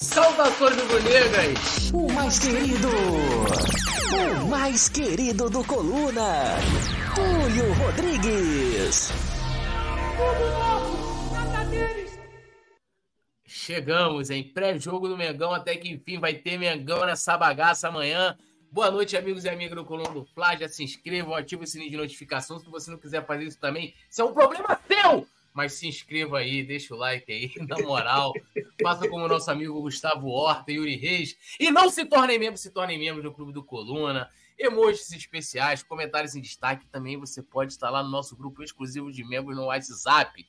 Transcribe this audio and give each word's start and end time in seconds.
Saudações 0.00 0.76
rubro-negras! 0.76 1.90
O 1.92 2.06
mais 2.12 2.38
querido! 2.38 2.88
O 4.40 4.46
mais 4.46 4.88
querido 4.88 5.50
do 5.50 5.64
Coluna! 5.64 6.54
Túlio 7.16 7.72
Rodrigues! 7.72 9.10
Chegamos 13.44 14.30
em 14.30 14.44
pré-jogo 14.44 15.08
do 15.08 15.16
Mengão, 15.16 15.52
até 15.52 15.74
que 15.74 15.90
enfim 15.90 16.20
vai 16.20 16.34
ter 16.34 16.56
Mengão 16.56 17.04
nessa 17.04 17.36
bagaça 17.36 17.88
amanhã. 17.88 18.38
Boa 18.70 18.92
noite, 18.92 19.16
amigos 19.16 19.46
e 19.46 19.48
amigas 19.48 19.74
do 19.74 19.84
Coluna 19.84 20.10
do 20.10 20.24
Fla. 20.26 20.56
Já 20.56 20.68
se 20.68 20.84
inscrevam, 20.84 21.34
ative 21.34 21.64
o 21.64 21.66
sininho 21.66 21.90
de 21.90 21.96
notificação. 21.96 22.60
Se 22.60 22.70
você 22.70 22.88
não 22.88 22.98
quiser 22.98 23.26
fazer 23.26 23.46
isso 23.46 23.58
também, 23.58 23.92
isso 24.08 24.22
é 24.22 24.24
um 24.24 24.32
problema 24.32 24.78
seu! 24.86 25.26
Mas 25.58 25.72
se 25.72 25.88
inscreva 25.88 26.38
aí, 26.38 26.62
deixa 26.62 26.94
o 26.94 26.96
like 26.96 27.32
aí, 27.32 27.50
na 27.66 27.76
moral. 27.78 28.32
Faça 28.80 29.08
como 29.08 29.26
nosso 29.26 29.50
amigo 29.50 29.82
Gustavo 29.82 30.28
Horta, 30.28 30.70
Yuri 30.70 30.94
Reis. 30.94 31.36
E 31.58 31.68
não 31.68 31.90
se 31.90 32.04
tornem 32.04 32.38
membros, 32.38 32.60
se 32.60 32.70
tornem 32.70 32.96
membros 32.96 33.24
do 33.24 33.32
Clube 33.32 33.52
do 33.52 33.64
Coluna. 33.64 34.30
Emojis 34.56 35.10
especiais, 35.10 35.82
comentários 35.82 36.36
em 36.36 36.40
destaque. 36.40 36.86
Também 36.86 37.16
você 37.16 37.42
pode 37.42 37.72
estar 37.72 37.90
lá 37.90 38.04
no 38.04 38.08
nosso 38.08 38.36
grupo 38.36 38.62
exclusivo 38.62 39.10
de 39.10 39.24
membros 39.24 39.56
no 39.56 39.64
WhatsApp. 39.64 40.46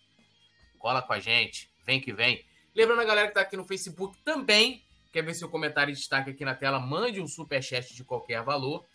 Cola 0.77 1.01
com 1.01 1.13
a 1.13 1.19
gente, 1.19 1.71
vem 1.83 1.99
que 1.99 2.13
vem. 2.13 2.45
Lembrando 2.75 3.01
a 3.01 3.05
galera 3.05 3.25
que 3.25 3.31
está 3.31 3.41
aqui 3.41 3.57
no 3.57 3.65
Facebook 3.65 4.15
também, 4.23 4.83
quer 5.11 5.23
ver 5.23 5.33
seu 5.33 5.49
comentário 5.49 5.89
em 5.91 5.95
destaque 5.95 6.29
aqui 6.29 6.45
na 6.45 6.53
tela, 6.53 6.79
mande 6.79 7.19
um 7.19 7.27
superchat 7.27 7.95
de 7.95 8.03
qualquer 8.03 8.43
valor. 8.43 8.85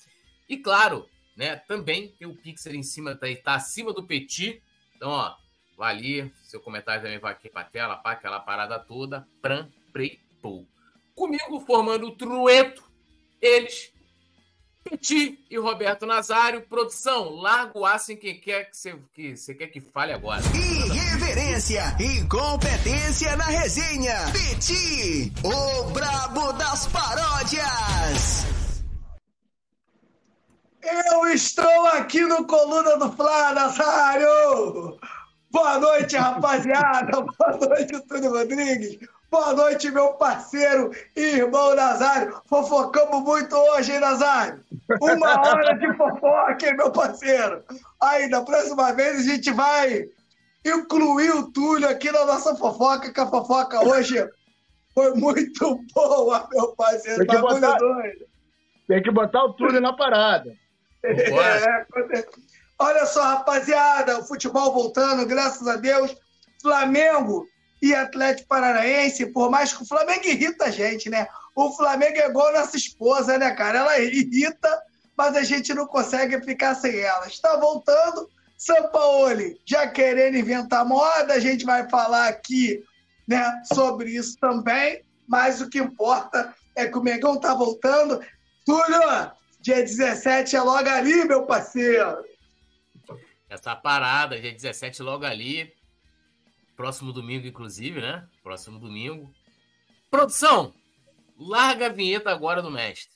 E 0.48 0.58
claro, 0.58 1.08
né, 1.36 1.56
também 1.56 2.06
tem 2.06 2.28
o 2.28 2.36
Pixel 2.36 2.76
em 2.76 2.84
cima, 2.84 3.16
tá, 3.16 3.26
tá 3.42 3.56
acima 3.56 3.92
do 3.92 4.06
Petit. 4.06 4.62
Então, 4.94 5.10
ó, 5.10 5.34
Vai 5.76 5.92
ali, 5.92 6.32
seu 6.42 6.60
comentário 6.60 7.02
também 7.02 7.18
vai 7.18 7.32
aqui 7.32 7.48
pra 7.48 7.64
tela, 7.64 7.96
pá, 7.96 8.12
aquela 8.12 8.40
parada 8.40 8.78
toda. 8.78 9.26
Pran, 9.42 9.68
pre, 9.92 10.20
pou. 10.40 10.66
Comigo 11.14 11.60
formando 11.60 12.06
o 12.06 12.16
trueto, 12.16 12.82
eles, 13.40 13.92
Petit 14.84 15.38
e 15.50 15.58
Roberto 15.58 16.04
Nazário. 16.04 16.60
Produção, 16.68 17.30
larga 17.30 17.78
o 17.78 17.86
aço 17.86 18.12
em 18.12 18.16
quem 18.16 18.38
quer 18.38 18.70
que 18.70 18.76
você 18.76 18.94
que 19.14 19.34
você 19.34 19.54
quer 19.54 19.68
que 19.68 19.80
fale 19.80 20.12
agora. 20.12 20.42
Irreverência 20.54 21.96
e 21.98 22.22
competência 22.28 23.34
na 23.36 23.44
resenha. 23.44 24.14
Petit, 24.30 25.32
o 25.42 25.84
brabo 25.90 26.52
das 26.52 26.86
paródias. 26.88 28.44
Eu 30.82 31.26
estou 31.28 31.86
aqui 31.86 32.20
no 32.20 32.46
Coluna 32.46 32.98
do 32.98 33.10
Flá, 33.12 33.54
Nazário! 33.54 34.98
Boa 35.54 35.78
noite, 35.78 36.16
rapaziada. 36.16 37.12
Boa 37.22 37.56
noite, 37.68 38.08
Túlio 38.08 38.30
Rodrigues. 38.30 38.98
Boa 39.30 39.54
noite, 39.54 39.88
meu 39.88 40.14
parceiro 40.14 40.90
e 41.14 41.20
irmão 41.20 41.76
Nazário. 41.76 42.42
Fofocamos 42.46 43.22
muito 43.22 43.54
hoje, 43.54 43.92
hein, 43.92 44.00
Nazário? 44.00 44.64
Uma 45.00 45.38
hora 45.48 45.78
de 45.78 45.96
fofoca, 45.96 46.66
hein, 46.66 46.76
meu 46.76 46.90
parceiro? 46.90 47.62
Aí, 48.02 48.28
da 48.28 48.42
próxima 48.42 48.92
vez, 48.94 49.20
a 49.20 49.22
gente 49.22 49.52
vai 49.52 50.08
incluir 50.66 51.30
o 51.30 51.52
Túlio 51.52 51.88
aqui 51.88 52.10
na 52.10 52.24
nossa 52.24 52.56
fofoca, 52.56 53.12
que 53.12 53.20
a 53.20 53.26
fofoca 53.26 53.80
hoje 53.86 54.28
foi 54.92 55.14
muito 55.14 55.78
boa, 55.94 56.48
meu 56.52 56.74
parceiro. 56.74 57.24
Tem 57.24 57.28
que, 57.28 57.40
botar, 57.40 57.78
tem 58.88 59.02
que 59.04 59.10
botar 59.12 59.44
o 59.44 59.52
Túlio 59.52 59.80
na 59.80 59.92
parada. 59.92 60.52
É, 61.06 61.84
certeza. 61.92 62.26
Olha 62.84 63.06
só, 63.06 63.22
rapaziada, 63.22 64.18
o 64.18 64.26
futebol 64.26 64.70
voltando, 64.70 65.24
graças 65.24 65.66
a 65.66 65.76
Deus. 65.76 66.14
Flamengo 66.60 67.48
e 67.80 67.94
Atlético 67.94 68.46
Paranaense, 68.46 69.24
por 69.32 69.50
mais 69.50 69.72
que 69.72 69.82
o 69.82 69.86
Flamengo 69.86 70.26
irrita 70.26 70.66
a 70.66 70.70
gente, 70.70 71.08
né? 71.08 71.26
O 71.56 71.72
Flamengo 71.72 72.18
é 72.18 72.28
igual 72.28 72.52
nossa 72.52 72.76
esposa, 72.76 73.38
né, 73.38 73.52
cara? 73.52 73.78
Ela 73.78 73.98
irrita, 74.00 74.82
mas 75.16 75.34
a 75.34 75.42
gente 75.42 75.72
não 75.72 75.86
consegue 75.86 76.38
ficar 76.42 76.74
sem 76.74 77.00
ela. 77.00 77.26
Está 77.26 77.56
voltando, 77.56 78.28
São 78.58 78.90
Paulo 78.90 79.40
já 79.64 79.88
querendo 79.88 80.36
inventar 80.36 80.84
moda, 80.84 81.32
a 81.32 81.40
gente 81.40 81.64
vai 81.64 81.88
falar 81.88 82.28
aqui 82.28 82.84
né, 83.26 83.50
sobre 83.72 84.10
isso 84.10 84.36
também, 84.38 85.00
mas 85.26 85.62
o 85.62 85.70
que 85.70 85.78
importa 85.78 86.54
é 86.76 86.86
que 86.86 86.98
o 86.98 87.02
Mengão 87.02 87.40
tá 87.40 87.54
voltando. 87.54 88.20
Túlio, 88.66 89.32
dia 89.62 89.76
17 89.76 90.54
é 90.54 90.60
logo 90.60 90.90
ali, 90.90 91.24
meu 91.24 91.46
parceiro 91.46 92.33
essa 93.54 93.74
parada, 93.74 94.40
dia 94.40 94.52
17, 94.52 95.02
logo 95.02 95.24
ali. 95.24 95.72
Próximo 96.76 97.12
domingo, 97.12 97.46
inclusive, 97.46 98.00
né? 98.00 98.26
Próximo 98.42 98.78
domingo. 98.78 99.32
Produção, 100.10 100.74
larga 101.38 101.86
a 101.86 101.88
vinheta 101.88 102.30
agora 102.30 102.60
do 102.60 102.70
mestre. 102.70 103.14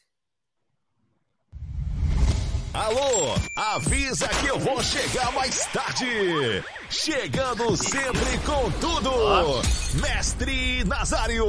Alô, 2.73 3.35
avisa 3.57 4.29
que 4.29 4.47
eu 4.47 4.59
vou 4.59 4.81
chegar 4.83 5.33
mais 5.33 5.67
tarde. 5.67 6.07
Chegando 6.91 7.77
sempre 7.77 8.39
com 8.47 8.71
tudo. 8.79 9.11
Mestre 10.01 10.85
Nazário. 10.85 11.45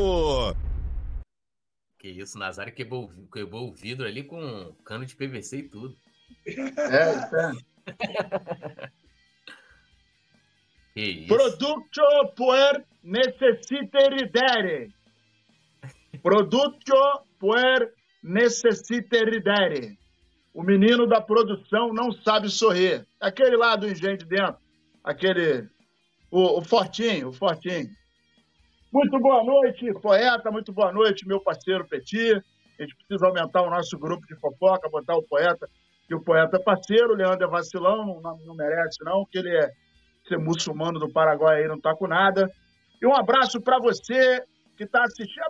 Que 2.00 2.08
isso, 2.08 2.40
Nazário 2.40 2.74
quebrou, 2.74 3.12
quebrou 3.32 3.70
o 3.70 3.74
vidro 3.74 4.08
ali 4.08 4.24
com 4.24 4.74
cano 4.86 5.06
de 5.06 5.16
PVC 5.16 5.58
e 5.58 5.70
tudo. 5.70 5.96
É, 6.48 6.52
é. 6.52 7.69
Producto 11.28 12.02
puer 12.36 12.86
necessite 13.04 14.10
ridere. 14.10 14.94
Producto 16.22 16.96
puer 17.40 17.94
necessite 18.24 19.24
ridere. 19.24 19.98
O 20.54 20.64
menino 20.64 21.08
da 21.08 21.22
produção 21.22 21.94
não 21.94 22.12
sabe 22.12 22.50
sorrir. 22.50 23.06
Aquele 23.20 23.56
lá 23.56 23.76
do 23.76 23.88
engenho 23.88 24.18
de 24.18 24.26
dentro. 24.26 24.58
Aquele. 25.04 25.70
O, 26.32 26.60
o 26.60 26.62
Fortinho, 26.62 27.30
o 27.30 27.34
Fortinho. 27.34 27.90
Muito 28.92 29.20
boa 29.20 29.44
noite, 29.44 29.94
poeta. 30.02 30.52
Muito 30.52 30.74
boa 30.74 30.92
noite, 30.92 31.28
meu 31.28 31.40
parceiro 31.40 31.88
Petit. 31.88 32.34
A 32.78 32.84
gente 32.84 32.96
precisa 32.96 33.28
aumentar 33.28 33.62
o 33.62 33.70
nosso 33.70 33.98
grupo 33.98 34.26
de 34.28 34.36
fofoca, 34.36 34.90
botar 34.90 35.16
o 35.16 35.24
poeta 35.24 35.70
que 36.10 36.16
o 36.16 36.24
poeta 36.24 36.58
é 36.58 36.60
parceiro, 36.60 37.14
o 37.14 37.16
Leandro 37.16 37.46
é 37.46 37.48
vacilão, 37.48 38.20
não, 38.20 38.36
não 38.44 38.56
merece 38.56 38.98
não, 39.04 39.24
que 39.32 39.38
ele 39.38 39.56
é 39.56 39.70
ser 40.28 40.40
muçulmano 40.40 40.98
do 40.98 41.08
Paraguai 41.08 41.62
aí, 41.62 41.68
não 41.68 41.80
tá 41.80 41.96
com 41.96 42.08
nada. 42.08 42.52
E 43.00 43.06
um 43.06 43.14
abraço 43.14 43.62
para 43.62 43.78
você 43.78 44.44
que 44.76 44.88
tá 44.88 45.04
assistindo. 45.04 45.46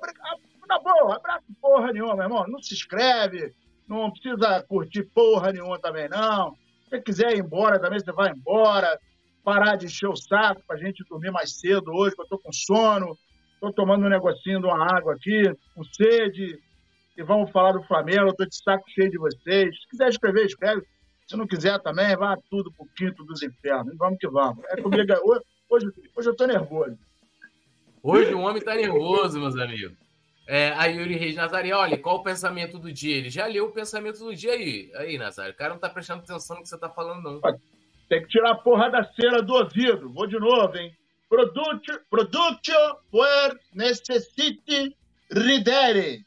Na 0.67 0.77
boa, 0.77 1.15
abraço 1.15 1.45
porra 1.61 1.93
nenhuma, 1.93 2.13
meu 2.13 2.25
irmão. 2.25 2.45
Não 2.45 2.61
se 2.61 2.73
inscreve, 2.73 3.53
não 3.87 4.11
precisa 4.11 4.61
curtir 4.67 5.03
porra 5.15 5.53
nenhuma 5.53 5.79
também, 5.79 6.09
não. 6.09 6.53
Se 6.89 6.99
quiser 7.01 7.37
ir 7.37 7.39
embora 7.39 7.79
também, 7.79 7.99
você 7.99 8.11
vai 8.11 8.29
embora. 8.29 8.99
Parar 9.41 9.77
de 9.77 9.85
encher 9.85 10.09
o 10.09 10.15
saco 10.17 10.61
pra 10.67 10.75
gente 10.75 11.05
dormir 11.09 11.31
mais 11.31 11.57
cedo 11.57 11.89
hoje, 11.93 12.15
que 12.15 12.21
eu 12.21 12.27
tô 12.27 12.37
com 12.37 12.51
sono. 12.51 13.17
Tô 13.61 13.71
tomando 13.71 14.05
um 14.05 14.09
negocinho 14.09 14.59
de 14.59 14.65
uma 14.65 14.93
água 14.93 15.13
aqui, 15.13 15.43
com 15.73 15.85
sede 15.85 16.59
e 17.19 17.23
vamos 17.23 17.51
falar 17.51 17.73
do 17.73 17.83
Flamengo. 17.83 18.21
Eu 18.21 18.29
estou 18.29 18.47
de 18.47 18.55
saco 18.55 18.89
cheio 18.89 19.11
de 19.11 19.17
vocês. 19.17 19.77
Se 19.77 19.89
quiser 19.89 20.07
escrever, 20.07 20.45
escreve. 20.45 20.81
Se 21.27 21.35
não 21.35 21.45
quiser 21.45 21.77
também, 21.81 22.15
vá 22.15 22.37
tudo 22.49 22.71
pro 22.71 22.87
quinto 22.95 23.25
dos 23.25 23.43
infernos. 23.43 23.95
Vamos 23.97 24.17
que 24.17 24.27
vamos. 24.29 24.63
É 24.69 24.81
comigo. 24.81 25.13
Hoje, 25.25 25.41
hoje, 25.69 25.87
hoje 26.15 26.29
eu 26.29 26.31
estou 26.31 26.47
nervoso. 26.47 26.97
Hoje 28.01 28.33
o 28.33 28.39
homem 28.39 28.59
está 28.59 28.73
nervoso, 28.73 29.37
meus 29.37 29.57
amigos. 29.57 29.97
É, 30.47 30.71
a 30.71 30.85
Yuri 30.85 31.15
Reis 31.15 31.35
Nazário, 31.35 31.75
olha, 31.75 31.97
qual 31.97 32.15
o 32.15 32.23
pensamento 32.23 32.79
do 32.79 32.91
dia? 32.91 33.17
Ele 33.17 33.29
já 33.29 33.45
leu 33.45 33.65
o 33.65 33.71
pensamento 33.71 34.19
do 34.19 34.33
dia 34.33 34.53
aí. 34.53 34.89
Aí, 34.95 35.17
Nazário, 35.17 35.53
o 35.53 35.57
cara 35.57 35.73
não 35.73 35.79
tá 35.79 35.89
prestando 35.89 36.23
atenção 36.23 36.55
no 36.55 36.63
que 36.63 36.69
você 36.69 36.77
tá 36.77 36.89
falando, 36.89 37.21
não. 37.21 37.41
Tem 38.07 38.21
que 38.23 38.29
tirar 38.29 38.51
a 38.51 38.55
porra 38.55 38.89
da 38.89 39.03
cera 39.03 39.43
do 39.43 39.53
ouvido. 39.53 40.09
Vou 40.11 40.25
de 40.25 40.39
novo, 40.39 40.75
hein? 40.77 40.95
Produto, 41.27 42.01
produto 42.09 42.71
per 43.11 43.59
necessite 43.75 44.95
ridere. 45.31 46.25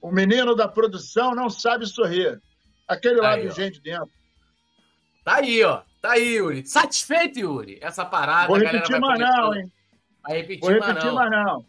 O 0.00 0.10
menino 0.12 0.54
da 0.54 0.68
produção 0.68 1.34
não 1.34 1.50
sabe 1.50 1.86
sorrir. 1.86 2.40
Aquele 2.86 3.20
lá 3.20 3.36
do 3.36 3.50
gente 3.50 3.80
dentro. 3.80 4.10
Tá 5.24 5.36
aí, 5.36 5.62
ó. 5.62 5.82
Tá 6.00 6.12
aí, 6.12 6.36
Yuri. 6.36 6.66
Satisfeito, 6.66 7.38
Yuri? 7.38 7.78
Essa 7.82 8.04
parada. 8.04 8.48
Vou 8.48 8.56
repetir 8.56 8.98
mais 9.00 9.18
não, 9.18 9.54
hein? 9.54 9.72
Vai 10.22 10.38
repetir, 10.38 10.60
Vou 10.60 10.70
repetir 10.70 11.12
mais 11.12 11.30
não. 11.30 11.66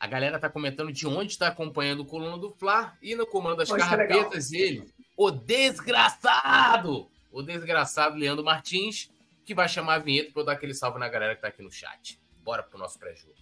A 0.00 0.06
galera 0.06 0.38
tá 0.38 0.48
comentando 0.48 0.92
de 0.92 1.06
onde 1.06 1.32
está 1.32 1.48
acompanhando 1.48 2.00
o 2.00 2.06
coluna 2.06 2.38
do 2.38 2.50
Fla 2.52 2.96
e 3.02 3.16
no 3.16 3.26
comando 3.26 3.56
das 3.56 3.70
carrapetas 3.70 4.52
ele, 4.52 4.88
o 5.16 5.30
desgraçado, 5.30 7.10
o 7.32 7.42
desgraçado 7.42 8.16
Leandro 8.16 8.44
Martins, 8.44 9.10
que 9.44 9.54
vai 9.54 9.68
chamar 9.68 9.94
a 9.94 9.98
vinheta 9.98 10.30
para 10.32 10.42
eu 10.42 10.46
dar 10.46 10.52
aquele 10.52 10.72
salve 10.72 11.00
na 11.00 11.08
galera 11.08 11.34
que 11.34 11.42
tá 11.42 11.48
aqui 11.48 11.62
no 11.62 11.70
chat. 11.70 12.20
Bora 12.44 12.62
pro 12.62 12.78
nosso 12.78 12.96
pré-jogo. 12.98 13.34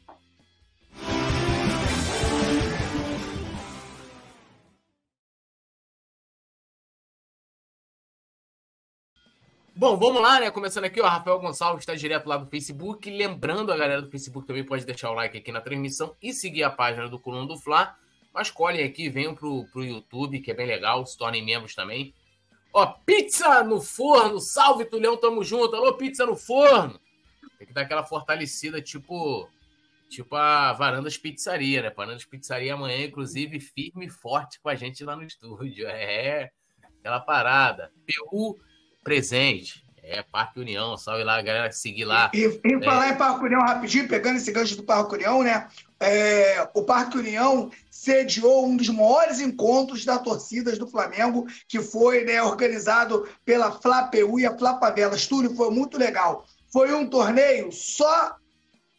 Bom, 9.79 9.95
vamos 9.99 10.23
lá, 10.23 10.41
né? 10.41 10.51
Começando 10.51 10.85
aqui, 10.85 11.03
ó, 11.03 11.07
Rafael 11.07 11.39
Gonçalves 11.39 11.83
está 11.83 11.95
direto 11.95 12.27
lá 12.27 12.39
do 12.39 12.47
Facebook. 12.47 13.11
Lembrando, 13.11 13.71
a 13.71 13.77
galera 13.77 14.01
do 14.01 14.11
Facebook 14.11 14.47
também 14.47 14.65
pode 14.65 14.87
deixar 14.87 15.11
o 15.11 15.13
like 15.13 15.37
aqui 15.37 15.53
na 15.53 15.61
transmissão 15.61 16.17
e 16.23 16.33
seguir 16.33 16.63
a 16.63 16.71
página 16.71 17.11
do 17.11 17.21
Coluna 17.21 17.47
do 17.47 17.59
Fla. 17.59 17.95
Mas 18.33 18.51
colhem 18.51 18.83
aqui, 18.83 19.11
venham 19.11 19.35
pro, 19.35 19.67
pro 19.67 19.85
YouTube, 19.85 20.41
que 20.41 20.51
é 20.51 20.55
bem 20.55 20.67
legal, 20.67 21.05
se 21.05 21.19
tornem 21.19 21.45
membros 21.45 21.75
também. 21.75 22.15
Ó, 22.73 22.87
pizza 23.05 23.63
no 23.63 23.79
forno, 23.79 24.41
salve 24.41 24.87
Tulhão, 24.87 25.15
tamo 25.15 25.45
junto. 25.45 25.77
Alô, 25.77 25.93
pizza 25.93 26.25
no 26.25 26.37
forno. 26.37 26.99
Tem 27.59 27.67
que 27.67 27.75
dar 27.75 27.83
aquela 27.83 28.03
fortalecida, 28.03 28.81
tipo 28.81 29.47
tipo 30.09 30.35
a 30.37 30.73
Varandas 30.73 31.19
Pizzaria, 31.19 31.83
né? 31.83 31.91
Varandas 31.91 32.25
Pizzaria 32.25 32.73
amanhã, 32.73 33.05
inclusive, 33.05 33.61
firme 33.61 34.07
e 34.07 34.11
forte 34.11 34.59
com 34.59 34.71
a 34.71 34.75
gente 34.75 35.05
lá 35.05 35.15
no 35.15 35.23
estúdio. 35.23 35.87
É, 35.93 36.51
aquela 36.99 37.21
parada. 37.21 37.93
PU 38.07 38.59
presente. 39.07 39.87
É, 40.03 40.23
Parque 40.23 40.59
União, 40.59 40.97
salve 40.97 41.23
lá, 41.23 41.41
galera, 41.41 41.71
seguir 41.71 42.05
lá. 42.05 42.31
E, 42.35 42.41
e 42.41 42.75
é. 42.75 42.85
falar 42.85 43.11
em 43.11 43.17
Parque 43.17 43.45
União 43.45 43.61
rapidinho, 43.61 44.09
pegando 44.09 44.37
esse 44.37 44.51
gancho 44.53 44.77
do 44.77 44.83
Parque 44.83 45.15
União, 45.15 45.43
né? 45.43 45.69
É, 45.99 46.69
o 46.75 46.83
Parque 46.83 47.17
União 47.17 47.71
sediou 47.91 48.67
um 48.67 48.77
dos 48.77 48.89
maiores 48.89 49.41
encontros 49.41 50.05
da 50.05 50.19
torcidas 50.19 50.77
do 50.79 50.89
Flamengo, 50.89 51.47
que 51.69 51.81
foi 51.81 52.25
né, 52.25 52.43
organizado 52.43 53.29
pela 53.45 53.73
Flapeu 53.73 54.39
e 54.39 54.47
a 54.47 54.57
Flapavelas. 54.57 55.27
Túlio, 55.27 55.55
foi 55.55 55.71
muito 55.71 55.97
legal. 55.97 56.45
Foi 56.73 56.93
um 56.93 57.09
torneio 57.09 57.73
só 57.73 58.37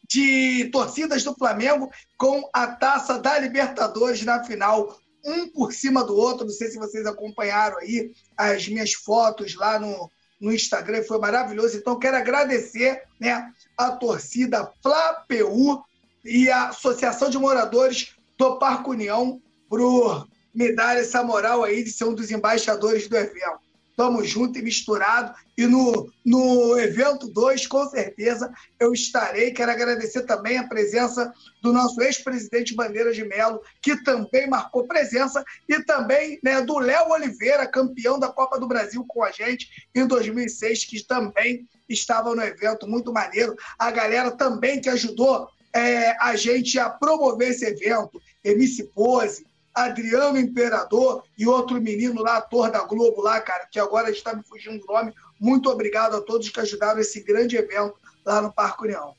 de 0.10 0.70
torcidas 0.72 1.24
do 1.24 1.36
Flamengo 1.36 1.92
com 2.18 2.50
a 2.54 2.68
taça 2.68 3.20
da 3.20 3.38
Libertadores 3.38 4.24
na 4.24 4.44
final, 4.44 4.98
um 5.28 5.50
por 5.50 5.74
cima 5.74 6.04
do 6.04 6.16
outro. 6.16 6.46
Não 6.46 6.54
sei 6.54 6.70
se 6.70 6.78
vocês 6.78 7.06
acompanharam 7.06 7.78
aí 7.78 8.12
as 8.36 8.68
minhas 8.68 8.94
fotos 8.94 9.54
lá 9.56 9.78
no, 9.78 10.10
no 10.40 10.54
Instagram, 10.54 11.04
foi 11.04 11.20
maravilhoso. 11.20 11.78
Então, 11.78 12.00
quero 12.00 12.18
agradecer 12.18 13.04
né, 13.20 13.52
a 13.78 13.92
torcida 13.92 14.72
FlaPU 14.82 15.84
e 16.24 16.50
a 16.50 16.70
Associação 16.70 17.30
de 17.30 17.38
Moradores 17.38 18.16
do 18.38 18.58
Parque 18.58 18.90
União 18.90 19.42
por 19.70 20.28
me 20.54 20.74
dar 20.74 20.98
essa 20.98 21.22
moral 21.24 21.64
aí 21.64 21.84
de 21.84 21.92
ser 21.92 22.06
um 22.06 22.14
dos 22.14 22.32
embaixadores 22.32 23.08
do 23.08 23.18
evento. 23.18 23.67
Estamos 23.98 24.30
junto 24.30 24.60
e 24.60 24.62
misturado. 24.62 25.34
E 25.58 25.66
no, 25.66 26.08
no 26.24 26.80
evento 26.80 27.28
2, 27.30 27.66
com 27.66 27.84
certeza, 27.90 28.54
eu 28.80 28.94
estarei. 28.94 29.50
Quero 29.50 29.72
agradecer 29.72 30.22
também 30.22 30.60
a 30.60 30.68
presença 30.68 31.34
do 31.64 31.74
nosso 31.74 32.00
ex-presidente 32.04 32.76
Bandeira 32.76 33.12
de 33.12 33.24
Melo, 33.24 33.60
que 33.82 34.04
também 34.04 34.48
marcou 34.48 34.88
presença, 34.88 35.44
e 35.68 35.84
também 35.84 36.40
né, 36.44 36.62
do 36.62 36.78
Léo 36.78 37.10
Oliveira, 37.10 37.66
campeão 37.66 38.20
da 38.20 38.28
Copa 38.28 38.60
do 38.60 38.68
Brasil 38.68 39.04
com 39.08 39.24
a 39.24 39.32
gente 39.32 39.68
em 39.96 40.06
2006, 40.06 40.86
que 40.86 41.04
também 41.04 41.68
estava 41.90 42.36
no 42.36 42.44
evento, 42.44 42.88
muito 42.88 43.12
maneiro. 43.12 43.56
A 43.80 43.90
galera 43.90 44.30
também 44.30 44.80
que 44.80 44.90
ajudou 44.90 45.50
é, 45.74 46.16
a 46.22 46.36
gente 46.36 46.78
a 46.78 46.88
promover 46.88 47.50
esse 47.50 47.66
evento, 47.66 48.22
MC 48.44 48.84
Pose, 48.94 49.47
Adriano 49.84 50.40
Imperador 50.40 51.24
e 51.38 51.48
outro 51.48 51.80
menino 51.80 52.22
lá, 52.22 52.38
ator 52.38 52.72
da 52.72 52.84
Globo 52.84 53.22
lá, 53.22 53.40
cara, 53.40 53.68
que 53.72 53.80
agora 53.80 54.10
está 54.10 54.34
me 54.34 54.44
fugindo 54.44 54.80
do 54.80 54.92
nome. 54.92 55.14
Muito 55.40 55.70
obrigado 55.70 56.16
a 56.16 56.22
todos 56.22 56.50
que 56.50 56.60
ajudaram 56.60 57.00
esse 57.00 57.24
grande 57.24 57.56
evento 57.58 57.96
lá 58.26 58.42
no 58.42 58.52
Parque 58.52 58.86
União. 58.86 59.14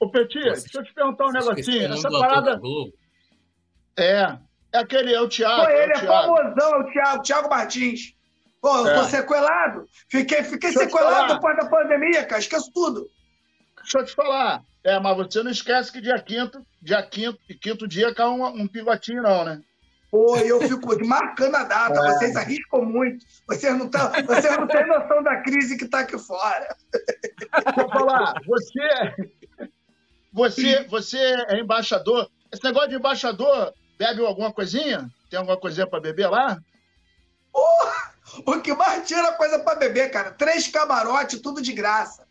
Ô, 0.00 0.10
Petit, 0.10 0.42
deixa 0.42 0.78
eu 0.78 0.84
te 0.84 0.94
perguntar 0.94 1.26
um 1.26 1.32
negocinho. 1.32 1.92
Essa 1.92 2.10
parada. 2.10 2.60
É, 3.98 4.38
é 4.72 4.78
aquele, 4.78 5.12
é 5.12 5.20
o 5.20 5.28
Thiago. 5.28 5.62
Pô, 5.62 5.70
ele 5.70 5.92
é, 5.92 5.96
é 5.96 6.06
famosão, 6.06 6.74
é 6.74 6.78
o 6.78 6.90
Thiago, 6.90 7.22
Thiago 7.22 7.50
Martins. 7.50 8.14
Pô, 8.62 8.78
eu 8.78 8.88
é. 8.88 8.94
tô 8.94 9.04
sequelado. 9.04 9.86
Fiquei, 10.08 10.42
fiquei 10.42 10.72
sequelado 10.72 11.34
depois 11.34 11.56
da 11.56 11.66
pandemia, 11.68 12.24
cara. 12.24 12.40
Esqueço 12.40 12.72
tudo. 12.72 13.10
Deixa 13.76 13.98
eu 13.98 14.06
te 14.06 14.14
falar. 14.14 14.62
É, 14.82 14.98
mas 14.98 15.16
você 15.16 15.42
não 15.42 15.50
esquece 15.50 15.92
que 15.92 16.00
dia 16.00 16.18
quinto, 16.18 16.64
dia 16.80 17.02
quinto, 17.02 17.38
quinto 17.60 17.86
dia 17.86 18.14
cai 18.14 18.26
um, 18.26 18.44
um 18.44 18.66
pigotinho, 18.66 19.22
não, 19.22 19.44
né? 19.44 19.60
Pô, 20.12 20.36
eu 20.36 20.60
fico 20.60 21.06
marcando 21.06 21.54
a 21.54 21.64
data, 21.64 21.98
é. 21.98 22.12
vocês 22.12 22.36
arriscam 22.36 22.84
muito. 22.84 23.24
Vocês 23.48 23.74
não, 23.78 23.88
tão, 23.88 24.12
vocês 24.26 24.58
não 24.58 24.66
têm 24.66 24.86
noção 24.86 25.22
da 25.22 25.40
crise 25.40 25.78
que 25.78 25.84
está 25.84 26.00
aqui 26.00 26.18
fora. 26.18 26.76
Vou 27.74 27.88
falar, 27.88 28.34
você, 28.46 29.70
você, 30.30 30.84
você 30.84 31.16
é 31.48 31.58
embaixador. 31.58 32.30
Esse 32.52 32.62
negócio 32.62 32.90
de 32.90 32.96
embaixador, 32.96 33.72
bebe 33.98 34.22
alguma 34.22 34.52
coisinha? 34.52 35.10
Tem 35.30 35.38
alguma 35.38 35.56
coisinha 35.56 35.86
para 35.86 35.98
beber 35.98 36.28
lá? 36.28 36.58
o 38.46 38.60
que 38.60 38.74
mais 38.74 39.08
tira 39.08 39.32
coisa 39.32 39.60
para 39.60 39.78
beber, 39.78 40.10
cara? 40.10 40.30
Três 40.32 40.68
camarotes, 40.68 41.40
tudo 41.40 41.62
de 41.62 41.72
graça. 41.72 42.28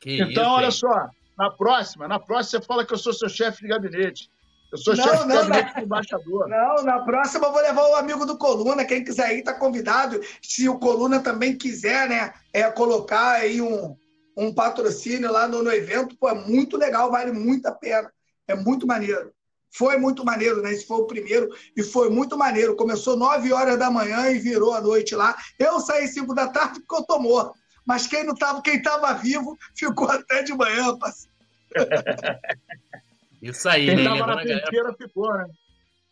Que 0.00 0.20
então, 0.20 0.42
isso, 0.42 0.50
olha 0.50 0.70
só, 0.72 1.08
na 1.38 1.48
próxima, 1.48 2.08
na 2.08 2.18
próxima 2.18 2.60
você 2.60 2.66
fala 2.66 2.84
que 2.84 2.92
eu 2.92 2.98
sou 2.98 3.12
seu 3.12 3.28
chefe 3.28 3.62
de 3.62 3.68
gabinete. 3.68 4.28
Eu 4.72 4.78
sou 4.78 4.96
não, 4.96 5.04
chefe 5.04 5.26
não, 5.26 5.50
de 5.50 5.82
embaixador. 5.82 6.48
Não, 6.48 6.82
na 6.84 7.00
próxima 7.00 7.46
eu 7.46 7.52
vou 7.52 7.60
levar 7.60 7.88
o 7.88 7.96
amigo 7.96 8.24
do 8.24 8.38
Coluna. 8.38 8.84
Quem 8.84 9.02
quiser 9.02 9.34
ir, 9.34 9.40
está 9.40 9.52
convidado. 9.52 10.20
Se 10.40 10.68
o 10.68 10.78
Coluna 10.78 11.20
também 11.20 11.56
quiser, 11.56 12.08
né, 12.08 12.32
é, 12.52 12.62
colocar 12.70 13.32
aí 13.32 13.60
um, 13.60 13.96
um 14.36 14.54
patrocínio 14.54 15.32
lá 15.32 15.48
no, 15.48 15.62
no 15.62 15.72
evento, 15.72 16.16
pô, 16.16 16.28
é 16.28 16.34
muito 16.34 16.76
legal, 16.76 17.10
vale 17.10 17.32
muito 17.32 17.66
a 17.66 17.72
pena. 17.72 18.12
É 18.46 18.54
muito 18.54 18.86
maneiro. 18.86 19.32
Foi 19.72 19.96
muito 19.96 20.24
maneiro, 20.24 20.62
né? 20.62 20.72
Esse 20.72 20.86
foi 20.86 20.98
o 20.98 21.06
primeiro 21.06 21.48
e 21.76 21.82
foi 21.82 22.08
muito 22.08 22.36
maneiro. 22.36 22.76
Começou 22.76 23.16
9 23.16 23.52
horas 23.52 23.78
da 23.78 23.90
manhã 23.90 24.30
e 24.30 24.38
virou 24.38 24.74
a 24.74 24.80
noite 24.80 25.14
lá. 25.14 25.36
Eu 25.58 25.80
saí 25.80 26.08
5 26.08 26.34
da 26.34 26.48
tarde 26.48 26.80
porque 26.80 27.02
eu 27.02 27.06
tô 27.06 27.18
morto. 27.18 27.54
Mas 27.86 28.06
quem 28.06 28.24
não 28.24 28.34
tava, 28.34 28.60
quem 28.62 28.80
tava 28.82 29.12
vivo 29.14 29.56
ficou 29.76 30.08
até 30.08 30.42
de 30.42 30.52
manhã, 30.54 30.96
parceiro. 30.96 31.30
Isso 33.40 33.68
aí, 33.68 33.86
Quem 33.86 33.96
né? 33.96 34.04
tava 34.04 34.26
na 34.26 34.44
galera... 34.44 34.94
ficou, 34.98 35.32
né? 35.36 35.46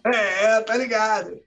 É, 0.05 0.61
tá 0.63 0.77
ligado. 0.77 1.41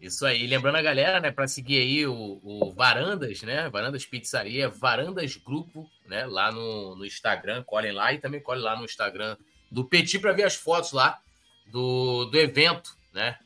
Isso 0.00 0.26
aí, 0.26 0.46
lembrando 0.46 0.76
a 0.76 0.82
galera, 0.82 1.20
né, 1.20 1.30
para 1.30 1.48
seguir 1.48 1.80
aí 1.80 2.06
o, 2.06 2.38
o, 2.42 2.70
Varandas, 2.72 3.42
né, 3.42 3.68
Varandas 3.70 4.04
Pizzaria, 4.04 4.68
Varandas 4.68 5.36
Grupo, 5.36 5.90
né, 6.06 6.26
lá 6.26 6.52
no, 6.52 6.96
no 6.96 7.04
Instagram, 7.04 7.64
colhem 7.64 7.92
lá 7.92 8.12
e 8.12 8.18
também 8.18 8.40
colhem 8.40 8.62
lá 8.62 8.76
no 8.76 8.84
Instagram 8.84 9.36
do 9.70 9.84
Petit 9.84 10.18
para 10.18 10.32
ver 10.32 10.44
as 10.44 10.54
fotos 10.54 10.92
lá 10.92 11.18
do, 11.72 12.26
do 12.26 12.38
evento, 12.38 12.94
né. 13.12 13.38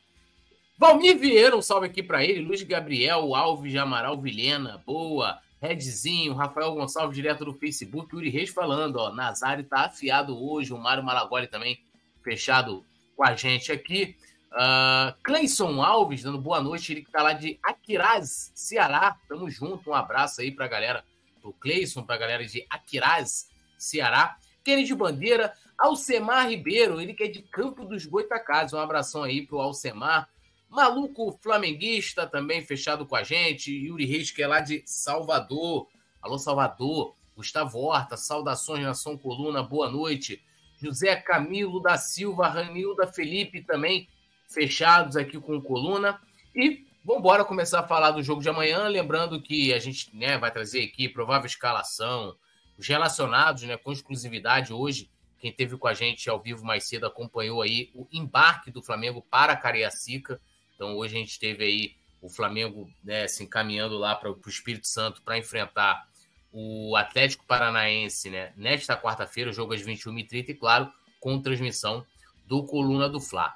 Valmir 0.76 1.18
Vieira, 1.18 1.56
um 1.56 1.62
salve 1.62 1.86
aqui 1.86 2.02
para 2.02 2.24
ele, 2.24 2.40
Luiz 2.40 2.62
Gabriel, 2.62 3.34
Alves 3.34 3.70
de 3.70 3.78
Amaral 3.78 4.20
Vilhena, 4.20 4.82
boa, 4.84 5.38
Redzinho, 5.60 6.34
Rafael 6.34 6.74
Gonçalves, 6.74 7.14
direto 7.14 7.44
do 7.44 7.52
Facebook, 7.52 8.14
Yuri 8.14 8.30
Reis 8.30 8.50
falando, 8.50 8.96
ó, 8.96 9.12
Nazário 9.12 9.64
tá 9.64 9.86
afiado 9.86 10.36
hoje, 10.42 10.72
o 10.72 10.78
Mário 10.78 11.04
Malagoli 11.04 11.46
também 11.46 11.78
fechado 12.22 12.84
com 13.14 13.24
a 13.24 13.34
gente 13.34 13.70
aqui. 13.70 14.16
Uh, 14.52 15.14
Cleison 15.22 15.82
Alves, 15.82 16.22
dando 16.22 16.38
boa 16.38 16.60
noite, 16.60 16.92
ele 16.92 17.02
que 17.02 17.10
tá 17.10 17.22
lá 17.22 17.34
de 17.34 17.58
Aquiraz, 17.62 18.50
Ceará, 18.54 19.16
tamo 19.28 19.50
junto, 19.50 19.90
um 19.90 19.94
abraço 19.94 20.40
aí 20.40 20.50
pra 20.50 20.66
galera, 20.66 21.04
pro 21.40 21.52
Cleison, 21.52 22.02
pra 22.02 22.16
galera 22.16 22.44
de 22.44 22.66
Aquiraz, 22.70 23.48
Ceará. 23.78 24.36
Kennedy 24.62 24.94
Bandeira, 24.94 25.54
Alcemar 25.78 26.48
Ribeiro, 26.48 27.00
ele 27.00 27.14
que 27.14 27.24
é 27.24 27.28
de 27.28 27.42
Campo 27.42 27.84
dos 27.84 28.04
Goitacazes, 28.04 28.72
um 28.72 28.78
abração 28.78 29.22
aí 29.22 29.46
pro 29.46 29.58
Alcemar, 29.58 30.28
Maluco 30.70 31.36
Flamenguista 31.42 32.28
também 32.28 32.64
fechado 32.64 33.04
com 33.04 33.16
a 33.16 33.24
gente. 33.24 33.72
Yuri 33.72 34.04
Reis, 34.04 34.30
que 34.30 34.40
é 34.40 34.46
lá 34.46 34.60
de 34.60 34.84
Salvador. 34.86 35.88
Alô, 36.22 36.38
Salvador. 36.38 37.16
Gustavo 37.34 37.78
Horta, 37.80 38.16
saudações, 38.16 38.84
Nação 38.84 39.18
Coluna, 39.18 39.62
boa 39.62 39.90
noite. 39.90 40.40
José 40.80 41.16
Camilo 41.16 41.80
da 41.80 41.96
Silva, 41.96 42.46
Ranilda 42.46 43.06
Felipe 43.06 43.62
também 43.62 44.08
fechados 44.48 45.16
aqui 45.16 45.40
com 45.40 45.60
Coluna. 45.60 46.20
E 46.54 46.86
vamos 47.04 47.20
embora 47.20 47.44
começar 47.44 47.80
a 47.80 47.88
falar 47.88 48.12
do 48.12 48.22
jogo 48.22 48.40
de 48.40 48.48
amanhã. 48.48 48.86
Lembrando 48.86 49.42
que 49.42 49.72
a 49.74 49.78
gente 49.80 50.14
né, 50.16 50.38
vai 50.38 50.52
trazer 50.52 50.84
aqui 50.84 51.08
provável 51.08 51.46
escalação, 51.46 52.36
os 52.78 52.86
relacionados 52.86 53.64
né, 53.64 53.76
com 53.76 53.90
exclusividade 53.90 54.72
hoje. 54.72 55.10
Quem 55.40 55.50
teve 55.50 55.76
com 55.76 55.88
a 55.88 55.94
gente 55.94 56.30
ao 56.30 56.40
vivo 56.40 56.64
mais 56.64 56.84
cedo 56.84 57.06
acompanhou 57.06 57.60
aí 57.60 57.90
o 57.92 58.06
embarque 58.12 58.70
do 58.70 58.82
Flamengo 58.82 59.20
para 59.20 59.56
Cariacica. 59.56 60.40
Então 60.80 60.96
hoje 60.96 61.14
a 61.14 61.18
gente 61.18 61.38
teve 61.38 61.62
aí 61.62 61.96
o 62.22 62.30
Flamengo 62.30 62.90
né, 63.04 63.28
se 63.28 63.44
encaminhando 63.44 63.98
lá 63.98 64.14
para 64.14 64.30
o 64.30 64.40
Espírito 64.46 64.88
Santo 64.88 65.20
para 65.20 65.36
enfrentar 65.36 66.08
o 66.50 66.96
Atlético 66.96 67.44
Paranaense 67.44 68.30
né, 68.30 68.54
nesta 68.56 68.96
quarta-feira, 68.96 69.50
o 69.50 69.52
jogo 69.52 69.74
às 69.74 69.82
21h30, 69.82 70.48
e 70.48 70.54
claro, 70.54 70.90
com 71.20 71.38
transmissão 71.38 72.02
do 72.46 72.64
Coluna 72.64 73.10
do 73.10 73.20
Fla. 73.20 73.54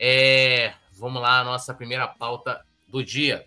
É, 0.00 0.74
vamos 0.92 1.22
lá, 1.22 1.42
a 1.42 1.44
nossa 1.44 1.72
primeira 1.72 2.08
pauta 2.08 2.66
do 2.88 3.04
dia. 3.04 3.46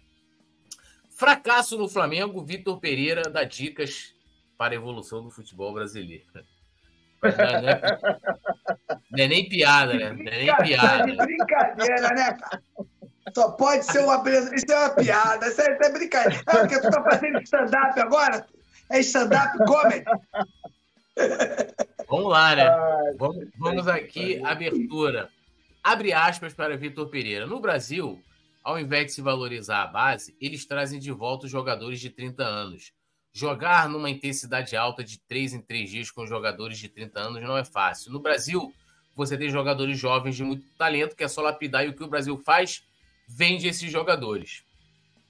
Fracasso 1.12 1.78
no 1.78 1.90
Flamengo, 1.90 2.46
Vitor 2.46 2.80
Pereira 2.80 3.24
dá 3.24 3.44
dicas 3.44 4.16
para 4.58 4.74
a 4.74 4.78
evolução 4.78 5.22
do 5.22 5.30
futebol 5.30 5.74
brasileiro. 5.74 6.24
Não 7.22 7.30
é, 7.30 7.62
não 7.62 7.70
é, 7.70 7.82
não 9.12 9.24
é 9.26 9.28
nem 9.28 9.50
piada, 9.50 9.94
né? 9.96 10.14
Não 10.14 10.32
é 10.32 10.46
nem 10.46 10.56
piada. 10.56 11.26
Brincadeira, 11.26 12.14
né, 12.14 12.38
cara? 12.40 12.62
Só 13.34 13.52
pode 13.52 13.86
ser 13.86 14.00
uma 14.00 14.20
beleza. 14.20 14.54
Isso 14.56 14.72
é 14.72 14.78
uma 14.78 14.90
piada, 14.92 15.48
isso 15.48 15.62
é, 15.62 15.74
isso 15.74 15.84
é 15.84 15.92
brincadeira. 15.92 16.44
É 16.48 16.58
porque 16.58 16.80
tu 16.80 16.90
tá 16.90 17.04
fazendo 17.04 17.42
stand-up 17.42 18.00
agora? 18.00 18.48
É 18.90 19.00
stand-up 19.00 19.58
comedy. 19.66 20.06
Vamos 22.08 22.32
lá, 22.32 22.56
né? 22.56 22.70
Vamos, 23.18 23.48
vamos 23.58 23.88
aqui, 23.88 24.42
abertura. 24.44 25.30
Abre 25.84 26.14
aspas 26.14 26.54
para 26.54 26.78
Vitor 26.78 27.10
Pereira. 27.10 27.46
No 27.46 27.60
Brasil, 27.60 28.22
ao 28.64 28.80
invés 28.80 29.08
de 29.08 29.12
se 29.14 29.22
valorizar 29.22 29.84
a 29.84 29.88
base, 29.88 30.36
eles 30.40 30.66
trazem 30.66 31.00
de 31.00 31.12
volta 31.12 31.46
os 31.46 31.52
jogadores 31.52 32.00
de 32.00 32.10
30 32.10 32.44
anos. 32.44 32.92
Jogar 33.34 33.88
numa 33.88 34.10
intensidade 34.10 34.76
alta 34.76 35.04
de 35.04 35.20
3 35.20 35.54
em 35.54 35.62
3 35.62 35.90
dias 35.90 36.12
com 36.12 36.26
jogadores 36.26 36.78
de 36.78 36.90
30 36.90 37.20
anos 37.20 37.42
não 37.42 37.58
é 37.58 37.64
fácil. 37.64 38.12
No 38.12 38.20
Brasil, 38.20 38.74
você 39.16 39.38
tem 39.38 39.50
jogadores 39.50 39.98
jovens 39.98 40.36
de 40.36 40.44
muito 40.44 40.66
talento 40.78 41.16
que 41.16 41.24
é 41.24 41.28
só 41.28 41.42
lapidar 41.42 41.86
e 41.86 41.90
o 41.90 41.94
que 41.94 42.04
o 42.04 42.08
Brasil 42.08 42.38
faz? 42.38 42.84
Vende 43.28 43.68
esses 43.68 43.92
jogadores. 43.92 44.64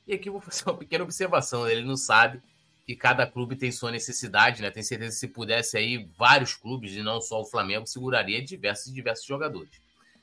E 0.06 0.14
aqui 0.14 0.30
vou 0.30 0.40
fazer 0.40 0.64
uma 0.70 0.78
pequena 0.78 1.04
observação. 1.04 1.68
Ele 1.68 1.84
não 1.84 1.98
sabe 1.98 2.42
que 2.86 2.96
cada 2.96 3.28
clube 3.28 3.58
tem 3.58 3.72
sua 3.72 3.92
necessidade, 3.92 4.62
né? 4.62 4.72
Tem 4.72 4.82
certeza 4.82 5.12
que 5.12 5.20
se 5.20 5.28
pudesse 5.28 5.78
aí, 5.78 6.10
vários 6.18 6.56
clubes, 6.56 6.94
e 6.94 7.04
não 7.04 7.20
só 7.20 7.42
o 7.42 7.46
Flamengo, 7.46 7.86
seguraria 7.86 8.42
diversos 8.42 8.88
e 8.88 8.94
diversos 8.94 9.26
jogadores. 9.26 9.82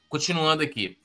Continuando 0.09 0.63
aqui. 0.63 0.99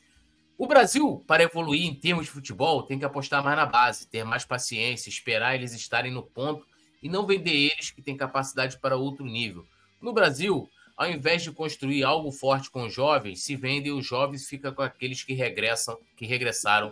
O 0.58 0.68
Brasil, 0.68 1.24
para 1.28 1.44
evoluir 1.44 1.86
em 1.86 1.94
termos 1.94 2.26
de 2.26 2.32
futebol, 2.32 2.84
tem 2.84 3.00
que 3.00 3.06
apostar 3.06 3.44
mais 3.44 3.58
na 3.58 3.66
base, 3.66 4.08
ter 4.08 4.24
mais 4.24 4.46
paciência, 4.46 5.10
esperar 5.10 5.56
eles 5.56 5.74
estarem 5.74 6.12
no 6.12 6.24
ponto 6.24 6.66
e 7.02 7.10
não 7.10 7.26
vender 7.26 7.72
eles 7.72 7.92
que 7.92 8.02
têm 8.02 8.16
capacidade 8.16 8.78
para 8.78 8.96
outro 8.96 9.26
nível. 9.26 9.66
No 10.02 10.14
Brasil, 10.14 10.70
ao 11.00 11.10
invés 11.10 11.42
de 11.42 11.52
construir 11.54 12.04
algo 12.04 12.30
forte 12.30 12.70
com 12.70 12.84
os 12.84 12.94
jovens, 12.94 13.42
se 13.42 13.56
vendem 13.56 13.94
os 13.94 14.06
jovens 14.06 14.50
fica 14.50 14.70
com 14.70 14.82
aqueles 14.82 15.24
que 15.24 15.34
regressam, 15.34 15.98
que 16.18 16.26
regressaram 16.26 16.92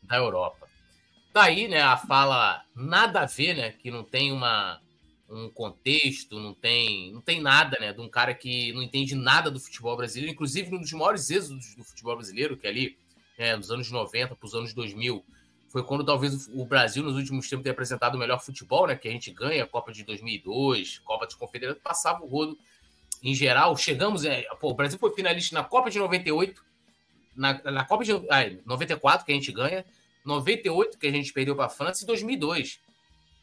da 0.00 0.16
Europa. 0.16 0.68
Tá 1.32 1.42
aí, 1.42 1.66
né, 1.66 1.82
a 1.82 1.96
fala 1.96 2.62
nada 2.72 3.22
a 3.22 3.26
ver, 3.26 3.56
né, 3.56 3.72
que 3.72 3.90
não 3.90 4.04
tem 4.04 4.30
uma 4.30 4.80
um 5.28 5.50
contexto, 5.50 6.38
não 6.38 6.54
tem, 6.54 7.12
não 7.12 7.20
tem 7.20 7.38
nada, 7.38 7.76
né, 7.78 7.92
de 7.92 8.00
um 8.00 8.08
cara 8.08 8.32
que 8.32 8.72
não 8.72 8.80
entende 8.80 9.14
nada 9.14 9.50
do 9.50 9.60
futebol 9.60 9.94
brasileiro, 9.94 10.32
inclusive 10.32 10.74
um 10.74 10.80
dos 10.80 10.92
maiores 10.92 11.28
êxitos 11.28 11.74
do 11.74 11.84
futebol 11.84 12.14
brasileiro, 12.14 12.56
que 12.56 12.66
é 12.66 12.70
ali, 12.70 12.96
né, 13.36 13.56
nos 13.56 13.72
anos 13.72 13.90
90 13.90 14.36
para 14.36 14.46
os 14.46 14.54
anos 14.54 14.72
2000, 14.72 15.22
foi 15.68 15.82
quando 15.82 16.04
talvez 16.04 16.48
o 16.54 16.64
Brasil 16.64 17.02
nos 17.02 17.16
últimos 17.16 17.46
tempos 17.48 17.64
tenha 17.64 17.72
apresentado 17.72 18.14
o 18.14 18.18
melhor 18.18 18.40
futebol, 18.40 18.86
né, 18.86 18.94
que 18.94 19.08
a 19.08 19.10
gente 19.10 19.32
ganha, 19.32 19.64
a 19.64 19.66
Copa 19.66 19.92
de 19.92 20.04
2002, 20.04 21.00
Copa 21.00 21.26
de 21.26 21.36
Confederações, 21.36 21.82
passava 21.82 22.24
o 22.24 22.26
rodo 22.28 22.56
em 23.22 23.34
geral, 23.34 23.76
chegamos, 23.76 24.24
é, 24.24 24.42
pô, 24.60 24.70
o 24.70 24.74
Brasil 24.74 24.98
foi 24.98 25.12
finalista 25.12 25.54
na 25.54 25.64
Copa 25.64 25.90
de 25.90 25.98
98, 25.98 26.62
na, 27.34 27.60
na 27.70 27.84
Copa 27.84 28.04
de 28.04 28.12
ah, 28.12 28.50
94 28.64 29.24
que 29.24 29.32
a 29.32 29.34
gente 29.34 29.52
ganha, 29.52 29.84
98, 30.24 30.98
que 30.98 31.06
a 31.06 31.10
gente 31.10 31.32
perdeu 31.32 31.56
para 31.56 31.66
a 31.66 31.70
França, 31.70 32.04
e 32.04 32.06
2002. 32.06 32.80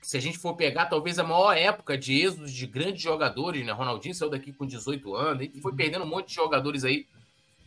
Se 0.01 0.17
a 0.17 0.19
gente 0.19 0.37
for 0.37 0.55
pegar, 0.55 0.85
talvez 0.85 1.17
a 1.17 1.23
maior 1.23 1.53
época 1.53 1.97
de 1.97 2.21
êxodo 2.21 2.45
de 2.45 2.67
grandes 2.67 3.01
jogadores, 3.01 3.65
né? 3.65 3.71
Ronaldinho 3.71 4.13
saiu 4.13 4.29
daqui 4.29 4.53
com 4.53 4.65
18 4.65 5.15
anos, 5.15 5.49
e 5.53 5.61
foi 5.61 5.73
perdendo 5.73 6.05
um 6.05 6.07
monte 6.07 6.27
de 6.27 6.35
jogadores 6.35 6.83
aí 6.83 7.07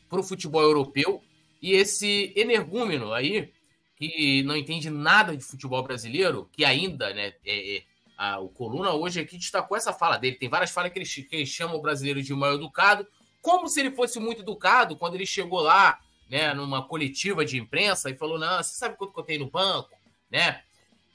para 0.09 0.21
o 0.21 0.23
futebol 0.23 0.63
europeu. 0.63 1.23
E 1.61 1.73
esse 1.73 2.33
energúmeno 2.37 3.13
aí, 3.13 3.53
que 3.97 4.45
não 4.45 4.57
entende 4.57 4.89
nada 4.89 5.37
de 5.37 5.43
futebol 5.43 5.83
brasileiro, 5.83 6.49
que 6.53 6.65
ainda, 6.65 7.13
né? 7.13 7.33
É, 7.45 7.77
é, 7.77 7.83
a, 8.19 8.41
o 8.41 8.49
Coluna 8.49 8.93
hoje 8.93 9.21
aqui 9.21 9.39
destacou 9.39 9.77
essa 9.77 9.93
fala 9.93 10.19
dele. 10.19 10.35
Tem 10.35 10.49
várias 10.49 10.73
falas 10.73 10.93
que 10.93 10.99
ele, 10.99 11.07
que 11.07 11.37
ele 11.37 11.47
chama 11.47 11.77
o 11.77 11.81
brasileiro 11.81 12.21
de 12.21 12.35
mal 12.35 12.53
educado, 12.53 13.07
como 13.41 13.69
se 13.69 13.79
ele 13.79 13.93
fosse 13.93 14.19
muito 14.19 14.43
educado 14.43 14.97
quando 14.97 15.15
ele 15.15 15.25
chegou 15.25 15.61
lá 15.61 16.01
né, 16.29 16.53
numa 16.53 16.83
coletiva 16.83 17.45
de 17.45 17.57
imprensa 17.57 18.11
e 18.11 18.17
falou: 18.17 18.37
Não, 18.37 18.61
você 18.61 18.77
sabe 18.77 18.97
quanto 18.97 19.15
que 19.15 19.21
eu 19.21 19.25
tenho 19.25 19.45
no 19.45 19.51
banco? 19.51 19.91
Né? 20.29 20.61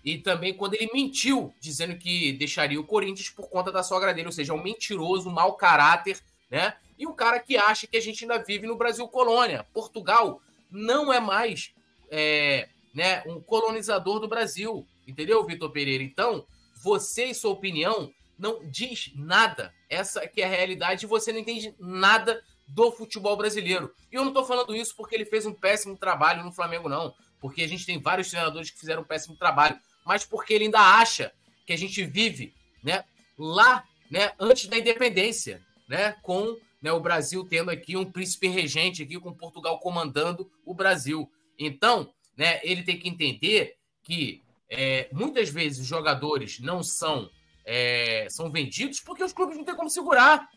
E 0.03 0.17
também 0.17 0.53
quando 0.53 0.75
ele 0.75 0.89
mentiu, 0.93 1.53
dizendo 1.59 1.97
que 1.97 2.31
deixaria 2.33 2.79
o 2.79 2.85
Corinthians 2.85 3.29
por 3.29 3.49
conta 3.49 3.71
da 3.71 3.83
sogra 3.83 4.13
dele, 4.13 4.27
ou 4.27 4.33
seja, 4.33 4.53
um 4.53 4.63
mentiroso, 4.63 5.29
um 5.29 5.33
mau 5.33 5.53
caráter, 5.53 6.19
né? 6.49 6.75
E 6.97 7.05
um 7.05 7.13
cara 7.13 7.39
que 7.39 7.57
acha 7.57 7.85
que 7.85 7.97
a 7.97 8.01
gente 8.01 8.23
ainda 8.23 8.37
vive 8.41 8.65
no 8.65 8.77
Brasil 8.77 9.07
colônia. 9.07 9.65
Portugal 9.73 10.41
não 10.71 11.11
é 11.11 11.19
mais 11.19 11.73
é, 12.09 12.67
né, 12.93 13.23
um 13.25 13.41
colonizador 13.41 14.19
do 14.19 14.27
Brasil, 14.27 14.85
entendeu, 15.07 15.45
Vitor 15.45 15.69
Pereira? 15.69 16.03
Então, 16.03 16.45
você 16.83 17.27
e 17.27 17.33
sua 17.33 17.51
opinião 17.51 18.11
não 18.37 18.59
diz 18.69 19.11
nada. 19.15 19.73
Essa 19.89 20.27
que 20.27 20.41
é 20.41 20.45
a 20.45 20.49
realidade 20.49 21.05
e 21.05 21.07
você 21.07 21.31
não 21.31 21.39
entende 21.39 21.73
nada 21.79 22.43
do 22.67 22.91
futebol 22.91 23.37
brasileiro. 23.37 23.93
E 24.11 24.15
eu 24.15 24.21
não 24.21 24.29
estou 24.29 24.45
falando 24.45 24.75
isso 24.75 24.93
porque 24.95 25.15
ele 25.15 25.25
fez 25.25 25.45
um 25.45 25.53
péssimo 25.53 25.95
trabalho 25.95 26.43
no 26.43 26.51
Flamengo, 26.51 26.89
não. 26.89 27.13
Porque 27.39 27.63
a 27.63 27.67
gente 27.67 27.85
tem 27.85 28.01
vários 28.01 28.29
treinadores 28.29 28.69
que 28.69 28.79
fizeram 28.79 29.01
um 29.01 29.05
péssimo 29.05 29.37
trabalho. 29.37 29.79
Mas 30.05 30.25
porque 30.25 30.53
ele 30.53 30.65
ainda 30.65 30.79
acha 30.79 31.31
que 31.65 31.71
a 31.71 31.77
gente 31.77 32.03
vive 32.03 32.53
né, 32.83 33.05
lá 33.37 33.85
né, 34.11 34.33
antes 34.37 34.67
da 34.67 34.77
independência, 34.77 35.61
né, 35.87 36.17
com 36.21 36.57
né, 36.81 36.91
o 36.91 36.99
Brasil 36.99 37.45
tendo 37.45 37.71
aqui 37.71 37.95
um 37.95 38.11
príncipe 38.11 38.47
regente, 38.47 39.03
aqui 39.03 39.17
com 39.17 39.33
Portugal 39.33 39.79
comandando 39.79 40.51
o 40.65 40.73
Brasil. 40.73 41.31
Então, 41.57 42.13
né, 42.35 42.59
ele 42.61 42.83
tem 42.83 42.99
que 42.99 43.07
entender 43.07 43.77
que 44.03 44.43
é, 44.75 45.07
muitas 45.11 45.49
vezes 45.49 45.81
os 45.81 45.85
jogadores 45.85 46.59
não 46.59 46.81
são, 46.81 47.29
é, 47.63 48.27
são 48.29 48.51
vendidos 48.51 48.99
porque 48.99 49.23
os 49.23 49.31
clubes 49.31 49.55
não 49.55 49.63
têm 49.63 49.75
como 49.75 49.89
segurar. 49.89 50.49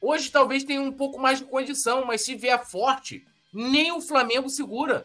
Hoje 0.00 0.30
talvez 0.30 0.62
tenha 0.62 0.80
um 0.80 0.92
pouco 0.92 1.18
mais 1.18 1.40
de 1.40 1.44
condição, 1.44 2.04
mas 2.04 2.24
se 2.24 2.36
vier 2.36 2.64
forte, 2.64 3.26
nem 3.52 3.90
o 3.90 4.00
Flamengo 4.00 4.48
segura. 4.48 5.04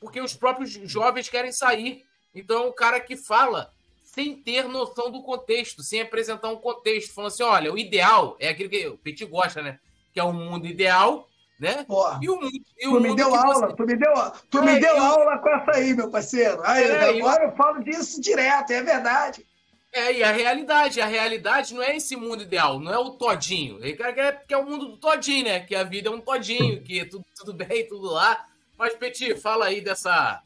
Porque 0.00 0.18
os 0.18 0.34
próprios 0.34 0.70
jovens 0.70 1.28
querem 1.28 1.52
sair. 1.52 2.04
Então 2.34 2.68
um 2.68 2.72
cara 2.72 3.00
que 3.00 3.16
fala 3.16 3.70
sem 4.02 4.34
ter 4.34 4.66
noção 4.66 5.10
do 5.10 5.22
contexto, 5.22 5.82
sem 5.82 6.00
apresentar 6.00 6.48
um 6.48 6.56
contexto, 6.56 7.12
falando 7.12 7.32
assim: 7.32 7.42
olha, 7.42 7.70
o 7.70 7.76
ideal 7.76 8.34
é 8.40 8.48
aquilo 8.48 8.70
que 8.70 8.86
o 8.86 8.96
Petit 8.96 9.26
gosta, 9.26 9.60
né? 9.60 9.78
Que 10.14 10.18
é 10.18 10.24
o 10.24 10.28
um 10.28 10.32
mundo 10.32 10.66
ideal, 10.66 11.28
né? 11.58 11.84
Porra, 11.84 12.20
e 12.22 12.28
o 12.28 12.40
mundo. 12.40 12.50
E 12.78 12.88
o 12.88 12.92
tu, 12.92 13.00
me 13.00 13.16
deu 13.16 13.34
aula, 13.34 13.68
você... 13.68 13.76
tu 13.76 13.86
me 13.86 13.96
deu, 13.96 14.12
tu 14.50 14.58
é, 14.58 14.62
me 14.62 14.80
deu 14.80 14.96
eu... 14.96 15.02
aula 15.02 15.38
com 15.38 15.48
essa 15.48 15.70
aí, 15.72 15.94
meu 15.94 16.10
parceiro. 16.10 16.60
Aí, 16.64 16.84
é, 16.84 17.18
agora 17.18 17.44
eu... 17.44 17.50
eu 17.50 17.56
falo 17.56 17.82
disso 17.82 18.20
direto, 18.20 18.70
é 18.72 18.82
verdade. 18.82 19.44
É, 19.92 20.12
e 20.12 20.22
a 20.22 20.30
realidade, 20.30 21.00
a 21.00 21.06
realidade 21.06 21.72
não 21.72 21.82
é 21.82 21.96
esse 21.96 22.16
mundo 22.16 22.42
ideal, 22.42 22.78
não 22.78 22.92
é 22.92 22.98
o 22.98 23.12
todinho. 23.12 23.78
Ele 23.82 23.94
quer, 23.94 24.44
que 24.46 24.52
é 24.52 24.58
o 24.58 24.66
mundo 24.66 24.88
do 24.88 24.96
todinho, 24.98 25.44
né? 25.44 25.60
Que 25.60 25.74
a 25.74 25.84
vida 25.84 26.08
é 26.08 26.12
um 26.12 26.20
todinho, 26.20 26.82
que 26.84 27.04
tudo, 27.06 27.24
tudo 27.34 27.54
bem, 27.54 27.88
tudo 27.88 28.10
lá. 28.10 28.46
Mas, 28.76 28.94
Petit, 28.94 29.40
fala 29.40 29.64
aí 29.64 29.80
dessa, 29.80 30.42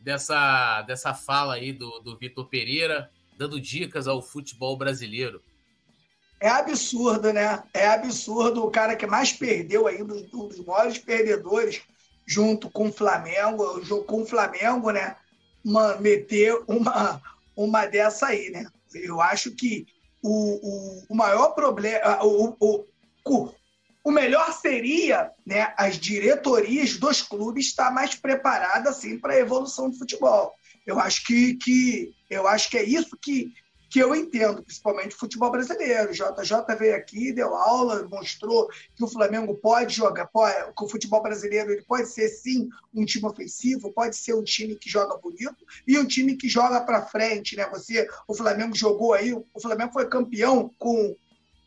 dessa, 0.00 0.82
dessa 0.82 1.14
fala 1.14 1.54
aí 1.54 1.72
do, 1.72 2.00
do 2.00 2.16
Vitor 2.16 2.46
Pereira, 2.46 3.08
dando 3.36 3.60
dicas 3.60 4.08
ao 4.08 4.20
futebol 4.20 4.76
brasileiro. 4.76 5.40
É 6.40 6.48
absurdo, 6.48 7.32
né? 7.32 7.62
É 7.74 7.88
absurdo 7.88 8.64
o 8.64 8.70
cara 8.70 8.94
que 8.94 9.06
mais 9.06 9.32
perdeu 9.32 9.86
aí, 9.86 10.02
um 10.02 10.06
dos 10.06 10.64
maiores 10.64 10.98
perdedores, 10.98 11.82
junto 12.26 12.70
com 12.70 12.88
o 12.88 12.92
Flamengo, 12.92 14.04
com 14.04 14.22
o 14.22 14.26
Flamengo, 14.26 14.90
né? 14.90 15.16
Uma, 15.64 15.96
meter 15.96 16.56
uma, 16.68 17.20
uma 17.56 17.86
dessa 17.86 18.28
aí, 18.28 18.50
né? 18.50 18.66
Eu 18.94 19.20
acho 19.20 19.50
que 19.50 19.86
o, 20.22 20.30
o, 20.30 21.04
o 21.08 21.14
maior 21.14 21.50
problema, 21.50 22.24
o, 22.24 22.56
o, 22.60 22.84
o 24.04 24.10
melhor 24.10 24.52
seria 24.54 25.30
né, 25.44 25.74
as 25.76 25.98
diretorias 25.98 26.96
dos 26.96 27.20
clubes 27.20 27.66
estar 27.66 27.90
mais 27.92 28.14
preparadas 28.14 28.96
assim, 28.96 29.18
para 29.18 29.34
a 29.34 29.38
evolução 29.38 29.90
do 29.90 29.98
futebol. 29.98 30.54
Eu 30.86 30.98
acho 30.98 31.26
que, 31.26 31.54
que, 31.56 32.14
eu 32.30 32.48
acho 32.48 32.70
que 32.70 32.78
é 32.78 32.82
isso 32.82 33.16
que, 33.20 33.52
que 33.88 33.98
eu 33.98 34.14
entendo, 34.14 34.62
principalmente 34.62 35.16
o 35.16 35.18
futebol 35.18 35.50
brasileiro. 35.50 36.10
O 36.10 36.12
JJ 36.12 36.76
veio 36.78 36.94
aqui, 36.94 37.32
deu 37.32 37.54
aula, 37.54 38.06
mostrou 38.08 38.68
que 38.94 39.02
o 39.02 39.08
Flamengo 39.08 39.54
pode 39.54 39.94
jogar, 39.94 40.26
pode, 40.26 40.54
que 40.74 40.84
o 40.84 40.88
futebol 40.88 41.22
brasileiro 41.22 41.72
ele 41.72 41.82
pode 41.82 42.08
ser 42.08 42.28
sim 42.28 42.68
um 42.94 43.04
time 43.04 43.26
ofensivo, 43.26 43.92
pode 43.92 44.16
ser 44.16 44.34
um 44.34 44.44
time 44.44 44.76
que 44.76 44.90
joga 44.90 45.16
bonito 45.16 45.56
e 45.86 45.98
um 45.98 46.06
time 46.06 46.36
que 46.36 46.48
joga 46.48 46.82
para 46.82 47.06
frente, 47.06 47.56
né? 47.56 47.66
Você, 47.70 48.06
o 48.26 48.34
Flamengo 48.34 48.76
jogou 48.76 49.14
aí, 49.14 49.32
o 49.32 49.60
Flamengo 49.60 49.92
foi 49.92 50.06
campeão 50.08 50.70
com 50.78 51.16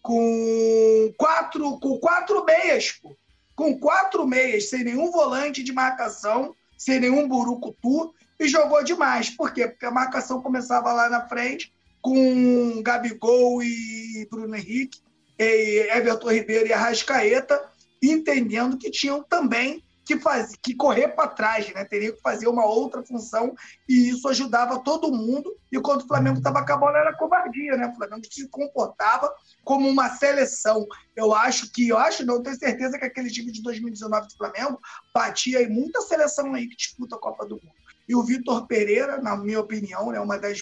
com 0.03 1.13
quatro 1.15 1.79
com 1.79 1.97
quatro 1.99 2.43
meias, 2.43 2.91
pô. 2.91 3.15
com 3.55 3.79
quatro 3.79 4.25
meias, 4.27 4.67
sem 4.67 4.83
nenhum 4.83 5.11
volante 5.11 5.61
de 5.63 5.71
marcação, 5.71 6.55
sem 6.75 6.99
nenhum 6.99 7.27
burucutu 7.27 8.11
e 8.39 8.47
jogou 8.47 8.83
demais. 8.83 9.29
Por 9.29 9.53
quê? 9.53 9.67
Porque 9.67 9.85
a 9.85 9.91
marcação 9.91 10.41
começava 10.41 10.91
lá 10.91 11.07
na 11.07 11.27
frente 11.27 11.71
com 12.01 12.81
Gabigol 12.81 13.62
e 13.62 14.27
Bruno 14.29 14.55
Henrique, 14.55 15.00
e 15.38 15.88
Everton 15.91 16.31
Ribeiro 16.31 16.67
e 16.67 16.74
Arrascaeta, 16.74 17.62
entendendo 18.01 18.77
que 18.77 18.89
tinham 18.89 19.24
também 19.24 19.84
que, 20.03 20.20
faz, 20.20 20.55
que 20.62 20.75
correr 20.75 21.10
para 21.10 21.27
trás, 21.27 21.72
né? 21.74 21.86
Teria 21.86 22.12
que 22.12 22.22
fazer 22.22 22.48
uma 22.48 22.65
outra 22.65 23.03
função 23.03 23.55
e 23.88 24.10
isso 24.10 24.27
ajudava 24.27 24.84
todo 24.84 25.12
mundo. 25.12 25.55
E 25.72 25.79
quando 25.79 26.01
o 26.01 26.08
Flamengo 26.08 26.38
estava 26.38 26.65
com 26.65 26.74
a 26.74 26.77
bola 26.77 26.98
era 26.98 27.15
covardia, 27.15 27.77
né? 27.77 27.88
O 27.88 27.96
Flamengo 27.96 28.25
se 28.29 28.48
comportava 28.50 29.34
como 29.63 29.88
uma 29.88 30.10
seleção. 30.10 30.86
Eu 31.15 31.34
acho 31.34 31.72
que, 31.72 31.88
eu 31.88 31.98
acho, 31.98 32.25
não 32.25 32.41
tenho 32.41 32.58
certeza 32.58 32.98
que 32.98 33.05
aquele 33.05 33.29
time 33.29 33.51
de 33.51 33.62
2019 33.62 34.27
do 34.27 34.38
Flamengo 34.38 34.79
batia 35.13 35.60
aí 35.60 35.70
muita 35.70 36.01
seleção 36.01 36.53
aí 36.53 36.67
que 36.67 36.75
disputa 36.75 37.15
a 37.15 37.20
Copa 37.20 37.46
do 37.46 37.55
Mundo. 37.55 37.80
E 38.11 38.15
o 38.15 38.23
Vitor 38.23 38.67
Pereira, 38.67 39.21
na 39.21 39.37
minha 39.37 39.61
opinião, 39.61 40.13
é 40.13 40.19
uma 40.19 40.37
das, 40.37 40.61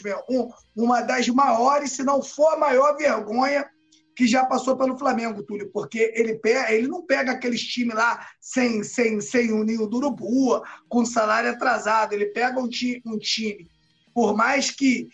uma 0.77 1.01
das 1.01 1.27
maiores, 1.29 1.93
se 1.93 2.03
não 2.03 2.21
for 2.21 2.53
a 2.53 2.59
maior 2.59 2.95
vergonha 2.95 3.67
que 4.15 4.27
já 4.27 4.45
passou 4.45 4.77
pelo 4.77 4.99
Flamengo, 4.99 5.41
Túlio, 5.41 5.71
porque 5.73 6.13
ele, 6.15 6.35
pega, 6.35 6.71
ele 6.71 6.87
não 6.87 7.03
pega 7.07 7.31
aqueles 7.31 7.63
times 7.63 7.95
lá 7.95 8.23
sem, 8.39 8.83
sem, 8.83 9.19
sem 9.19 9.51
o 9.51 9.63
ninho 9.63 9.87
do 9.87 9.97
urubu, 9.97 10.61
com 10.87 11.03
salário 11.03 11.49
atrasado. 11.49 12.13
Ele 12.13 12.27
pega 12.27 12.59
um 12.59 12.69
time, 12.69 13.01
um 13.03 13.17
time, 13.17 13.67
por 14.13 14.37
mais 14.37 14.69
que 14.69 15.09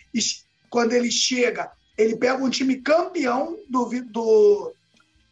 quando 0.70 0.92
ele 0.92 1.10
chega, 1.10 1.72
ele 1.98 2.18
pega 2.18 2.44
um 2.44 2.50
time 2.50 2.82
campeão 2.82 3.56
do, 3.70 3.86
do, 4.12 4.74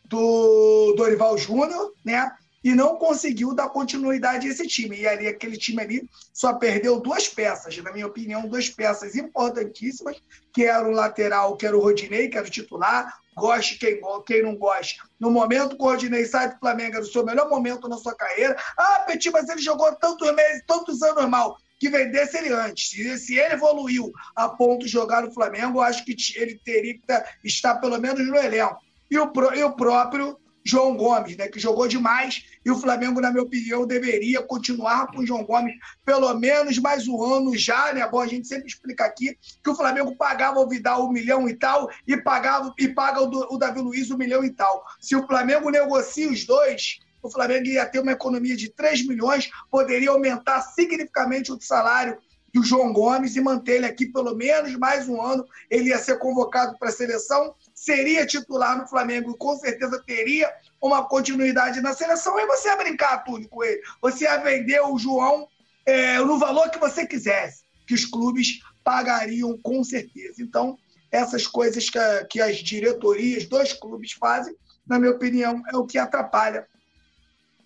do 0.05 0.93
Dorival 0.95 1.37
Júnior, 1.37 1.91
né? 2.05 2.31
E 2.63 2.73
não 2.73 2.95
conseguiu 2.95 3.53
dar 3.53 3.69
continuidade 3.69 4.47
a 4.47 4.51
esse 4.51 4.65
time. 4.67 4.97
E 4.97 5.07
ali, 5.07 5.27
aquele 5.27 5.57
time 5.57 5.81
ali 5.81 6.09
só 6.33 6.53
perdeu 6.53 6.99
duas 6.99 7.27
peças, 7.27 7.77
na 7.77 7.91
minha 7.91 8.07
opinião, 8.07 8.47
duas 8.47 8.69
peças 8.69 9.15
importantíssimas, 9.15 10.21
que 10.53 10.63
era 10.63 10.87
o 10.87 10.91
lateral, 10.91 11.57
que 11.57 11.65
era 11.65 11.77
o 11.77 11.81
Rodinei, 11.81 12.29
que 12.29 12.37
era 12.37 12.47
o 12.47 12.49
titular, 12.49 13.13
goste 13.35 13.77
quem, 13.77 13.99
quem 14.25 14.43
não 14.43 14.55
goste. 14.55 14.99
No 15.19 15.29
momento 15.29 15.75
que 15.75 15.81
o 15.81 15.85
Rodinei 15.85 16.25
sai 16.25 16.53
do 16.53 16.59
Flamengo, 16.59 16.95
era 16.95 17.03
o 17.03 17.07
seu 17.07 17.25
melhor 17.25 17.49
momento 17.49 17.89
na 17.89 17.97
sua 17.97 18.15
carreira. 18.15 18.55
Ah, 18.77 19.03
Petit, 19.07 19.31
mas 19.31 19.49
ele 19.49 19.61
jogou 19.61 19.93
tantos 19.95 20.33
meses, 20.33 20.63
tantos 20.67 21.01
anos 21.01 21.27
mal. 21.27 21.57
Que 21.79 21.89
vendesse 21.89 22.37
ele 22.37 22.53
antes. 22.53 22.89
Se, 22.89 23.17
se 23.17 23.37
ele 23.37 23.55
evoluiu 23.55 24.09
a 24.35 24.47
ponto 24.47 24.85
de 24.85 24.91
jogar 24.91 25.21
no 25.23 25.33
Flamengo, 25.33 25.79
eu 25.79 25.81
acho 25.81 26.05
que 26.05 26.15
ele 26.35 26.57
teria 26.63 26.93
que 26.93 27.01
estar 27.43 27.75
pelo 27.75 27.99
menos 27.99 28.25
no 28.25 28.37
elenco. 28.37 28.77
E 29.11 29.19
o, 29.19 29.31
e 29.53 29.63
o 29.63 29.73
próprio 29.73 30.37
João 30.65 30.95
Gomes, 30.95 31.35
né, 31.35 31.47
que 31.49 31.59
jogou 31.59 31.87
demais, 31.87 32.45
e 32.65 32.71
o 32.71 32.79
Flamengo, 32.79 33.19
na 33.19 33.29
minha 33.29 33.43
opinião, 33.43 33.85
deveria 33.85 34.41
continuar 34.41 35.07
com 35.07 35.19
o 35.19 35.25
João 35.25 35.43
Gomes 35.43 35.75
pelo 36.05 36.33
menos 36.35 36.77
mais 36.77 37.07
um 37.07 37.21
ano 37.21 37.57
já, 37.57 37.93
né? 37.93 38.07
Bom, 38.07 38.21
a 38.21 38.27
gente 38.27 38.47
sempre 38.47 38.67
explica 38.67 39.05
aqui 39.05 39.37
que 39.63 39.69
o 39.69 39.75
Flamengo 39.75 40.15
pagava 40.15 40.59
o 40.59 40.67
Vidal 40.67 41.05
um 41.05 41.11
milhão 41.11 41.47
e 41.49 41.55
tal, 41.55 41.89
e 42.07 42.15
pagava 42.15 42.73
e 42.79 42.87
paga 42.87 43.21
o, 43.21 43.53
o 43.53 43.57
Davi 43.57 43.81
Luiz 43.81 44.09
um 44.11 44.17
milhão 44.17 44.43
e 44.43 44.51
tal. 44.51 44.83
Se 44.99 45.15
o 45.15 45.25
Flamengo 45.27 45.69
negocia 45.69 46.29
os 46.29 46.45
dois, 46.45 46.99
o 47.21 47.29
Flamengo 47.29 47.67
ia 47.67 47.85
ter 47.85 47.99
uma 47.99 48.11
economia 48.11 48.55
de 48.55 48.69
3 48.69 49.07
milhões, 49.07 49.49
poderia 49.69 50.09
aumentar 50.09 50.61
significativamente 50.61 51.51
o 51.51 51.61
salário 51.61 52.17
do 52.53 52.63
João 52.63 52.93
Gomes 52.93 53.35
e 53.35 53.41
manter 53.41 53.77
ele 53.77 53.85
aqui 53.87 54.05
pelo 54.05 54.35
menos 54.35 54.75
mais 54.75 55.09
um 55.09 55.21
ano. 55.21 55.45
Ele 55.69 55.89
ia 55.89 55.97
ser 55.97 56.19
convocado 56.19 56.77
para 56.77 56.89
a 56.89 56.91
seleção 56.91 57.55
seria 57.73 58.25
titular 58.25 58.77
no 58.77 58.87
Flamengo 58.87 59.31
e 59.31 59.37
com 59.37 59.57
certeza 59.57 60.01
teria 60.05 60.49
uma 60.83 61.07
continuidade 61.07 61.79
na 61.79 61.93
seleção, 61.93 62.37
e 62.37 62.45
você 62.45 62.67
ia 62.67 62.75
brincar, 62.75 63.23
Túlio, 63.23 63.47
com 63.47 63.63
ele. 63.63 63.81
Você 64.01 64.25
ia 64.25 64.37
vender 64.37 64.81
o 64.81 64.99
João 64.99 65.47
é, 65.85 66.19
no 66.19 66.37
valor 66.37 66.69
que 66.69 66.77
você 66.77 67.07
quisesse, 67.07 67.63
que 67.87 67.93
os 67.93 68.03
clubes 68.05 68.59
pagariam 68.83 69.57
com 69.63 69.81
certeza. 69.81 70.43
Então, 70.43 70.77
essas 71.09 71.47
coisas 71.47 71.89
que, 71.89 71.97
a, 71.97 72.25
que 72.25 72.41
as 72.41 72.57
diretorias 72.57 73.45
dos 73.45 73.71
clubes 73.71 74.11
fazem, 74.11 74.53
na 74.85 74.99
minha 74.99 75.13
opinião, 75.13 75.63
é 75.71 75.77
o 75.77 75.85
que 75.85 75.97
atrapalha 75.97 76.67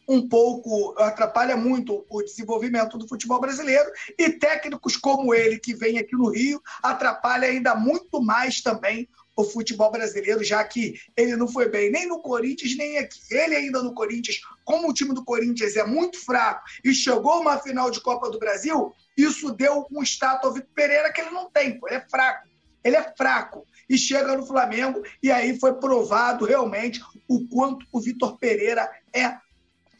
um 0.08 0.30
pouco, 0.30 0.94
atrapalha 1.00 1.58
muito 1.58 2.06
o 2.10 2.22
desenvolvimento 2.22 3.00
do 3.00 3.08
futebol 3.08 3.42
brasileiro 3.42 3.90
e 4.18 4.30
técnicos 4.30 4.96
como 4.96 5.34
ele, 5.34 5.60
que 5.60 5.74
vem 5.74 5.98
aqui 5.98 6.16
no 6.16 6.30
Rio, 6.30 6.62
atrapalha 6.84 7.48
ainda 7.48 7.76
muito 7.76 8.22
mais 8.22 8.62
também 8.62 9.10
o 9.38 9.44
futebol 9.44 9.92
brasileiro, 9.92 10.44
já 10.44 10.64
que 10.64 11.00
ele 11.16 11.36
não 11.36 11.48
foi 11.48 11.70
bem 11.70 11.92
nem 11.92 12.08
no 12.08 12.20
Corinthians, 12.20 12.76
nem 12.76 12.98
aqui. 12.98 13.20
Ele 13.30 13.56
ainda 13.56 13.84
no 13.84 13.94
Corinthians, 13.94 14.42
como 14.66 14.90
o 14.90 14.94
time 14.94 15.14
do 15.14 15.24
Corinthians 15.24 15.76
é 15.76 15.86
muito 15.86 16.20
fraco 16.20 16.64
e 16.84 16.92
chegou 16.94 17.40
uma 17.40 17.60
final 17.60 17.92
de 17.92 18.02
Copa 18.02 18.32
do 18.32 18.40
Brasil, 18.40 18.92
isso 19.16 19.54
deu 19.54 19.86
um 19.92 20.02
status 20.02 20.44
ao 20.44 20.54
Vitor 20.54 20.70
Pereira 20.74 21.14
que 21.14 21.22
ele 21.22 21.30
não 21.30 21.52
tem, 21.52 21.80
pô. 21.80 21.88
ele 21.88 21.98
é 21.98 22.10
fraco. 22.10 22.48
Ele 22.84 22.96
é 22.96 23.14
fraco. 23.16 23.66
E 23.88 23.98
chega 23.98 24.36
no 24.36 24.46
Flamengo, 24.46 25.04
e 25.22 25.32
aí 25.32 25.60
foi 25.60 25.76
provado 25.76 26.44
realmente 26.44 27.00
o 27.28 27.48
quanto 27.48 27.86
o 27.92 28.02
Vitor 28.02 28.38
Pereira 28.40 28.90
é 29.14 29.38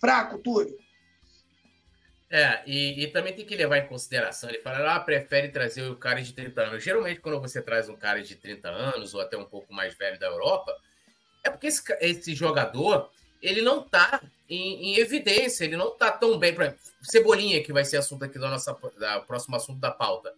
fraco, 0.02 0.40
Túlio. 0.40 0.76
É, 2.30 2.62
e, 2.66 3.04
e, 3.04 3.08
também 3.08 3.34
tem 3.34 3.46
que 3.46 3.56
levar 3.56 3.78
em 3.78 3.88
consideração, 3.88 4.50
ele 4.50 4.60
fala, 4.60 4.96
ah, 4.96 5.00
prefere 5.00 5.48
trazer 5.48 5.84
o 5.84 5.96
cara 5.96 6.22
de 6.22 6.34
30 6.34 6.62
anos. 6.62 6.84
Geralmente, 6.84 7.22
quando 7.22 7.40
você 7.40 7.62
traz 7.62 7.88
um 7.88 7.96
cara 7.96 8.22
de 8.22 8.36
30 8.36 8.68
anos, 8.68 9.14
ou 9.14 9.22
até 9.22 9.38
um 9.38 9.46
pouco 9.46 9.74
mais 9.74 9.96
velho 9.96 10.20
da 10.20 10.28
Europa, 10.28 10.76
é 11.42 11.50
porque 11.50 11.68
esse, 11.68 11.82
esse 12.02 12.36
jogador, 12.36 13.10
ele 13.42 13.62
não 13.62 13.82
tá 13.82 14.22
em, 14.50 14.90
em, 14.90 14.98
evidência, 14.98 15.64
ele 15.64 15.78
não 15.78 15.92
tá 15.92 16.12
tão 16.12 16.38
bem. 16.38 16.54
Pra, 16.54 16.76
Cebolinha, 17.02 17.64
que 17.64 17.72
vai 17.72 17.86
ser 17.86 17.96
assunto 17.96 18.26
aqui 18.26 18.38
da 18.38 18.50
nossa 18.50 18.78
da, 19.00 19.22
próximo 19.22 19.56
assunto 19.56 19.80
da 19.80 19.92
pauta. 19.92 20.34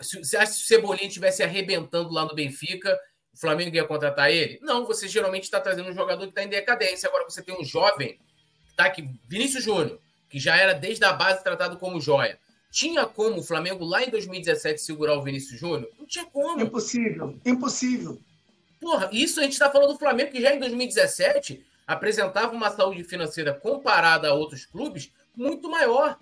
Se, 0.00 0.24
se, 0.24 0.46
se 0.46 0.62
o 0.62 0.66
Cebolinha 0.66 1.08
estivesse 1.08 1.42
arrebentando 1.42 2.10
lá 2.10 2.24
no 2.24 2.34
Benfica, 2.34 2.98
o 3.34 3.38
Flamengo 3.38 3.76
ia 3.76 3.84
contratar 3.84 4.30
ele? 4.30 4.58
Não, 4.62 4.86
você 4.86 5.06
geralmente 5.06 5.44
está 5.44 5.60
trazendo 5.60 5.90
um 5.90 5.94
jogador 5.94 6.22
que 6.22 6.30
está 6.30 6.42
em 6.42 6.48
decadência. 6.48 7.10
Agora 7.10 7.24
você 7.24 7.42
tem 7.42 7.54
um 7.54 7.64
jovem, 7.64 8.18
tá 8.74 8.86
aqui, 8.86 9.06
Vinícius 9.28 9.64
Júnior 9.64 10.00
que 10.30 10.38
já 10.38 10.56
era 10.56 10.72
desde 10.72 11.04
a 11.04 11.12
base 11.12 11.42
tratado 11.42 11.76
como 11.76 12.00
joia. 12.00 12.38
Tinha 12.70 13.04
como 13.04 13.40
o 13.40 13.42
Flamengo 13.42 13.84
lá 13.84 14.02
em 14.02 14.10
2017 14.10 14.80
segurar 14.80 15.18
o 15.18 15.22
Vinícius 15.22 15.58
Júnior? 15.58 15.90
Não 15.98 16.06
tinha 16.06 16.24
como. 16.24 16.62
Impossível, 16.62 17.36
impossível. 17.44 18.20
Porra, 18.80 19.10
isso 19.12 19.40
a 19.40 19.42
gente 19.42 19.52
está 19.52 19.68
falando 19.68 19.92
do 19.92 19.98
Flamengo 19.98 20.30
que 20.30 20.40
já 20.40 20.54
em 20.54 20.60
2017 20.60 21.66
apresentava 21.86 22.54
uma 22.54 22.70
saúde 22.70 23.02
financeira 23.02 23.52
comparada 23.52 24.28
a 24.28 24.32
outros 24.32 24.64
clubes 24.64 25.12
muito 25.36 25.68
maior. 25.68 26.18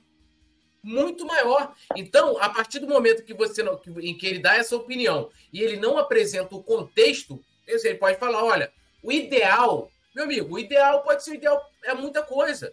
Muito 0.82 1.26
maior. 1.26 1.74
Então, 1.94 2.38
a 2.40 2.48
partir 2.48 2.78
do 2.78 2.88
momento 2.88 3.24
que 3.24 3.34
você 3.34 3.62
não, 3.62 3.76
que, 3.76 3.90
em 3.90 4.16
que 4.16 4.26
ele 4.26 4.38
dá 4.38 4.56
essa 4.56 4.74
opinião 4.74 5.28
e 5.52 5.60
ele 5.60 5.76
não 5.76 5.98
apresenta 5.98 6.54
o 6.54 6.62
contexto, 6.62 7.38
ele 7.66 7.96
pode 7.96 8.18
falar: 8.18 8.42
olha, 8.42 8.72
o 9.02 9.12
ideal, 9.12 9.90
meu 10.14 10.24
amigo, 10.24 10.54
o 10.54 10.58
ideal 10.58 11.02
pode 11.02 11.22
ser 11.22 11.32
o 11.32 11.34
ideal, 11.34 11.60
é 11.84 11.92
muita 11.94 12.22
coisa. 12.22 12.72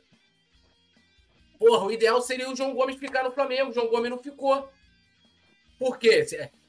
Porra, 1.57 1.85
o 1.85 1.91
ideal 1.91 2.21
seria 2.21 2.49
o 2.49 2.55
João 2.55 2.73
Gomes 2.73 2.97
ficar 2.97 3.23
no 3.23 3.31
Flamengo. 3.31 3.71
O 3.71 3.73
João 3.73 3.87
Gomes 3.87 4.09
não 4.09 4.17
ficou. 4.17 4.69
Por 5.79 5.97
quê? 5.97 6.25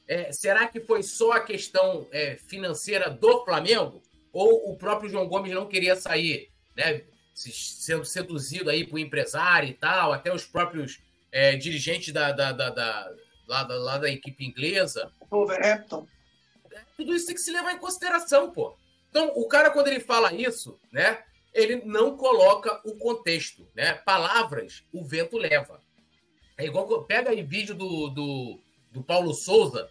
É, 0.08 0.32
será 0.32 0.66
que 0.66 0.80
foi 0.80 1.02
só 1.02 1.32
a 1.32 1.40
questão 1.40 2.06
é, 2.12 2.36
financeira 2.36 3.10
do 3.10 3.44
Flamengo? 3.44 4.02
Ou 4.32 4.70
o 4.70 4.76
próprio 4.76 5.08
João 5.10 5.28
Gomes 5.28 5.52
não 5.52 5.66
queria 5.66 5.96
sair, 5.96 6.50
né? 6.76 7.02
Sendo 7.34 8.04
seduzido 8.04 8.70
aí 8.70 8.86
por 8.86 8.98
empresário 8.98 9.68
e 9.68 9.74
tal, 9.74 10.12
até 10.12 10.32
os 10.32 10.46
próprios 10.46 11.00
é, 11.30 11.54
dirigentes 11.56 12.12
da, 12.12 12.32
da, 12.32 12.52
da, 12.52 12.70
da 12.70 13.12
lá, 13.46 13.62
da, 13.64 13.74
lá 13.74 13.98
da 13.98 14.10
equipe 14.10 14.44
inglesa. 14.44 15.12
Wolverhampton. 15.30 16.06
É, 16.72 16.80
tudo 16.96 17.14
isso 17.14 17.26
tem 17.26 17.34
que 17.34 17.40
se 17.40 17.50
levar 17.50 17.72
em 17.72 17.78
consideração, 17.78 18.50
pô. 18.50 18.76
Então, 19.10 19.32
o 19.34 19.46
cara, 19.46 19.70
quando 19.70 19.88
ele 19.88 20.00
fala 20.00 20.32
isso, 20.32 20.78
né? 20.92 21.22
Ele 21.56 21.82
não 21.86 22.16
coloca 22.16 22.80
o 22.84 22.96
contexto, 22.98 23.66
né? 23.74 23.94
Palavras, 23.94 24.84
o 24.92 25.02
vento 25.02 25.38
leva. 25.38 25.80
É 26.58 26.66
igual 26.66 27.04
pega 27.04 27.30
aí 27.30 27.42
vídeo 27.42 27.74
do, 27.74 28.08
do, 28.10 28.60
do 28.92 29.02
Paulo 29.02 29.32
Souza, 29.32 29.88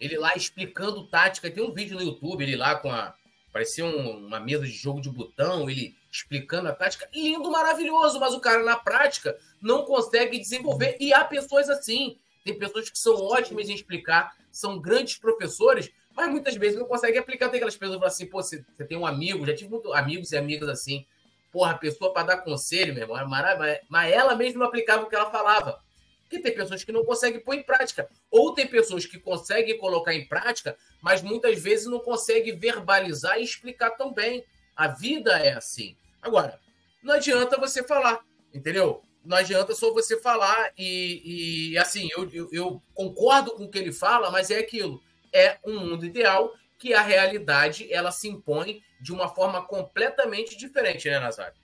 ele 0.00 0.16
lá 0.16 0.34
explicando 0.34 1.06
tática. 1.08 1.50
Tem 1.50 1.62
um 1.62 1.72
vídeo 1.72 1.96
no 1.96 2.02
YouTube, 2.02 2.42
ele 2.42 2.56
lá 2.56 2.76
com 2.76 2.90
a. 2.90 3.14
Parecia 3.52 3.84
um, 3.84 4.26
uma 4.26 4.40
mesa 4.40 4.64
de 4.64 4.72
jogo 4.72 5.02
de 5.02 5.10
botão, 5.10 5.68
ele 5.68 5.94
explicando 6.10 6.68
a 6.68 6.74
tática. 6.74 7.08
Lindo, 7.12 7.50
maravilhoso, 7.50 8.18
mas 8.18 8.32
o 8.32 8.40
cara 8.40 8.62
na 8.62 8.76
prática 8.76 9.38
não 9.60 9.84
consegue 9.84 10.38
desenvolver. 10.38 10.96
E 10.98 11.12
há 11.12 11.24
pessoas 11.24 11.68
assim. 11.68 12.18
Tem 12.42 12.58
pessoas 12.58 12.90
que 12.90 12.98
são 12.98 13.14
ótimas 13.14 13.68
em 13.68 13.74
explicar, 13.74 14.34
são 14.50 14.80
grandes 14.80 15.16
professores, 15.16 15.90
mas 16.14 16.30
muitas 16.30 16.54
vezes 16.56 16.78
não 16.78 16.86
consegue 16.86 17.18
aplicar. 17.18 17.48
Tem 17.48 17.56
aquelas 17.56 17.76
pessoas 17.76 17.96
que 17.96 18.00
falam 18.00 18.12
assim, 18.12 18.26
pô, 18.26 18.42
você, 18.42 18.64
você 18.72 18.84
tem 18.84 18.98
um 18.98 19.06
amigo, 19.06 19.46
já 19.46 19.54
tive 19.54 19.70
muito 19.70 19.92
amigos 19.92 20.32
e 20.32 20.36
amigas 20.36 20.68
assim. 20.68 21.06
Porra, 21.50 21.72
a 21.72 21.78
pessoa 21.78 22.12
para 22.12 22.28
dar 22.28 22.38
conselho, 22.38 22.94
meu 22.94 23.02
irmão, 23.02 23.18
é 23.18 23.24
maravilhoso. 23.24 23.80
Mas 23.88 24.12
ela 24.12 24.34
mesma 24.34 24.60
não 24.60 24.66
aplicava 24.66 25.02
o 25.02 25.08
que 25.08 25.14
ela 25.14 25.30
falava. 25.30 25.80
Porque 26.22 26.38
tem 26.38 26.54
pessoas 26.54 26.82
que 26.82 26.92
não 26.92 27.04
conseguem 27.04 27.40
pôr 27.40 27.54
em 27.54 27.62
prática. 27.62 28.08
Ou 28.30 28.54
tem 28.54 28.66
pessoas 28.66 29.04
que 29.04 29.18
conseguem 29.18 29.76
colocar 29.78 30.14
em 30.14 30.26
prática, 30.26 30.76
mas 31.02 31.22
muitas 31.22 31.60
vezes 31.60 31.86
não 31.86 32.00
conseguem 32.00 32.56
verbalizar 32.56 33.38
e 33.38 33.44
explicar 33.44 33.90
tão 33.90 34.12
bem. 34.12 34.44
A 34.74 34.88
vida 34.88 35.32
é 35.38 35.52
assim. 35.52 35.94
Agora, 36.22 36.58
não 37.02 37.14
adianta 37.14 37.58
você 37.58 37.82
falar, 37.82 38.20
entendeu? 38.54 39.02
Não 39.24 39.36
adianta 39.36 39.74
só 39.74 39.92
você 39.92 40.18
falar 40.18 40.72
e, 40.76 41.72
e 41.72 41.78
assim, 41.78 42.08
eu, 42.16 42.28
eu, 42.32 42.48
eu 42.50 42.82
concordo 42.94 43.52
com 43.52 43.64
o 43.64 43.70
que 43.70 43.78
ele 43.78 43.92
fala, 43.92 44.30
mas 44.30 44.50
é 44.50 44.58
aquilo 44.58 45.02
é 45.32 45.58
um 45.64 45.78
mundo 45.80 46.04
ideal 46.04 46.52
que 46.78 46.94
a 46.94 47.02
realidade 47.02 47.92
ela 47.92 48.10
se 48.10 48.28
impõe 48.28 48.82
de 49.00 49.12
uma 49.12 49.28
forma 49.28 49.62
completamente 49.62 50.56
diferente, 50.56 51.08
né, 51.08 51.18
Nazário? 51.18 51.60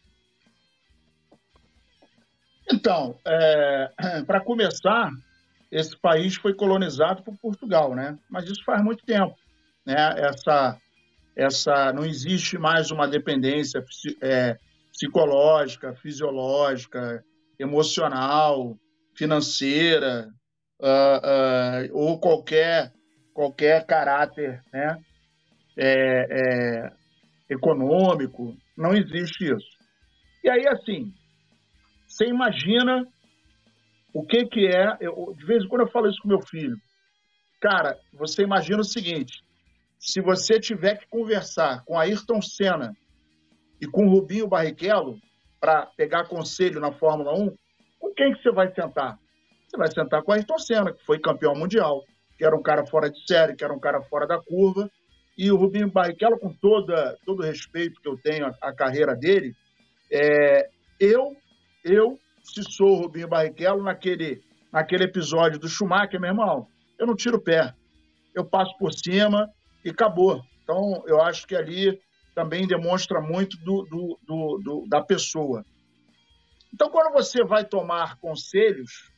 Então, 2.70 3.18
é, 3.26 3.90
para 4.26 4.40
começar, 4.40 5.10
esse 5.70 5.96
país 5.96 6.36
foi 6.36 6.54
colonizado 6.54 7.22
por 7.22 7.36
Portugal, 7.38 7.94
né? 7.94 8.18
Mas 8.28 8.48
isso 8.48 8.64
faz 8.64 8.82
muito 8.82 9.04
tempo, 9.04 9.34
né? 9.84 10.14
Essa, 10.16 10.78
essa 11.36 11.92
não 11.92 12.04
existe 12.04 12.56
mais 12.58 12.90
uma 12.90 13.08
dependência 13.08 13.84
é, 14.20 14.56
psicológica, 14.92 15.94
fisiológica, 15.94 17.24
emocional, 17.58 18.76
financeira, 19.14 20.28
uh, 20.80 21.90
uh, 21.92 21.96
ou 21.96 22.20
qualquer, 22.20 22.92
qualquer 23.38 23.86
caráter 23.86 24.60
né, 24.72 24.98
é, 25.76 26.26
é, 26.28 26.92
econômico. 27.48 28.52
Não 28.76 28.92
existe 28.92 29.44
isso. 29.44 29.78
E 30.42 30.50
aí, 30.50 30.66
assim, 30.66 31.12
você 32.04 32.26
imagina 32.26 33.06
o 34.12 34.26
que, 34.26 34.44
que 34.46 34.66
é. 34.66 34.96
Eu, 35.00 35.32
de 35.38 35.46
vez 35.46 35.62
em 35.62 35.68
quando 35.68 35.82
eu 35.82 35.88
falo 35.88 36.08
isso 36.08 36.20
com 36.20 36.26
meu 36.26 36.40
filho. 36.40 36.76
Cara, 37.60 37.96
você 38.12 38.42
imagina 38.42 38.80
o 38.80 38.84
seguinte: 38.84 39.40
se 40.00 40.20
você 40.20 40.58
tiver 40.58 40.98
que 40.98 41.06
conversar 41.06 41.84
com 41.84 41.96
Ayrton 41.96 42.42
Senna 42.42 42.92
e 43.80 43.86
com 43.86 44.08
Rubinho 44.08 44.48
Barrichello 44.48 45.16
para 45.60 45.86
pegar 45.96 46.26
conselho 46.26 46.80
na 46.80 46.90
Fórmula 46.90 47.32
1, 47.34 47.54
com 48.00 48.14
quem 48.14 48.32
que 48.32 48.42
você 48.42 48.50
vai 48.50 48.74
sentar? 48.74 49.16
Você 49.68 49.76
vai 49.76 49.88
sentar 49.92 50.24
com 50.24 50.32
Ayrton 50.32 50.58
Senna, 50.58 50.92
que 50.92 51.04
foi 51.04 51.20
campeão 51.20 51.54
mundial, 51.54 52.02
que 52.38 52.44
era 52.44 52.56
um 52.56 52.62
cara 52.62 52.86
fora 52.86 53.10
de 53.10 53.20
série, 53.26 53.56
que 53.56 53.64
era 53.64 53.74
um 53.74 53.80
cara 53.80 54.00
fora 54.00 54.26
da 54.26 54.40
curva, 54.40 54.88
e 55.36 55.50
o 55.50 55.56
Rubinho 55.56 55.90
Barrichello, 55.90 56.38
com 56.38 56.52
toda, 56.52 57.18
todo 57.26 57.40
o 57.40 57.44
respeito 57.44 58.00
que 58.00 58.08
eu 58.08 58.16
tenho 58.16 58.46
à, 58.62 58.72
carreira 58.72 59.14
dele, 59.14 59.54
é, 60.10 60.68
eu, 61.00 61.36
eu, 61.84 62.18
se 62.42 62.62
sou 62.62 62.92
o 62.92 63.02
Rubinho 63.02 63.28
Barrichello, 63.28 63.82
naquele, 63.82 64.40
naquele 64.72 65.04
episódio 65.04 65.58
do 65.58 65.68
Schumacher, 65.68 66.20
meu 66.20 66.30
irmão, 66.30 66.66
eu 66.98 67.06
não 67.06 67.14
tiro 67.14 67.36
o 67.36 67.40
pé. 67.40 67.74
Eu 68.34 68.44
passo 68.44 68.76
por 68.78 68.92
cima 68.92 69.48
e 69.84 69.90
acabou. 69.90 70.40
Então, 70.62 71.02
eu 71.06 71.20
acho 71.20 71.46
que 71.46 71.56
ali 71.56 72.00
também 72.34 72.66
demonstra 72.66 73.20
muito 73.20 73.56
do, 73.58 73.82
do, 73.84 74.18
do, 74.26 74.58
do 74.58 74.86
da 74.88 75.00
pessoa. 75.00 75.64
Então, 76.72 76.90
quando 76.90 77.12
você 77.12 77.44
vai 77.44 77.64
tomar 77.64 78.16
conselhos, 78.18 79.10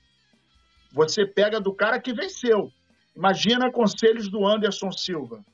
você 0.93 1.27
pega 1.27 1.61
do 1.61 1.75
cara 1.75 2.01
que 2.01 2.13
venceu. 2.13 2.71
Imagina 3.17 3.71
conselhos 3.71 4.29
do 4.29 4.47
Anderson 4.47 4.91
Silva. 4.93 5.45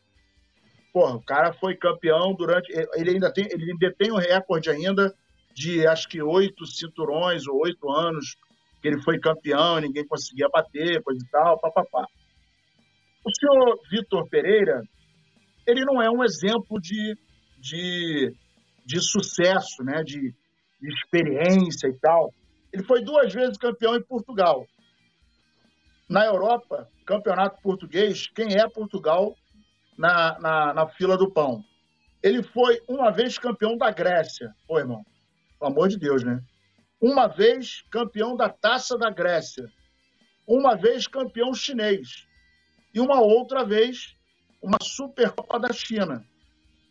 Porra, 0.92 1.16
o 1.16 1.22
cara 1.22 1.52
foi 1.52 1.76
campeão 1.76 2.34
durante. 2.34 2.72
Ele 2.94 3.10
ainda 3.10 3.32
tem, 3.32 3.46
ele 3.50 3.76
tem 3.98 4.10
o 4.10 4.16
recorde 4.16 4.70
ainda 4.70 5.14
de 5.54 5.86
acho 5.86 6.08
que 6.08 6.22
oito 6.22 6.66
cinturões 6.66 7.46
ou 7.46 7.60
oito 7.62 7.90
anos 7.90 8.36
que 8.80 8.88
ele 8.88 9.02
foi 9.02 9.18
campeão, 9.18 9.80
ninguém 9.80 10.06
conseguia 10.06 10.48
bater, 10.48 11.02
coisa 11.02 11.24
e 11.24 11.30
tal, 11.30 11.58
papapá. 11.58 12.06
O 13.24 13.30
senhor 13.34 13.80
Vitor 13.90 14.28
Pereira, 14.28 14.82
ele 15.66 15.84
não 15.84 16.00
é 16.00 16.10
um 16.10 16.22
exemplo 16.22 16.80
de, 16.80 17.16
de, 17.58 18.32
de 18.84 19.00
sucesso, 19.00 19.82
né? 19.82 20.04
de, 20.04 20.32
de 20.80 20.88
experiência 20.88 21.88
e 21.88 21.98
tal. 21.98 22.32
Ele 22.72 22.84
foi 22.84 23.02
duas 23.02 23.32
vezes 23.32 23.58
campeão 23.58 23.96
em 23.96 24.02
Portugal. 24.02 24.64
Na 26.08 26.24
Europa, 26.24 26.88
campeonato 27.04 27.60
português, 27.60 28.28
quem 28.28 28.54
é 28.54 28.68
Portugal 28.68 29.36
na, 29.98 30.38
na, 30.38 30.74
na 30.74 30.88
fila 30.88 31.16
do 31.16 31.30
pão? 31.30 31.64
Ele 32.22 32.42
foi 32.42 32.80
uma 32.88 33.10
vez 33.10 33.38
campeão 33.38 33.76
da 33.76 33.90
Grécia. 33.90 34.54
Pô, 34.66 34.78
irmão, 34.78 35.04
pelo 35.58 35.72
amor 35.72 35.88
de 35.88 35.98
Deus, 35.98 36.22
né? 36.22 36.40
Uma 37.00 37.26
vez 37.26 37.82
campeão 37.90 38.36
da 38.36 38.48
Taça 38.48 38.96
da 38.96 39.10
Grécia. 39.10 39.70
Uma 40.46 40.76
vez 40.76 41.06
campeão 41.06 41.52
chinês. 41.52 42.26
E 42.94 43.00
uma 43.00 43.20
outra 43.20 43.64
vez 43.64 44.16
uma 44.62 44.78
Supercopa 44.80 45.58
da 45.58 45.72
China. 45.72 46.24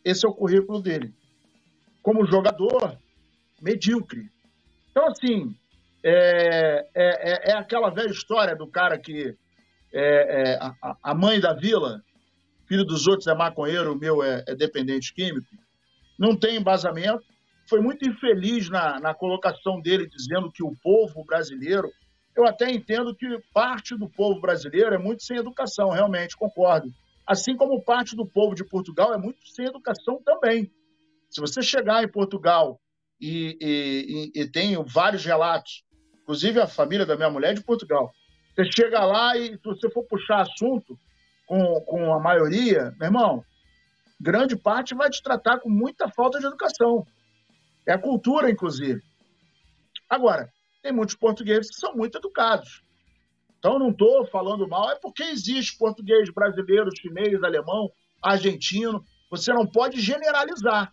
Esse 0.04 0.26
é 0.26 0.30
o 0.30 0.34
currículo 0.34 0.82
dele. 0.82 1.14
Como 2.02 2.26
jogador, 2.26 2.98
medíocre. 3.62 4.30
Então, 4.92 5.08
assim, 5.08 5.56
é, 6.08 6.88
é, 6.94 7.32
é, 7.32 7.52
é 7.52 7.54
aquela 7.54 7.90
velha 7.90 8.12
história 8.12 8.56
do 8.56 8.68
cara 8.68 8.96
que 8.96 9.36
é, 9.92 10.52
é 10.52 10.60
a, 10.62 10.98
a, 11.02 11.16
mãe 11.16 11.40
da 11.40 11.52
vila, 11.52 12.00
filho 12.68 12.86
dos 12.86 13.08
outros 13.08 13.26
é 13.26 13.34
maconheiro, 13.34 13.94
o 13.94 13.98
meu 13.98 14.22
é, 14.22 14.44
é 14.48 14.56
dependente 14.56 15.12
químico, 15.12 15.48
não 16.20 16.38
tem 16.38 16.58
embasamento. 16.58 17.24
Foi 17.68 17.82
muito 17.82 18.08
infeliz 18.08 18.70
na, 18.70 19.00
na 19.00 19.16
colocação 19.16 19.82
dele, 19.82 20.08
dizendo 20.08 20.52
que 20.52 20.64
o 20.64 20.76
povo 20.84 21.26
brasileiro. 21.26 21.90
Eu 22.36 22.46
até 22.46 22.70
entendo 22.70 23.16
que 23.16 23.26
parte 23.52 23.98
do 23.98 24.08
povo 24.08 24.40
brasileiro 24.40 24.94
é 24.94 25.00
muito 25.00 25.24
sem 25.24 25.38
educação, 25.38 25.90
realmente, 25.90 26.38
concordo. 26.38 26.94
Assim 27.26 27.56
como 27.56 27.82
parte 27.82 28.16
do 28.16 28.28
povo 28.28 28.54
de 28.54 28.64
Portugal 28.64 29.12
é 29.12 29.18
muito 29.18 29.40
sem 29.48 29.66
educação 29.66 30.22
também. 30.24 30.70
Se 31.32 31.42
você 31.42 31.64
chegar 31.64 32.04
em 32.04 32.08
Portugal 32.08 32.80
e, 33.20 33.58
e, 33.60 34.32
e, 34.36 34.42
e 34.42 34.52
tem 34.52 34.76
vários 34.84 35.26
relatos 35.26 35.85
Inclusive, 36.26 36.60
a 36.60 36.66
família 36.66 37.06
da 37.06 37.16
minha 37.16 37.30
mulher 37.30 37.52
é 37.52 37.54
de 37.54 37.64
Portugal. 37.64 38.12
Você 38.56 38.66
chega 38.72 39.06
lá 39.06 39.38
e, 39.38 39.52
se 39.52 39.64
você 39.64 39.92
for 39.92 40.04
puxar 40.06 40.42
assunto 40.42 40.98
com, 41.46 41.80
com 41.82 42.12
a 42.16 42.20
maioria, 42.20 42.96
meu 43.00 43.06
irmão, 43.06 43.46
grande 44.20 44.56
parte 44.56 44.96
vai 44.96 45.08
te 45.08 45.22
tratar 45.22 45.60
com 45.60 45.70
muita 45.70 46.10
falta 46.10 46.40
de 46.40 46.48
educação. 46.48 47.06
É 47.88 47.94
a 47.94 48.00
cultura, 48.00 48.50
inclusive. 48.50 49.04
Agora, 50.10 50.52
tem 50.82 50.92
muitos 50.92 51.14
portugueses 51.14 51.70
que 51.70 51.80
são 51.80 51.96
muito 51.96 52.18
educados. 52.18 52.82
Então, 53.60 53.78
não 53.78 53.92
estou 53.92 54.26
falando 54.26 54.68
mal, 54.68 54.90
é 54.90 54.96
porque 54.96 55.22
existe 55.22 55.78
português 55.78 56.34
brasileiro, 56.34 56.90
chinês, 56.96 57.44
alemão, 57.44 57.92
argentino. 58.20 59.06
Você 59.30 59.54
não 59.54 59.68
pode 59.68 60.02
generalizar. 60.02 60.92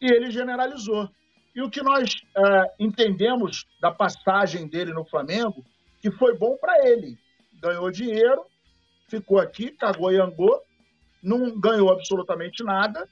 E 0.00 0.06
ele 0.06 0.30
generalizou. 0.30 1.10
E 1.54 1.62
o 1.62 1.70
que 1.70 1.82
nós 1.82 2.14
uh, 2.36 2.70
entendemos 2.78 3.66
da 3.80 3.90
passagem 3.90 4.68
dele 4.68 4.92
no 4.92 5.04
Flamengo, 5.04 5.64
que 6.00 6.10
foi 6.10 6.36
bom 6.36 6.56
para 6.56 6.88
ele. 6.88 7.18
Ganhou 7.60 7.90
dinheiro, 7.90 8.44
ficou 9.08 9.38
aqui, 9.38 9.70
cagou 9.70 10.12
e 10.12 10.20
angou, 10.20 10.62
não 11.22 11.58
ganhou 11.58 11.90
absolutamente 11.90 12.62
nada. 12.62 13.08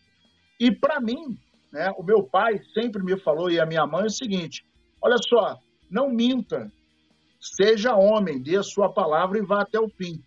E 0.59 0.70
para 0.70 1.01
mim, 1.01 1.38
né, 1.72 1.92
o 1.96 2.03
meu 2.03 2.22
pai 2.22 2.61
sempre 2.72 3.03
me 3.03 3.18
falou, 3.18 3.51
e 3.51 3.61
a 3.61 3.66
minha 3.66 3.87
mãe, 3.87 4.05
é 4.05 4.07
o 4.07 4.11
seguinte: 4.11 4.64
olha 5.03 5.16
só, 5.18 5.59
não 5.90 6.09
minta, 6.09 6.72
seja 7.40 7.96
homem, 7.96 8.40
dê 8.40 8.57
a 8.57 8.62
sua 8.62 8.88
palavra 8.92 9.38
e 9.38 9.42
vá 9.42 9.62
até 9.62 9.79
o 9.79 9.88
fim. 9.88 10.22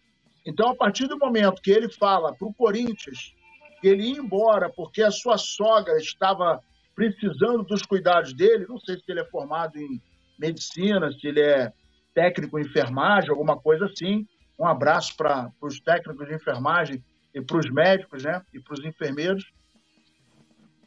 Então, 0.46 0.70
a 0.70 0.76
partir 0.76 1.08
do 1.08 1.18
momento 1.18 1.62
que 1.62 1.72
ele 1.72 1.90
fala 1.90 2.34
para 2.34 2.48
o 2.48 2.54
Corinthians 2.54 3.34
que 3.80 3.88
ele 3.88 4.04
ia 4.04 4.20
embora 4.20 4.70
porque 4.70 5.02
a 5.02 5.12
sua 5.12 5.38
sogra 5.38 5.98
estava 5.98 6.62
precisando 6.96 7.64
dos 7.64 7.84
cuidados 7.84 8.34
dele. 8.34 8.66
Não 8.68 8.80
sei 8.80 8.98
se 8.98 9.04
ele 9.08 9.22
é 9.22 9.26
formado 9.26 9.78
em 9.78 10.02
medicina, 10.38 11.12
se 11.12 11.28
ele 11.28 11.42
é 11.42 11.72
técnico 12.14 12.60
em 12.60 12.64
enfermagem, 12.64 13.30
alguma 13.30 13.58
coisa 13.58 13.86
assim. 13.86 14.28
Um 14.60 14.66
abraço 14.66 15.16
para 15.16 15.52
os 15.62 15.80
técnicos 15.80 16.28
de 16.28 16.36
enfermagem 16.36 17.04
e 17.34 17.42
para 17.42 17.58
os 17.58 17.70
médicos, 17.72 18.24
né? 18.24 18.42
E 18.54 18.60
para 18.60 18.74
os 18.74 18.86
enfermeiros. 18.86 19.52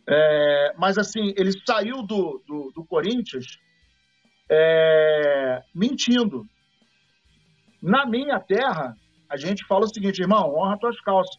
É, 0.06 0.74
mas 0.76 0.98
assim, 0.98 1.32
ele 1.36 1.50
saiu 1.66 2.02
do, 2.02 2.42
do, 2.46 2.72
do 2.74 2.84
Corinthians 2.84 3.46
é, 4.50 5.62
mentindo. 5.74 6.44
Na 7.82 8.06
minha 8.06 8.38
terra, 8.40 8.94
a 9.28 9.36
gente 9.36 9.64
fala 9.66 9.84
o 9.84 9.92
seguinte, 9.92 10.20
irmão, 10.20 10.54
honra 10.54 10.78
tuas 10.78 11.00
calças. 11.00 11.36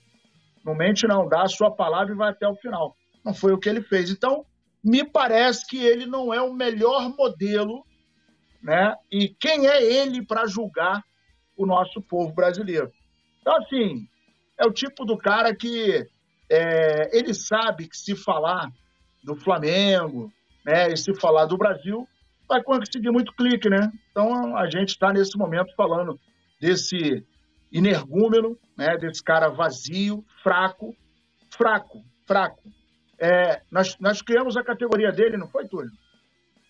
Não 0.63 0.75
mente 0.75 1.08
não, 1.08 1.28
dá 1.28 1.43
a 1.43 1.47
sua 1.47 1.69
palavra 1.71 2.13
e 2.13 2.17
vai 2.17 2.32
até 2.32 2.47
o 2.47 2.56
final. 2.56 2.95
Não 3.23 3.34
foi 3.34 3.54
o 3.54 3.58
que 3.58 3.69
ele 3.69 3.82
fez. 3.82 4.10
Então, 4.10 4.45
me 4.86 5.04
parece 5.04 5.65
que 5.65 5.84
ele 5.84 6.06
não 6.06 6.32
é 6.32 6.39
o 6.39 6.54
melhor 6.54 7.10
modelo, 7.17 7.84
né? 8.62 8.95
E 9.12 9.30
quem 9.30 9.67
é 9.67 9.84
ele 9.84 10.24
para 10.24 10.45
julgar 10.45 11.04
o 11.58 11.65
nosso 11.65 12.00
povo 12.00 12.32
brasileiro? 12.32 12.91
Então, 13.41 13.58
assim, 13.58 14.08
é 14.60 14.63
o 14.63 14.71
tipo 14.71 15.04
do 15.04 15.17
cara 15.17 15.56
que 15.56 16.08
é, 16.48 17.17
ele 17.17 17.34
sabe 17.34 17.88
que 17.88 17.98
se 17.98 18.15
falar 18.15 18.71
do 19.24 19.36
Flamengo, 19.36 20.32
né, 20.63 20.93
e 20.93 20.98
se 20.98 21.15
falar 21.15 21.45
do 21.45 21.58
Brasil, 21.58 22.08
vai 22.48 22.62
conseguir 22.62 23.10
muito 23.10 23.34
clique, 23.34 23.67
né? 23.67 23.91
Então, 24.12 24.56
a 24.56 24.69
gente 24.69 24.89
está 24.89 25.12
nesse 25.12 25.36
momento 25.36 25.74
falando 25.76 26.19
desse 26.62 27.26
energúmeno, 27.74 28.56
né, 28.78 28.95
desse 28.98 29.24
cara 29.24 29.50
vazio, 29.50 30.24
fraco, 30.43 30.95
fraco, 31.50 32.04
fraco. 32.28 32.74
É, 33.19 33.62
nós, 33.71 33.97
nós 33.99 34.21
criamos 34.21 34.58
a 34.58 34.63
categoria 34.63 35.12
dele, 35.12 35.38
não 35.38 35.47
foi, 35.47 35.67
Túlio? 35.67 35.91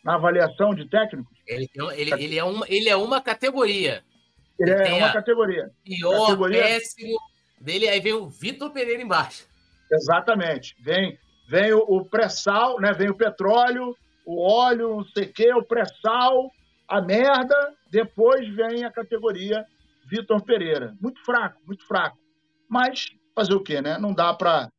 Na 0.03 0.15
avaliação 0.15 0.75
de 0.75 0.87
técnicos. 0.87 1.35
Ele, 1.47 1.67
ele, 1.95 2.13
ele, 2.13 2.37
é, 2.37 2.43
uma, 2.43 2.65
ele 2.69 2.89
é 2.89 2.95
uma 2.95 3.21
categoria. 3.21 4.03
Ele, 4.59 4.71
é 4.71 4.93
uma 4.93 5.11
categoria. 5.11 5.71
Pior, 5.83 6.27
categoria... 6.27 6.61
péssimo 6.61 7.17
dele, 7.59 7.89
aí 7.89 7.99
vem 7.99 8.13
o 8.13 8.29
Vitor 8.29 8.71
Pereira 8.71 9.01
embaixo. 9.01 9.47
Exatamente. 9.91 10.75
Vem, 10.79 11.17
vem 11.47 11.73
o, 11.73 11.79
o 11.79 12.05
pré-sal, 12.05 12.79
né? 12.79 12.93
vem 12.93 13.09
o 13.09 13.15
petróleo, 13.15 13.95
o 14.25 14.41
óleo, 14.41 14.97
não 14.97 15.05
sei 15.05 15.25
o 15.25 15.33
quê, 15.33 15.53
o 15.53 15.63
pré-sal, 15.63 16.51
a 16.87 17.01
merda, 17.01 17.73
depois 17.91 18.47
vem 18.55 18.83
a 18.83 18.91
categoria 18.91 19.65
Vitor 20.05 20.41
Pereira. 20.43 20.95
Muito 21.01 21.23
fraco, 21.23 21.59
muito 21.65 21.85
fraco. 21.87 22.17
Mas 22.69 23.07
fazer 23.35 23.53
o 23.53 23.63
quê, 23.63 23.81
né? 23.81 23.97
Não 23.97 24.13
dá 24.13 24.33
para 24.33 24.69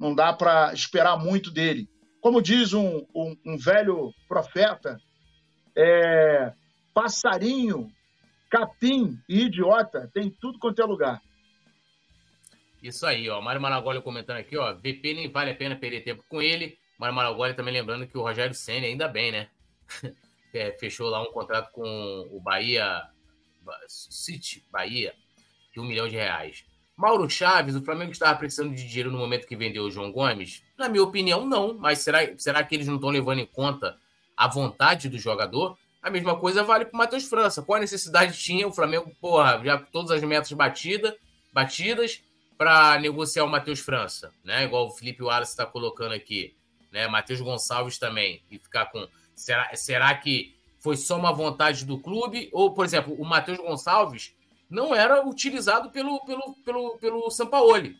não 0.00 0.14
dá 0.14 0.32
para 0.32 0.72
esperar 0.72 1.18
muito 1.18 1.50
dele. 1.50 1.86
Como 2.22 2.40
diz 2.40 2.72
um, 2.72 3.06
um, 3.14 3.36
um 3.44 3.58
velho 3.58 4.12
profeta, 4.26 4.98
é, 5.76 6.52
passarinho 6.94 7.92
capim 8.50 9.16
e 9.28 9.42
idiota 9.42 10.10
tem 10.12 10.30
tudo 10.30 10.58
quanto 10.58 10.80
é 10.80 10.84
lugar. 10.84 11.22
Isso 12.82 13.06
aí, 13.06 13.28
ó. 13.28 13.42
Mário 13.42 13.60
Maragoli 13.60 14.00
comentando 14.00 14.38
aqui, 14.38 14.56
ó. 14.56 14.74
VP 14.74 15.14
nem 15.14 15.30
vale 15.30 15.50
a 15.50 15.54
pena 15.54 15.76
perder 15.76 16.00
tempo 16.02 16.24
com 16.28 16.40
ele. 16.40 16.78
Mário 16.98 17.14
Maragoli 17.14 17.54
também 17.54 17.74
lembrando 17.74 18.06
que 18.06 18.16
o 18.16 18.22
Rogério 18.22 18.54
Senna, 18.54 18.86
ainda 18.86 19.06
bem, 19.06 19.30
né? 19.30 19.48
É, 20.52 20.72
fechou 20.72 21.08
lá 21.08 21.22
um 21.22 21.30
contrato 21.30 21.70
com 21.70 22.28
o 22.32 22.40
Bahia 22.40 23.08
City, 23.86 24.64
Bahia, 24.68 25.14
de 25.72 25.78
um 25.78 25.84
milhão 25.84 26.08
de 26.08 26.16
reais. 26.16 26.64
Mauro 27.00 27.28
Chaves, 27.28 27.74
o 27.74 27.82
Flamengo 27.82 28.12
estava 28.12 28.38
precisando 28.38 28.74
de 28.74 28.86
dinheiro 28.86 29.10
no 29.10 29.18
momento 29.18 29.46
que 29.46 29.56
vendeu 29.56 29.84
o 29.84 29.90
João 29.90 30.12
Gomes? 30.12 30.62
Na 30.76 30.88
minha 30.88 31.02
opinião, 31.02 31.46
não. 31.46 31.74
Mas 31.78 32.00
será, 32.00 32.20
será 32.36 32.62
que 32.62 32.74
eles 32.74 32.86
não 32.86 32.96
estão 32.96 33.08
levando 33.08 33.38
em 33.38 33.46
conta 33.46 33.98
a 34.36 34.46
vontade 34.46 35.08
do 35.08 35.18
jogador? 35.18 35.78
A 36.02 36.10
mesma 36.10 36.36
coisa 36.38 36.62
vale 36.62 36.84
para 36.84 36.94
o 36.94 36.98
Matheus 36.98 37.24
França. 37.24 37.62
Qual 37.62 37.76
a 37.76 37.80
necessidade 37.80 38.38
tinha 38.38 38.68
o 38.68 38.72
Flamengo, 38.72 39.10
porra, 39.20 39.60
já 39.64 39.78
todas 39.78 40.10
as 40.10 40.22
metas 40.22 40.52
batida, 40.52 41.16
batidas 41.52 42.22
para 42.56 42.98
negociar 42.98 43.44
o 43.44 43.48
Matheus 43.48 43.80
França, 43.80 44.30
né? 44.44 44.64
Igual 44.64 44.86
o 44.86 44.90
Felipe 44.90 45.22
Wallace 45.22 45.52
está 45.52 45.64
colocando 45.64 46.12
aqui, 46.12 46.54
né? 46.92 47.08
Matheus 47.08 47.40
Gonçalves 47.40 47.98
também 47.98 48.42
e 48.50 48.58
ficar 48.58 48.86
com 48.86 49.08
será, 49.34 49.74
será 49.74 50.14
que 50.14 50.54
foi 50.78 50.96
só 50.96 51.16
uma 51.16 51.32
vontade 51.32 51.84
do 51.84 51.98
clube 51.98 52.50
ou, 52.52 52.72
por 52.74 52.84
exemplo, 52.84 53.14
o 53.14 53.24
Matheus 53.24 53.58
Gonçalves 53.58 54.34
não 54.70 54.94
era 54.94 55.26
utilizado 55.26 55.90
pelo 55.90 56.24
pelo 56.24 56.54
pelo 56.64 56.98
pelo 56.98 57.30
Sampaoli. 57.30 57.96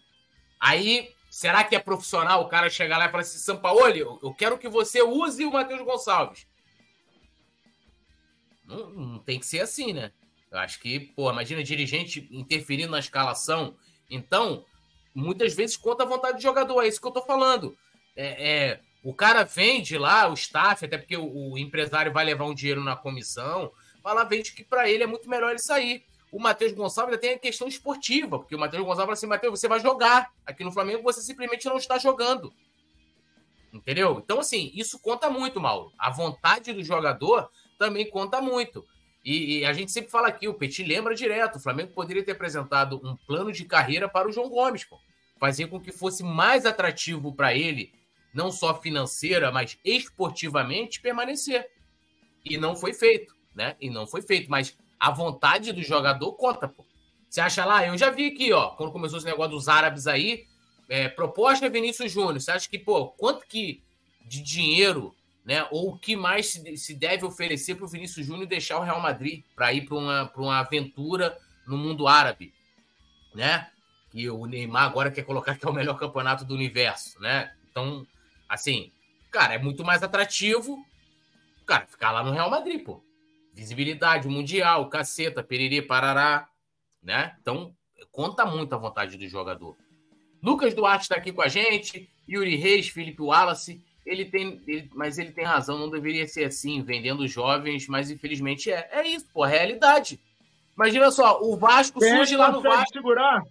Aí 0.58 1.12
será 1.28 1.64
que 1.64 1.74
é 1.74 1.78
profissional 1.78 2.42
o 2.42 2.48
cara 2.48 2.70
chegar 2.70 2.98
lá 2.98 3.06
e 3.06 3.10
falar 3.10 3.22
assim, 3.22 3.38
Sampaoli, 3.38 4.00
eu 4.00 4.34
quero 4.36 4.56
que 4.56 4.68
você 4.68 5.02
use 5.02 5.44
o 5.44 5.52
Matheus 5.52 5.82
Gonçalves? 5.82 6.46
Não, 8.64 8.90
não, 8.90 9.18
tem 9.18 9.40
que 9.40 9.46
ser 9.46 9.60
assim, 9.60 9.92
né? 9.92 10.12
Eu 10.50 10.58
acho 10.58 10.80
que, 10.80 11.00
pô, 11.00 11.30
imagina 11.30 11.62
dirigente 11.62 12.28
interferindo 12.30 12.92
na 12.92 13.00
escalação. 13.00 13.76
Então, 14.08 14.64
muitas 15.14 15.54
vezes 15.54 15.76
conta 15.76 16.04
a 16.04 16.06
vontade 16.06 16.36
do 16.36 16.42
jogador. 16.42 16.82
É 16.82 16.88
isso 16.88 17.00
que 17.00 17.06
eu 17.06 17.12
tô 17.12 17.22
falando. 17.22 17.76
É, 18.16 18.48
é 18.48 18.80
o 19.02 19.14
cara 19.14 19.44
vende 19.44 19.96
lá, 19.96 20.28
o 20.28 20.34
staff, 20.34 20.84
até 20.84 20.98
porque 20.98 21.16
o, 21.16 21.52
o 21.52 21.58
empresário 21.58 22.12
vai 22.12 22.24
levar 22.24 22.44
um 22.44 22.54
dinheiro 22.54 22.84
na 22.84 22.94
comissão. 22.94 23.72
Fala, 24.02 24.24
vende 24.24 24.52
que 24.52 24.64
para 24.64 24.88
ele 24.88 25.02
é 25.02 25.06
muito 25.06 25.28
melhor 25.28 25.50
ele 25.50 25.58
sair. 25.58 26.04
O 26.32 26.40
Matheus 26.40 26.72
Gonçalves 26.72 27.14
ainda 27.14 27.20
tem 27.20 27.34
a 27.34 27.38
questão 27.38 27.66
esportiva, 27.66 28.38
porque 28.38 28.54
o 28.54 28.58
Matheus 28.58 28.82
Gonçalves 28.82 29.04
fala 29.04 29.12
assim: 29.14 29.26
Matheus, 29.26 29.58
você 29.58 29.68
vai 29.68 29.80
jogar. 29.80 30.32
Aqui 30.46 30.62
no 30.62 30.72
Flamengo 30.72 31.02
você 31.02 31.20
simplesmente 31.20 31.66
não 31.66 31.76
está 31.76 31.98
jogando. 31.98 32.52
Entendeu? 33.72 34.20
Então, 34.22 34.40
assim, 34.40 34.70
isso 34.74 34.98
conta 34.98 35.30
muito, 35.30 35.60
Mauro. 35.60 35.92
A 35.98 36.10
vontade 36.10 36.72
do 36.72 36.82
jogador 36.82 37.50
também 37.78 38.08
conta 38.08 38.40
muito. 38.40 38.84
E, 39.24 39.58
e, 39.58 39.64
a 39.64 39.72
gente 39.72 39.92
sempre 39.92 40.10
fala 40.10 40.28
aqui, 40.28 40.48
o 40.48 40.54
Petit 40.54 40.82
lembra 40.82 41.14
direto, 41.14 41.56
o 41.56 41.60
Flamengo 41.60 41.92
poderia 41.92 42.24
ter 42.24 42.32
apresentado 42.32 43.00
um 43.04 43.16
plano 43.26 43.52
de 43.52 43.64
carreira 43.64 44.08
para 44.08 44.28
o 44.28 44.32
João 44.32 44.48
Gomes, 44.48 44.84
pô. 44.84 44.98
Fazer 45.38 45.68
com 45.68 45.80
que 45.80 45.92
fosse 45.92 46.22
mais 46.22 46.66
atrativo 46.66 47.32
para 47.34 47.54
ele, 47.54 47.92
não 48.32 48.50
só 48.50 48.78
financeira, 48.78 49.50
mas 49.50 49.78
esportivamente, 49.84 51.00
permanecer. 51.00 51.66
E 52.44 52.56
não 52.56 52.74
foi 52.74 52.92
feito, 52.92 53.34
né? 53.54 53.76
E 53.80 53.88
não 53.90 54.06
foi 54.06 54.22
feito. 54.22 54.50
Mas 54.50 54.76
a 55.00 55.10
vontade 55.10 55.72
do 55.72 55.82
jogador 55.82 56.32
conta, 56.34 56.68
pô. 56.68 56.84
Você 57.28 57.40
acha 57.40 57.64
lá, 57.64 57.86
eu 57.86 57.96
já 57.96 58.10
vi 58.10 58.26
aqui, 58.26 58.52
ó, 58.52 58.70
quando 58.70 58.92
começou 58.92 59.18
esse 59.18 59.26
negócio 59.26 59.52
dos 59.52 59.68
árabes 59.68 60.06
aí, 60.06 60.46
é, 60.88 61.08
proposta 61.08 61.68
Vinícius 61.68 62.12
Júnior. 62.12 62.40
Você 62.40 62.50
acha 62.50 62.68
que, 62.68 62.78
pô, 62.78 63.08
quanto 63.08 63.46
que 63.46 63.82
de 64.26 64.42
dinheiro 64.42 65.14
né? 65.44 65.66
Ou 65.70 65.90
o 65.90 65.98
que 65.98 66.16
mais 66.16 66.46
se, 66.46 66.76
se 66.76 66.94
deve 66.94 67.24
oferecer 67.24 67.74
para 67.74 67.84
o 67.84 67.88
Vinícius 67.88 68.26
Júnior 68.26 68.46
deixar 68.46 68.78
o 68.78 68.82
Real 68.82 69.00
Madrid 69.00 69.42
para 69.54 69.72
ir 69.72 69.86
para 69.86 69.96
uma, 69.96 70.32
uma 70.36 70.58
aventura 70.58 71.36
no 71.66 71.76
mundo 71.76 72.06
árabe, 72.06 72.52
né? 73.34 73.68
Que 74.10 74.28
o 74.28 74.46
Neymar 74.46 74.84
agora 74.84 75.10
quer 75.10 75.22
colocar 75.22 75.56
que 75.56 75.64
é 75.64 75.68
o 75.68 75.72
melhor 75.72 75.98
campeonato 75.98 76.44
do 76.44 76.54
universo, 76.54 77.20
né? 77.20 77.52
Então, 77.70 78.06
assim, 78.48 78.92
cara, 79.30 79.54
é 79.54 79.58
muito 79.58 79.84
mais 79.84 80.02
atrativo, 80.02 80.84
cara, 81.66 81.86
ficar 81.86 82.10
lá 82.10 82.22
no 82.22 82.32
Real 82.32 82.50
Madrid, 82.50 82.84
pô. 82.84 83.02
Visibilidade 83.60 84.26
mundial, 84.26 84.88
caceta, 84.88 85.42
pererê, 85.42 85.82
parará, 85.82 86.48
né? 87.02 87.36
Então, 87.42 87.74
conta 88.10 88.46
muito 88.46 88.74
a 88.74 88.78
vontade 88.78 89.18
do 89.18 89.28
jogador. 89.28 89.76
Lucas 90.42 90.72
Duarte 90.72 91.02
está 91.02 91.16
aqui 91.16 91.30
com 91.30 91.42
a 91.42 91.48
gente, 91.48 92.08
Yuri 92.28 92.56
Reis, 92.56 92.88
Felipe 92.88 93.20
Wallace 93.20 93.84
ele 94.04 94.24
tem, 94.24 94.60
ele, 94.66 94.90
mas 94.94 95.18
ele 95.18 95.30
tem 95.30 95.44
razão, 95.44 95.78
não 95.78 95.90
deveria 95.90 96.26
ser 96.26 96.44
assim, 96.44 96.82
vendendo 96.82 97.26
jovens, 97.28 97.86
mas 97.86 98.10
infelizmente 98.10 98.70
é. 98.70 98.88
É 98.90 99.06
isso, 99.06 99.26
pô, 99.32 99.44
é 99.44 99.50
realidade. 99.50 100.18
Imagina 100.74 101.10
só, 101.10 101.40
o 101.42 101.56
Vasco 101.56 102.00
Quem 102.00 102.16
surge 102.16 102.36
lá 102.36 102.50
no 102.50 102.62
Vasco. 102.62 102.92
segurar? 102.92 103.42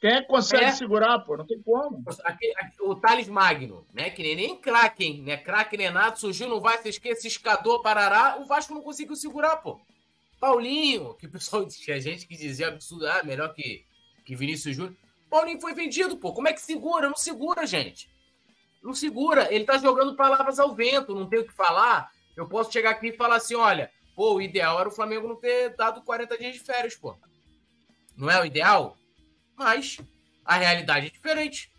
Quem 0.00 0.10
é 0.10 0.22
que 0.22 0.28
consegue 0.28 0.64
é. 0.64 0.72
segurar, 0.72 1.18
pô? 1.20 1.36
Não 1.36 1.46
tem 1.46 1.60
como. 1.60 2.04
Aqui, 2.24 2.52
aqui, 2.56 2.82
o 2.82 2.94
Thales 2.94 3.28
Magno, 3.28 3.84
né? 3.92 4.10
Que 4.10 4.22
nem, 4.22 4.36
nem 4.36 4.56
Kraken, 4.56 5.22
né? 5.22 5.36
Kraken 5.36 5.80
Renato 5.80 6.20
surgiu 6.20 6.48
no 6.48 6.60
Vasco, 6.60 6.86
esquece, 6.86 7.26
escador, 7.26 7.82
parará. 7.82 8.38
O 8.40 8.46
Vasco 8.46 8.74
não 8.74 8.82
conseguiu 8.82 9.16
segurar, 9.16 9.56
pô. 9.56 9.80
Paulinho, 10.38 11.14
que 11.14 11.26
o 11.26 11.30
pessoal 11.30 11.66
tinha 11.68 12.00
gente 12.00 12.26
que 12.26 12.36
dizia 12.36 12.68
absurdo, 12.68 13.08
ah, 13.08 13.22
melhor 13.24 13.52
que, 13.52 13.84
que 14.24 14.36
Vinícius 14.36 14.76
Júnior. 14.76 14.96
Paulinho 15.28 15.60
foi 15.60 15.74
vendido, 15.74 16.16
pô. 16.16 16.32
Como 16.32 16.48
é 16.48 16.52
que 16.52 16.60
segura? 16.60 17.08
Não 17.08 17.16
segura, 17.16 17.66
gente 17.66 18.08
não 18.82 18.94
segura. 18.94 19.52
Ele 19.52 19.64
tá 19.64 19.78
jogando 19.78 20.16
palavras 20.16 20.58
ao 20.58 20.74
vento, 20.74 21.14
não 21.14 21.28
tem 21.28 21.40
o 21.40 21.46
que 21.46 21.52
falar. 21.52 22.10
Eu 22.36 22.48
posso 22.48 22.72
chegar 22.72 22.90
aqui 22.90 23.08
e 23.08 23.16
falar 23.16 23.36
assim: 23.36 23.54
olha, 23.54 23.90
pô, 24.14 24.34
o 24.34 24.42
ideal 24.42 24.78
era 24.80 24.88
o 24.88 24.92
Flamengo 24.92 25.28
não 25.28 25.36
ter 25.36 25.74
dado 25.76 26.02
40 26.02 26.38
dias 26.38 26.54
de 26.54 26.60
férias, 26.60 26.96
pô. 26.96 27.16
Não 28.16 28.30
é 28.30 28.40
o 28.40 28.44
ideal? 28.44 28.96
Mas 29.58 29.98
a 30.44 30.56
realidade 30.56 31.08
é 31.08 31.10
diferente. 31.10 31.70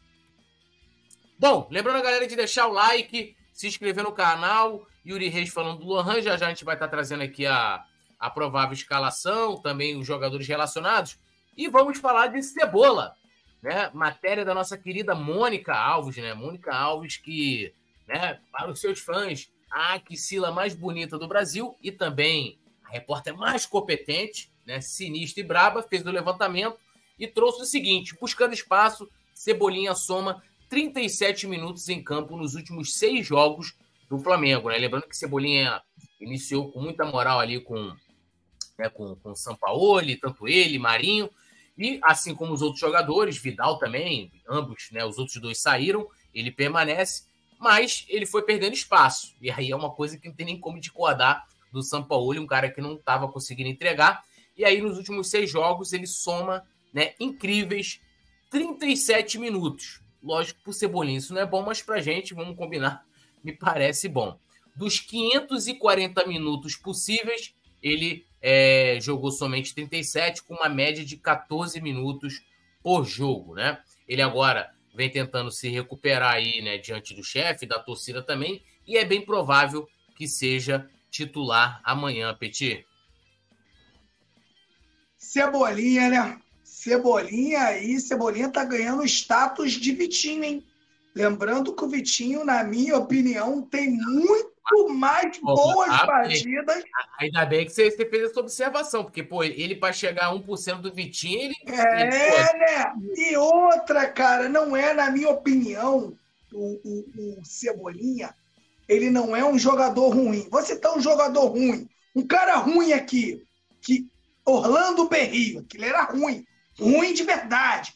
Bom, 1.38 1.68
lembrando 1.72 1.98
a 1.98 2.02
galera 2.02 2.28
de 2.28 2.36
deixar 2.36 2.68
o 2.68 2.74
like, 2.74 3.36
se 3.54 3.68
inscrever 3.68 4.04
no 4.04 4.12
canal. 4.12 4.86
Yuri 5.06 5.30
Reis 5.30 5.50
falando 5.50 5.80
do 5.80 5.88
Lohan, 5.88 6.22
já 6.22 6.36
já 6.36 6.48
a 6.48 6.50
gente 6.50 6.66
vai 6.66 6.76
estar 6.76 6.88
tá 6.88 6.92
trazendo 6.92 7.24
aqui 7.24 7.46
a, 7.46 7.84
a 8.20 8.30
provável 8.30 8.74
escalação, 8.74 9.56
também 9.62 9.98
os 9.98 10.06
jogadores 10.06 10.48
relacionados. 10.48 11.18
E 11.56 11.68
vamos 11.70 11.98
falar 11.98 12.28
de 12.28 12.44
Cebola 12.44 13.18
né? 13.62 13.90
Matéria 13.94 14.46
da 14.46 14.54
nossa 14.54 14.78
querida 14.78 15.14
Mônica 15.14 15.74
Alves, 15.74 16.18
né? 16.18 16.34
Mônica 16.34 16.74
Alves, 16.74 17.18
que, 17.18 17.74
né, 18.08 18.40
para 18.52 18.72
os 18.72 18.80
seus 18.80 19.00
fãs, 19.00 19.52
a 19.72 19.96
Aquila 19.96 20.52
mais 20.52 20.74
bonita 20.74 21.18
do 21.18 21.28
Brasil 21.28 21.78
e 21.82 21.92
também 21.92 22.60
a 22.84 22.92
repórter 22.92 23.36
mais 23.36 23.66
competente, 23.66 24.52
né? 24.66 24.82
Sinistra 24.82 25.42
e 25.42 25.44
braba, 25.44 25.84
fez 25.84 26.06
o 26.06 26.12
levantamento 26.12 26.78
e 27.20 27.28
trouxe 27.28 27.62
o 27.62 27.66
seguinte: 27.66 28.16
buscando 28.20 28.54
espaço, 28.54 29.10
Cebolinha 29.34 29.94
soma 29.94 30.42
37 30.70 31.48
minutos 31.48 31.90
em 31.90 32.04
campo 32.04 32.38
nos 32.38 32.56
últimos 32.56 32.94
seis 32.94 33.26
jogos 33.28 33.76
do 34.10 34.18
Flamengo, 34.18 34.70
né? 34.70 34.78
Lembrando 34.78 35.08
que 35.08 35.18
Cebolinha 35.18 35.82
iniciou 36.20 36.72
com 36.72 36.82
muita 36.82 37.06
moral 37.06 37.40
ali 37.40 37.60
com, 37.60 37.94
né, 38.78 38.90
com, 38.90 39.16
com 39.16 39.36
Sampaoli, 39.36 40.16
tanto 40.16 40.48
ele, 40.48 40.80
Marinho, 40.80 41.30
e 41.78 42.00
assim 42.04 42.36
como 42.36 42.54
os 42.54 42.62
outros 42.62 42.80
jogadores, 42.80 43.38
Vidal 43.38 43.78
também, 43.78 44.32
ambos, 44.48 44.90
né, 44.92 45.06
os 45.06 45.18
outros 45.18 45.42
dois 45.42 45.62
saíram, 45.62 46.08
ele 46.34 46.52
permanece, 46.52 47.24
mas 47.60 48.06
ele 48.10 48.26
foi 48.26 48.42
perdendo 48.44 48.74
espaço. 48.74 49.36
E 49.42 49.50
aí 49.50 49.72
é 49.72 49.76
uma 49.76 49.92
coisa 49.92 50.18
que 50.18 50.28
não 50.28 50.36
tem 50.36 50.46
nem 50.46 50.60
como 50.60 50.80
discordar 50.80 51.48
do 51.72 51.82
Sampaoli, 51.82 52.40
um 52.40 52.48
cara 52.48 52.70
que 52.70 52.82
não 52.82 52.96
estava 52.96 53.28
conseguindo 53.32 53.70
entregar. 53.70 54.24
E 54.58 54.66
aí 54.66 54.82
nos 54.82 54.98
últimos 54.98 55.30
seis 55.30 55.50
jogos 55.50 55.94
ele 55.94 56.08
soma 56.08 56.66
né, 56.94 57.14
incríveis 57.20 58.00
37 58.50 59.38
minutos. 59.38 60.02
Lógico, 60.22 60.60
por 60.64 60.74
Cebolinha 60.74 61.18
isso 61.18 61.34
não 61.34 61.42
é 61.42 61.46
bom, 61.46 61.64
mas 61.64 61.82
pra 61.82 62.02
gente, 62.02 62.34
vamos 62.34 62.58
combinar, 62.58 63.06
me 63.44 63.54
parece 63.54 64.08
bom. 64.08 64.38
Dos 64.76 65.00
540 65.00 66.26
minutos 66.28 66.76
possíveis, 66.76 67.54
ele 67.82 68.26
é, 68.42 68.98
jogou 69.02 69.32
somente 69.32 69.74
37, 69.74 70.44
com 70.44 70.54
uma 70.56 70.70
média 70.70 71.04
de 71.04 71.18
14 71.18 71.82
minutos 71.82 72.42
por 72.82 73.06
jogo, 73.06 73.56
né? 73.56 73.82
Ele 74.08 74.22
agora 74.22 74.74
vem 74.94 75.10
tentando 75.10 75.52
se 75.52 75.70
recuperar 75.70 76.34
aí, 76.34 76.62
né, 76.62 76.78
diante 76.78 77.14
do 77.14 77.24
chefe, 77.24 77.66
da 77.66 77.80
torcida 77.80 78.22
também, 78.22 78.64
e 78.88 78.98
é 78.98 79.06
bem 79.06 79.22
provável 79.22 79.88
que 80.16 80.28
seja 80.28 80.90
titular 81.10 81.82
amanhã, 81.84 82.34
Petit. 82.36 82.86
Cebolinha, 85.18 86.10
né? 86.10 86.42
Cebolinha 86.80 87.60
aí, 87.60 88.00
Cebolinha 88.00 88.48
tá 88.48 88.64
ganhando 88.64 89.04
status 89.04 89.74
de 89.74 89.92
Vitinho, 89.92 90.46
hein? 90.46 90.66
Lembrando 91.14 91.76
que 91.76 91.84
o 91.84 91.90
Vitinho, 91.90 92.46
na 92.46 92.64
minha 92.64 92.96
opinião, 92.96 93.62
tem 93.62 93.92
muito 93.92 94.88
mais 94.88 95.38
boas 95.40 95.90
ah, 95.92 96.08
partidas. 96.08 96.82
Ainda 97.20 97.46
bem 97.46 97.66
que 97.66 97.74
você, 97.74 97.92
fez 97.92 98.32
essa 98.32 98.40
observação, 98.40 99.04
porque, 99.04 99.22
pô, 99.22 99.44
ele 99.44 99.76
para 99.76 99.92
chegar 99.92 100.28
a 100.28 100.34
1% 100.34 100.80
do 100.80 100.94
Vitinho, 100.94 101.42
ele. 101.42 101.56
É, 101.66 102.02
ele, 102.04 102.60
né? 102.60 102.94
E 103.14 103.36
outra, 103.36 104.08
cara, 104.08 104.48
não 104.48 104.74
é, 104.74 104.94
na 104.94 105.12
minha 105.12 105.32
opinião, 105.32 106.16
o, 106.54 106.80
o, 106.86 107.40
o 107.40 107.44
Cebolinha, 107.44 108.34
ele 108.88 109.10
não 109.10 109.36
é 109.36 109.44
um 109.44 109.60
jogador 109.60 110.16
ruim. 110.16 110.48
Você 110.50 110.78
tá 110.78 110.96
um 110.96 111.02
jogador 111.02 111.48
ruim. 111.48 111.90
Um 112.16 112.26
cara 112.26 112.56
ruim 112.56 112.94
aqui, 112.94 113.46
que 113.82 114.08
Orlando 114.46 115.10
Berrio, 115.10 115.66
que 115.66 115.76
ele 115.76 115.86
era 115.86 116.04
ruim. 116.04 116.46
Ruim 116.80 117.14
de 117.14 117.24
verdade. 117.24 117.94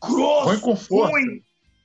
Grosso. 0.00 0.48
Ruim 0.48 0.60
com 0.60 0.76
força. 0.76 1.12
Ruim, 1.12 1.44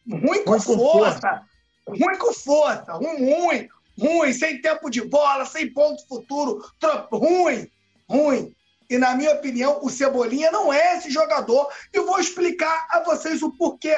ruim 0.10 0.20
com, 0.20 0.22
ruim 0.22 0.44
com 0.44 0.60
força. 0.60 1.20
força. 1.20 1.42
Ruim 1.88 2.18
com 2.18 2.34
força. 2.34 2.94
Ruim, 2.94 3.34
ruim. 3.34 3.68
Ruim, 4.00 4.34
sem 4.34 4.62
tempo 4.62 4.90
de 4.90 5.02
bola, 5.02 5.46
sem 5.46 5.72
ponto 5.72 6.08
futuro. 6.08 6.64
Ruim. 7.12 7.68
Ruim. 8.10 8.54
E, 8.90 8.98
na 8.98 9.16
minha 9.16 9.34
opinião, 9.34 9.80
o 9.82 9.90
Cebolinha 9.90 10.50
não 10.52 10.72
é 10.72 10.98
esse 10.98 11.10
jogador. 11.10 11.70
E 11.94 12.00
vou 12.00 12.20
explicar 12.20 12.88
a 12.90 13.04
vocês 13.04 13.42
o 13.42 13.52
porquê. 13.52 13.96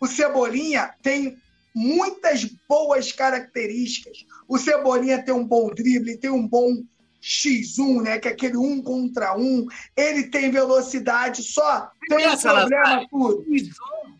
O 0.00 0.06
Cebolinha 0.06 0.94
tem 1.02 1.36
muitas 1.74 2.44
boas 2.68 3.12
características. 3.12 4.18
O 4.48 4.58
Cebolinha 4.58 5.22
tem 5.22 5.32
um 5.32 5.46
bom 5.46 5.68
drible, 5.70 6.18
tem 6.18 6.30
um 6.30 6.46
bom 6.46 6.82
X1, 7.22 8.02
né? 8.02 8.18
Que 8.18 8.28
é 8.28 8.32
aquele 8.32 8.56
um 8.56 8.82
contra 8.82 9.36
um. 9.36 9.66
Ele 9.96 10.24
tem 10.24 10.50
velocidade, 10.50 11.42
só 11.42 11.90
tem 12.08 12.28
um 12.28 12.36
problema 12.36 13.06
tudo. 13.10 13.44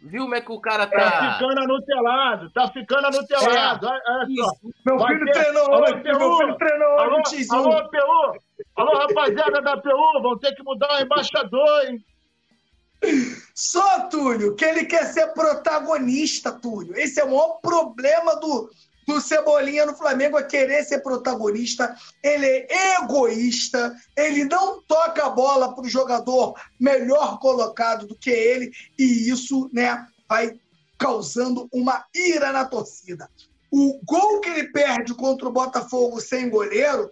Viu 0.02 0.22
como 0.22 0.34
é 0.34 0.40
que 0.40 0.52
o 0.52 0.60
cara 0.60 0.86
tá. 0.86 1.10
Tá 1.10 1.32
ficando 1.34 1.60
anutelado, 1.60 2.50
tá 2.50 2.68
ficando 2.68 3.06
anutelado. 3.06 3.86
É. 3.86 3.90
Olha, 3.90 4.26
só. 4.36 4.52
Meu 4.86 5.06
filho 5.06 5.24
ter... 5.26 5.32
treinou 5.32 5.64
alô, 5.64 5.82
hoje, 5.82 6.02
meu 6.02 6.36
filho 6.38 6.56
treinou 6.56 6.88
hoje 6.88 7.04
alô, 7.04 7.22
X1. 7.22 7.52
Alô, 7.52 7.90
PU! 7.90 8.40
Alô, 8.76 8.98
rapaziada 8.98 9.62
da 9.62 9.76
PU, 9.76 10.22
vão 10.22 10.38
ter 10.38 10.54
que 10.54 10.62
mudar 10.62 10.98
o 10.98 11.02
embaixador, 11.02 11.86
hein? 11.86 12.04
Só, 13.54 14.08
Túlio, 14.08 14.54
que 14.54 14.64
ele 14.64 14.84
quer 14.84 15.04
ser 15.06 15.28
protagonista, 15.28 16.52
Túlio. 16.52 16.94
Esse 16.96 17.20
é 17.20 17.24
o 17.24 17.28
maior 17.28 17.60
problema 17.60 18.36
do, 18.36 18.70
do 19.10 19.20
Cebolinha 19.20 19.84
no 19.84 19.96
Flamengo, 19.96 20.38
é 20.38 20.42
querer 20.42 20.84
ser 20.84 21.00
protagonista. 21.00 21.94
Ele 22.22 22.46
é 22.46 23.02
egoísta, 23.02 23.94
ele 24.16 24.44
não 24.44 24.80
toca 24.82 25.26
a 25.26 25.30
bola 25.30 25.74
para 25.74 25.84
o 25.84 25.88
jogador 25.88 26.54
melhor 26.78 27.38
colocado 27.40 28.06
do 28.06 28.14
que 28.14 28.30
ele, 28.30 28.70
e 28.96 29.28
isso 29.28 29.68
né, 29.72 30.06
vai 30.28 30.58
causando 30.96 31.68
uma 31.72 32.04
ira 32.14 32.52
na 32.52 32.64
torcida. 32.64 33.28
O 33.70 34.00
gol 34.04 34.40
que 34.40 34.48
ele 34.48 34.68
perde 34.68 35.14
contra 35.14 35.48
o 35.48 35.52
Botafogo 35.52 36.20
sem 36.20 36.48
goleiro, 36.48 37.10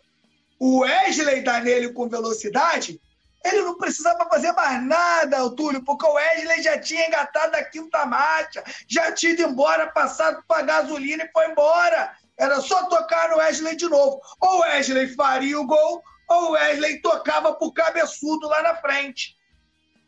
o 0.59 0.81
Wesley 0.81 1.43
dá 1.43 1.61
nele 1.61 1.93
com 1.93 2.09
velocidade, 2.09 3.01
ele 3.45 3.63
não 3.63 3.77
precisava 3.77 4.29
fazer 4.29 4.53
mais 4.53 4.85
nada, 4.85 5.51
Túlio, 5.55 5.83
porque 5.85 6.07
o 6.07 6.15
Wesley 6.15 6.63
já 6.63 6.79
tinha 6.79 7.07
engatado 7.07 7.57
a 7.57 7.63
quinta 7.63 8.05
marcha, 8.05 8.63
já 8.87 9.13
tinha 9.13 9.33
ido 9.33 9.43
embora, 9.43 9.91
passado 9.93 10.43
para 10.47 10.63
gasolina 10.63 11.25
e 11.25 11.33
foi 11.33 11.51
embora. 11.51 12.17
Era 12.37 12.61
só 12.61 12.87
tocar 12.87 13.31
no 13.31 13.39
Wesley 13.39 13.77
de 13.77 13.89
novo. 13.89 14.21
Ou 14.41 14.59
o 14.59 14.61
Wesley 14.61 15.15
faria 15.15 15.59
o 15.59 15.67
gol, 15.67 16.03
ou 16.29 16.43
o 16.43 16.51
Wesley 16.53 17.01
tocava 17.01 17.55
pro 17.55 17.73
cabeçudo 17.73 18.49
lá 18.49 18.63
na 18.63 18.77
frente. 18.77 19.37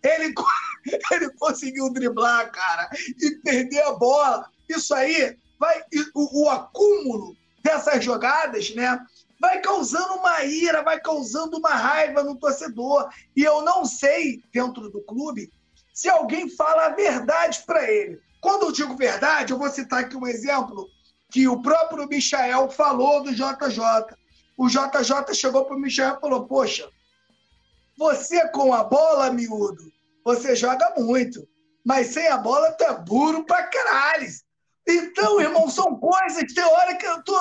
Ele, 0.03 0.35
ele 1.11 1.31
conseguiu 1.39 1.93
driblar, 1.93 2.51
cara, 2.51 2.89
e 3.21 3.31
perder 3.43 3.83
a 3.83 3.93
bola. 3.93 4.49
Isso 4.69 4.95
aí 4.95 5.37
vai. 5.59 5.83
O, 6.15 6.45
o 6.45 6.51
acúmulo 6.51 7.37
dessas 7.63 8.05
jogadas, 8.05 8.75
né? 8.75 8.99
Vai 9.41 9.61
causando 9.61 10.15
uma 10.15 10.45
ira, 10.45 10.83
vai 10.83 11.01
causando 11.01 11.57
uma 11.57 11.71
raiva 11.71 12.23
no 12.23 12.37
torcedor. 12.37 13.09
E 13.35 13.43
eu 13.43 13.63
não 13.63 13.87
sei, 13.87 14.43
dentro 14.53 14.91
do 14.91 15.01
clube, 15.03 15.51
se 15.95 16.11
alguém 16.11 16.49
fala 16.51 16.87
a 16.87 16.91
verdade 16.91 17.63
para 17.67 17.91
ele. 17.91 18.21
Quando 18.41 18.67
eu 18.67 18.73
digo 18.73 18.97
verdade, 18.97 19.53
eu 19.53 19.59
vou 19.59 19.69
citar 19.71 20.01
aqui 20.01 20.17
um 20.17 20.27
exemplo 20.27 20.87
que 21.31 21.49
o 21.49 21.63
próprio 21.63 22.07
Michael 22.07 22.71
falou 22.71 23.23
do 23.23 23.33
JJ. 23.33 23.81
O 24.59 24.69
JJ 24.69 25.35
chegou 25.35 25.65
para 25.65 25.77
o 25.77 25.81
Michael 25.81 26.17
e 26.17 26.21
falou: 26.21 26.47
Poxa, 26.47 26.89
você 27.97 28.47
com 28.49 28.75
a 28.75 28.85
bola, 28.85 29.31
miúdo, 29.31 29.91
você 30.25 30.55
joga 30.55 30.95
muito, 30.99 31.47
mas 31.85 32.09
sem 32.09 32.29
a 32.29 32.37
bola 32.37 32.73
tu 32.73 32.85
é 32.85 32.99
burro 32.99 33.45
pra 33.45 33.65
caralho. 33.65 34.29
Então, 34.87 35.41
irmão, 35.41 35.69
são 35.69 35.97
coisas, 35.97 36.53
tem 36.53 36.65
hora 36.65 36.97
que 36.97 37.07
eu 37.07 37.23
tô. 37.23 37.39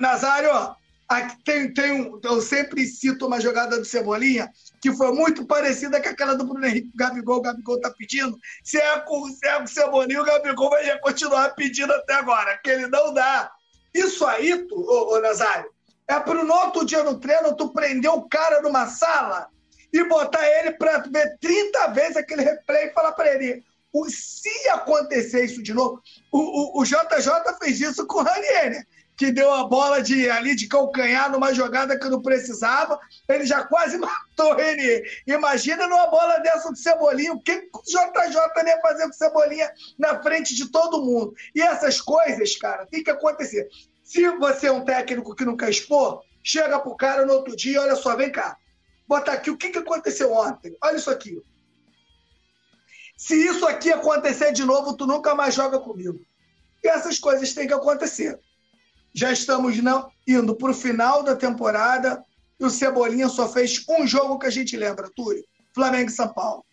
Nazário, 0.00 0.50
ó, 0.52 0.74
Aqui 1.12 1.36
tem, 1.44 1.74
tem 1.74 1.92
um, 1.92 2.18
eu 2.22 2.40
sempre 2.40 2.86
cito 2.86 3.26
uma 3.26 3.38
jogada 3.38 3.78
do 3.78 3.84
Cebolinha 3.84 4.50
que 4.80 4.90
foi 4.92 5.12
muito 5.12 5.44
parecida 5.44 6.00
com 6.00 6.08
aquela 6.08 6.34
do 6.34 6.44
Bruno 6.44 6.66
Henrique 6.66 6.90
Gabigol. 6.94 7.36
O 7.36 7.42
Gabigol 7.42 7.80
tá 7.80 7.90
pedindo. 7.90 8.38
Se 8.64 8.78
é 8.78 8.98
com, 9.00 9.26
se 9.28 9.46
é 9.46 9.58
com 9.58 9.64
o 9.64 9.68
Cebolinha, 9.68 10.22
o 10.22 10.24
Gabigol 10.24 10.70
vai 10.70 10.98
continuar 11.00 11.50
pedindo 11.50 11.92
até 11.92 12.14
agora, 12.14 12.58
que 12.64 12.70
ele 12.70 12.86
não 12.86 13.12
dá. 13.12 13.52
Isso 13.92 14.24
aí, 14.24 14.66
tu, 14.66 14.74
ô, 14.74 15.14
ô 15.14 15.20
Nazário, 15.20 15.70
é 16.08 16.18
pro 16.18 16.44
no 16.44 16.54
outro 16.54 16.84
dia 16.84 17.02
no 17.02 17.20
treino 17.20 17.54
tu 17.54 17.72
prender 17.72 18.10
o 18.10 18.26
cara 18.28 18.62
numa 18.62 18.86
sala 18.86 19.48
e 19.92 20.02
botar 20.04 20.46
ele 20.48 20.72
para 20.72 20.98
ver 20.98 21.36
30 21.38 21.88
vezes 21.88 22.16
aquele 22.16 22.42
replay 22.42 22.86
e 22.86 22.92
falar 22.92 23.12
para 23.12 23.34
ele. 23.34 23.62
O, 23.92 24.08
se 24.08 24.68
acontecer 24.70 25.44
isso 25.44 25.62
de 25.62 25.74
novo, 25.74 26.00
o, 26.32 26.78
o, 26.78 26.80
o 26.80 26.84
JJ 26.84 27.30
fez 27.62 27.78
isso 27.78 28.06
com 28.06 28.20
o 28.20 28.22
Ranier, 28.22 28.70
né? 28.70 28.86
Que 29.16 29.30
deu 29.30 29.52
a 29.52 29.64
bola 29.64 30.02
de 30.02 30.28
ali 30.30 30.56
de 30.56 30.66
calcanhar 30.66 31.30
numa 31.30 31.52
jogada 31.52 31.98
que 31.98 32.08
não 32.08 32.22
precisava, 32.22 32.98
ele 33.28 33.44
já 33.44 33.64
quase 33.64 33.98
matou 33.98 34.58
ele. 34.58 35.04
Imagina 35.26 35.86
numa 35.86 36.06
bola 36.06 36.38
dessa 36.38 36.70
do 36.70 36.76
Cebolinha, 36.76 37.32
o 37.32 37.40
que 37.40 37.52
o 37.52 37.82
JJ 37.82 38.36
ia 38.66 38.80
fazer 38.80 39.06
com 39.06 39.12
Cebolinha 39.12 39.70
na 39.98 40.22
frente 40.22 40.54
de 40.54 40.70
todo 40.70 41.04
mundo? 41.04 41.34
E 41.54 41.60
essas 41.60 42.00
coisas, 42.00 42.56
cara, 42.56 42.86
tem 42.86 43.02
que 43.02 43.10
acontecer. 43.10 43.68
Se 44.02 44.28
você 44.38 44.66
é 44.66 44.72
um 44.72 44.84
técnico 44.84 45.34
que 45.34 45.44
não 45.44 45.56
quer 45.56 45.70
expor, 45.70 46.22
chega 46.42 46.78
pro 46.80 46.96
cara 46.96 47.24
no 47.24 47.34
outro 47.34 47.54
dia, 47.54 47.80
olha 47.80 47.96
só, 47.96 48.16
vem 48.16 48.32
cá. 48.32 48.56
Bota 49.06 49.32
aqui 49.32 49.50
o 49.50 49.56
que, 49.56 49.70
que 49.70 49.78
aconteceu 49.78 50.32
ontem. 50.32 50.76
Olha 50.82 50.96
isso 50.96 51.10
aqui. 51.10 51.40
Se 53.16 53.36
isso 53.36 53.66
aqui 53.66 53.92
acontecer 53.92 54.52
de 54.52 54.64
novo, 54.64 54.96
tu 54.96 55.06
nunca 55.06 55.34
mais 55.34 55.54
joga 55.54 55.78
comigo. 55.78 56.20
E 56.82 56.88
essas 56.88 57.18
coisas 57.18 57.54
têm 57.54 57.68
que 57.68 57.74
acontecer 57.74 58.40
já 59.14 59.32
estamos 59.32 59.76
não, 59.82 60.10
indo 60.26 60.54
para 60.54 60.70
o 60.70 60.74
final 60.74 61.22
da 61.22 61.36
temporada 61.36 62.24
e 62.58 62.64
o 62.64 62.70
Cebolinha 62.70 63.28
só 63.28 63.48
fez 63.48 63.84
um 63.88 64.06
jogo 64.06 64.38
que 64.38 64.46
a 64.46 64.50
gente 64.50 64.76
lembra, 64.76 65.10
Túlio, 65.14 65.44
Flamengo 65.74 66.10
e 66.10 66.12
São 66.12 66.32
Paulo. 66.32 66.64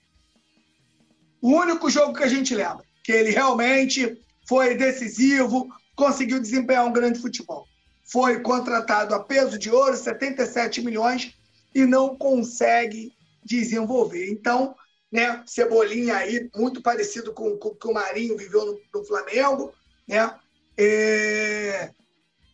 O 1.41 1.51
único 1.51 1.89
jogo 1.89 2.13
que 2.13 2.23
a 2.23 2.27
gente 2.27 2.53
lembra, 2.53 2.83
que 3.03 3.11
ele 3.11 3.31
realmente 3.31 4.21
foi 4.47 4.75
decisivo, 4.75 5.67
conseguiu 5.95 6.39
desempenhar 6.39 6.85
um 6.85 6.93
grande 6.93 7.19
futebol. 7.19 7.67
Foi 8.05 8.39
contratado 8.41 9.13
a 9.13 9.23
peso 9.23 9.57
de 9.57 9.69
ouro, 9.69 9.95
77 9.95 10.81
milhões, 10.81 11.33
e 11.73 11.85
não 11.85 12.15
consegue 12.15 13.13
desenvolver. 13.43 14.29
Então, 14.31 14.75
né, 15.11 15.43
Cebolinha 15.45 16.17
aí, 16.17 16.49
muito 16.55 16.81
parecido 16.81 17.33
com 17.33 17.49
o 17.49 17.75
que 17.75 17.87
o 17.87 17.93
Marinho 17.93 18.37
viveu 18.37 18.65
no, 18.65 18.79
no 18.93 19.05
Flamengo, 19.05 19.73
né? 20.07 20.33
É, 20.77 21.91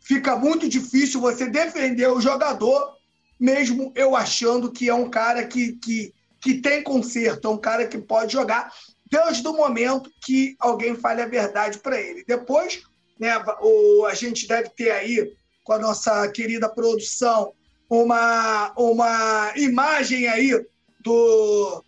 fica 0.05 0.35
muito 0.35 0.69
difícil 0.69 1.19
você 1.19 1.47
defender 1.47 2.07
o 2.07 2.21
jogador, 2.21 2.95
mesmo 3.39 3.91
eu 3.95 4.15
achando 4.15 4.71
que 4.71 4.87
é 4.87 4.93
um 4.93 5.09
cara 5.09 5.45
que, 5.45 5.73
que, 5.73 6.13
que 6.39 6.61
tem 6.61 6.83
conserto, 6.83 7.47
é 7.47 7.51
um 7.51 7.57
cara 7.57 7.87
que 7.87 7.97
pode 7.97 8.31
jogar 8.31 8.71
desde 9.09 9.47
o 9.47 9.53
momento 9.53 10.11
que 10.23 10.55
alguém 10.59 10.95
fale 10.95 11.21
a 11.21 11.27
verdade 11.27 11.79
para 11.79 11.99
ele. 11.99 12.23
Depois, 12.27 12.83
né, 13.19 13.33
o, 13.61 14.05
a 14.05 14.13
gente 14.13 14.47
deve 14.47 14.69
ter 14.69 14.91
aí, 14.91 15.33
com 15.63 15.73
a 15.73 15.79
nossa 15.79 16.27
querida 16.29 16.69
produção, 16.69 17.53
uma, 17.89 18.71
uma 18.77 19.53
imagem 19.55 20.27
aí 20.27 20.51
do, 20.99 21.83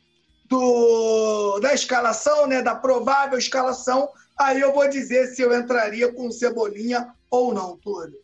do, 0.50 1.60
da 1.60 1.74
escalação, 1.74 2.48
né, 2.48 2.64
da 2.64 2.74
provável 2.74 3.38
escalação. 3.38 4.10
Aí 4.38 4.60
eu 4.60 4.74
vou 4.74 4.90
dizer 4.90 5.28
se 5.28 5.42
eu 5.42 5.54
entraria 5.54 6.12
com 6.12 6.32
Cebolinha 6.32 7.14
ou 7.30 7.54
não, 7.54 7.78
Túlio? 7.78 8.20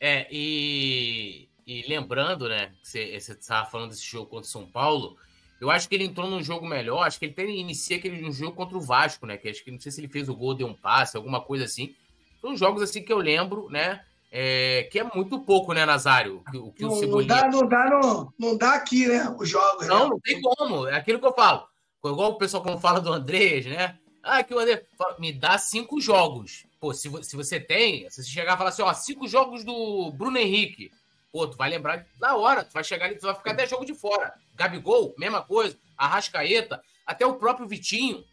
É, 0.00 0.26
e, 0.30 1.48
e 1.66 1.82
lembrando, 1.88 2.48
né, 2.48 2.72
que 2.82 2.88
você 2.88 3.32
estava 3.32 3.68
falando 3.68 3.90
desse 3.90 4.04
jogo 4.04 4.26
contra 4.26 4.46
o 4.46 4.50
São 4.50 4.66
Paulo, 4.66 5.16
eu 5.60 5.70
acho 5.70 5.88
que 5.88 5.94
ele 5.94 6.04
entrou 6.04 6.28
num 6.28 6.42
jogo 6.42 6.66
melhor, 6.66 7.06
acho 7.06 7.18
que 7.18 7.24
ele 7.24 7.34
tem, 7.34 7.60
inicia 7.60 7.96
aquele 7.96 8.26
um 8.26 8.32
jogo 8.32 8.54
contra 8.54 8.76
o 8.76 8.80
Vasco, 8.80 9.26
né, 9.26 9.36
que 9.36 9.48
acho 9.48 9.64
que 9.64 9.70
não 9.70 9.80
sei 9.80 9.90
se 9.90 10.00
ele 10.00 10.08
fez 10.08 10.28
o 10.28 10.36
gol, 10.36 10.54
deu 10.54 10.66
um 10.66 10.74
passe, 10.74 11.16
alguma 11.16 11.40
coisa 11.40 11.64
assim. 11.64 11.94
São 12.40 12.56
jogos 12.56 12.82
assim 12.82 13.02
que 13.02 13.12
eu 13.12 13.18
lembro, 13.18 13.70
né, 13.70 14.04
é, 14.30 14.88
que 14.90 14.98
é 14.98 15.04
muito 15.04 15.40
pouco, 15.40 15.72
né, 15.72 15.86
Nazário? 15.86 16.42
O 16.54 16.72
que 16.72 16.82
não, 16.82 16.90
o 16.90 16.96
Cebolinha... 16.96 17.34
não, 17.34 17.42
dá, 17.42 17.48
não, 17.48 17.68
dá, 17.68 17.90
não, 17.90 18.32
não 18.38 18.56
dá 18.58 18.74
aqui, 18.74 19.06
né, 19.06 19.34
os 19.38 19.48
jogos. 19.48 19.86
Não, 19.86 20.04
né? 20.04 20.10
não 20.10 20.20
tem 20.20 20.40
como, 20.40 20.86
é 20.86 20.94
aquilo 20.94 21.18
que 21.18 21.26
eu 21.26 21.34
falo. 21.34 21.66
Igual 22.04 22.32
o 22.32 22.38
pessoal 22.38 22.62
quando 22.62 22.80
fala 22.80 23.00
do 23.00 23.12
Andrés, 23.12 23.66
né? 23.66 23.98
Ah, 24.22 24.42
que 24.42 24.54
o 24.54 24.58
André 24.58 24.84
me 25.18 25.32
dá 25.32 25.58
cinco 25.58 26.00
jogos. 26.00 26.65
Pô, 26.78 26.92
se, 26.92 27.10
se 27.24 27.36
você 27.36 27.58
tem, 27.58 28.08
se 28.10 28.22
você 28.22 28.30
chegar 28.30 28.54
e 28.54 28.56
falar 28.56 28.70
assim, 28.70 28.82
ó, 28.82 28.92
cinco 28.92 29.26
jogos 29.26 29.64
do 29.64 30.10
Bruno 30.12 30.38
Henrique, 30.38 30.92
pô, 31.32 31.46
tu 31.46 31.56
vai 31.56 31.70
lembrar 31.70 32.06
na 32.20 32.36
hora, 32.36 32.64
tu 32.64 32.72
vai 32.72 32.84
chegar 32.84 33.06
ali, 33.06 33.16
tu 33.16 33.26
vai 33.26 33.34
ficar 33.34 33.52
até 33.52 33.66
jogo 33.66 33.84
de 33.84 33.94
fora. 33.94 34.34
Gabigol, 34.54 35.14
mesma 35.18 35.42
coisa. 35.42 35.78
Arrascaeta, 35.96 36.82
até 37.06 37.26
o 37.26 37.36
próprio 37.36 37.66
Vitinho, 37.66 38.24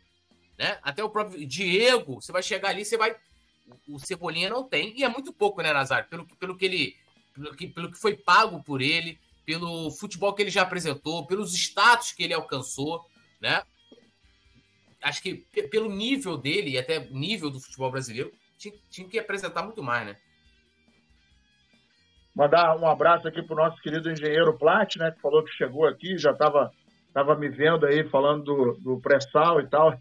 né? 0.57 0.77
Até 0.81 1.03
o 1.03 1.09
próprio 1.09 1.45
Diego, 1.45 2.21
você 2.21 2.31
vai 2.31 2.43
chegar 2.43 2.69
ali, 2.69 2.83
você 2.83 2.97
vai. 2.97 3.15
O 3.87 3.97
Cebolinha 3.99 4.49
não 4.49 4.63
tem, 4.63 4.93
e 4.97 5.03
é 5.03 5.09
muito 5.09 5.31
pouco, 5.31 5.61
né, 5.61 5.71
Nazário? 5.71 6.09
Pelo, 6.09 6.25
pelo 6.37 6.57
que 6.57 6.65
ele. 6.65 6.97
Pelo 7.33 7.55
que, 7.55 7.67
pelo 7.67 7.91
que 7.91 7.97
foi 7.97 8.15
pago 8.15 8.61
por 8.61 8.81
ele. 8.81 9.19
pelo 9.45 9.91
futebol 9.91 10.33
que 10.33 10.41
ele 10.41 10.49
já 10.49 10.61
apresentou, 10.61 11.25
pelos 11.25 11.53
status 11.53 12.11
que 12.11 12.23
ele 12.23 12.33
alcançou, 12.33 13.05
né? 13.41 13.63
Acho 15.03 15.21
que 15.21 15.35
pelo 15.69 15.89
nível 15.89 16.37
dele 16.37 16.71
e 16.71 16.77
até 16.77 16.99
nível 17.09 17.49
do 17.49 17.59
futebol 17.59 17.91
brasileiro, 17.91 18.31
tinha, 18.57 18.73
tinha 18.89 19.07
que 19.07 19.19
apresentar 19.19 19.63
muito 19.63 19.83
mais, 19.83 20.07
né? 20.07 20.17
Mandar 22.35 22.75
um 22.77 22.87
abraço 22.87 23.27
aqui 23.27 23.43
para 23.43 23.53
o 23.53 23.57
nosso 23.57 23.81
querido 23.81 24.09
engenheiro 24.09 24.57
Plat, 24.57 24.95
né? 24.95 25.11
Que 25.11 25.21
falou 25.21 25.43
que 25.43 25.51
chegou 25.51 25.85
aqui, 25.85 26.17
já 26.17 26.31
estava 26.31 26.71
tava 27.13 27.35
me 27.35 27.47
vendo 27.47 27.85
aí 27.85 28.03
falando 28.09 28.43
do, 28.43 28.73
do 28.79 28.99
pré-sal 28.99 29.61
e 29.61 29.67
tal. 29.67 29.93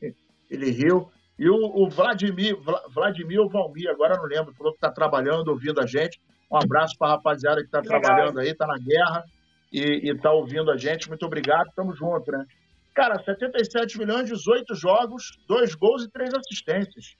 Ele 0.50 0.70
riu. 0.70 1.10
E 1.38 1.48
o, 1.48 1.56
o 1.56 1.90
Vladimir, 1.90 2.56
Vladimir 2.90 3.46
Valmir, 3.48 3.90
agora 3.90 4.16
não 4.16 4.24
lembro, 4.24 4.54
falou 4.54 4.72
que 4.72 4.78
está 4.78 4.90
trabalhando, 4.90 5.48
ouvindo 5.48 5.80
a 5.80 5.86
gente. 5.86 6.18
Um 6.50 6.56
abraço 6.56 6.96
para 6.98 7.08
a 7.08 7.10
rapaziada 7.16 7.60
que 7.60 7.66
está 7.66 7.82
trabalhando 7.82 8.38
aí, 8.38 8.48
está 8.48 8.66
na 8.66 8.78
guerra 8.78 9.24
e 9.72 10.10
está 10.10 10.30
ouvindo 10.30 10.70
a 10.70 10.76
gente. 10.76 11.08
Muito 11.08 11.24
obrigado, 11.26 11.68
estamos 11.68 11.98
juntos, 11.98 12.28
né? 12.28 12.46
Cara, 12.94 13.22
77 13.22 13.98
milhões, 13.98 14.28
18 14.28 14.74
jogos, 14.74 15.38
dois 15.48 15.74
gols 15.74 16.04
e 16.04 16.10
três 16.10 16.32
assistências. 16.34 17.16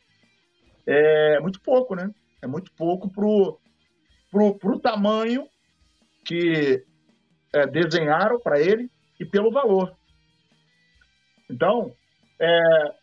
É 0.87 1.41
muito 1.41 1.61
pouco, 1.61 1.95
né? 1.95 2.11
É 2.43 2.47
muito 2.47 2.73
pouco 2.73 3.11
pro, 3.11 3.59
pro, 4.31 4.55
pro 4.59 4.81
tamanho 4.81 5.47
que 6.25 6.85
é, 7.55 7.67
desenharam 7.67 8.39
para 8.39 8.61
ele 8.61 8.91
e 9.19 9.25
pelo 9.25 9.51
valor. 9.51 9.97
Então, 11.51 11.95
é, 12.39 12.95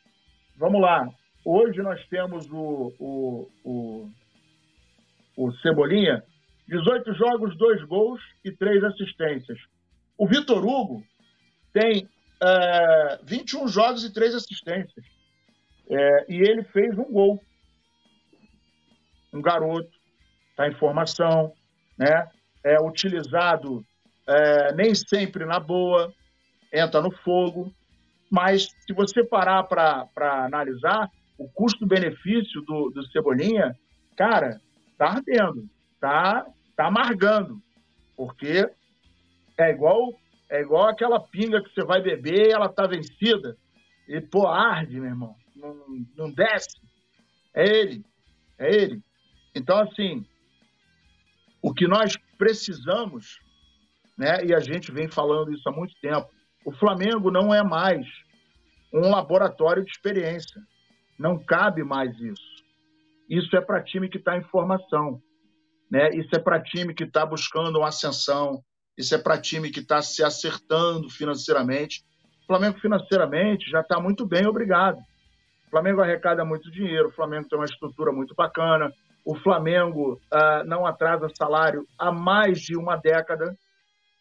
vamos 0.58 0.82
lá. 0.82 1.08
Hoje 1.44 1.82
nós 1.82 2.06
temos 2.08 2.50
o, 2.52 2.94
o, 3.00 3.50
o, 3.64 4.10
o 5.38 5.52
Cebolinha, 5.58 6.24
18 6.68 7.14
jogos, 7.14 7.58
2 7.58 7.84
gols 7.86 8.22
e 8.44 8.52
3 8.52 8.84
assistências. 8.84 9.58
O 10.18 10.28
Vitor 10.28 10.64
Hugo 10.64 11.04
tem 11.72 12.08
é, 12.42 13.20
21 13.24 13.68
jogos 13.68 14.04
e 14.04 14.14
3 14.14 14.36
assistências. 14.36 15.06
É, 15.90 16.26
e 16.30 16.36
ele 16.38 16.64
fez 16.64 16.98
um 16.98 17.12
gol. 17.12 17.44
Um 19.34 19.42
garoto, 19.42 19.92
está 20.52 20.68
em 20.68 20.76
formação, 20.76 21.54
né? 21.98 22.28
é 22.64 22.80
utilizado 22.80 23.86
é, 24.28 24.74
nem 24.74 24.94
sempre 24.94 25.46
na 25.46 25.60
boa, 25.60 26.14
entra 26.72 27.02
no 27.02 27.12
fogo, 27.12 27.74
mas 28.30 28.70
se 28.86 28.94
você 28.94 29.24
parar 29.24 29.64
para 29.64 30.46
analisar, 30.46 31.10
o 31.38 31.48
custo-benefício 31.50 32.62
do, 32.62 32.90
do 32.90 33.06
Cebolinha, 33.08 33.76
cara, 34.16 34.62
tá 34.98 35.08
ardendo, 35.08 35.68
tá, 36.00 36.46
tá 36.76 36.88
amargando, 36.88 37.60
porque 38.16 38.70
é 39.58 39.72
igual 39.72 40.14
é 40.50 40.62
igual 40.62 40.88
aquela 40.88 41.20
pinga 41.20 41.62
que 41.62 41.70
você 41.74 41.84
vai 41.84 42.02
beber 42.02 42.48
e 42.48 42.52
ela 42.52 42.68
tá 42.68 42.88
vencida. 42.88 43.56
E, 44.08 44.20
pô, 44.20 44.48
arde, 44.48 45.00
meu 45.00 45.10
irmão. 45.10 45.36
Não, 45.56 45.76
não 46.18 46.32
desce. 46.32 46.80
É 47.54 47.64
ele. 47.64 48.04
É 48.58 48.74
ele. 48.74 49.04
Então, 49.56 49.80
assim, 49.80 50.26
o 51.62 51.74
que 51.74 51.88
nós 51.88 52.18
precisamos, 52.38 53.40
né, 54.18 54.44
e 54.46 54.54
a 54.54 54.60
gente 54.60 54.92
vem 54.92 55.08
falando 55.08 55.54
isso 55.54 55.68
há 55.68 55.72
muito 55.72 55.94
tempo, 56.02 56.28
o 56.66 56.72
Flamengo 56.72 57.30
não 57.30 57.54
é 57.54 57.64
mais 57.64 58.08
um 58.94 59.10
laboratório 59.10 59.84
de 59.84 59.92
experiência. 59.92 60.62
Não 61.18 61.38
cabe 61.38 61.84
mais 61.84 62.18
isso. 62.20 62.64
Isso 63.30 63.56
é 63.56 63.62
para 63.62 63.84
time 63.84 64.10
que 64.10 64.18
está 64.18 64.38
em 64.38 64.44
formação. 64.44 65.22
Né? 65.92 66.10
Isso 66.10 66.30
é 66.34 66.40
para 66.40 66.62
time 66.62 66.94
que 66.94 67.04
está 67.04 67.26
buscando 67.26 67.78
uma 67.78 67.90
ascensão. 67.90 68.64
Isso 69.00 69.16
é 69.16 69.18
para 69.18 69.40
time 69.40 69.70
que 69.70 69.80
está 69.80 70.02
se 70.02 70.22
acertando 70.22 71.10
financeiramente. 71.10 72.04
O 72.44 72.48
Flamengo 72.48 72.78
financeiramente 72.82 73.72
já 73.72 73.80
está 73.80 73.98
muito 73.98 74.26
bem, 74.26 74.46
obrigado. 74.46 74.98
O 75.68 75.70
Flamengo 75.70 76.02
arrecada 76.02 76.44
muito 76.44 76.70
dinheiro, 76.70 77.08
o 77.08 77.12
Flamengo 77.14 77.48
tem 77.48 77.58
uma 77.58 77.64
estrutura 77.64 78.12
muito 78.12 78.36
bacana, 78.36 78.92
o 79.24 79.38
Flamengo 79.38 80.20
ah, 80.30 80.66
não 80.66 80.86
atrasa 80.86 81.30
salário 81.34 81.88
há 81.98 82.12
mais 82.12 82.60
de 82.60 82.76
uma 82.76 82.98
década. 82.98 83.56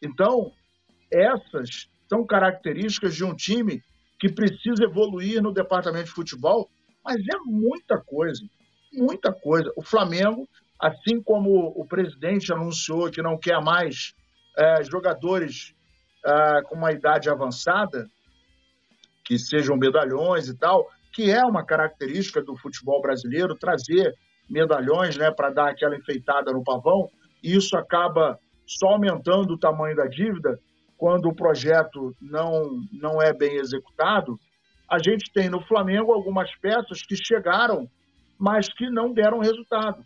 Então, 0.00 0.52
essas 1.12 1.88
são 2.08 2.24
características 2.24 3.16
de 3.16 3.24
um 3.24 3.34
time 3.34 3.82
que 4.16 4.28
precisa 4.28 4.84
evoluir 4.84 5.42
no 5.42 5.52
departamento 5.52 6.04
de 6.04 6.12
futebol, 6.12 6.70
mas 7.04 7.16
é 7.16 7.38
muita 7.44 7.98
coisa, 7.98 8.44
muita 8.92 9.32
coisa. 9.32 9.72
O 9.74 9.82
Flamengo, 9.82 10.48
assim 10.78 11.20
como 11.20 11.72
o 11.74 11.84
presidente 11.84 12.52
anunciou 12.52 13.10
que 13.10 13.20
não 13.20 13.36
quer 13.36 13.60
mais 13.60 14.14
é, 14.58 14.82
jogadores 14.82 15.74
é, 16.24 16.62
com 16.62 16.74
uma 16.74 16.92
idade 16.92 17.30
avançada, 17.30 18.08
que 19.24 19.38
sejam 19.38 19.76
medalhões 19.76 20.48
e 20.48 20.56
tal, 20.56 20.88
que 21.12 21.30
é 21.30 21.44
uma 21.44 21.64
característica 21.64 22.42
do 22.42 22.56
futebol 22.56 23.00
brasileiro, 23.00 23.54
trazer 23.54 24.14
medalhões 24.50 25.16
né, 25.16 25.30
para 25.30 25.50
dar 25.50 25.70
aquela 25.70 25.96
enfeitada 25.96 26.52
no 26.52 26.64
pavão, 26.64 27.08
e 27.42 27.54
isso 27.54 27.76
acaba 27.76 28.38
só 28.66 28.88
aumentando 28.88 29.54
o 29.54 29.58
tamanho 29.58 29.94
da 29.96 30.06
dívida 30.06 30.58
quando 30.96 31.28
o 31.28 31.34
projeto 31.34 32.14
não, 32.20 32.80
não 32.92 33.22
é 33.22 33.32
bem 33.32 33.56
executado, 33.56 34.38
a 34.90 34.98
gente 34.98 35.30
tem 35.32 35.48
no 35.48 35.60
Flamengo 35.60 36.12
algumas 36.12 36.50
peças 36.56 37.02
que 37.02 37.14
chegaram, 37.14 37.88
mas 38.38 38.68
que 38.68 38.90
não 38.90 39.12
deram 39.12 39.38
resultado. 39.38 40.04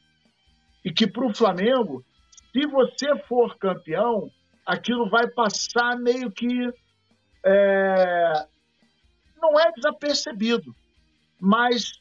E 0.84 0.92
que 0.92 1.06
para 1.06 1.24
o 1.24 1.34
Flamengo, 1.34 2.04
se 2.52 2.66
você 2.66 3.16
for 3.26 3.56
campeão, 3.56 4.28
aquilo 4.66 5.08
vai 5.08 5.28
passar 5.28 5.96
meio 5.96 6.30
que. 6.30 6.70
É... 7.44 8.46
não 9.40 9.58
é 9.58 9.72
desapercebido, 9.72 10.74
mas 11.40 11.92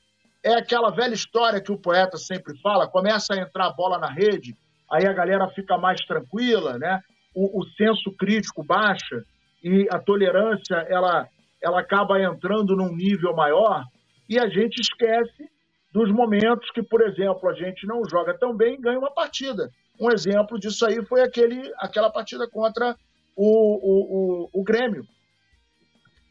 é 0.44 0.54
aquela 0.54 0.92
velha 0.92 1.16
história 1.16 1.62
que 1.62 1.72
o 1.72 1.78
poeta 1.78 2.18
sempre 2.18 2.58
fala: 2.62 2.88
começa 2.88 3.34
a 3.34 3.40
entrar 3.40 3.68
a 3.68 3.74
bola 3.74 3.98
na 3.98 4.10
rede, 4.10 4.56
aí 4.92 5.06
a 5.06 5.14
galera 5.14 5.48
fica 5.50 5.78
mais 5.78 6.00
tranquila, 6.06 6.78
né? 6.78 7.02
o, 7.34 7.62
o 7.62 7.66
senso 7.72 8.12
crítico 8.18 8.64
baixa 8.64 9.24
e 9.64 9.88
a 9.90 10.00
tolerância 10.00 10.76
ela, 10.90 11.28
ela 11.62 11.80
acaba 11.80 12.22
entrando 12.22 12.76
num 12.76 12.94
nível 12.96 13.34
maior 13.36 13.84
e 14.30 14.40
a 14.40 14.48
gente 14.48 14.80
esquece 14.80 15.50
dos 15.92 16.10
momentos 16.12 16.70
que, 16.72 16.82
por 16.82 17.02
exemplo, 17.02 17.50
a 17.50 17.54
gente 17.54 17.86
não 17.86 18.04
joga 18.10 18.38
tão 18.38 18.56
bem 18.56 18.76
e 18.76 18.82
ganha 18.82 18.98
uma 18.98 19.12
partida. 19.12 19.70
Um 20.00 20.12
exemplo 20.12 20.60
disso 20.60 20.86
aí 20.86 21.04
foi 21.06 21.22
aquele, 21.22 21.72
aquela 21.78 22.10
partida 22.10 22.50
contra 22.50 22.96
o, 23.36 23.46
o, 23.46 24.50
o, 24.54 24.62
o 24.62 24.64
Grêmio. 24.64 25.06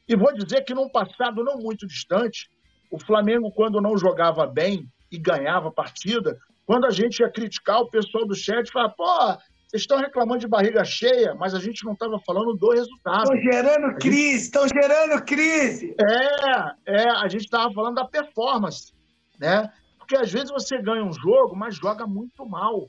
E 0.09 0.17
vou 0.17 0.33
dizer 0.35 0.65
que 0.65 0.75
num 0.75 0.89
passado 0.89 1.45
não 1.45 1.59
muito 1.59 1.87
distante, 1.87 2.49
o 2.91 2.99
Flamengo, 2.99 3.53
quando 3.53 3.81
não 3.81 3.97
jogava 3.97 4.47
bem 4.47 4.89
e 5.11 5.19
ganhava 5.19 5.71
partida, 5.71 6.37
quando 6.67 6.87
a 6.87 6.91
gente 6.91 7.21
ia 7.21 7.31
criticar, 7.31 7.81
o 7.81 7.91
pessoal 7.91 8.27
do 8.27 8.35
chat 8.35 8.71
falava, 8.73 8.95
pô, 8.97 9.39
vocês 9.71 9.83
estão 9.83 9.99
reclamando 9.99 10.41
de 10.41 10.49
barriga 10.49 10.85
cheia, 10.85 11.33
mas 11.35 11.55
a 11.55 11.61
gente 11.61 11.85
não 11.85 11.93
estava 11.93 12.19
falando 12.27 12.55
do 12.55 12.71
resultado. 12.73 13.23
Estão 13.23 13.53
gerando 13.53 13.97
crise, 13.99 14.45
estão 14.47 14.63
gente... 14.67 14.83
gerando 14.83 15.25
crise. 15.25 15.95
É, 16.01 17.03
é, 17.03 17.11
a 17.11 17.29
gente 17.29 17.45
estava 17.45 17.73
falando 17.73 17.95
da 17.95 18.05
performance, 18.05 18.93
né? 19.39 19.73
Porque 19.97 20.17
às 20.17 20.33
vezes 20.33 20.51
você 20.51 20.77
ganha 20.83 21.05
um 21.05 21.13
jogo, 21.13 21.55
mas 21.55 21.77
joga 21.77 22.05
muito 22.05 22.45
mal. 22.45 22.89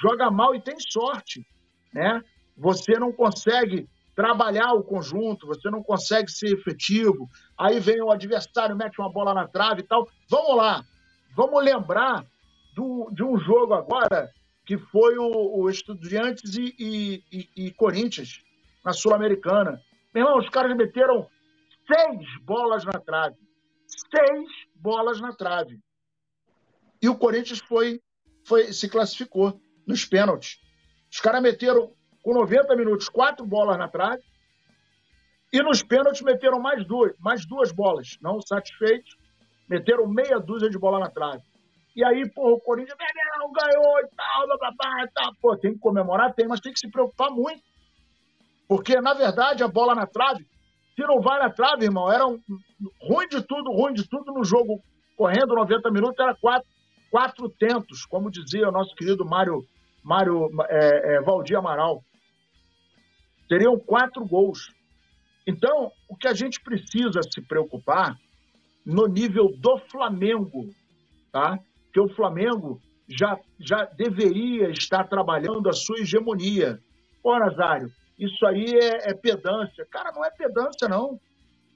Joga 0.00 0.30
mal 0.30 0.54
e 0.54 0.60
tem 0.60 0.76
sorte, 0.78 1.44
né? 1.92 2.22
Você 2.56 2.98
não 2.98 3.12
consegue 3.12 3.88
trabalhar 4.14 4.72
o 4.72 4.82
conjunto, 4.82 5.46
você 5.46 5.70
não 5.70 5.82
consegue 5.82 6.30
ser 6.30 6.52
efetivo. 6.52 7.28
Aí 7.56 7.78
vem 7.78 8.02
o 8.02 8.10
adversário, 8.10 8.76
mete 8.76 8.98
uma 8.98 9.12
bola 9.12 9.32
na 9.32 9.46
trave 9.46 9.80
e 9.80 9.84
tal. 9.84 10.08
Vamos 10.28 10.56
lá, 10.56 10.84
vamos 11.36 11.62
lembrar 11.62 12.24
do, 12.74 13.08
de 13.12 13.22
um 13.22 13.38
jogo 13.38 13.74
agora 13.74 14.30
que 14.66 14.76
foi 14.76 15.16
o, 15.18 15.60
o 15.60 15.70
Estudiantes 15.70 16.56
e, 16.56 16.74
e, 16.78 17.24
e, 17.32 17.66
e 17.66 17.70
Corinthians, 17.70 18.42
na 18.84 18.92
Sul-Americana. 18.92 19.80
Meu 20.14 20.24
irmão, 20.24 20.38
os 20.38 20.48
caras 20.48 20.76
meteram 20.76 21.26
seis 21.86 22.40
bolas 22.42 22.84
na 22.84 23.00
trave. 23.00 23.36
Seis 23.86 24.48
bolas 24.74 25.20
na 25.20 25.32
trave. 25.32 25.80
E 27.00 27.08
o 27.08 27.16
Corinthians 27.16 27.60
foi, 27.60 28.00
foi 28.44 28.72
se 28.72 28.88
classificou 28.88 29.60
nos 29.88 30.04
pênaltis. 30.04 30.60
Os 31.10 31.18
caras 31.20 31.42
meteram, 31.42 31.90
com 32.22 32.34
90 32.34 32.76
minutos, 32.76 33.08
quatro 33.08 33.44
bolas 33.46 33.78
na 33.78 33.88
trave. 33.88 34.22
E 35.50 35.62
nos 35.62 35.82
pênaltis 35.82 36.20
meteram 36.20 36.60
mais 36.60 36.86
duas, 36.86 37.12
mais 37.18 37.46
duas 37.46 37.72
bolas. 37.72 38.18
Não 38.20 38.40
satisfeitos, 38.40 39.16
meteram 39.68 40.06
meia 40.06 40.38
dúzia 40.38 40.68
de 40.68 40.78
bola 40.78 41.00
na 41.00 41.10
trave. 41.10 41.42
E 41.96 42.04
aí, 42.04 42.30
pô, 42.30 42.52
o 42.52 42.60
Corinthians 42.60 42.96
não 43.38 43.50
ganhou 43.50 43.98
e 44.00 44.08
tal, 44.14 44.46
blá, 44.46 44.56
blá, 44.58 44.70
blá, 44.78 45.04
e 45.04 45.10
tal. 45.12 45.34
Pô, 45.40 45.56
tem 45.56 45.72
que 45.72 45.80
comemorar? 45.80 46.34
Tem, 46.34 46.46
mas 46.46 46.60
tem 46.60 46.72
que 46.72 46.78
se 46.78 46.90
preocupar 46.90 47.30
muito. 47.30 47.62
Porque, 48.68 49.00
na 49.00 49.14
verdade, 49.14 49.64
a 49.64 49.68
bola 49.68 49.94
na 49.94 50.06
trave, 50.06 50.46
se 50.94 51.02
não 51.02 51.20
vai 51.20 51.38
na 51.38 51.50
trave, 51.50 51.86
irmão, 51.86 52.12
era 52.12 52.26
um, 52.26 52.38
ruim 53.00 53.26
de 53.28 53.40
tudo, 53.42 53.72
ruim 53.72 53.94
de 53.94 54.06
tudo 54.06 54.32
no 54.32 54.44
jogo 54.44 54.82
correndo 55.16 55.54
90 55.54 55.90
minutos, 55.90 56.20
era 56.20 56.34
quatro, 56.34 56.68
quatro 57.10 57.48
tentos, 57.48 58.04
como 58.04 58.30
dizia 58.30 58.68
o 58.68 58.72
nosso 58.72 58.94
querido 58.94 59.24
Mário, 59.24 59.64
Mário 60.02 60.48
é, 60.68 61.16
é, 61.16 61.20
Valdir 61.20 61.58
Amaral. 61.58 62.02
Seriam 63.48 63.78
quatro 63.78 64.24
gols. 64.26 64.72
Então, 65.46 65.90
o 66.08 66.16
que 66.16 66.28
a 66.28 66.34
gente 66.34 66.60
precisa 66.60 67.20
se 67.22 67.40
preocupar 67.40 68.16
no 68.84 69.06
nível 69.06 69.54
do 69.56 69.78
Flamengo, 69.90 70.70
tá? 71.32 71.58
Que 71.92 72.00
o 72.00 72.08
Flamengo 72.08 72.80
já, 73.08 73.38
já 73.58 73.84
deveria 73.84 74.70
estar 74.70 75.04
trabalhando 75.04 75.68
a 75.68 75.72
sua 75.72 76.00
hegemonia. 76.00 76.78
Pô, 77.22 77.38
Nazário, 77.38 77.90
isso 78.18 78.44
aí 78.46 78.74
é, 78.74 79.10
é 79.10 79.14
pedância. 79.14 79.86
Cara, 79.90 80.12
não 80.12 80.24
é 80.24 80.30
pedância, 80.30 80.88
não. 80.88 81.18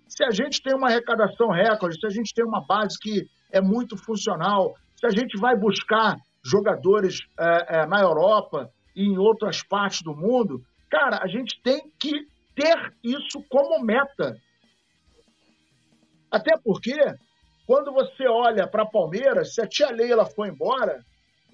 Se 0.09 0.23
a 0.25 0.31
gente 0.31 0.63
tem 0.63 0.75
uma 0.75 0.89
arrecadação 0.89 1.51
recorde, 1.51 1.99
se 1.99 2.07
a 2.07 2.11
gente 2.11 2.35
tem 2.35 2.45
uma 2.45 2.61
base 2.61 2.99
que 2.99 3.27
é 3.51 3.61
muito 3.61 3.97
funcional, 3.97 4.75
se 4.97 5.07
a 5.07 5.11
gente 5.11 5.39
vai 5.39 5.57
buscar 5.57 6.17
jogadores 6.43 7.21
é, 7.39 7.79
é, 7.79 7.87
na 7.87 8.01
Europa 8.01 8.71
e 8.95 9.05
em 9.05 9.19
outras 9.19 9.63
partes 9.63 10.03
do 10.03 10.15
mundo, 10.15 10.63
cara, 10.91 11.21
a 11.23 11.27
gente 11.27 11.61
tem 11.63 11.91
que 11.99 12.27
ter 12.55 12.95
isso 13.03 13.43
como 13.49 13.83
meta. 13.83 14.37
Até 16.31 16.57
porque, 16.63 16.97
quando 17.67 17.93
você 17.93 18.27
olha 18.27 18.67
para 18.67 18.87
Palmeiras, 18.87 19.55
se 19.55 19.63
a 19.63 19.67
tia 19.67 19.91
Leila 19.91 20.27
foi 20.27 20.49
embora, 20.49 21.05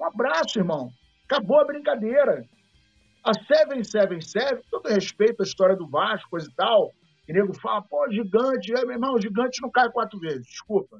um 0.01 0.05
abraço, 0.05 0.59
irmão. 0.59 0.91
Acabou 1.24 1.61
a 1.61 1.66
brincadeira. 1.66 2.45
A 3.24 3.34
777, 3.34 4.62
todo 4.70 4.89
respeito 4.89 5.43
à 5.43 5.45
história 5.45 5.76
do 5.76 5.89
Vasco, 5.89 6.30
coisa 6.30 6.49
e 6.49 6.55
tal, 6.55 6.93
e 7.28 7.32
nego 7.32 7.53
fala, 7.53 7.82
pô, 7.82 8.11
gigante, 8.11 8.72
é, 8.72 8.84
meu 8.84 8.93
irmão, 8.93 9.20
gigante 9.20 9.61
não 9.61 9.70
cai 9.70 9.91
quatro 9.91 10.18
vezes, 10.18 10.47
desculpa. 10.47 10.99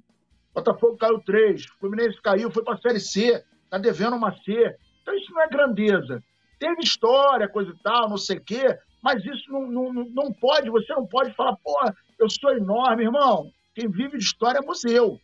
Botafogo 0.55 0.99
caiu 0.99 1.21
três, 1.21 1.65
Fluminense 1.81 2.21
caiu, 2.21 2.51
foi 2.51 2.63
para 2.63 2.75
a 2.75 2.79
Série 2.79 3.01
C, 3.01 3.43
tá 3.71 3.79
devendo 3.79 4.17
uma 4.17 4.33
C. 4.33 4.77
Então 5.03 5.15
isso 5.15 5.33
não 5.33 5.43
é 5.43 5.49
grandeza. 5.49 6.23
Teve 6.59 6.83
história, 6.83 7.49
coisa 7.49 7.71
e 7.71 7.83
tal, 7.83 8.09
não 8.09 8.17
sei 8.17 8.39
o 8.39 8.45
quê, 8.45 8.79
mas 9.03 9.25
isso 9.25 9.51
não, 9.51 9.71
não, 9.71 9.93
não 9.93 10.33
pode, 10.33 10.71
você 10.71 10.93
não 10.93 11.07
pode 11.07 11.33
falar, 11.35 11.57
pô, 11.57 11.75
eu 12.19 12.29
sou 12.29 12.51
enorme, 12.51 13.05
irmão. 13.05 13.51
Quem 13.75 13.89
vive 13.89 14.19
de 14.19 14.25
história 14.25 14.59
é 14.59 14.63
museu. 14.63 15.21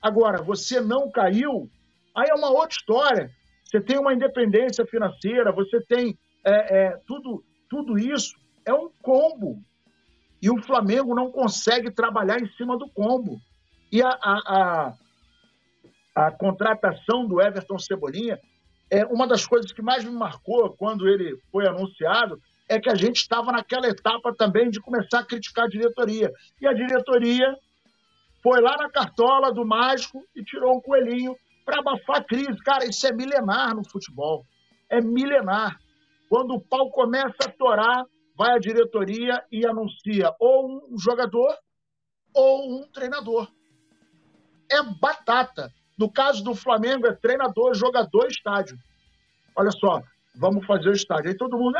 Agora, 0.00 0.42
você 0.42 0.80
não 0.80 1.10
caiu, 1.10 1.70
aí 2.14 2.28
é 2.30 2.34
uma 2.34 2.50
outra 2.50 2.76
história. 2.76 3.30
Você 3.64 3.80
tem 3.80 3.98
uma 3.98 4.14
independência 4.14 4.86
financeira, 4.86 5.52
você 5.52 5.80
tem 5.82 6.16
é, 6.44 6.76
é, 6.76 6.96
tudo, 7.06 7.44
tudo 7.68 7.98
isso. 7.98 8.34
É 8.64 8.72
um 8.72 8.90
combo. 9.02 9.62
E 10.40 10.50
o 10.50 10.62
Flamengo 10.62 11.14
não 11.14 11.30
consegue 11.30 11.90
trabalhar 11.90 12.40
em 12.40 12.48
cima 12.52 12.78
do 12.78 12.88
combo. 12.88 13.40
E 13.90 14.02
a, 14.02 14.08
a, 14.08 14.32
a, 14.46 14.94
a 16.14 16.30
contratação 16.30 17.26
do 17.26 17.40
Everton 17.40 17.78
Cebolinha 17.78 18.38
é 18.90 19.04
uma 19.06 19.26
das 19.26 19.46
coisas 19.46 19.72
que 19.72 19.82
mais 19.82 20.04
me 20.04 20.12
marcou 20.12 20.70
quando 20.76 21.08
ele 21.08 21.36
foi 21.50 21.66
anunciado 21.66 22.40
é 22.68 22.78
que 22.78 22.88
a 22.88 22.94
gente 22.94 23.16
estava 23.16 23.50
naquela 23.50 23.88
etapa 23.88 24.34
também 24.34 24.70
de 24.70 24.80
começar 24.80 25.20
a 25.20 25.24
criticar 25.24 25.64
a 25.64 25.68
diretoria. 25.68 26.32
E 26.60 26.66
a 26.66 26.72
diretoria 26.72 27.56
foi 28.42 28.60
lá 28.60 28.76
na 28.76 28.88
cartola 28.88 29.52
do 29.52 29.66
mágico 29.66 30.24
e 30.34 30.44
tirou 30.44 30.76
um 30.76 30.80
coelhinho 30.80 31.36
para 31.64 31.80
abafar 31.80 32.18
a 32.18 32.24
crise. 32.24 32.56
Cara, 32.64 32.84
isso 32.86 33.06
é 33.06 33.12
milenar 33.12 33.74
no 33.74 33.88
futebol. 33.88 34.46
É 34.88 35.00
milenar. 35.00 35.78
Quando 36.28 36.54
o 36.54 36.60
pau 36.60 36.90
começa 36.90 37.44
a 37.44 37.50
torar, 37.50 38.04
vai 38.36 38.52
a 38.52 38.58
diretoria 38.58 39.42
e 39.50 39.66
anuncia 39.66 40.32
ou 40.38 40.88
um 40.90 40.98
jogador 40.98 41.54
ou 42.32 42.78
um 42.78 42.86
treinador. 42.92 43.50
É 44.70 44.82
batata. 44.82 45.70
No 45.96 46.10
caso 46.10 46.42
do 46.42 46.54
Flamengo, 46.54 47.06
é 47.06 47.14
treinador, 47.14 47.74
jogador, 47.74 48.26
estádio. 48.26 48.76
Olha 49.56 49.70
só, 49.70 50.02
vamos 50.34 50.66
fazer 50.66 50.88
o 50.88 50.92
estádio. 50.92 51.30
Aí 51.30 51.36
todo 51.36 51.56
mundo. 51.56 51.76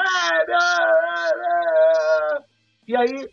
E 2.86 2.96
aí 2.96 3.28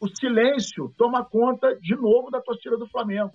o 0.00 0.08
silêncio 0.08 0.92
toma 0.98 1.24
conta 1.24 1.74
de 1.76 1.94
novo 1.94 2.30
da 2.30 2.40
torcida 2.40 2.76
do 2.76 2.86
Flamengo. 2.86 3.32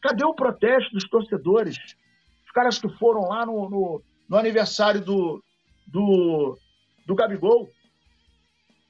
Cadê 0.00 0.24
o 0.24 0.34
protesto 0.34 0.92
dos 0.92 1.08
torcedores? 1.08 1.76
Os 2.44 2.52
caras 2.52 2.78
que 2.78 2.88
foram 2.96 3.28
lá 3.28 3.44
no, 3.44 3.68
no, 3.68 4.02
no 4.28 4.36
aniversário 4.36 5.00
do, 5.00 5.42
do, 5.86 6.56
do 7.06 7.14
Gabigol. 7.14 7.68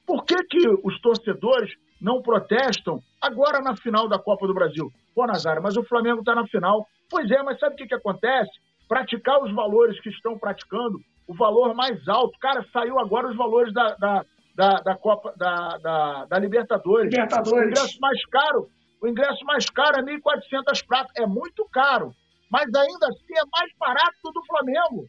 Por 0.05 0.23
que, 0.25 0.35
que 0.43 0.67
os 0.83 0.99
torcedores 1.01 1.73
não 2.01 2.21
protestam 2.21 2.99
agora 3.21 3.61
na 3.61 3.75
final 3.77 4.09
da 4.09 4.17
Copa 4.17 4.47
do 4.47 4.53
Brasil? 4.53 4.91
Pô, 5.13 5.25
Nazário, 5.27 5.61
mas 5.61 5.77
o 5.77 5.83
Flamengo 5.83 6.19
está 6.19 6.33
na 6.33 6.47
final. 6.47 6.87
Pois 7.09 7.29
é, 7.29 7.43
mas 7.43 7.59
sabe 7.59 7.75
o 7.75 7.77
que, 7.77 7.87
que 7.87 7.95
acontece? 7.95 8.51
Praticar 8.87 9.41
os 9.43 9.53
valores 9.53 9.99
que 10.01 10.09
estão 10.09 10.37
praticando, 10.37 10.99
o 11.27 11.33
valor 11.33 11.75
mais 11.75 12.07
alto. 12.07 12.37
Cara, 12.39 12.65
saiu 12.73 12.99
agora 12.99 13.29
os 13.29 13.37
valores 13.37 13.73
da, 13.73 13.95
da, 13.95 14.25
da, 14.55 14.69
da 14.81 14.95
Copa 14.95 15.33
da, 15.37 15.77
da, 15.77 16.25
da 16.25 16.39
Libertadores. 16.39 17.11
Libertadores. 17.11 17.51
O 17.51 17.69
ingresso 17.69 17.99
mais 18.01 18.25
caro, 18.25 18.69
o 19.01 19.07
ingresso 19.07 19.45
mais 19.45 19.69
caro 19.69 19.99
é 19.99 20.03
1.400 20.03 20.85
pratas. 20.87 21.11
É 21.15 21.27
muito 21.27 21.67
caro, 21.71 22.11
mas 22.49 22.65
ainda 22.73 23.07
assim 23.07 23.33
é 23.37 23.45
mais 23.51 23.71
barato 23.79 24.17
do 24.23 24.31
do 24.31 24.45
Flamengo. 24.45 25.05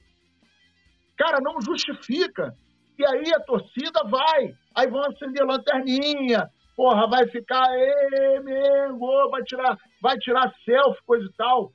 Cara, 1.16 1.38
não 1.40 1.60
justifica. 1.60 2.54
E 2.98 3.06
aí 3.06 3.32
a 3.34 3.40
torcida 3.40 4.02
vai, 4.04 4.54
aí 4.74 4.88
vão 4.88 5.02
acender 5.02 5.44
lanterninha, 5.44 6.48
porra, 6.76 7.06
vai 7.08 7.26
ficar, 7.28 7.64
ê, 7.70 8.40
Mengo, 8.40 9.30
vai 9.30 9.42
tirar, 9.42 9.78
vai 10.00 10.18
tirar 10.18 10.52
selfie, 10.64 11.02
coisa 11.04 11.24
e 11.24 11.32
tal. 11.34 11.72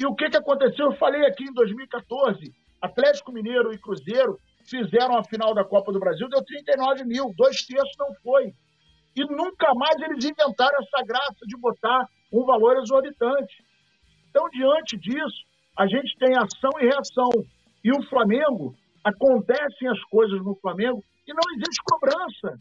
E 0.00 0.06
o 0.06 0.14
que, 0.14 0.30
que 0.30 0.36
aconteceu? 0.36 0.86
Eu 0.86 0.96
falei 0.96 1.24
aqui 1.26 1.44
em 1.44 1.52
2014, 1.52 2.52
Atlético 2.80 3.32
Mineiro 3.32 3.72
e 3.72 3.78
Cruzeiro 3.78 4.38
fizeram 4.64 5.16
a 5.16 5.24
final 5.24 5.54
da 5.54 5.64
Copa 5.64 5.92
do 5.92 5.98
Brasil, 5.98 6.28
deu 6.28 6.44
39 6.44 7.04
mil, 7.04 7.32
dois 7.36 7.64
terços 7.64 7.96
não 7.98 8.14
foi. 8.22 8.52
E 9.16 9.24
nunca 9.24 9.74
mais 9.74 9.96
eles 10.02 10.24
inventaram 10.24 10.78
essa 10.78 11.04
graça 11.04 11.46
de 11.46 11.56
botar 11.56 12.06
um 12.32 12.44
valor 12.44 12.76
exorbitante. 12.76 13.64
Então, 14.28 14.48
diante 14.50 14.96
disso, 14.98 15.44
a 15.76 15.86
gente 15.86 16.16
tem 16.18 16.36
ação 16.36 16.70
e 16.80 16.84
reação. 16.84 17.30
E 17.82 17.90
o 17.90 18.02
Flamengo, 18.08 18.76
acontecem 19.08 19.88
as 19.88 20.02
coisas 20.04 20.38
no 20.42 20.54
Flamengo 20.56 21.02
e 21.26 21.32
não 21.32 21.42
existe 21.56 21.82
cobrança. 21.84 22.60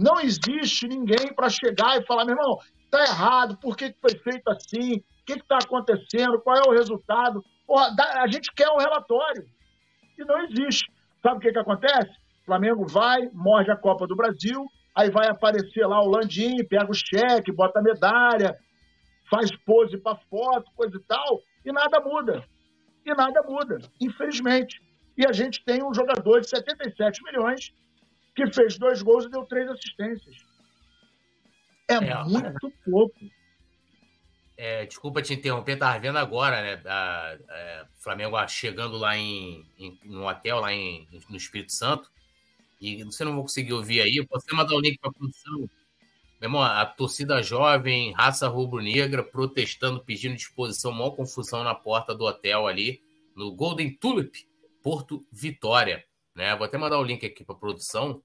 Não 0.00 0.18
existe 0.18 0.88
ninguém 0.88 1.34
para 1.36 1.50
chegar 1.50 1.98
e 1.98 2.06
falar, 2.06 2.24
meu 2.24 2.34
irmão, 2.34 2.58
está 2.84 3.02
errado, 3.02 3.58
por 3.58 3.76
que 3.76 3.94
foi 4.00 4.16
feito 4.18 4.48
assim? 4.48 4.94
O 4.96 5.24
que 5.26 5.34
está 5.34 5.58
acontecendo? 5.62 6.40
Qual 6.40 6.56
é 6.56 6.62
o 6.66 6.72
resultado? 6.72 7.44
Porra, 7.66 7.94
a 8.16 8.26
gente 8.26 8.50
quer 8.56 8.70
um 8.70 8.78
relatório. 8.78 9.44
E 10.18 10.24
não 10.24 10.42
existe. 10.44 10.90
Sabe 11.22 11.36
o 11.36 11.40
que, 11.40 11.52
que 11.52 11.58
acontece? 11.58 12.10
O 12.40 12.46
Flamengo 12.46 12.86
vai, 12.86 13.28
morde 13.34 13.70
a 13.70 13.76
Copa 13.76 14.06
do 14.06 14.16
Brasil, 14.16 14.64
aí 14.96 15.10
vai 15.10 15.28
aparecer 15.28 15.86
lá 15.86 16.02
o 16.02 16.08
Landim, 16.08 16.64
pega 16.64 16.90
o 16.90 16.94
cheque, 16.94 17.52
bota 17.52 17.80
a 17.80 17.82
medalha, 17.82 18.56
faz 19.30 19.50
pose 19.66 19.98
para 19.98 20.16
foto, 20.30 20.64
coisa 20.74 20.96
e 20.96 21.00
tal, 21.00 21.42
e 21.62 21.70
nada 21.70 22.00
muda. 22.00 22.42
E 23.04 23.14
nada 23.14 23.42
muda, 23.42 23.78
infelizmente. 24.00 24.80
E 25.14 25.26
a 25.26 25.32
gente 25.32 25.62
tem 25.62 25.84
um 25.84 25.92
jogador 25.92 26.40
de 26.40 26.48
77 26.48 27.22
milhões 27.22 27.70
que 28.34 28.52
fez 28.52 28.78
dois 28.78 29.02
gols 29.02 29.24
e 29.24 29.30
deu 29.30 29.44
três 29.44 29.68
assistências. 29.70 30.36
É, 31.88 31.94
é 31.94 32.24
muito 32.24 32.72
pouco. 32.84 33.18
É, 34.56 34.84
desculpa 34.84 35.22
te 35.22 35.32
interromper, 35.32 35.72
estava 35.72 35.98
vendo 35.98 36.18
agora, 36.18 36.60
né? 36.62 36.82
A, 36.84 37.32
a, 37.32 37.86
Flamengo 37.96 38.36
chegando 38.46 38.98
lá 38.98 39.16
em, 39.16 39.66
em 39.78 39.98
no 40.04 40.28
hotel 40.28 40.60
lá 40.60 40.72
em, 40.72 41.08
no 41.28 41.36
Espírito 41.36 41.72
Santo. 41.72 42.10
E 42.80 43.02
você 43.04 43.24
não 43.24 43.32
vai 43.32 43.42
conseguir 43.42 43.72
ouvir 43.72 44.00
aí. 44.00 44.24
Você 44.30 44.54
mandar 44.54 44.74
o 44.74 44.80
link 44.80 44.98
para 44.98 45.10
a 45.10 45.12
produção. 45.12 45.58
Meu 46.40 46.48
irmão, 46.48 46.62
a 46.62 46.86
torcida 46.86 47.42
jovem, 47.42 48.12
raça 48.12 48.48
rubro-negra, 48.48 49.22
protestando, 49.22 50.04
pedindo 50.04 50.36
disposição, 50.36 50.92
maior 50.92 51.10
confusão 51.10 51.62
na 51.64 51.74
porta 51.74 52.14
do 52.14 52.24
hotel 52.24 52.66
ali, 52.66 53.02
no 53.34 53.54
Golden 53.54 53.94
Tulip, 53.94 54.46
Porto 54.82 55.26
Vitória. 55.30 56.04
Né? 56.34 56.54
Vou 56.56 56.64
até 56.64 56.78
mandar 56.78 56.98
o 56.98 57.04
link 57.04 57.24
aqui 57.24 57.44
para 57.44 57.54
produção. 57.54 58.22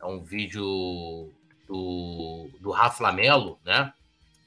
É 0.00 0.06
um 0.06 0.22
vídeo 0.22 1.32
do, 1.66 2.48
do 2.60 2.70
Rafa 2.70 3.02
Lamelo, 3.02 3.58
né? 3.64 3.92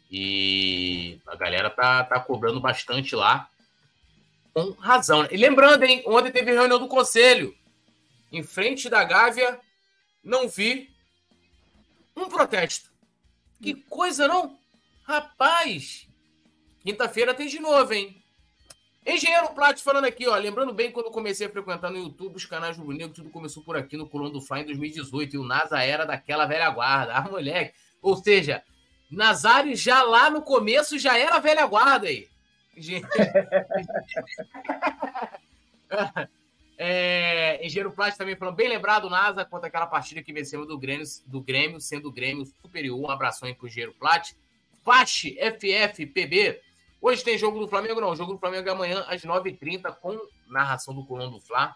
E 0.10 1.20
a 1.26 1.36
galera 1.36 1.70
tá, 1.70 2.04
tá 2.04 2.20
cobrando 2.20 2.60
bastante 2.60 3.16
lá. 3.16 3.48
Com 4.54 4.72
razão. 4.72 5.24
Né? 5.24 5.30
E 5.32 5.38
lembrando, 5.38 5.84
hein? 5.84 6.04
Ontem 6.06 6.32
teve 6.32 6.52
reunião 6.52 6.80
do 6.80 6.88
conselho. 6.88 7.56
Em 8.32 8.44
frente 8.44 8.90
da 8.90 9.04
Gávea, 9.04 9.60
não 10.24 10.48
vi 10.48 10.90
um 12.16 12.28
protesto. 12.28 12.90
Que 13.62 13.76
coisa, 13.76 14.28
não? 14.28 14.58
Rapaz! 15.04 16.08
Quinta-feira 16.84 17.34
tem 17.34 17.48
de 17.48 17.60
novo, 17.60 17.94
hein? 17.94 18.21
Engenheiro 19.06 19.50
Plat 19.50 19.80
falando 19.80 20.06
aqui, 20.06 20.28
ó. 20.28 20.36
Lembrando 20.38 20.74
bem 20.74 20.92
quando 20.92 21.10
comecei 21.10 21.48
a 21.48 21.50
frequentar 21.50 21.90
no 21.90 21.98
YouTube 21.98 22.36
os 22.36 22.46
canais 22.46 22.78
do 22.78 22.86
Negro, 22.92 23.14
tudo 23.14 23.30
começou 23.30 23.64
por 23.64 23.76
aqui 23.76 23.98
no 23.98 24.08
Colônia 24.08 24.34
do 24.34 24.42
Fly 24.42 24.62
em 24.62 24.66
2018. 24.66 25.36
E 25.36 25.40
o 25.40 25.44
NASA 25.44 25.82
era 25.82 26.06
daquela 26.06 26.46
velha 26.46 26.70
guarda. 26.70 27.14
Ah, 27.14 27.30
moleque. 27.30 27.74
Ou 28.02 28.16
seja, 28.16 28.64
Nazário 29.10 29.76
já 29.76 30.04
lá 30.04 30.30
no 30.30 30.42
começo 30.42 30.98
já 30.98 31.18
era 31.18 31.40
velha 31.40 31.66
guarda 31.66 32.08
aí. 32.08 32.28
É, 36.84 37.64
Engenheiro 37.64 37.92
Plástico 37.92 38.18
também 38.18 38.36
falou 38.36 38.56
bem 38.56 38.68
lembrado, 38.68 39.08
NASA, 39.08 39.46
quanto 39.46 39.66
aquela 39.66 39.86
partida 39.86 40.24
que 40.24 40.34
vencemos 40.34 40.68
do 40.68 40.80
Grêmio, 40.80 41.06
do 41.28 41.40
Grêmio 41.40 41.80
sendo 41.80 42.08
o 42.08 42.12
Grêmio 42.12 42.44
superior. 42.44 43.00
Um 43.00 43.08
abração 43.08 43.48
aí 43.48 43.54
pro 43.54 43.68
Engenheiro 43.68 43.94
Plat. 44.00 44.32
Faixe 44.84 45.38
FF 45.38 46.08
PB. 46.08 46.60
Hoje 47.02 47.24
tem 47.24 47.36
jogo 47.36 47.60
do 47.60 47.68
Flamengo, 47.68 48.00
não. 48.00 48.12
O 48.12 48.16
jogo 48.16 48.34
do 48.34 48.40
Flamengo 48.40 48.70
é 48.70 48.72
amanhã 48.72 49.04
às 49.08 49.24
9h30 49.24 49.96
com 49.96 50.20
narração 50.48 50.94
do 50.94 51.04
Coluna 51.04 51.32
do 51.32 51.42
Fla. 51.42 51.76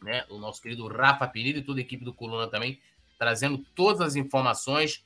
Né? 0.00 0.24
O 0.30 0.38
nosso 0.38 0.62
querido 0.62 0.86
Rafa 0.86 1.26
Pereira 1.26 1.58
e 1.58 1.62
toda 1.62 1.80
a 1.80 1.82
equipe 1.82 2.04
do 2.04 2.14
Coluna 2.14 2.46
também, 2.46 2.80
trazendo 3.18 3.58
todas 3.74 4.00
as 4.00 4.14
informações. 4.14 5.04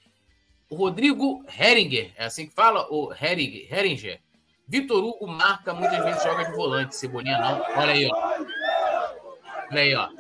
O 0.69 0.77
Rodrigo 0.77 1.43
Heringer, 1.59 2.13
é 2.17 2.27
assim 2.27 2.47
que 2.47 2.55
fala? 2.55 2.87
O 2.93 3.11
Heringer, 3.15 3.73
Heringer. 3.73 4.21
Vitor 4.67 5.03
Hugo 5.03 5.27
marca, 5.27 5.73
muitas 5.73 6.05
vezes 6.05 6.23
joga 6.23 6.45
de 6.45 6.53
volante. 6.53 6.95
Cebolinha 6.95 7.39
não. 7.39 7.63
Olha 7.75 7.93
aí, 7.93 8.07
ó. 8.07 8.17
Olha 9.71 9.81
aí, 9.81 9.95
ó. 9.95 10.11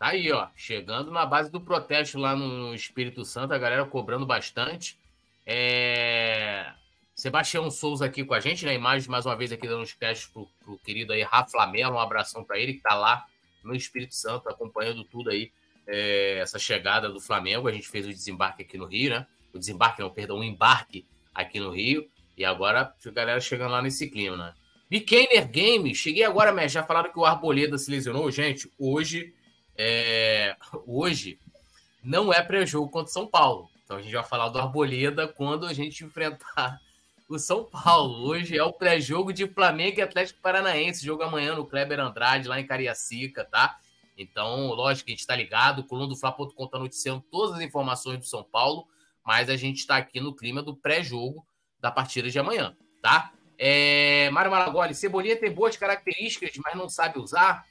Tá 0.00 0.08
aí, 0.08 0.32
ó. 0.32 0.48
Chegando 0.56 1.10
na 1.10 1.26
base 1.26 1.52
do 1.52 1.60
protesto 1.60 2.18
lá 2.18 2.34
no 2.34 2.74
Espírito 2.74 3.22
Santo, 3.22 3.52
a 3.52 3.58
galera 3.58 3.84
cobrando 3.84 4.24
bastante. 4.24 4.98
É... 5.44 6.72
Sebastião 7.14 7.70
Souza 7.70 8.06
aqui 8.06 8.24
com 8.24 8.32
a 8.32 8.40
gente, 8.40 8.64
na 8.64 8.70
né? 8.70 8.78
imagem, 8.78 9.10
mais 9.10 9.26
uma 9.26 9.36
vez 9.36 9.52
aqui 9.52 9.68
dando 9.68 9.82
os 9.82 9.92
créditos 9.92 10.30
pro, 10.30 10.48
pro 10.64 10.78
querido 10.78 11.12
aí 11.12 11.20
Rafa 11.22 11.66
Melo, 11.66 11.96
um 11.96 12.00
abração 12.00 12.42
para 12.42 12.58
ele 12.58 12.72
que 12.72 12.80
tá 12.80 12.94
lá 12.94 13.26
no 13.62 13.74
Espírito 13.74 14.14
Santo, 14.14 14.48
acompanhando 14.48 15.04
tudo 15.04 15.28
aí, 15.28 15.52
é, 15.86 16.38
essa 16.38 16.58
chegada 16.58 17.10
do 17.10 17.20
Flamengo. 17.20 17.68
A 17.68 17.72
gente 17.72 17.86
fez 17.86 18.06
o 18.06 18.10
desembarque 18.10 18.62
aqui 18.62 18.78
no 18.78 18.86
Rio, 18.86 19.10
né? 19.10 19.26
O 19.52 19.58
desembarque, 19.58 20.00
não, 20.00 20.08
perdão, 20.08 20.38
o 20.38 20.44
embarque 20.44 21.04
aqui 21.34 21.60
no 21.60 21.72
Rio. 21.72 22.08
E 22.38 22.42
agora 22.42 22.94
a 23.04 23.10
galera 23.10 23.38
chegando 23.38 23.72
lá 23.72 23.82
nesse 23.82 24.08
clima, 24.08 24.34
né? 24.34 24.54
Bikaner 24.88 25.46
Games, 25.46 25.98
cheguei 25.98 26.24
agora, 26.24 26.54
mas 26.54 26.72
já 26.72 26.82
falaram 26.82 27.12
que 27.12 27.18
o 27.18 27.26
Arboleda 27.26 27.76
se 27.76 27.90
lesionou. 27.90 28.30
Gente, 28.30 28.72
hoje, 28.78 29.34
é... 29.76 30.56
hoje 30.86 31.38
não 32.02 32.32
é 32.32 32.42
pré-jogo 32.42 32.90
contra 32.90 33.12
São 33.12 33.26
Paulo. 33.26 33.68
Então 33.84 33.96
a 33.96 34.02
gente 34.02 34.12
vai 34.12 34.24
falar 34.24 34.48
do 34.48 34.58
Arboleda 34.58 35.26
quando 35.28 35.66
a 35.66 35.72
gente 35.72 36.04
enfrentar 36.04 36.80
o 37.28 37.38
São 37.38 37.64
Paulo. 37.64 38.26
Hoje 38.28 38.56
é 38.56 38.62
o 38.62 38.72
pré-jogo 38.72 39.32
de 39.32 39.46
Flamengo 39.46 40.00
e 40.00 40.02
Atlético 40.02 40.40
Paranaense. 40.40 41.04
Jogo 41.04 41.22
amanhã 41.22 41.54
no 41.54 41.66
Kleber 41.66 42.00
Andrade, 42.00 42.48
lá 42.48 42.60
em 42.60 42.66
Cariacica, 42.66 43.44
tá? 43.44 43.78
Então, 44.16 44.68
lógico 44.68 45.06
que 45.06 45.12
a 45.12 45.14
gente 45.14 45.20
está 45.20 45.34
ligado. 45.34 45.80
O 45.80 45.84
Coluna 45.84 46.08
do 46.08 46.16
Fla.com 46.16 46.64
está 46.64 46.78
noticiando 46.78 47.24
todas 47.30 47.56
as 47.56 47.62
informações 47.62 48.18
do 48.18 48.26
São 48.26 48.42
Paulo, 48.42 48.86
mas 49.24 49.48
a 49.48 49.56
gente 49.56 49.78
está 49.78 49.96
aqui 49.96 50.20
no 50.20 50.34
clima 50.34 50.62
do 50.62 50.76
pré-jogo 50.76 51.46
da 51.80 51.90
partida 51.90 52.28
de 52.28 52.38
amanhã, 52.38 52.76
tá? 53.00 53.32
É... 53.56 54.28
Mário 54.30 54.50
Maragoli, 54.50 54.94
Cebolinha 54.94 55.36
tem 55.36 55.52
boas 55.52 55.76
características, 55.76 56.50
mas 56.62 56.76
não 56.76 56.88
sabe 56.88 57.18
usar. 57.18 57.64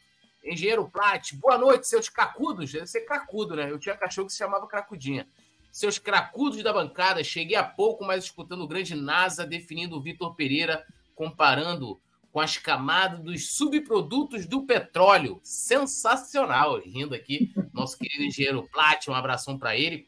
Engenheiro 0.44 0.90
Plat, 0.90 1.34
boa 1.36 1.58
noite, 1.58 1.88
seus 1.88 2.10
cracudos. 2.10 2.72
Deve 2.72 2.88
ser 2.88 3.02
cracudo, 3.02 3.56
né? 3.56 3.70
Eu 3.70 3.80
tinha 3.80 3.96
cachorro 3.96 4.28
que 4.28 4.34
se 4.34 4.40
chamava 4.40 4.68
Cracudinha 4.68 5.28
seus 5.72 5.98
cracudos 5.98 6.62
da 6.64 6.74
bancada. 6.74 7.24
Cheguei 7.24 7.56
há 7.56 7.64
pouco, 7.64 8.04
mas 8.04 8.26
escutando 8.26 8.64
o 8.64 8.68
grande 8.68 8.96
NASA 8.96 9.46
definindo 9.46 9.98
o 9.98 10.02
Vitor 10.02 10.36
Pereira, 10.36 10.86
comparando 11.16 12.00
com 12.32 12.40
as 12.40 12.58
camadas 12.58 13.22
dos 13.22 13.54
subprodutos 13.54 14.46
do 14.46 14.66
petróleo. 14.66 15.40
Sensacional, 15.44 16.80
rindo 16.80 17.16
aqui, 17.16 17.52
nosso 17.74 17.98
querido 17.98 18.24
engenheiro 18.24 18.68
Plat, 18.72 19.08
um 19.08 19.14
abração 19.14 19.58
para 19.58 19.76
ele. 19.76 20.08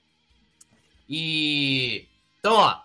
E 1.07 2.07
então, 2.39 2.53
ó, 2.53 2.81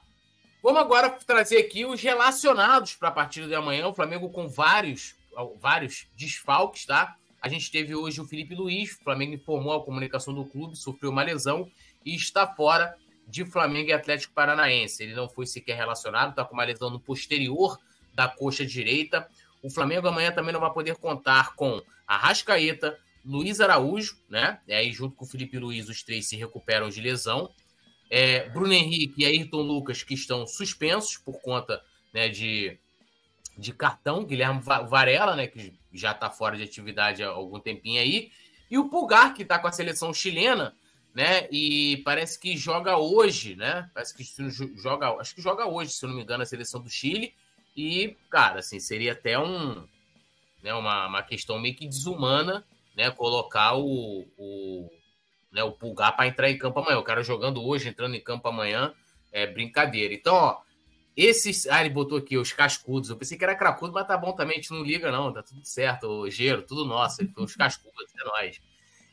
vamos 0.63 0.81
agora 0.81 1.11
trazer 1.11 1.59
aqui 1.59 1.85
os 1.85 2.01
relacionados 2.01 2.95
para 2.95 3.09
a 3.09 3.13
partida 3.13 3.47
de 3.47 3.55
amanhã. 3.55 3.87
O 3.87 3.95
Flamengo 3.95 4.31
com 4.31 4.49
vários, 4.49 5.15
vários 5.61 6.07
desfalques, 6.17 6.87
tá? 6.87 7.17
A 7.41 7.49
gente 7.49 7.71
teve 7.71 7.95
hoje 7.95 8.21
o 8.21 8.25
Felipe 8.25 8.55
Luiz, 8.55 8.95
o 8.95 9.05
Flamengo 9.05 9.35
informou 9.35 9.75
a 9.75 9.85
comunicação 9.85 10.35
do 10.35 10.45
clube, 10.45 10.77
sofreu 10.77 11.11
uma 11.11 11.23
lesão 11.23 11.71
e 12.05 12.15
está 12.15 12.47
fora 12.47 12.97
de 13.27 13.45
Flamengo 13.45 13.91
e 13.91 13.93
Atlético 13.93 14.35
Paranaense. 14.35 15.03
Ele 15.03 15.15
não 15.15 15.29
foi 15.29 15.47
sequer 15.47 15.77
relacionado, 15.77 16.31
está 16.31 16.45
com 16.45 16.55
uma 16.55 16.65
lesão 16.65 16.91
no 16.91 17.01
posterior 17.01 17.79
da 18.15 18.29
coxa 18.29 18.65
direita. 18.65 19.29
O 19.63 19.71
Flamengo 19.71 20.09
amanhã 20.09 20.33
também 20.33 20.53
não 20.53 20.61
vai 20.61 20.73
poder 20.73 20.97
contar 20.97 21.55
com 21.55 21.83
Arrascaeta, 22.07 22.99
Luiz 23.25 23.61
Araújo, 23.61 24.17
né? 24.29 24.61
E 24.69 24.73
aí, 24.73 24.93
junto 24.93 25.17
com 25.17 25.25
o 25.25 25.29
Felipe 25.29 25.59
Luiz, 25.59 25.89
os 25.89 26.03
três 26.03 26.29
se 26.29 26.37
recuperam 26.37 26.89
de 26.89 27.01
lesão. 27.01 27.51
É, 28.09 28.49
Bruno 28.51 28.73
Henrique 28.73 29.23
e 29.23 29.27
Ayrton 29.27 29.63
Lucas, 29.63 30.05
que 30.05 30.15
estão 30.15 30.47
suspensos 30.47 31.17
por 31.19 31.41
conta 31.41 31.83
né, 32.15 32.29
de, 32.29 32.79
de 33.57 33.73
cartão. 33.73 34.25
Guilherme 34.25 34.61
Varela, 34.61 35.35
né? 35.35 35.47
Que 35.47 35.79
já 35.93 36.13
está 36.13 36.31
fora 36.31 36.57
de 36.57 36.63
atividade 36.63 37.23
há 37.23 37.29
algum 37.29 37.59
tempinho 37.59 38.01
aí. 38.01 38.31
E 38.71 38.79
o 38.79 38.89
Pulgar, 38.89 39.35
que 39.35 39.43
está 39.43 39.59
com 39.59 39.69
a 39.69 39.73
seleção 39.73 40.13
chilena, 40.13 40.75
né? 41.15 41.49
E 41.51 41.99
parece 42.05 42.39
que 42.39 42.57
joga 42.57 42.97
hoje, 42.97 43.57
né? 43.57 43.91
Parece 43.95 44.15
que 44.15 44.25
joga, 44.77 45.11
acho 45.21 45.35
que 45.35 45.41
joga 45.41 45.67
hoje, 45.67 45.93
se 45.93 46.05
eu 46.05 46.09
não 46.09 46.17
me 46.17 46.23
engano, 46.23 46.43
a 46.43 46.47
seleção 46.47 46.81
do 46.81 46.91
Chile. 46.91 47.35
E, 47.77 48.17
cara, 48.31 48.59
assim, 48.59 48.81
seria 48.81 49.13
até 49.13 49.39
um, 49.39 49.87
né, 50.63 50.75
uma, 50.75 51.07
uma 51.07 51.23
questão 51.23 51.59
meio 51.59 51.75
que 51.75 51.87
desumana, 51.87 52.65
né? 52.97 53.11
Colocar 53.11 53.77
o, 53.77 54.27
o, 54.37 54.91
né, 55.53 55.63
o 55.63 55.73
Pulgar 55.73 56.17
para 56.17 56.27
entrar 56.27 56.51
em 56.51 56.59
campo 56.59 56.81
amanhã. 56.81 56.99
O 56.99 57.05
cara 57.05 57.23
jogando 57.23 57.65
hoje, 57.65 57.89
entrando 57.89 58.15
em 58.15 58.21
campo 58.21 58.49
amanhã, 58.49 58.93
é 59.31 59.47
brincadeira. 59.47 60.13
Então, 60.13 60.35
ó, 60.35 60.61
esses. 61.17 61.67
Ah, 61.67 61.81
ele 61.81 61.91
botou 61.91 62.19
aqui 62.19 62.37
os 62.37 62.53
cascudos. 62.53 63.09
Eu 63.09 63.17
pensei 63.17 63.39
que 63.39 63.45
era 63.45 63.55
cracudo, 63.55 63.93
mas 63.93 64.07
tá 64.07 64.17
bom 64.17 64.33
também, 64.33 64.59
a 64.59 64.61
gente 64.61 64.73
não 64.73 64.83
liga, 64.83 65.11
não. 65.11 65.33
Tá 65.33 65.43
tudo 65.43 65.65
certo, 65.65 66.07
o 66.07 66.31
Gero, 66.31 66.63
tudo 66.63 66.85
nosso. 66.85 67.27
Os 67.37 67.57
cascudos, 67.57 68.13
é 68.21 68.25
nóis. 68.25 68.61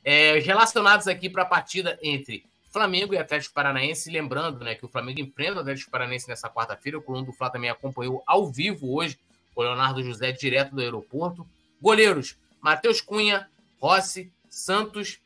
É, 0.03 0.39
relacionados 0.39 1.07
aqui 1.07 1.29
para 1.29 1.43
a 1.43 1.45
partida 1.45 1.97
entre 2.03 2.43
Flamengo 2.73 3.13
e 3.13 3.17
Atlético 3.17 3.53
Paranaense, 3.53 4.09
lembrando 4.09 4.65
né, 4.65 4.75
que 4.75 4.83
o 4.83 4.89
Flamengo 4.89 5.21
enfrenta 5.21 5.57
o 5.57 5.59
Atlético 5.59 5.91
Paranaense 5.91 6.27
nessa 6.27 6.49
quarta-feira, 6.49 6.97
o 6.97 7.01
Coluna 7.01 7.25
do 7.25 7.31
Fla 7.31 7.49
também 7.49 7.69
acompanhou 7.69 8.23
ao 8.25 8.51
vivo 8.51 8.93
hoje, 8.93 9.17
o 9.55 9.61
Leonardo 9.61 10.03
José 10.03 10.31
direto 10.31 10.73
do 10.73 10.81
aeroporto. 10.81 11.47
Goleiros, 11.79 12.35
Matheus 12.59 12.99
Cunha, 12.99 13.47
Rossi, 13.79 14.31
Santos, 14.49 15.19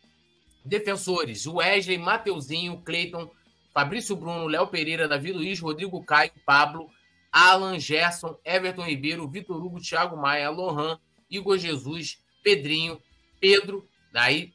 defensores, 0.66 1.48
Wesley, 1.48 1.98
Mateuzinho, 1.98 2.82
Cleiton, 2.82 3.32
Fabrício 3.78 4.16
Bruno, 4.16 4.48
Léo 4.48 4.66
Pereira, 4.66 5.08
Davi 5.08 5.32
Luiz, 5.32 5.60
Rodrigo 5.60 6.04
Caio, 6.04 6.32
Pablo, 6.44 6.90
Alan, 7.32 7.78
Gerson, 7.78 8.36
Everton 8.44 8.82
Ribeiro, 8.82 9.28
Vitor 9.28 9.64
Hugo, 9.64 9.80
Thiago 9.80 10.18
Maia, 10.18 10.50
Lohan, 10.50 11.00
Igor 11.30 11.60
Jesus, 11.60 12.18
Pedrinho, 12.44 13.00
Pedro, 13.40 13.88
daí 14.12 14.52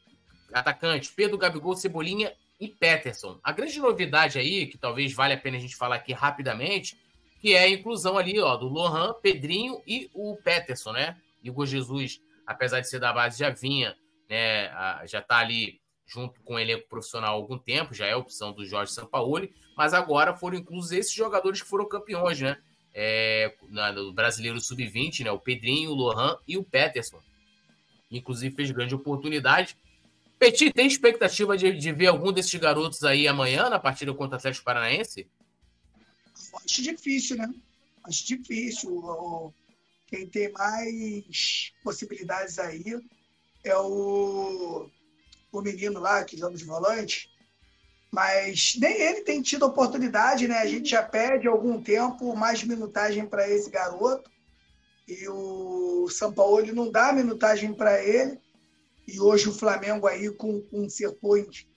atacantes, 0.53 1.09
Pedro, 1.09 1.37
Gabigol, 1.37 1.73
Cebolinha 1.73 2.33
e 2.59 2.67
Peterson. 2.67 3.39
A 3.41 3.53
grande 3.53 3.79
novidade 3.79 4.37
aí, 4.37 4.67
que 4.67 4.77
talvez 4.77 5.13
vale 5.13 5.35
a 5.35 5.37
pena 5.37 5.55
a 5.55 5.61
gente 5.61 5.77
falar 5.77 5.95
aqui 5.95 6.11
rapidamente, 6.11 6.97
que 7.39 7.53
é 7.53 7.59
a 7.59 7.69
inclusão 7.69 8.17
ali 8.17 8.37
ó, 8.41 8.57
do 8.57 8.67
Lohan, 8.67 9.13
Pedrinho 9.21 9.81
e 9.87 10.11
o 10.13 10.35
Peterson, 10.35 10.91
né? 10.91 11.15
Igor 11.41 11.65
Jesus, 11.65 12.19
apesar 12.45 12.81
de 12.81 12.89
ser 12.89 12.99
da 12.99 13.13
base, 13.13 13.39
já 13.39 13.51
vinha, 13.51 13.95
né? 14.29 14.69
Já 15.07 15.19
está 15.19 15.37
ali 15.37 15.79
junto 16.05 16.39
com 16.41 16.55
o 16.55 16.59
elenco 16.59 16.87
profissional 16.87 17.31
há 17.31 17.33
algum 17.33 17.57
tempo, 17.57 17.93
já 17.93 18.05
é 18.05 18.15
opção 18.15 18.51
do 18.51 18.65
Jorge 18.65 18.91
Sampaoli, 18.91 19.53
mas 19.75 19.93
agora 19.93 20.35
foram 20.35 20.57
inclusos 20.57 20.91
esses 20.91 21.13
jogadores 21.13 21.61
que 21.61 21.67
foram 21.67 21.87
campeões, 21.87 22.39
né? 22.39 22.57
É, 22.95 23.55
no 23.69 24.13
brasileiro 24.13 24.59
sub-20, 24.61 25.23
né? 25.23 25.31
O 25.31 25.39
Pedrinho, 25.39 25.91
o 25.91 25.95
Lohan 25.95 26.37
e 26.47 26.57
o 26.57 26.63
Peterson. 26.63 27.19
Inclusive 28.11 28.55
fez 28.55 28.69
grande 28.69 28.93
oportunidade. 28.93 29.75
Petit, 30.37 30.71
tem 30.71 30.85
expectativa 30.85 31.57
de, 31.57 31.73
de, 31.73 31.91
ver 31.91 32.07
algum 32.07 32.31
desses 32.31 32.53
garotos 32.53 33.03
aí 33.03 33.27
amanhã 33.27 33.69
na 33.69 33.79
partida 33.79 34.13
contra 34.13 34.35
o 34.35 34.37
Atlético 34.37 34.65
Paranaense? 34.65 35.27
Acho 36.63 36.81
difícil, 36.83 37.37
né? 37.37 37.51
Acho 38.03 38.27
difícil. 38.27 39.53
Quem 40.07 40.27
tem 40.27 40.51
mais 40.51 41.71
possibilidades 41.83 42.59
aí 42.59 42.83
é 43.63 43.75
o, 43.77 44.89
o 45.53 45.61
menino 45.61 45.99
lá 45.99 46.23
que 46.23 46.35
joga 46.35 46.57
de 46.57 46.65
volante, 46.65 47.29
mas 48.11 48.75
nem 48.79 48.99
ele 48.99 49.21
tem 49.21 49.41
tido 49.41 49.65
oportunidade, 49.65 50.47
né? 50.47 50.57
A 50.57 50.65
gente 50.65 50.89
já 50.89 51.03
pede 51.03 51.47
algum 51.47 51.81
tempo 51.81 52.35
mais 52.35 52.63
minutagem 52.63 53.25
para 53.25 53.47
esse 53.49 53.69
garoto 53.69 54.29
e 55.07 55.27
o 55.29 56.07
São 56.09 56.33
Paulo 56.33 56.65
não 56.73 56.91
dá 56.91 57.13
minutagem 57.13 57.73
para 57.73 58.03
ele. 58.03 58.39
E 59.07 59.19
hoje 59.19 59.49
o 59.49 59.53
Flamengo 59.53 60.07
aí 60.07 60.31
com, 60.31 60.61
com 60.61 60.89
setores 60.89 61.67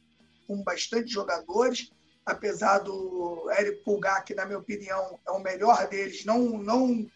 com 0.47 0.63
bastante 0.63 1.11
jogadores, 1.11 1.91
apesar 2.25 2.79
do 2.79 3.51
Eric 3.59 3.83
Pulgar, 3.83 4.25
que 4.25 4.35
na 4.35 4.47
minha 4.47 4.59
opinião 4.59 5.19
é 5.27 5.31
o 5.33 5.41
melhor 5.41 5.89
deles, 5.89 6.25
não, 6.25 6.57
não 6.59 7.07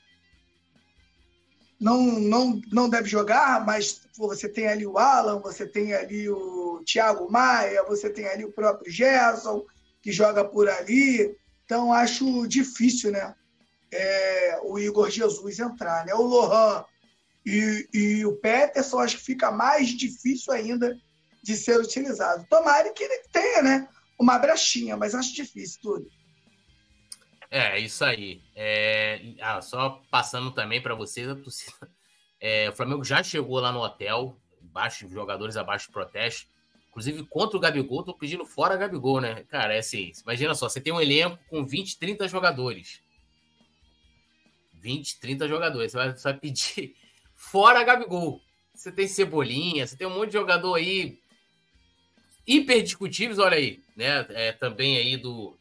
não, 1.80 2.02
não, 2.02 2.60
não 2.70 2.88
deve 2.88 3.08
jogar, 3.08 3.64
mas 3.64 4.02
você 4.16 4.48
tem 4.48 4.68
ali 4.68 4.86
o 4.86 4.98
Alan, 4.98 5.40
você 5.40 5.66
tem 5.66 5.94
ali 5.94 6.28
o 6.28 6.82
Thiago 6.84 7.30
Maia, 7.32 7.82
você 7.84 8.10
tem 8.10 8.26
ali 8.26 8.44
o 8.44 8.52
próprio 8.52 8.92
Gerson, 8.92 9.64
que 10.02 10.12
joga 10.12 10.44
por 10.44 10.68
ali. 10.68 11.34
Então, 11.64 11.90
acho 11.92 12.46
difícil, 12.46 13.10
né? 13.12 13.34
É, 13.90 14.60
o 14.62 14.78
Igor 14.78 15.10
Jesus 15.10 15.58
entrar, 15.58 16.04
né? 16.04 16.14
O 16.14 16.22
Lohan 16.22 16.84
e, 17.46 17.88
e 17.94 18.26
o 18.26 18.36
Peterson, 18.36 18.98
acho 18.98 19.16
que 19.16 19.24
fica 19.24 19.50
mais 19.50 19.88
difícil 19.88 20.52
ainda 20.52 20.94
de 21.42 21.56
ser 21.56 21.80
utilizado. 21.80 22.46
Tomara 22.50 22.92
que 22.92 23.02
ele 23.02 23.22
tenha, 23.32 23.62
né? 23.62 23.88
Uma 24.18 24.38
brechinha, 24.38 24.98
mas 24.98 25.14
acho 25.14 25.34
difícil 25.34 25.80
tudo. 25.80 26.10
É, 27.50 27.78
isso 27.78 28.04
aí. 28.04 28.40
É, 28.54 29.20
ah, 29.40 29.60
só 29.60 30.00
passando 30.10 30.52
também 30.52 30.80
para 30.80 30.94
vocês, 30.94 31.28
a 31.28 31.34
torcida. 31.36 31.90
É, 32.40 32.70
o 32.70 32.72
Flamengo 32.72 33.04
já 33.04 33.22
chegou 33.22 33.58
lá 33.58 33.72
no 33.72 33.80
hotel, 33.80 34.36
baixo, 34.62 35.08
jogadores 35.08 35.56
abaixo 35.56 35.88
de 35.88 35.92
protesto. 35.92 36.48
Inclusive, 36.88 37.24
contra 37.24 37.56
o 37.56 37.60
Gabigol, 37.60 38.02
tô 38.02 38.14
pedindo 38.14 38.44
fora 38.44 38.76
Gabigol, 38.76 39.20
né? 39.20 39.44
Cara, 39.48 39.74
é 39.74 39.78
assim, 39.78 40.12
imagina 40.22 40.54
só, 40.54 40.68
você 40.68 40.80
tem 40.80 40.92
um 40.92 41.00
elenco 41.00 41.38
com 41.48 41.64
20, 41.64 41.98
30 41.98 42.26
jogadores. 42.28 43.00
20, 44.74 45.20
30 45.20 45.48
jogadores. 45.48 45.92
Você 45.92 45.98
vai, 45.98 46.12
você 46.12 46.22
vai 46.22 46.38
pedir 46.38 46.94
fora 47.34 47.82
Gabigol. 47.82 48.40
Você 48.74 48.90
tem 48.90 49.06
Cebolinha, 49.06 49.86
você 49.86 49.96
tem 49.96 50.06
um 50.06 50.14
monte 50.14 50.28
de 50.28 50.38
jogador 50.38 50.74
aí 50.74 51.18
hiper 52.46 52.82
discutíveis, 52.82 53.38
olha 53.38 53.56
aí, 53.56 53.82
né? 53.94 54.26
É, 54.30 54.52
também 54.52 54.96
aí 54.96 55.16
do, 55.16 55.56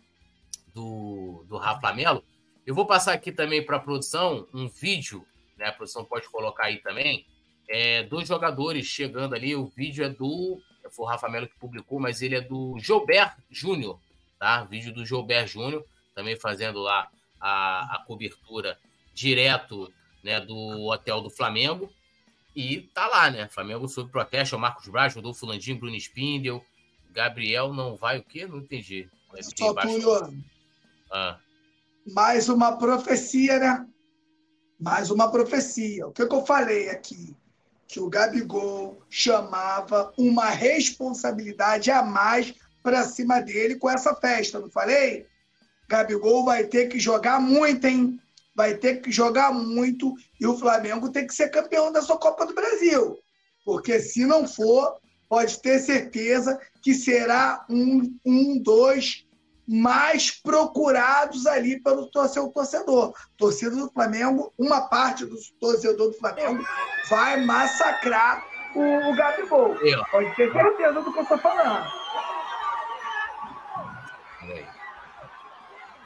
do, 0.80 1.44
do 1.50 1.58
Rafa 1.58 1.94
Melo. 1.94 2.24
Eu 2.66 2.74
vou 2.74 2.86
passar 2.86 3.14
aqui 3.14 3.34
também 3.34 3.66
para 3.66 3.76
a 3.76 3.82
produção 3.82 4.48
um 4.54 4.70
vídeo, 4.70 5.26
né? 5.58 5.66
A 5.66 5.74
produção 5.74 6.06
pode 6.06 6.30
colocar 6.30 6.66
aí 6.66 6.78
também, 6.78 7.26
é, 7.68 8.04
dos 8.04 8.28
jogadores 8.28 8.86
chegando 8.86 9.36
ali. 9.36 9.56
O 9.56 9.66
vídeo 9.66 10.06
é 10.06 10.10
do. 10.10 10.62
Foi 10.92 11.06
o 11.06 11.10
Rafa 11.10 11.28
Melo 11.28 11.48
que 11.48 11.60
publicou, 11.60 12.00
mas 12.00 12.22
ele 12.22 12.36
é 12.36 12.42
do 12.42 12.78
Gilbert 12.80 13.36
Júnior, 13.52 14.00
tá? 14.40 14.64
Vídeo 14.64 14.94
do 14.94 15.06
Gilbert 15.06 15.48
Júnior, 15.48 15.86
também 16.16 16.40
fazendo 16.40 16.80
lá 16.80 17.10
a, 17.40 17.96
a 17.96 18.04
cobertura 18.08 18.80
direto 19.14 19.92
né, 20.24 20.40
do 20.40 20.88
hotel 20.88 21.22
do 21.22 21.30
Flamengo. 21.30 21.92
E 22.56 22.82
tá 22.94 23.08
lá, 23.08 23.30
né? 23.30 23.48
Flamengo 23.50 23.88
sob 23.88 24.10
protesto, 24.10 24.56
o 24.56 24.60
Marcos 24.60 24.88
Braz, 24.88 25.14
Rodolfo 25.14 25.46
Landim, 25.46 25.76
Bruno 25.76 25.96
Spindel, 25.96 26.64
Gabriel 27.12 27.74
não 27.74 27.96
vai 27.96 28.18
o 28.18 28.24
quê? 28.24 28.48
Não 28.48 28.60
entendi. 28.60 29.08
Só 29.56 29.74
Túlio, 29.76 30.34
ah. 31.12 31.40
Mais 32.14 32.50
uma 32.50 32.78
profecia, 32.78 33.60
né? 33.60 33.86
Mais 34.80 35.12
uma 35.12 35.30
profecia. 35.32 36.08
O 36.08 36.12
que, 36.12 36.26
que 36.26 36.36
eu 36.36 36.46
falei 36.46 36.90
aqui? 36.90 37.36
Que 37.88 38.00
o 38.00 38.10
Gabigol 38.10 39.02
chamava 39.10 40.14
uma 40.18 40.50
responsabilidade 40.50 41.92
a 41.92 42.04
mais 42.04 42.54
para 42.82 43.04
cima 43.04 43.42
dele 43.42 43.76
com 43.76 43.90
essa 43.90 44.16
festa, 44.16 44.60
não 44.60 44.70
falei? 44.70 45.28
Gabigol 45.88 46.46
vai 46.46 46.66
ter 46.66 46.88
que 46.88 47.00
jogar 47.00 47.42
muito, 47.42 47.86
hein? 47.86 48.20
Vai 48.56 48.76
ter 48.76 49.02
que 49.02 49.12
jogar 49.12 49.52
muito 49.52 50.14
e 50.40 50.46
o 50.46 50.58
Flamengo 50.58 51.12
tem 51.12 51.26
que 51.26 51.34
ser 51.34 51.50
campeão 51.50 51.92
da 51.92 52.02
sua 52.02 52.18
Copa 52.18 52.46
do 52.46 52.54
Brasil. 52.54 53.18
Porque 53.66 54.00
se 54.00 54.26
não 54.26 54.48
for, 54.48 54.98
pode 55.28 55.60
ter 55.62 55.80
certeza 55.80 56.60
que 56.82 56.94
será 56.94 57.66
um, 57.70 58.18
um 58.26 58.62
dois 58.62 59.26
mais 59.70 60.32
procurados 60.32 61.46
ali 61.46 61.80
pelo 61.80 62.10
seu 62.28 62.48
torcedor. 62.50 63.14
Torcida 63.38 63.76
do 63.76 63.92
Flamengo, 63.92 64.52
uma 64.58 64.90
parte 64.90 65.24
do 65.28 65.36
torcedor 65.62 66.08
do 66.08 66.18
Flamengo 66.18 66.66
vai 67.08 67.40
massacrar 67.46 68.44
o, 68.74 68.82
o 68.82 69.16
Gabigol. 69.16 69.76
Pode 70.10 70.36
ter 70.36 70.52
certeza 70.52 70.94
do 70.94 71.14
que 71.14 71.20
eu 71.20 71.24
estou 71.24 71.38
falando. 71.38 71.88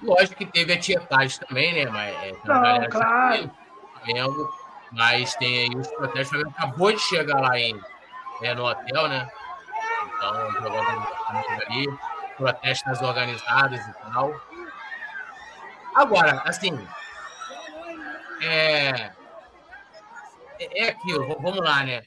Lógico 0.01 0.35
que 0.35 0.45
teve 0.45 0.73
a 0.73 0.79
tietagem 0.79 1.39
também, 1.47 1.73
né? 1.73 1.89
Mas, 1.89 2.15
é, 2.15 2.31
Não, 2.43 2.89
claro. 2.89 3.49
Flamengo, 4.03 4.53
mas 4.91 5.33
tem 5.35 5.59
aí 5.59 5.77
os 5.77 5.87
protestos. 5.87 6.27
O 6.27 6.29
Flamengo 6.31 6.49
acabou 6.57 6.91
de 6.91 6.99
chegar 6.99 7.39
lá 7.39 7.57
em, 7.57 7.79
é, 8.41 8.53
no 8.53 8.65
hotel, 8.65 9.07
né? 9.07 9.31
Então, 10.17 10.51
jogando 10.51 11.07
ali 11.65 11.87
protestos 12.37 13.01
organizados 13.01 13.79
e 13.79 13.93
tal. 13.93 14.41
Agora, 15.95 16.41
assim, 16.45 16.71
é, 18.41 19.11
é 20.59 20.89
aquilo, 20.89 21.27
vamos 21.39 21.59
lá, 21.59 21.83
né? 21.83 22.03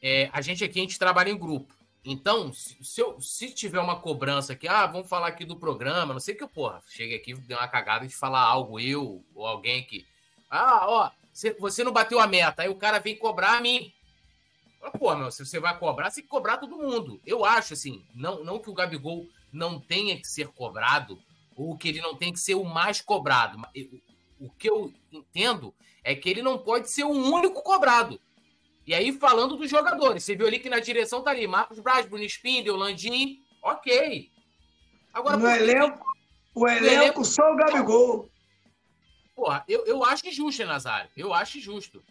É, 0.00 0.30
a 0.32 0.40
gente 0.40 0.62
aqui, 0.62 0.78
a 0.78 0.82
gente 0.82 0.98
trabalha 0.98 1.30
em 1.30 1.38
grupo. 1.38 1.74
Então, 2.04 2.52
se, 2.52 3.00
eu, 3.00 3.18
se 3.20 3.50
tiver 3.50 3.80
uma 3.80 3.98
cobrança 3.98 4.52
aqui, 4.52 4.68
ah, 4.68 4.86
vamos 4.86 5.08
falar 5.08 5.28
aqui 5.28 5.44
do 5.44 5.56
programa, 5.56 6.12
não 6.12 6.20
sei 6.20 6.34
que 6.34 6.44
eu, 6.44 6.48
porra, 6.48 6.82
chegue 6.86 7.14
aqui, 7.14 7.34
deu 7.34 7.56
uma 7.56 7.66
cagada 7.66 8.06
de 8.06 8.14
falar 8.14 8.42
algo, 8.42 8.78
eu 8.78 9.24
ou 9.34 9.46
alguém 9.46 9.82
que, 9.84 10.06
ah, 10.50 10.84
ó, 10.86 11.10
você 11.58 11.82
não 11.82 11.92
bateu 11.92 12.20
a 12.20 12.26
meta, 12.26 12.62
aí 12.62 12.68
o 12.68 12.76
cara 12.76 12.98
vem 12.98 13.16
cobrar 13.16 13.56
a 13.56 13.60
mim. 13.60 13.92
Pô, 14.98 15.16
meu, 15.16 15.30
se 15.30 15.44
você 15.44 15.58
vai 15.58 15.78
cobrar, 15.78 16.10
você 16.10 16.16
tem 16.16 16.24
que 16.24 16.30
cobrar 16.30 16.58
todo 16.58 16.76
mundo. 16.76 17.18
Eu 17.24 17.42
acho, 17.42 17.72
assim, 17.72 18.04
não, 18.14 18.44
não 18.44 18.58
que 18.58 18.68
o 18.68 18.74
Gabigol 18.74 19.26
não 19.54 19.80
tenha 19.80 20.16
que 20.18 20.26
ser 20.26 20.48
cobrado 20.48 21.22
ou 21.56 21.78
que 21.78 21.88
ele 21.88 22.00
não 22.00 22.16
tem 22.16 22.32
que 22.32 22.40
ser 22.40 22.56
o 22.56 22.64
mais 22.64 23.00
cobrado. 23.00 23.62
O 24.38 24.50
que 24.50 24.68
eu 24.68 24.92
entendo 25.12 25.72
é 26.02 26.14
que 26.14 26.28
ele 26.28 26.42
não 26.42 26.58
pode 26.58 26.90
ser 26.90 27.04
o 27.04 27.10
único 27.10 27.62
cobrado. 27.62 28.20
E 28.86 28.92
aí, 28.92 29.12
falando 29.12 29.56
dos 29.56 29.70
jogadores, 29.70 30.24
você 30.24 30.36
viu 30.36 30.46
ali 30.46 30.58
que 30.58 30.68
na 30.68 30.80
direção 30.80 31.22
tá 31.22 31.30
ali 31.30 31.46
Marcos 31.46 31.78
Braz, 31.78 32.04
Bruno 32.06 32.24
Spindel, 32.24 32.76
Landim, 32.76 33.42
ok. 33.62 34.30
Agora, 35.12 35.36
no 35.36 35.48
elenco, 35.48 36.04
o 36.54 36.68
elenco, 36.68 36.86
elenco 36.86 37.24
só 37.24 37.50
o 37.52 37.56
Gabigol. 37.56 38.28
Porra, 39.34 39.64
eu, 39.66 39.86
eu 39.86 40.04
acho 40.04 40.26
injusto, 40.26 40.66
Nazário. 40.66 41.10
Eu 41.16 41.32
acho 41.32 41.58
justo. 41.60 42.04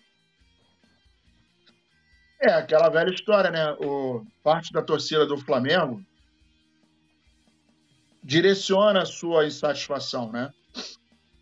É, 2.41 2.53
aquela 2.53 2.89
velha 2.89 3.13
história, 3.13 3.51
né? 3.51 3.71
O, 3.79 4.25
parte 4.41 4.73
da 4.73 4.81
torcida 4.81 5.25
do 5.25 5.37
Flamengo 5.37 6.03
direciona 8.23 9.01
a 9.01 9.05
sua 9.05 9.45
insatisfação, 9.45 10.31
né? 10.31 10.51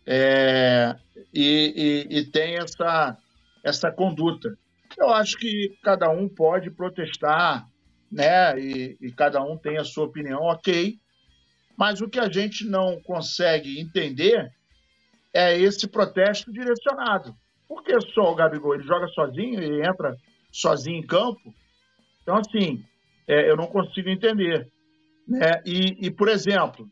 É, 0.04 0.96
e, 1.32 2.06
e, 2.10 2.18
e, 2.18 2.24
tem 2.24 2.56
essa, 2.56 3.16
essa 3.62 3.90
conduta. 3.90 4.56
Eu 4.98 5.10
acho 5.10 5.36
que 5.38 5.76
cada 5.82 6.10
um 6.10 6.28
pode 6.28 6.70
protestar, 6.70 7.66
né? 8.10 8.58
E, 8.58 8.96
e 9.00 9.12
cada 9.12 9.42
um 9.42 9.56
tem 9.56 9.78
a 9.78 9.84
sua 9.84 10.04
opinião, 10.04 10.40
ok. 10.42 10.98
Mas 11.76 12.00
o 12.00 12.08
que 12.08 12.18
a 12.18 12.30
gente 12.30 12.66
não 12.66 13.00
consegue 13.00 13.80
entender 13.80 14.52
é 15.32 15.58
esse 15.58 15.86
protesto 15.86 16.52
direcionado. 16.52 17.34
Por 17.66 17.82
que 17.82 17.98
só 18.12 18.30
o 18.30 18.34
Gabigol? 18.34 18.74
Ele 18.74 18.84
joga 18.84 19.08
sozinho 19.08 19.62
e 19.62 19.86
entra 19.86 20.14
sozinho 20.50 20.98
em 20.98 21.06
campo? 21.06 21.54
Então, 22.22 22.36
assim, 22.36 22.84
é, 23.26 23.48
eu 23.48 23.56
não 23.56 23.66
consigo 23.66 24.10
entender. 24.10 24.70
Né? 25.32 25.62
E, 25.64 26.06
e, 26.06 26.10
por 26.10 26.28
exemplo, 26.28 26.84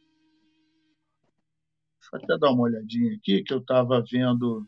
deixa 2.00 2.10
eu 2.14 2.18
até 2.24 2.38
dar 2.38 2.52
uma 2.52 2.62
olhadinha 2.62 3.14
aqui, 3.14 3.42
que 3.42 3.52
eu 3.52 3.58
estava 3.58 4.02
vendo 4.10 4.66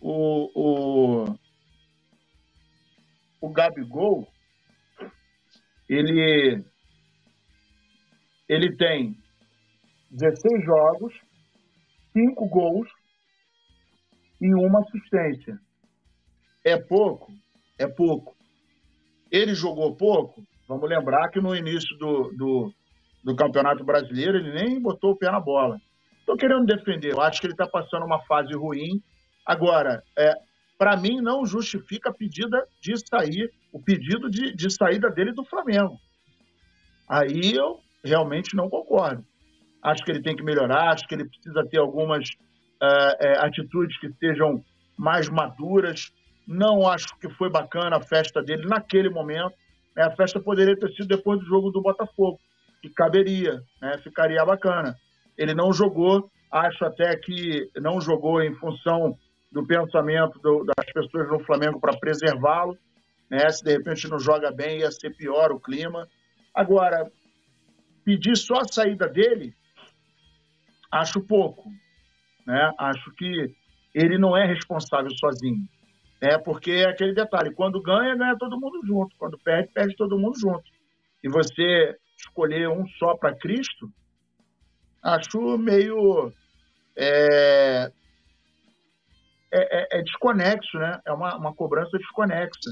o, 0.00 0.50
o, 0.54 1.38
o 3.42 3.50
Gabigol, 3.50 4.26
ele, 5.86 6.64
ele 8.48 8.74
tem 8.74 9.14
16 10.10 10.64
jogos, 10.64 11.12
5 12.14 12.48
gols 12.48 12.88
e 14.40 14.54
uma 14.54 14.80
assistência. 14.80 15.60
É 16.64 16.78
pouco? 16.78 17.30
É 17.78 17.86
pouco. 17.86 18.34
Ele 19.30 19.54
jogou 19.54 19.94
pouco? 19.94 20.42
Vamos 20.70 20.88
lembrar 20.88 21.28
que 21.30 21.40
no 21.40 21.52
início 21.52 21.98
do, 21.98 22.30
do, 22.36 22.72
do 23.24 23.34
Campeonato 23.34 23.82
Brasileiro 23.82 24.38
ele 24.38 24.52
nem 24.52 24.80
botou 24.80 25.10
o 25.10 25.16
pé 25.16 25.28
na 25.28 25.40
bola. 25.40 25.80
Estou 26.20 26.36
querendo 26.36 26.64
defender, 26.64 27.12
eu 27.12 27.20
acho 27.20 27.40
que 27.40 27.48
ele 27.48 27.54
está 27.54 27.66
passando 27.66 28.06
uma 28.06 28.20
fase 28.20 28.54
ruim. 28.54 29.02
Agora, 29.44 30.00
é, 30.16 30.32
para 30.78 30.96
mim, 30.96 31.20
não 31.20 31.44
justifica 31.44 32.10
a 32.10 32.14
pedida 32.14 32.64
de 32.80 32.96
sair, 33.04 33.50
o 33.72 33.82
pedido 33.82 34.30
de, 34.30 34.54
de 34.54 34.70
saída 34.70 35.10
dele 35.10 35.32
do 35.32 35.44
Flamengo. 35.44 35.98
Aí 37.08 37.52
eu 37.52 37.80
realmente 38.04 38.54
não 38.54 38.70
concordo. 38.70 39.24
Acho 39.82 40.04
que 40.04 40.12
ele 40.12 40.22
tem 40.22 40.36
que 40.36 40.44
melhorar, 40.44 40.92
acho 40.92 41.04
que 41.08 41.16
ele 41.16 41.24
precisa 41.24 41.66
ter 41.68 41.78
algumas 41.78 42.28
é, 42.80 43.26
é, 43.26 43.38
atitudes 43.44 43.98
que 43.98 44.08
sejam 44.20 44.64
mais 44.96 45.28
maduras. 45.28 46.12
Não 46.46 46.88
acho 46.88 47.08
que 47.18 47.28
foi 47.30 47.50
bacana 47.50 47.96
a 47.96 48.00
festa 48.00 48.40
dele 48.40 48.68
naquele 48.68 49.10
momento. 49.10 49.52
Né? 50.00 50.06
A 50.06 50.16
festa 50.16 50.40
poderia 50.40 50.76
ter 50.76 50.90
sido 50.92 51.08
depois 51.08 51.38
do 51.40 51.46
jogo 51.46 51.70
do 51.70 51.82
Botafogo, 51.82 52.40
que 52.80 52.88
caberia, 52.88 53.60
né? 53.82 53.98
ficaria 53.98 54.42
bacana. 54.44 54.96
Ele 55.36 55.54
não 55.54 55.72
jogou, 55.72 56.30
acho 56.50 56.84
até 56.86 57.14
que 57.16 57.70
não 57.76 58.00
jogou 58.00 58.42
em 58.42 58.54
função 58.54 59.14
do 59.52 59.66
pensamento 59.66 60.38
do, 60.38 60.64
das 60.64 60.92
pessoas 60.92 61.28
no 61.28 61.44
Flamengo 61.44 61.78
para 61.78 61.98
preservá-lo. 61.98 62.78
Né? 63.30 63.48
Se 63.50 63.62
de 63.62 63.72
repente 63.72 64.08
não 64.08 64.18
joga 64.18 64.50
bem, 64.50 64.80
ia 64.80 64.90
ser 64.90 65.14
pior 65.14 65.52
o 65.52 65.60
clima. 65.60 66.08
Agora, 66.54 67.10
pedir 68.02 68.36
só 68.36 68.60
a 68.60 68.72
saída 68.72 69.06
dele, 69.06 69.52
acho 70.90 71.20
pouco. 71.20 71.68
Né? 72.46 72.72
Acho 72.78 73.12
que 73.12 73.54
ele 73.94 74.16
não 74.16 74.34
é 74.36 74.46
responsável 74.46 75.10
sozinho. 75.18 75.68
É 76.20 76.36
porque 76.36 76.70
é 76.70 76.88
aquele 76.88 77.14
detalhe: 77.14 77.54
quando 77.54 77.82
ganha, 77.82 78.16
ganha 78.16 78.36
todo 78.36 78.60
mundo 78.60 78.80
junto. 78.86 79.16
Quando 79.16 79.38
perde, 79.38 79.72
perde 79.72 79.96
todo 79.96 80.18
mundo 80.18 80.38
junto. 80.38 80.64
E 81.22 81.28
você 81.28 81.96
escolher 82.18 82.68
um 82.68 82.86
só 82.98 83.16
para 83.16 83.34
Cristo, 83.34 83.90
acho 85.02 85.56
meio. 85.58 86.32
É, 86.96 87.90
é, 89.52 89.80
é, 89.80 89.98
é, 89.98 90.02
desconexo, 90.02 90.78
né? 90.78 91.00
É 91.06 91.12
uma, 91.12 91.36
uma 91.36 91.54
cobrança 91.54 91.96
desconexa. 91.96 92.70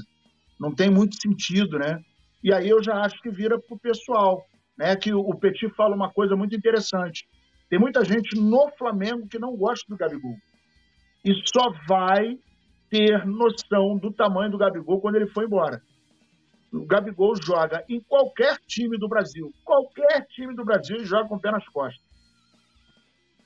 Não 0.59 0.73
tem 0.73 0.89
muito 0.89 1.19
sentido, 1.19 1.79
né? 1.79 1.99
E 2.43 2.53
aí 2.53 2.69
eu 2.69 2.83
já 2.83 3.01
acho 3.01 3.19
que 3.21 3.29
vira 3.29 3.59
para 3.59 3.75
o 3.75 3.79
pessoal, 3.79 4.45
né? 4.77 4.95
Que 4.95 5.13
o 5.13 5.33
Petit 5.35 5.69
fala 5.75 5.95
uma 5.95 6.11
coisa 6.11 6.35
muito 6.35 6.55
interessante. 6.55 7.27
Tem 7.69 7.79
muita 7.79 8.03
gente 8.05 8.39
no 8.39 8.69
Flamengo 8.77 9.27
que 9.27 9.39
não 9.39 9.55
gosta 9.55 9.85
do 9.89 9.97
Gabigol. 9.97 10.35
E 11.25 11.33
só 11.45 11.71
vai 11.87 12.37
ter 12.89 13.25
noção 13.25 13.97
do 13.97 14.11
tamanho 14.11 14.51
do 14.51 14.57
Gabigol 14.57 14.99
quando 14.99 15.15
ele 15.15 15.27
for 15.27 15.43
embora. 15.43 15.81
O 16.71 16.85
Gabigol 16.85 17.35
joga 17.41 17.83
em 17.89 17.99
qualquer 17.99 18.57
time 18.67 18.97
do 18.97 19.07
Brasil. 19.07 19.53
Qualquer 19.63 20.25
time 20.27 20.55
do 20.55 20.63
Brasil 20.63 21.03
joga 21.05 21.27
com 21.27 21.35
o 21.35 21.39
pé 21.39 21.51
nas 21.51 21.67
costas. 21.67 22.03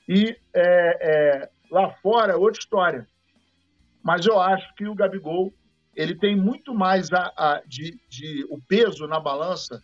E 0.07 0.35
é, 0.53 1.43
é, 1.43 1.49
lá 1.71 1.91
fora 2.01 2.33
é 2.33 2.35
outra 2.35 2.59
história. 2.59 3.07
Mas 4.03 4.25
eu 4.25 4.39
acho 4.39 4.73
que 4.75 4.87
o 4.87 4.95
Gabigol 4.95 5.53
ele 5.95 6.15
tem 6.15 6.35
muito 6.35 6.73
mais 6.73 7.11
a, 7.13 7.31
a 7.37 7.61
de, 7.65 7.99
de, 8.09 8.45
o 8.49 8.59
peso 8.61 9.07
na 9.07 9.19
balança 9.19 9.81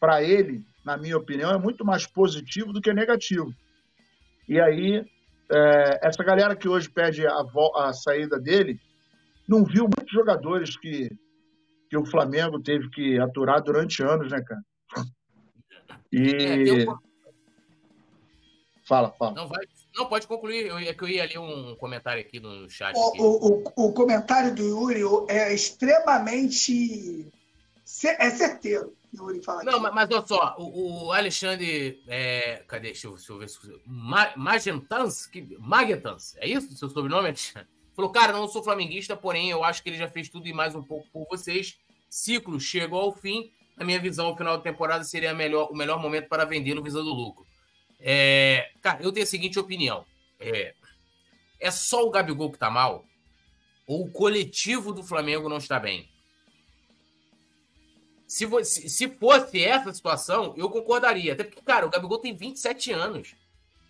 para 0.00 0.22
ele, 0.22 0.64
na 0.84 0.96
minha 0.96 1.16
opinião, 1.16 1.50
é 1.50 1.58
muito 1.58 1.84
mais 1.84 2.06
positivo 2.06 2.72
do 2.72 2.80
que 2.80 2.92
negativo. 2.92 3.52
E 4.48 4.60
aí, 4.60 5.04
é, 5.52 6.00
essa 6.02 6.22
galera 6.24 6.56
que 6.56 6.68
hoje 6.68 6.90
pede 6.90 7.26
a, 7.26 7.44
a, 7.76 7.92
saída 7.92 8.38
dele, 8.38 8.80
não 9.46 9.64
viu 9.64 9.84
muitos 9.84 10.12
jogadores 10.12 10.76
que, 10.76 11.10
que 11.90 11.96
o 11.96 12.06
Flamengo 12.06 12.60
teve 12.60 12.88
que 12.90 13.18
aturar 13.18 13.62
durante 13.62 14.02
anos, 14.02 14.30
né, 14.30 14.42
cara? 14.42 14.62
E. 16.10 16.84
É, 16.84 17.12
Fala, 18.84 19.12
fala. 19.12 19.32
Não, 19.32 19.48
vai, 19.48 19.64
não, 19.96 20.06
pode 20.06 20.26
concluir. 20.26 20.66
Eu, 20.66 20.76
é 20.78 20.92
que 20.92 21.04
eu 21.04 21.08
ia 21.08 21.24
ler 21.24 21.38
um 21.38 21.76
comentário 21.76 22.20
aqui 22.20 22.40
no 22.40 22.68
chat. 22.68 22.94
O, 22.96 23.62
o, 23.62 23.62
o, 23.76 23.92
comentário 23.92 24.54
do 24.54 24.62
Yuri 24.62 25.02
é 25.28 25.54
extremamente. 25.54 27.30
É 28.18 28.30
certeiro. 28.30 28.92
Yuri 29.14 29.40
não, 29.64 29.78
mas, 29.78 29.94
mas 29.94 30.10
olha 30.10 30.26
só, 30.26 30.56
o, 30.58 31.06
o 31.06 31.12
Alexandre. 31.12 32.02
É, 32.08 32.64
cadê? 32.66 32.88
Deixa 32.88 33.06
eu, 33.06 33.14
deixa 33.14 33.32
eu 33.32 33.38
ver 33.38 33.48
se. 33.48 33.58
Magentans? 33.86 35.30
Magentans, 35.58 36.34
é 36.38 36.48
isso 36.48 36.74
seu 36.74 36.88
sobrenome, 36.88 37.28
Alexandre? 37.28 37.68
Falou, 37.94 38.10
cara, 38.10 38.32
não 38.32 38.48
sou 38.48 38.62
flamenguista, 38.62 39.14
porém 39.14 39.50
eu 39.50 39.62
acho 39.62 39.82
que 39.82 39.90
ele 39.90 39.98
já 39.98 40.08
fez 40.08 40.30
tudo 40.30 40.48
e 40.48 40.52
mais 40.52 40.74
um 40.74 40.82
pouco 40.82 41.06
por 41.12 41.26
vocês. 41.28 41.78
Ciclo 42.08 42.58
chegou 42.58 43.00
ao 43.00 43.12
fim. 43.12 43.52
Na 43.76 43.84
minha 43.84 43.98
visão, 43.98 44.30
o 44.30 44.36
final 44.36 44.56
da 44.56 44.62
temporada 44.62 45.04
seria 45.04 45.34
melhor, 45.34 45.70
o 45.70 45.74
melhor 45.74 46.00
momento 46.00 46.28
para 46.28 46.44
vender 46.44 46.74
no 46.74 46.82
visando 46.82 47.12
lucro. 47.12 47.46
É, 48.00 48.70
cara, 48.80 49.02
eu 49.02 49.12
tenho 49.12 49.24
a 49.24 49.28
seguinte 49.28 49.58
opinião. 49.58 50.06
É, 50.40 50.74
é 51.60 51.70
só 51.70 52.06
o 52.06 52.10
Gabigol 52.10 52.50
que 52.50 52.58
tá 52.58 52.70
mal? 52.70 53.04
Ou 53.86 54.06
o 54.06 54.10
coletivo 54.10 54.92
do 54.92 55.02
Flamengo 55.02 55.48
não 55.48 55.58
está 55.58 55.78
bem? 55.78 56.11
Se, 58.32 58.48
se 58.64 59.08
fosse 59.10 59.62
essa 59.62 59.92
situação, 59.92 60.54
eu 60.56 60.70
concordaria. 60.70 61.34
Até 61.34 61.44
porque, 61.44 61.60
cara, 61.60 61.84
o 61.84 61.90
Gabigol 61.90 62.16
tem 62.16 62.34
27 62.34 62.90
anos. 62.90 63.34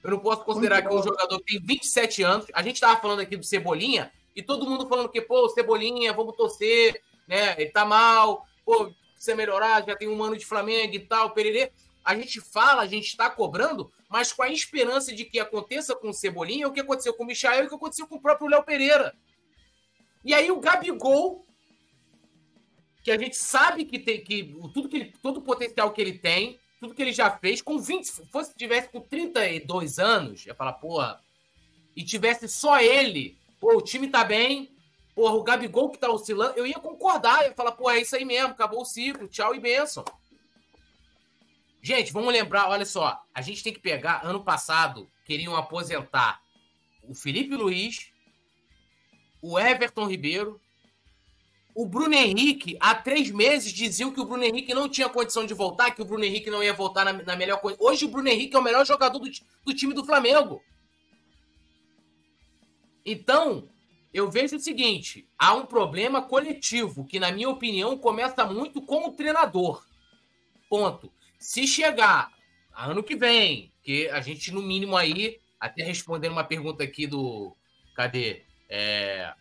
Eu 0.03 0.11
não 0.11 0.19
posso 0.19 0.45
considerar 0.45 0.83
que 0.83 0.93
um 0.93 1.01
jogador 1.01 1.39
que 1.39 1.53
tem 1.53 1.65
27 1.65 2.25
anos. 2.25 2.47
A 2.53 2.61
gente 2.61 2.81
tava 2.81 3.01
falando 3.01 3.21
aqui 3.21 3.37
do 3.37 3.45
Cebolinha 3.45 4.11
e 4.35 4.43
todo 4.43 4.69
mundo 4.69 4.89
falando 4.89 5.09
que, 5.09 5.21
pô, 5.21 5.49
Cebolinha, 5.49 6.13
vamos 6.13 6.35
torcer, 6.35 7.01
né? 7.29 7.55
Ele 7.57 7.71
tá 7.71 7.85
mal, 7.85 8.45
pô, 8.65 8.93
precisa 9.13 9.37
melhorar, 9.37 9.87
já 9.87 9.95
tem 9.95 10.09
um 10.09 10.21
ano 10.21 10.37
de 10.37 10.45
Flamengo 10.45 10.93
e 10.93 10.99
tal, 10.99 11.31
pererê. 11.31 11.71
A 12.05 12.17
gente 12.17 12.41
fala, 12.41 12.83
a 12.83 12.87
gente 12.87 13.07
está 13.07 13.31
cobrando, 13.31 13.93
mas 14.09 14.33
com 14.33 14.43
a 14.43 14.49
esperança 14.49 15.15
de 15.15 15.25
que 15.25 15.39
aconteça 15.39 15.95
com 15.95 16.09
o 16.09 16.13
Cebolinha 16.13 16.67
o 16.67 16.73
que 16.73 16.81
aconteceu 16.81 17.15
com 17.15 17.23
o 17.23 17.27
Michael 17.29 17.63
e 17.63 17.67
o 17.67 17.69
que 17.69 17.77
aconteceu 17.77 18.09
com 18.09 18.17
o 18.17 18.21
próprio 18.21 18.49
Léo 18.49 18.65
Pereira. 18.65 19.15
E 20.25 20.35
aí 20.35 20.51
o 20.51 20.59
Gabigol, 20.59 21.47
que 23.03 23.11
a 23.11 23.19
gente 23.19 23.37
sabe 23.37 23.85
que 23.85 23.99
tem 23.99 24.23
que 24.23 24.55
tudo 24.73 24.89
que 24.89 24.97
ele, 24.97 25.13
todo 25.23 25.39
o 25.39 25.43
potencial 25.43 25.91
que 25.93 26.01
ele 26.01 26.19
tem, 26.19 26.59
tudo 26.81 26.95
que 26.95 27.03
ele 27.03 27.13
já 27.13 27.31
fez, 27.31 27.61
com 27.61 27.79
20, 27.79 28.05
se 28.05 28.27
fosse 28.27 28.55
tivesse 28.57 28.89
com 28.89 29.01
32 29.01 29.99
anos, 29.99 30.47
ia 30.47 30.55
falar, 30.55 30.75
porra, 30.75 31.21
e 31.95 32.05
tivesse 32.05 32.49
só 32.49 32.81
ele, 32.81 33.39
pô, 33.61 33.77
o 33.77 33.83
time 33.83 34.09
tá 34.09 34.25
bem, 34.25 34.75
porra, 35.15 35.35
o 35.35 35.43
Gabigol 35.43 35.91
que 35.91 35.99
tá 35.99 36.11
oscilando, 36.11 36.55
eu 36.57 36.67
ia 36.67 36.79
concordar, 36.79 37.45
ia 37.45 37.55
falar, 37.55 37.73
pô, 37.73 37.91
é 37.91 38.01
isso 38.01 38.17
aí 38.17 38.25
mesmo, 38.25 38.53
acabou 38.53 38.83
o 38.83 38.87
ciclo, 38.87 39.29
tchau 39.29 39.55
e 39.55 39.61
benção. 39.61 40.05
Gente, 41.81 42.13
vamos 42.13 42.33
lembrar, 42.33 42.69
olha 42.69 42.85
só, 42.85 43.21
a 43.35 43.43
gente 43.43 43.63
tem 43.63 43.73
que 43.73 43.81
pegar, 43.81 44.25
ano 44.25 44.45
passado, 44.45 45.11
queriam 45.25 45.57
aposentar 45.57 46.41
o 47.03 47.15
Felipe 47.15 47.57
Luiz, 47.57 48.13
o 49.41 49.59
Everton 49.59 50.07
Ribeiro, 50.07 50.61
o 51.75 51.87
Bruno 51.87 52.15
Henrique, 52.15 52.77
há 52.79 52.95
três 52.95 53.31
meses, 53.31 53.73
diziam 53.73 54.13
que 54.13 54.21
o 54.21 54.27
Bruno 54.27 54.45
Henrique 54.45 54.75
não 54.75 54.89
tinha 54.89 55.09
condição 55.09 55.47
de 55.47 55.55
voltar, 55.55 55.91
que 55.91 56.03
o 56.03 56.05
Bruno 56.05 56.25
Henrique 56.25 56.51
não 56.51 56.63
ia 56.63 56.73
voltar 56.73 57.05
na, 57.05 57.13
na 57.13 57.37
melhor 57.37 57.61
coisa. 57.61 57.79
Hoje 57.81 58.05
o 58.05 58.09
Bruno 58.09 58.29
Henrique 58.29 58.55
é 58.55 58.59
o 58.59 58.63
melhor 58.63 58.85
jogador 58.85 59.19
do, 59.19 59.31
do 59.65 59.75
time 59.75 59.95
do 59.95 60.05
Flamengo. 60.05 60.63
Então, 63.05 63.69
eu 64.13 64.31
vejo 64.31 64.57
o 64.57 64.61
seguinte: 64.61 65.27
há 65.39 65.55
um 65.55 65.65
problema 65.65 66.21
coletivo, 66.21 67.07
que, 67.07 67.19
na 67.19 67.33
minha 67.33 67.49
opinião, 67.49 67.97
começa 67.97 68.45
muito 68.45 68.83
com 68.83 69.09
o 69.09 69.13
treinador. 69.13 69.87
Ponto. 70.69 71.13
Se 71.39 71.67
chegar 71.67 72.31
ano 72.75 73.03
que 73.03 73.17
vem, 73.17 73.73
que 73.83 74.09
a 74.09 74.21
gente, 74.21 74.53
no 74.53 74.63
mínimo, 74.63 74.97
aí, 74.97 75.41
até 75.59 75.83
respondendo 75.83 76.33
uma 76.33 76.45
pergunta 76.45 76.85
aqui 76.85 77.07
do. 77.07 77.57
Cadê? 77.95 78.45
É, 78.69 79.35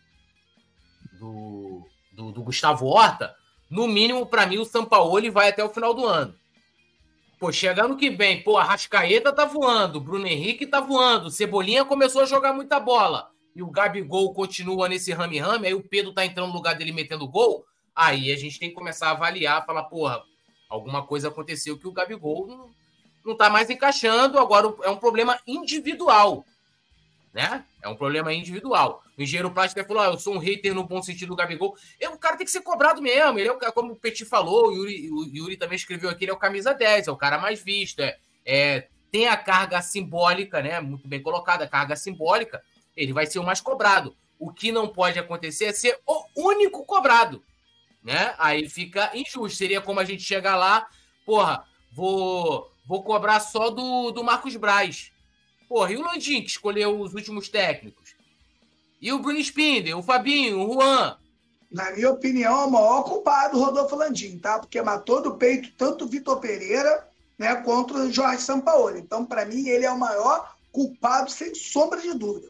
do, 1.19 1.87
do, 2.21 2.31
do, 2.31 2.43
Gustavo 2.43 2.85
Horta, 2.85 3.35
no 3.69 3.87
mínimo, 3.87 4.25
para 4.25 4.45
mim, 4.45 4.57
o 4.57 4.65
Sampaoli 4.65 5.29
vai 5.29 5.49
até 5.49 5.63
o 5.63 5.69
final 5.69 5.93
do 5.93 6.05
ano. 6.05 6.35
Pô, 7.39 7.51
chega 7.51 7.85
ano 7.85 7.97
que 7.97 8.09
vem, 8.09 8.43
pô, 8.43 8.57
a 8.57 8.63
Rascaeta 8.63 9.33
tá 9.33 9.45
voando, 9.45 9.99
Bruno 9.99 10.27
Henrique 10.27 10.67
tá 10.67 10.79
voando, 10.79 11.31
Cebolinha 11.31 11.83
começou 11.83 12.21
a 12.21 12.25
jogar 12.25 12.53
muita 12.53 12.79
bola. 12.79 13.29
E 13.55 13.63
o 13.63 13.69
Gabigol 13.69 14.33
continua 14.33 14.87
nesse 14.87 15.11
rame-rame, 15.11 15.67
aí 15.67 15.73
o 15.73 15.83
Pedro 15.83 16.13
tá 16.13 16.25
entrando 16.25 16.49
no 16.49 16.53
lugar 16.53 16.75
dele 16.75 16.91
metendo 16.91 17.27
gol. 17.27 17.65
Aí 17.93 18.31
a 18.31 18.37
gente 18.37 18.59
tem 18.59 18.69
que 18.69 18.75
começar 18.75 19.07
a 19.07 19.11
avaliar, 19.11 19.65
falar, 19.65 19.83
porra, 19.83 20.23
Alguma 20.71 21.05
coisa 21.05 21.27
aconteceu 21.27 21.77
que 21.77 21.85
o 21.85 21.91
Gabigol 21.91 22.47
não, 22.47 22.69
não 23.25 23.35
tá 23.35 23.49
mais 23.49 23.69
encaixando. 23.69 24.39
Agora 24.39 24.73
é 24.83 24.89
um 24.89 24.95
problema 24.95 25.37
individual. 25.45 26.45
Né? 27.33 27.63
É 27.81 27.87
um 27.87 27.95
problema 27.95 28.33
individual. 28.33 29.03
O 29.17 29.21
engenheiro 29.21 29.51
plástico 29.51 29.87
falou: 29.87 30.03
ah, 30.03 30.07
eu 30.07 30.19
sou 30.19 30.35
um 30.35 30.37
hater 30.37 30.73
no 30.73 30.83
bom 30.83 31.01
sentido 31.01 31.29
do 31.29 31.35
Gabigol. 31.35 31.77
É, 31.99 32.09
o 32.09 32.17
cara 32.17 32.35
tem 32.35 32.45
que 32.45 32.51
ser 32.51 32.61
cobrado 32.61 33.01
mesmo. 33.01 33.39
Ele 33.39 33.49
é, 33.49 33.71
como 33.71 33.93
o 33.93 33.95
Petit 33.95 34.25
falou, 34.25 34.67
o 34.67 34.71
Yuri, 34.73 35.09
o 35.09 35.23
Yuri 35.23 35.57
também 35.57 35.77
escreveu 35.77 36.09
aqui: 36.09 36.25
ele 36.25 36.31
é 36.31 36.33
o 36.33 36.37
camisa 36.37 36.73
10, 36.73 37.07
é 37.07 37.11
o 37.11 37.15
cara 37.15 37.37
mais 37.37 37.63
visto. 37.63 38.01
É, 38.01 38.17
é, 38.45 38.87
tem 39.09 39.27
a 39.27 39.37
carga 39.37 39.81
simbólica, 39.81 40.61
né? 40.61 40.79
Muito 40.81 41.07
bem 41.07 41.21
colocada, 41.21 41.63
a 41.63 41.69
carga 41.69 41.95
simbólica. 41.95 42.61
Ele 42.97 43.13
vai 43.13 43.25
ser 43.25 43.39
o 43.39 43.43
mais 43.43 43.61
cobrado. 43.61 44.15
O 44.37 44.51
que 44.51 44.71
não 44.71 44.87
pode 44.87 45.17
acontecer 45.17 45.65
é 45.65 45.73
ser 45.73 45.99
o 46.05 46.25
único 46.35 46.83
cobrado 46.85 47.41
né? 48.03 48.33
Aí 48.37 48.67
fica 48.67 49.11
injusto. 49.13 49.57
Seria 49.57 49.81
como 49.81 49.99
a 49.99 50.05
gente 50.05 50.23
chegar 50.23 50.55
lá, 50.55 50.87
porra, 51.25 51.65
vou, 51.91 52.71
vou 52.85 53.03
cobrar 53.03 53.39
só 53.39 53.69
do, 53.69 54.11
do 54.11 54.23
Marcos 54.23 54.55
Braz. 54.55 55.11
Porra, 55.71 55.93
e 55.93 55.95
o 55.95 56.01
Landim, 56.01 56.41
que 56.41 56.49
escolheu 56.49 56.99
os 56.99 57.13
últimos 57.13 57.47
técnicos? 57.47 58.13
E 59.01 59.09
o 59.13 59.19
Bruno 59.19 59.41
Spinder, 59.41 59.97
o 59.97 60.03
Fabinho, 60.03 60.59
o 60.59 60.73
Juan? 60.73 61.17
Na 61.71 61.91
minha 61.91 62.11
opinião, 62.11 62.63
é 62.63 62.65
o 62.65 62.69
maior 62.69 63.03
culpado 63.03 63.57
o 63.57 63.63
Rodolfo 63.63 63.95
Landim, 63.95 64.37
tá? 64.37 64.59
Porque 64.59 64.81
matou 64.81 65.21
do 65.21 65.35
peito 65.35 65.71
tanto 65.77 66.03
o 66.03 66.09
Vitor 66.09 66.41
Pereira 66.41 67.07
né, 67.39 67.55
quanto 67.55 67.93
o 67.93 68.11
Jorge 68.11 68.41
Sampaoli. 68.41 68.99
Então, 68.99 69.25
para 69.25 69.45
mim, 69.45 69.65
ele 69.69 69.85
é 69.85 69.89
o 69.89 69.97
maior 69.97 70.53
culpado, 70.73 71.31
sem 71.31 71.55
sombra 71.55 72.01
de 72.01 72.13
dúvida. 72.15 72.49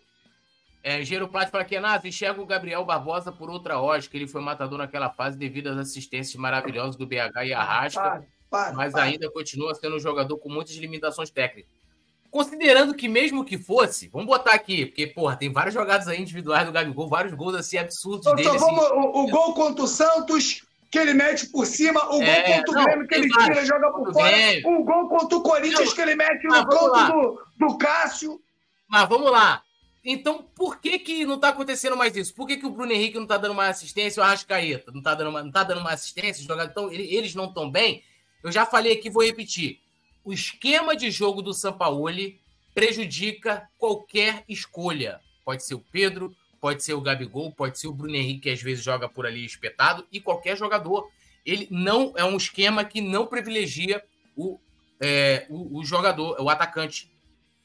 É, 0.84 1.04
Gero 1.06 1.28
Plat 1.28 1.52
fala 1.52 1.64
que 1.64 1.76
Renato, 1.76 2.08
enxerga 2.08 2.42
o 2.42 2.46
Gabriel 2.48 2.84
Barbosa 2.84 3.32
por 3.32 3.52
outra 3.52 3.80
ótica. 3.80 4.18
Ele 4.18 4.28
foi 4.28 4.42
matador 4.42 4.80
naquela 4.80 5.12
fase 5.12 5.38
devido 5.38 5.68
às 5.68 5.78
assistências 5.78 6.36
maravilhosas 6.38 6.96
do 6.96 7.06
BH 7.06 7.46
e 7.46 7.54
Arrasca, 7.54 8.02
para, 8.02 8.26
para, 8.50 8.74
mas 8.74 8.94
para. 8.94 9.04
ainda 9.04 9.30
continua 9.30 9.76
sendo 9.76 9.98
um 9.98 10.00
jogador 10.00 10.40
com 10.40 10.50
muitas 10.50 10.76
limitações 10.76 11.30
técnicas. 11.30 11.81
Considerando 12.32 12.96
que 12.96 13.10
mesmo 13.10 13.44
que 13.44 13.58
fosse, 13.58 14.08
vamos 14.08 14.26
botar 14.26 14.54
aqui, 14.54 14.86
porque, 14.86 15.06
porra, 15.06 15.36
tem 15.36 15.52
várias 15.52 15.74
jogadas 15.74 16.08
aí 16.08 16.20
individuais 16.20 16.66
do 16.66 16.72
Gabigol, 16.72 17.10
vários 17.10 17.34
gols 17.34 17.56
assim 17.56 17.78
absurdos 17.78 18.26
então, 18.26 18.36
dele. 18.36 18.48
Então, 18.48 18.60
vamos, 18.60 18.86
assim, 18.86 18.96
o, 18.96 19.24
o 19.24 19.28
gol 19.28 19.54
contra 19.54 19.84
o 19.84 19.88
Santos, 19.88 20.64
que 20.90 20.98
ele 20.98 21.14
mete 21.14 21.48
por 21.48 21.66
cima, 21.66 22.00
o 22.10 22.24
é, 22.24 22.42
gol 22.42 22.64
contra 22.64 22.82
o 22.82 22.86
Grêmio 22.86 23.08
que 23.08 23.16
ele 23.16 23.30
tira, 23.30 23.66
joga 23.66 23.92
por 23.92 24.14
fora, 24.14 24.36
o 24.66 24.84
gol 24.84 25.10
contra 25.10 25.38
o 25.38 25.42
Corinthians 25.42 25.90
não, 25.90 25.94
que 25.94 26.02
ele 26.02 26.16
mete 26.16 26.44
no 26.46 26.68
canto 26.68 27.12
do, 27.12 27.68
do 27.68 27.78
Cássio. 27.78 28.42
Mas 28.88 29.10
vamos 29.10 29.30
lá. 29.30 29.62
Então, 30.04 30.44
por 30.56 30.80
que 30.80 30.98
que 30.98 31.26
não 31.26 31.38
tá 31.38 31.50
acontecendo 31.50 31.96
mais 31.96 32.16
isso? 32.16 32.34
Por 32.34 32.48
que, 32.48 32.58
que 32.58 32.66
o 32.66 32.72
Bruno 32.72 32.92
Henrique 32.92 33.20
não 33.20 33.28
tá 33.28 33.38
dando 33.38 33.54
mais 33.54 33.78
assistência, 33.78 34.20
o 34.20 34.24
Arrascaeta 34.26 34.92
não 34.92 35.02
tá 35.02 35.14
dando, 35.14 35.32
não 35.32 35.52
tá 35.52 35.64
dando 35.64 35.82
mais 35.82 36.00
assistência, 36.00 36.44
então, 36.44 36.92
eles 36.92 37.36
não 37.36 37.46
estão 37.46 37.70
bem? 37.70 38.04
Eu 38.44 38.52
já 38.52 38.66
falei 38.66 38.94
aqui, 38.94 39.10
vou 39.10 39.24
repetir. 39.24 39.80
O 40.24 40.32
esquema 40.32 40.96
de 40.96 41.10
jogo 41.10 41.42
do 41.42 41.54
Sampaoli 41.54 42.40
prejudica 42.74 43.68
qualquer 43.78 44.44
escolha. 44.48 45.20
Pode 45.44 45.66
ser 45.66 45.76
o 45.76 45.80
Pedro, 45.80 46.36
pode 46.60 46.84
ser 46.84 46.94
o 46.94 47.02
Gabigol, 47.02 47.52
pode 47.52 47.80
ser 47.80 47.88
o 47.88 47.94
Bruno 47.94 48.16
Henrique, 48.16 48.42
que 48.42 48.50
às 48.50 48.62
vezes 48.62 48.84
joga 48.84 49.10
por 49.10 49.26
ali 49.26 49.44
espetado, 49.44 50.06
e 50.12 50.22
qualquer 50.22 50.56
jogador. 50.56 51.10
Ele 51.46 51.68
não 51.72 52.14
é 52.16 52.24
um 52.24 52.38
esquema 52.38 52.86
que 52.86 53.02
não 53.02 53.26
privilegia 53.26 54.04
o, 54.36 54.60
é, 55.00 55.48
o, 55.50 55.80
o, 55.80 55.84
jogador, 55.84 56.40
o 56.40 56.50
atacante. 56.50 57.12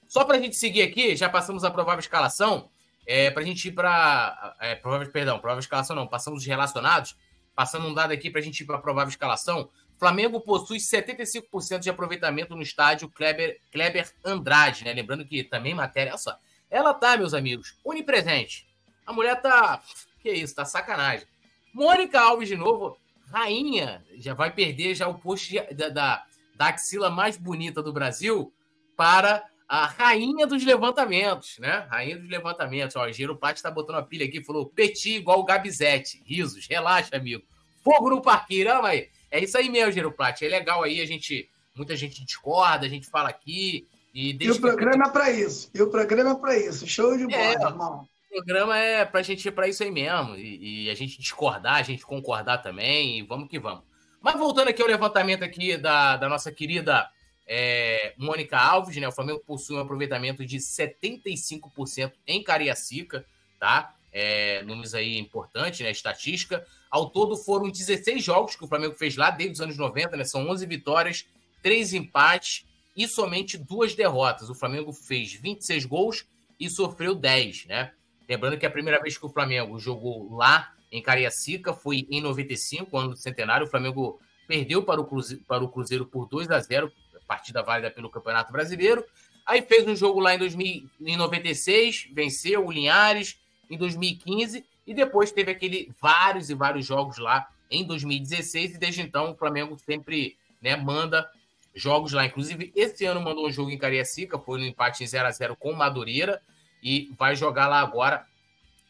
Só 0.08 0.24
para 0.24 0.38
a 0.38 0.40
gente 0.40 0.56
seguir 0.56 0.82
aqui, 0.82 1.14
já 1.14 1.28
passamos 1.28 1.62
a 1.62 1.70
provável 1.70 2.00
escalação. 2.00 2.70
É, 3.06 3.30
para 3.30 3.42
a 3.42 3.46
gente 3.46 3.68
ir 3.68 3.72
para. 3.72 4.56
É, 4.58 4.74
provável, 4.74 5.08
perdão, 5.12 5.38
provável 5.38 5.60
escalação 5.60 5.94
não, 5.94 6.06
passamos 6.06 6.40
os 6.40 6.46
relacionados. 6.46 7.16
Passando 7.54 7.86
um 7.86 7.94
dado 7.94 8.12
aqui 8.12 8.30
para 8.30 8.40
a 8.40 8.44
gente 8.44 8.60
ir 8.60 8.66
para 8.66 8.76
a 8.76 8.80
provável 8.80 9.10
escalação. 9.10 9.70
Flamengo 9.98 10.40
possui 10.40 10.78
75% 10.78 11.80
de 11.80 11.90
aproveitamento 11.90 12.54
no 12.54 12.62
estádio 12.62 13.08
Kleber, 13.08 13.60
Kleber 13.72 14.12
Andrade, 14.24 14.84
né? 14.84 14.92
Lembrando 14.92 15.24
que 15.24 15.42
também 15.42 15.74
matéria. 15.74 16.12
Olha 16.12 16.18
só, 16.18 16.38
ela 16.70 16.92
tá, 16.92 17.16
meus 17.16 17.32
amigos, 17.32 17.78
onipresente. 17.84 18.66
A 19.06 19.12
mulher 19.12 19.40
tá. 19.40 19.82
Que 20.20 20.30
isso, 20.30 20.54
tá 20.54 20.64
sacanagem. 20.64 21.26
Mônica 21.72 22.20
Alves, 22.20 22.48
de 22.48 22.56
novo, 22.56 22.98
rainha, 23.30 24.04
já 24.16 24.34
vai 24.34 24.52
perder 24.52 24.94
já 24.94 25.08
o 25.08 25.18
posto 25.18 25.54
da, 25.74 25.88
da, 25.88 26.24
da 26.54 26.66
axila 26.68 27.10
mais 27.10 27.36
bonita 27.36 27.82
do 27.82 27.92
Brasil 27.92 28.52
para 28.96 29.44
a 29.68 29.86
rainha 29.86 30.46
dos 30.46 30.64
levantamentos, 30.64 31.58
né? 31.58 31.86
Rainha 31.90 32.18
dos 32.18 32.28
levantamentos. 32.28 32.96
Ó, 32.96 33.04
o 33.04 33.12
Giro 33.12 33.36
Plat 33.36 33.60
tá 33.60 33.70
botando 33.70 33.96
a 33.96 34.02
pilha 34.02 34.26
aqui, 34.26 34.42
falou 34.44 34.66
petit 34.66 35.16
igual 35.16 35.40
o 35.40 35.44
Gabizete. 35.44 36.22
Risos, 36.24 36.66
relaxa, 36.68 37.16
amigo. 37.16 37.44
Fogo 37.82 38.10
no 38.10 38.22
parqueiro, 38.22 38.84
aí. 38.84 39.08
É 39.36 39.44
isso 39.44 39.56
aí 39.58 39.68
mesmo, 39.68 39.92
Gero 39.92 40.10
Plat. 40.10 40.40
É 40.42 40.48
legal 40.48 40.82
aí, 40.82 41.00
a 41.00 41.06
gente. 41.06 41.48
Muita 41.74 41.94
gente 41.94 42.24
discorda, 42.24 42.86
a 42.86 42.88
gente 42.88 43.06
fala 43.06 43.28
aqui. 43.28 43.86
E, 44.14 44.34
e 44.40 44.50
o 44.50 44.58
programa 44.58 45.04
que... 45.04 45.10
é 45.10 45.12
para 45.12 45.30
isso. 45.30 45.70
E 45.74 45.82
o 45.82 45.90
programa 45.90 46.30
é 46.30 46.34
para 46.34 46.58
isso. 46.58 46.86
Show 46.86 47.18
de 47.18 47.26
bola, 47.26 47.38
é, 47.38 47.52
irmão. 47.52 48.08
O 48.30 48.34
programa 48.34 48.78
é 48.78 49.04
para 49.04 49.20
a 49.20 49.22
gente 49.22 49.46
ir 49.46 49.52
para 49.52 49.68
isso 49.68 49.82
aí 49.82 49.90
mesmo. 49.90 50.36
E, 50.36 50.86
e, 50.86 50.90
a 50.90 50.94
gente 50.94 51.20
discordar, 51.20 51.74
a 51.74 51.82
gente 51.82 52.04
concordar 52.06 52.58
também. 52.58 53.18
E 53.18 53.22
vamos 53.22 53.48
que 53.48 53.58
vamos. 53.58 53.84
Mas 54.22 54.38
voltando 54.38 54.68
aqui 54.68 54.80
ao 54.80 54.88
levantamento 54.88 55.44
aqui 55.44 55.76
da, 55.76 56.16
da 56.16 56.30
nossa 56.30 56.50
querida 56.50 57.06
é, 57.46 58.14
Mônica 58.16 58.56
Alves, 58.56 58.96
né? 58.96 59.06
O 59.06 59.12
Flamengo 59.12 59.42
possui 59.46 59.76
um 59.76 59.80
aproveitamento 59.80 60.46
de 60.46 60.56
75% 60.56 62.12
em 62.26 62.42
Cariacica, 62.42 63.26
tá? 63.60 63.95
É, 64.18 64.62
números 64.62 64.94
aí 64.94 65.18
importantes, 65.18 65.80
né? 65.80 65.90
Estatística. 65.90 66.66
Ao 66.90 67.10
todo 67.10 67.36
foram 67.36 67.68
16 67.68 68.24
jogos 68.24 68.56
que 68.56 68.64
o 68.64 68.66
Flamengo 68.66 68.94
fez 68.94 69.14
lá 69.14 69.30
desde 69.30 69.56
os 69.56 69.60
anos 69.60 69.76
90, 69.76 70.16
né? 70.16 70.24
São 70.24 70.48
11 70.48 70.64
vitórias, 70.64 71.26
3 71.62 71.92
empates 71.92 72.64
e 72.96 73.06
somente 73.06 73.58
duas 73.58 73.94
derrotas. 73.94 74.48
O 74.48 74.54
Flamengo 74.54 74.90
fez 74.90 75.34
26 75.34 75.84
gols 75.84 76.26
e 76.58 76.70
sofreu 76.70 77.14
10, 77.14 77.66
né? 77.66 77.92
Lembrando 78.26 78.56
que 78.56 78.64
a 78.64 78.70
primeira 78.70 78.98
vez 79.02 79.18
que 79.18 79.26
o 79.26 79.28
Flamengo 79.28 79.78
jogou 79.78 80.34
lá 80.34 80.72
em 80.90 81.02
Cariacica 81.02 81.74
foi 81.74 82.06
em 82.10 82.22
95, 82.22 82.96
ano 82.96 83.10
do 83.10 83.16
centenário. 83.18 83.66
O 83.66 83.70
Flamengo 83.70 84.18
perdeu 84.48 84.82
para 84.82 84.98
o 84.98 85.04
Cruzeiro, 85.04 85.44
para 85.46 85.62
o 85.62 85.68
Cruzeiro 85.68 86.06
por 86.06 86.26
2 86.26 86.50
a 86.50 86.58
0, 86.58 86.90
partida 87.26 87.62
válida 87.62 87.90
pelo 87.90 88.08
Campeonato 88.08 88.50
Brasileiro. 88.50 89.04
Aí 89.44 89.60
fez 89.60 89.86
um 89.86 89.94
jogo 89.94 90.20
lá 90.20 90.34
em, 90.34 90.38
2000, 90.38 90.88
em 91.02 91.16
96, 91.18 92.08
venceu 92.14 92.66
o 92.66 92.72
Linhares 92.72 93.38
em 93.70 93.76
2015 93.76 94.64
e 94.86 94.94
depois 94.94 95.32
teve 95.32 95.50
aquele 95.50 95.92
vários 96.00 96.50
e 96.50 96.54
vários 96.54 96.86
jogos 96.86 97.18
lá 97.18 97.48
em 97.70 97.84
2016 97.84 98.74
e 98.74 98.78
desde 98.78 99.02
então 99.02 99.32
o 99.32 99.36
Flamengo 99.36 99.76
sempre 99.78 100.36
né, 100.62 100.76
manda 100.76 101.28
jogos 101.74 102.12
lá. 102.12 102.24
Inclusive, 102.24 102.72
esse 102.74 103.04
ano 103.04 103.20
mandou 103.20 103.46
um 103.46 103.50
jogo 103.50 103.70
em 103.70 103.78
Cariacica, 103.78 104.38
foi 104.38 104.58
no 104.58 104.64
empate 104.64 105.04
em 105.04 105.06
0 105.06 105.26
a 105.26 105.30
0 105.30 105.56
com 105.56 105.72
Madureira 105.72 106.40
e 106.82 107.12
vai 107.18 107.36
jogar 107.36 107.68
lá 107.68 107.80
agora 107.80 108.24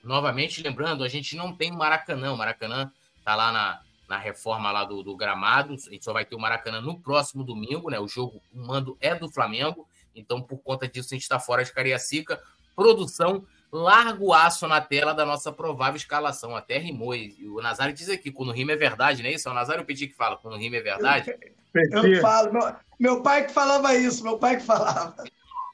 novamente. 0.02 0.62
Lembrando, 0.62 1.02
a 1.02 1.08
gente 1.08 1.36
não 1.36 1.52
tem 1.52 1.72
Maracanã, 1.72 2.32
o 2.32 2.36
Maracanã 2.36 2.90
tá 3.24 3.34
lá 3.34 3.50
na, 3.50 3.80
na 4.08 4.18
reforma 4.18 4.70
lá 4.70 4.84
do, 4.84 5.02
do 5.02 5.16
gramado, 5.16 5.74
a 5.74 5.90
gente 5.90 6.04
só 6.04 6.12
vai 6.12 6.24
ter 6.24 6.36
o 6.36 6.40
Maracanã 6.40 6.80
no 6.80 7.00
próximo 7.00 7.42
domingo, 7.42 7.90
né? 7.90 7.98
O 7.98 8.06
jogo, 8.06 8.40
o 8.54 8.58
mando 8.58 8.96
é 9.00 9.14
do 9.14 9.30
Flamengo, 9.30 9.88
então 10.14 10.40
por 10.40 10.58
conta 10.58 10.86
disso 10.86 11.08
a 11.10 11.16
gente 11.16 11.22
está 11.22 11.40
fora 11.40 11.64
de 11.64 11.72
Cariacica. 11.72 12.40
Produção 12.74 13.44
largo 13.76 14.32
aço 14.32 14.66
na 14.66 14.80
tela 14.80 15.12
da 15.12 15.24
nossa 15.24 15.52
provável 15.52 15.96
escalação. 15.96 16.56
Até 16.56 16.78
rimou. 16.78 17.14
E 17.14 17.46
o 17.46 17.60
Nazário 17.60 17.94
diz 17.94 18.08
aqui, 18.08 18.30
quando 18.30 18.52
rima 18.52 18.72
é 18.72 18.76
verdade, 18.76 19.22
não 19.22 19.30
é 19.30 19.34
isso? 19.34 19.48
É 19.48 19.52
o 19.52 19.54
Nazário 19.54 19.84
Petit 19.84 20.08
que 20.08 20.14
fala, 20.14 20.36
quando 20.36 20.56
rima 20.56 20.76
é 20.76 20.80
verdade. 20.80 21.34
Eu, 21.74 22.06
eu 22.06 22.20
falo, 22.22 22.52
meu, 22.52 22.74
meu, 22.98 23.22
pai 23.22 23.46
que 23.46 23.52
falava 23.52 23.94
isso, 23.94 24.22
meu 24.22 24.38
pai 24.38 24.56
que 24.56 24.62
falava. 24.62 25.14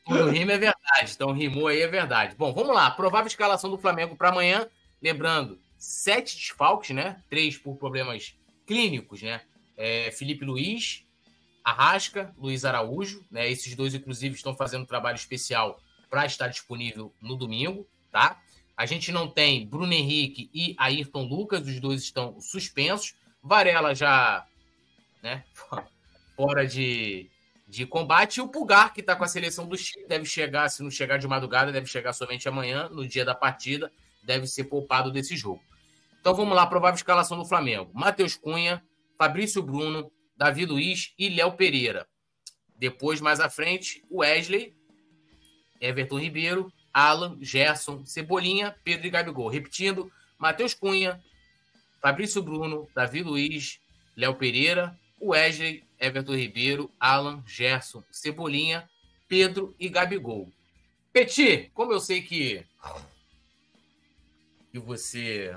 Quando 0.05 0.31
rima 0.31 0.53
é 0.53 0.59
verdade, 0.59 1.13
então 1.15 1.33
rimou 1.33 1.69
aí 1.69 1.81
é 1.81 1.87
verdade. 1.87 2.35
Bom, 2.37 2.53
vamos 2.53 2.75
lá. 2.75 2.91
Provável 2.91 3.29
escalação 3.29 3.71
do 3.71 3.79
Flamengo 3.79 4.17
para 4.17 4.31
amanhã. 4.31 4.67
Lembrando, 5.01 5.61
sete 5.79 6.37
desfalques, 6.37 6.91
né? 6.91 7.23
Três 7.31 7.57
por 7.57 7.77
problemas 7.77 8.35
clínicos, 8.67 9.23
né? 9.23 9.43
É, 9.77 10.11
Felipe 10.11 10.45
Luiz, 10.45 11.05
Arrasca, 11.65 12.35
Luiz 12.37 12.65
Araújo, 12.65 13.25
né? 13.31 13.49
Esses 13.49 13.75
dois, 13.77 13.95
inclusive, 13.95 14.35
estão 14.35 14.57
fazendo 14.57 14.83
um 14.83 14.87
trabalho 14.87 15.17
especial 15.17 15.81
para 16.13 16.27
estar 16.27 16.49
disponível 16.49 17.11
no 17.23 17.37
domingo, 17.37 17.89
tá? 18.11 18.39
A 18.77 18.85
gente 18.85 19.11
não 19.11 19.27
tem 19.27 19.67
Bruno 19.67 19.95
Henrique 19.95 20.51
e 20.53 20.77
Ayrton 20.79 21.23
Lucas, 21.23 21.67
os 21.67 21.81
dois 21.81 22.03
estão 22.03 22.39
suspensos. 22.39 23.15
Varela 23.43 23.95
já, 23.95 24.47
né, 25.23 25.43
fora 26.37 26.67
de, 26.67 27.31
de 27.67 27.87
combate. 27.87 28.37
E 28.37 28.41
o 28.43 28.49
Pulgar, 28.49 28.93
que 28.93 29.01
está 29.01 29.17
com 29.17 29.25
a 29.25 29.29
seleção 29.29 29.67
do 29.67 29.75
Chile, 29.75 30.05
deve 30.07 30.27
chegar, 30.27 30.69
se 30.69 30.83
não 30.83 30.91
chegar 30.91 31.17
de 31.17 31.27
madrugada, 31.27 31.73
deve 31.73 31.87
chegar 31.87 32.13
somente 32.13 32.47
amanhã, 32.47 32.91
no 32.91 33.09
dia 33.09 33.25
da 33.25 33.35
partida, 33.35 33.91
deve 34.23 34.47
ser 34.47 34.65
poupado 34.65 35.11
desse 35.11 35.35
jogo. 35.35 35.63
Então 36.21 36.35
vamos 36.35 36.55
lá, 36.55 36.67
provável 36.67 36.97
escalação 36.97 37.39
do 37.39 37.47
Flamengo. 37.47 37.91
Matheus 37.95 38.37
Cunha, 38.37 38.85
Fabrício 39.17 39.63
Bruno, 39.63 40.13
Davi 40.37 40.67
Luiz 40.67 41.15
e 41.19 41.31
Léo 41.31 41.53
Pereira. 41.53 42.07
Depois, 42.77 43.19
mais 43.19 43.41
à 43.41 43.49
frente, 43.49 44.05
Wesley, 44.11 44.75
Everton 45.83 46.19
Ribeiro, 46.19 46.73
Alan, 46.95 47.37
Gerson, 47.41 48.07
Cebolinha, 48.07 48.75
Pedro 48.85 49.07
e 49.07 49.11
Gabigol. 49.11 49.49
Repetindo, 49.49 50.11
Matheus 50.39 50.73
Cunha, 50.73 51.21
Fabrício 52.01 52.43
Bruno, 52.43 52.89
Davi 52.95 53.23
Luiz, 53.23 53.81
Léo 54.17 54.35
Pereira, 54.35 54.99
Wesley, 55.21 55.85
Everton 55.99 56.35
Ribeiro, 56.35 56.91
Alan, 56.99 57.43
Gerson, 57.47 58.03
Cebolinha, 58.11 58.89
Pedro 59.29 59.75
e 59.79 59.89
Gabigol. 59.89 60.49
Petit, 61.13 61.71
como 61.75 61.93
eu 61.93 62.01
sei 62.01 62.23
que, 62.23 62.65
que 64.71 64.79
você 64.79 65.55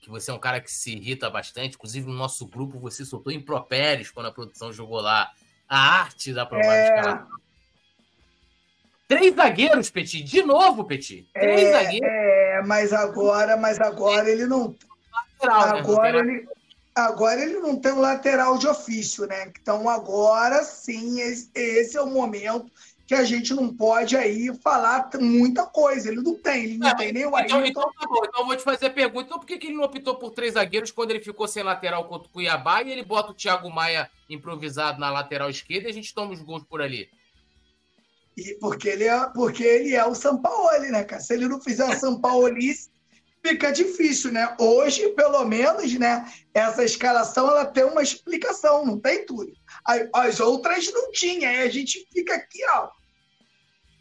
que 0.00 0.10
você 0.10 0.32
é 0.32 0.34
um 0.34 0.38
cara 0.38 0.60
que 0.60 0.70
se 0.70 0.96
irrita 0.96 1.30
bastante, 1.30 1.76
inclusive 1.76 2.08
no 2.08 2.14
nosso 2.14 2.44
grupo 2.46 2.80
você 2.80 3.04
soltou 3.04 3.32
impropérios 3.32 4.10
quando 4.10 4.26
a 4.26 4.32
produção 4.32 4.72
jogou 4.72 5.00
lá 5.00 5.32
a 5.68 5.78
arte 5.78 6.32
da 6.32 6.44
provável 6.44 6.72
é... 6.72 6.98
escalação. 6.98 7.42
Três 9.16 9.34
zagueiros, 9.34 9.90
Petit. 9.90 10.22
De 10.22 10.42
novo, 10.42 10.84
Petit. 10.84 11.28
Três 11.32 11.60
é, 11.60 11.72
zagueiros. 11.72 12.08
É, 12.08 12.62
mas 12.66 12.92
agora, 12.92 13.56
mas 13.56 13.80
agora 13.80 14.30
ele 14.30 14.46
não. 14.46 14.74
Lateral, 15.40 15.74
né? 15.74 15.78
agora 15.80 16.22
né? 16.22 16.32
ele. 16.32 16.48
Agora 16.94 17.40
ele 17.40 17.58
não 17.58 17.76
tem 17.76 17.92
um 17.92 18.00
lateral 18.00 18.58
de 18.58 18.68
ofício, 18.68 19.26
né? 19.26 19.50
Então 19.60 19.88
agora 19.88 20.62
sim, 20.62 21.20
esse, 21.20 21.96
é 21.96 22.02
o 22.02 22.06
momento 22.06 22.70
que 23.06 23.14
a 23.14 23.24
gente 23.24 23.54
não 23.54 23.74
pode 23.74 24.14
aí 24.14 24.54
falar 24.62 25.08
muita 25.18 25.64
coisa. 25.64 26.10
Ele 26.10 26.20
não 26.20 26.34
tem, 26.34 26.64
ele 26.64 26.78
não 26.78 26.88
é, 26.88 26.94
tem 26.94 27.12
nem 27.12 27.24
o 27.24 27.38
então. 27.38 27.64
Então, 27.64 27.82
tá 27.82 28.06
bom. 28.06 28.20
então 28.22 28.40
eu 28.42 28.46
vou 28.46 28.56
te 28.56 28.62
fazer 28.62 28.86
a 28.86 28.90
pergunta. 28.90 29.24
Então 29.24 29.38
por 29.38 29.46
que, 29.46 29.56
que 29.56 29.68
ele 29.68 29.76
não 29.76 29.84
optou 29.84 30.16
por 30.16 30.32
três 30.32 30.52
zagueiros 30.52 30.90
quando 30.90 31.12
ele 31.12 31.24
ficou 31.24 31.48
sem 31.48 31.62
lateral 31.62 32.04
contra 32.04 32.28
o 32.28 32.30
Cuiabá 32.30 32.82
e 32.82 32.92
ele 32.92 33.02
bota 33.02 33.32
o 33.32 33.34
Thiago 33.34 33.70
Maia 33.70 34.10
improvisado 34.28 35.00
na 35.00 35.10
lateral 35.10 35.48
esquerda 35.48 35.88
e 35.88 35.90
a 35.90 35.94
gente 35.94 36.12
toma 36.12 36.32
os 36.32 36.42
gols 36.42 36.62
por 36.62 36.82
ali? 36.82 37.08
E 38.36 38.54
porque 38.54 38.88
ele 38.88 39.04
é, 39.04 39.26
porque 39.34 39.62
ele 39.62 39.94
é 39.94 40.04
o 40.04 40.14
Sampaoli, 40.14 40.90
né, 40.90 41.04
cara? 41.04 41.20
Se 41.20 41.34
ele 41.34 41.48
não 41.48 41.60
fizer 41.60 41.84
a 41.84 41.98
Sampaolice, 41.98 42.90
fica 43.44 43.72
difícil, 43.72 44.32
né? 44.32 44.54
Hoje, 44.58 45.08
pelo 45.10 45.44
menos, 45.44 45.92
né, 45.98 46.24
essa 46.54 46.84
escalação 46.84 47.48
ela 47.48 47.66
tem 47.66 47.84
uma 47.84 48.02
explicação, 48.02 48.86
não 48.86 48.98
tem 48.98 49.26
tudo. 49.26 49.52
As 50.14 50.40
outras 50.40 50.90
não 50.92 51.10
tinha, 51.10 51.48
aí 51.48 51.62
a 51.62 51.68
gente 51.68 52.06
fica 52.12 52.34
aqui, 52.34 52.60
ó, 52.74 52.88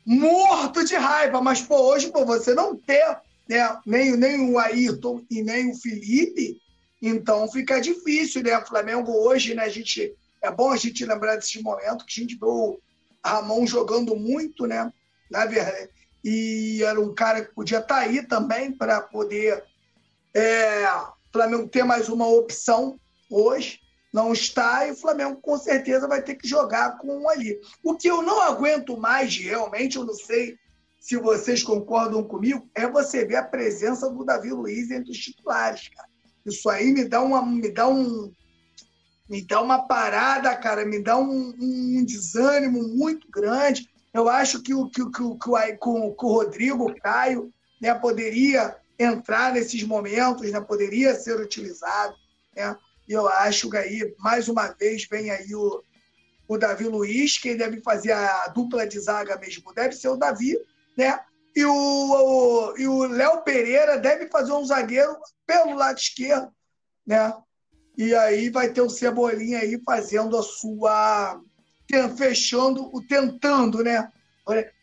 morto 0.06 0.86
de 0.86 0.96
raiva. 0.96 1.42
Mas, 1.42 1.62
pô, 1.62 1.76
hoje, 1.82 2.12
pô, 2.12 2.24
você 2.26 2.54
não 2.54 2.76
ter 2.76 3.18
né, 3.50 3.78
nem, 3.86 4.16
nem 4.16 4.50
o 4.50 4.60
Ayrton 4.60 5.26
e 5.30 5.42
nem 5.42 5.72
o 5.72 5.76
Felipe, 5.76 6.62
então 7.02 7.52
fica 7.52 7.82
difícil, 7.82 8.44
né? 8.44 8.58
O 8.58 8.66
Flamengo 8.66 9.12
hoje, 9.12 9.56
né, 9.56 9.64
a 9.64 9.70
gente. 9.70 10.16
É 10.44 10.50
bom 10.50 10.72
a 10.72 10.78
gente 10.78 11.06
lembrar 11.06 11.36
desse 11.36 11.62
momento 11.62 12.04
que 12.04 12.20
a 12.20 12.24
gente 12.24 12.36
viu 12.36 12.82
Ramon 13.26 13.66
jogando 13.66 14.16
muito, 14.16 14.66
né? 14.66 14.92
Na 15.30 15.46
verdade. 15.46 15.90
E 16.24 16.84
era 16.84 17.00
um 17.00 17.14
cara 17.14 17.44
que 17.44 17.54
podia 17.54 17.80
estar 17.80 17.96
tá 17.96 18.02
aí 18.02 18.26
também 18.26 18.72
para 18.72 19.02
poder 19.02 19.64
é, 20.34 20.86
Flamengo 21.32 21.68
ter 21.68 21.84
mais 21.84 22.10
uma 22.10 22.28
opção 22.28 23.00
hoje 23.30 23.80
não 24.14 24.34
está 24.34 24.86
e 24.88 24.92
o 24.92 24.96
Flamengo 24.96 25.38
com 25.38 25.58
certeza 25.58 26.08
vai 26.08 26.22
ter 26.22 26.36
que 26.36 26.48
jogar 26.48 26.98
com 26.98 27.22
um 27.22 27.30
ali. 27.30 27.60
O 27.84 27.96
que 27.96 28.10
eu 28.10 28.22
não 28.22 28.42
aguento 28.42 28.98
mais, 28.98 29.36
realmente, 29.38 29.98
eu 29.98 30.04
não 30.04 30.14
sei 30.14 30.58
se 31.00 31.18
vocês 31.18 31.64
concordam 31.64 32.24
comigo, 32.24 32.70
é 32.76 32.88
você 32.88 33.26
ver 33.26 33.38
a 33.38 33.44
presença 33.44 34.10
do 34.10 34.26
Davi 34.26 34.52
Luiz 34.52 34.92
entre 34.92 35.12
os 35.12 35.18
titulares, 35.18 35.88
cara. 35.90 36.08
Isso 36.46 36.70
aí 36.70 36.92
me 36.92 37.06
dá 37.06 37.22
uma, 37.22 37.44
me 37.44 37.72
dá 37.72 37.88
um, 37.88 38.32
me 39.32 39.42
dá 39.42 39.62
uma 39.62 39.88
parada, 39.88 40.54
cara, 40.58 40.84
me 40.84 41.02
dá 41.02 41.18
um, 41.18 41.56
um 41.58 42.04
desânimo 42.04 42.84
muito 42.90 43.32
grande. 43.32 43.90
Eu 44.14 44.28
acho 44.28 44.62
que 44.62 44.74
o 44.74 44.90
que, 44.90 45.06
que, 45.06 45.10
que, 45.10 45.38
que, 45.40 46.16
que 46.18 46.26
o 46.26 46.34
Rodrigo, 46.34 46.90
o 46.90 47.02
Caio, 47.02 47.50
né, 47.82 47.96
poderia 47.96 48.76
entrar 49.00 49.54
nesses 49.54 49.84
momentos, 49.84 50.52
né, 50.52 50.60
poderia 50.60 51.16
ser 51.16 51.40
utilizado, 51.40 52.14
né? 52.54 52.76
E 53.08 53.14
eu 53.14 53.26
acho 53.26 53.70
que 53.70 53.78
aí, 53.78 54.14
mais 54.20 54.50
uma 54.50 54.68
vez, 54.68 55.08
vem 55.10 55.32
aí 55.32 55.56
o, 55.56 55.82
o 56.46 56.58
Davi 56.58 56.84
Luiz, 56.84 57.38
quem 57.38 57.56
deve 57.56 57.82
fazer 57.82 58.12
a 58.12 58.48
dupla 58.50 58.86
de 58.86 59.00
zaga 59.00 59.38
mesmo 59.38 59.74
deve 59.74 59.96
ser 59.96 60.10
o 60.10 60.18
Davi, 60.18 60.58
né? 60.98 61.18
E 61.56 61.64
o, 61.64 61.74
o 61.74 62.78
e 62.78 62.86
o 62.86 63.04
Léo 63.06 63.44
Pereira 63.44 63.98
deve 63.98 64.28
fazer 64.28 64.52
um 64.52 64.66
zagueiro 64.66 65.16
pelo 65.48 65.74
lado 65.74 65.98
esquerdo, 65.98 66.54
né? 67.08 67.34
E 68.02 68.16
aí 68.16 68.50
vai 68.50 68.74
ter 68.74 68.82
o 68.82 68.90
Cebolinha 68.90 69.60
aí 69.60 69.80
fazendo 69.86 70.36
a 70.36 70.42
sua. 70.42 71.40
fechando, 72.18 72.90
o 72.92 73.00
tentando, 73.00 73.84
né? 73.84 74.12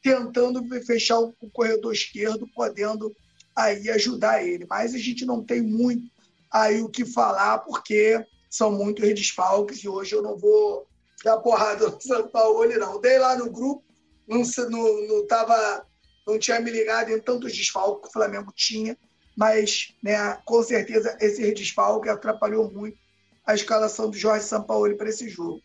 Tentando 0.01 0.63
fechar 0.87 1.19
o 1.19 1.35
corredor 1.53 1.93
esquerdo, 1.93 2.47
podendo 2.55 3.13
aí 3.57 3.91
ajudar 3.91 4.47
ele. 4.47 4.67
Mas 4.71 4.95
a 4.95 4.99
gente 4.99 5.27
não 5.27 5.43
tem 5.43 5.61
muito 5.61 6.09
aí 6.49 6.81
o 6.81 6.89
que 6.89 7.05
falar, 7.05 7.59
porque 7.59 8.25
são 8.49 8.71
muitos 8.71 9.13
desfalques 9.13 9.79
e 9.79 9.89
hoje 9.89 10.15
eu 10.15 10.23
não 10.23 10.39
vou 10.39 10.87
dar 11.25 11.39
porrada 11.39 11.89
no 11.91 12.01
São 12.01 12.29
Paulo, 12.29 12.65
não. 12.79 13.01
Dei 13.01 13.19
lá 13.19 13.37
no 13.37 13.51
grupo, 13.51 13.83
não, 14.29 14.43
não, 14.71 15.09
não, 15.09 15.27
tava, 15.27 15.85
não 16.25 16.39
tinha 16.39 16.61
me 16.61 16.71
ligado 16.71 17.11
em 17.11 17.19
tantos 17.19 17.53
desfalques 17.53 18.03
que 18.03 18.09
o 18.11 18.13
Flamengo 18.13 18.53
tinha, 18.55 18.97
mas 19.37 19.93
né, 20.01 20.39
com 20.45 20.63
certeza 20.63 21.19
esse 21.21 21.53
desfalque 21.53 22.09
atrapalhou 22.09 22.71
muito 22.71 23.08
a 23.49 23.55
escalação 23.55 24.11
do 24.11 24.17
Jorge 24.17 24.45
Sampaoli 24.45 24.95
para 24.95 25.09
esse 25.09 25.27
jogo. 25.27 25.63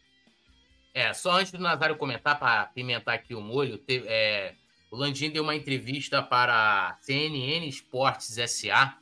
É, 0.94 1.14
só 1.14 1.32
antes 1.34 1.52
do 1.52 1.60
Nazário 1.60 1.98
comentar, 1.98 2.40
para 2.40 2.68
pimentar 2.68 3.16
aqui 3.16 3.36
o 3.36 3.42
molho, 3.42 3.78
teve, 3.78 4.08
é, 4.08 4.56
o 4.90 4.96
Landim 4.96 5.30
deu 5.30 5.44
uma 5.44 5.54
entrevista 5.54 6.24
para 6.24 6.92
a 6.92 6.98
CNN 7.02 7.68
Esportes 7.68 8.38
SA 8.50 8.98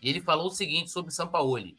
e 0.00 0.08
ele 0.08 0.20
falou 0.20 0.46
o 0.46 0.50
seguinte 0.50 0.92
sobre 0.92 1.10
o 1.10 1.14
Sampaoli. 1.14 1.76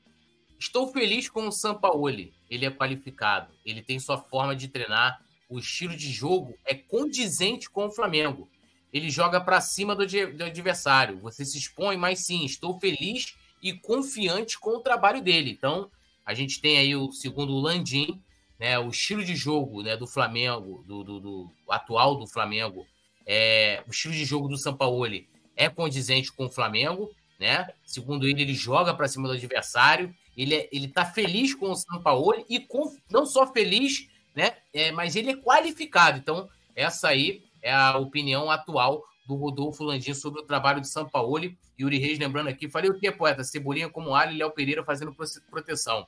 Estou 0.59 0.91
feliz 0.91 1.29
com 1.29 1.47
o 1.47 1.53
Sampaoli. 1.53 2.33
Ele 2.49 2.65
é 2.65 2.69
qualificado, 2.69 3.53
ele 3.65 3.81
tem 3.81 3.97
sua 3.97 4.17
forma 4.17 4.53
de 4.53 4.67
treinar, 4.67 5.23
o 5.47 5.57
estilo 5.57 5.95
de 5.95 6.11
jogo 6.11 6.57
é 6.65 6.75
condizente 6.75 7.69
com 7.69 7.85
o 7.85 7.91
Flamengo. 7.91 8.49
Ele 8.91 9.09
joga 9.09 9.39
para 9.39 9.61
cima 9.61 9.95
do, 9.95 10.05
do 10.05 10.43
adversário. 10.43 11.17
Você 11.21 11.45
se 11.45 11.57
expõe, 11.57 11.95
mas 11.95 12.25
sim, 12.25 12.43
estou 12.43 12.77
feliz 12.77 13.37
e 13.63 13.71
confiante 13.71 14.59
com 14.59 14.71
o 14.71 14.81
trabalho 14.81 15.21
dele. 15.21 15.51
Então, 15.51 15.89
a 16.25 16.33
gente 16.33 16.61
tem 16.61 16.77
aí 16.77 16.95
o 16.95 17.11
segundo 17.11 17.57
Landim, 17.59 18.21
né, 18.59 18.77
o 18.77 18.89
estilo 18.89 19.23
de 19.23 19.35
jogo 19.35 19.81
né, 19.81 19.97
do 19.97 20.07
Flamengo, 20.07 20.83
do, 20.87 21.03
do, 21.03 21.19
do 21.19 21.51
atual 21.69 22.15
do 22.15 22.27
Flamengo, 22.27 22.85
é, 23.25 23.83
o 23.87 23.91
estilo 23.91 24.13
de 24.13 24.25
jogo 24.25 24.47
do 24.47 24.57
Sampaoli 24.57 25.27
é 25.55 25.69
condizente 25.69 26.31
com 26.31 26.45
o 26.45 26.49
Flamengo 26.49 27.11
né? 27.41 27.67
Segundo 27.83 28.27
ele, 28.27 28.43
ele 28.43 28.53
joga 28.53 28.93
para 28.93 29.07
cima 29.07 29.27
do 29.27 29.33
adversário. 29.33 30.15
Ele, 30.37 30.53
é, 30.53 30.69
ele 30.71 30.87
tá 30.87 31.03
feliz 31.03 31.55
com 31.55 31.71
o 31.71 31.75
Sampaoli 31.75 32.45
e 32.47 32.59
com, 32.59 32.95
não 33.09 33.25
só 33.25 33.51
feliz, 33.51 34.07
né? 34.35 34.53
É, 34.71 34.91
mas 34.91 35.15
ele 35.15 35.31
é 35.31 35.35
qualificado. 35.35 36.19
Então, 36.19 36.47
essa 36.75 37.07
aí 37.07 37.43
é 37.63 37.73
a 37.73 37.97
opinião 37.97 38.51
atual 38.51 39.03
do 39.31 39.41
Rodolfo 39.41 39.83
Landim 39.83 40.13
sobre 40.13 40.41
o 40.41 40.43
trabalho 40.43 40.81
de 40.81 40.87
Sampaoli. 40.87 41.57
Yuri 41.79 41.97
Reis 41.97 42.19
lembrando 42.19 42.47
aqui, 42.47 42.69
falei 42.69 42.89
o 42.89 42.99
que, 42.99 43.11
poeta? 43.11 43.43
Cebolinha 43.43 43.89
como 43.89 44.13
alho 44.13 44.33
e 44.33 44.37
Léo 44.37 44.51
Pereira 44.51 44.83
fazendo 44.83 45.15
proteção. 45.49 46.05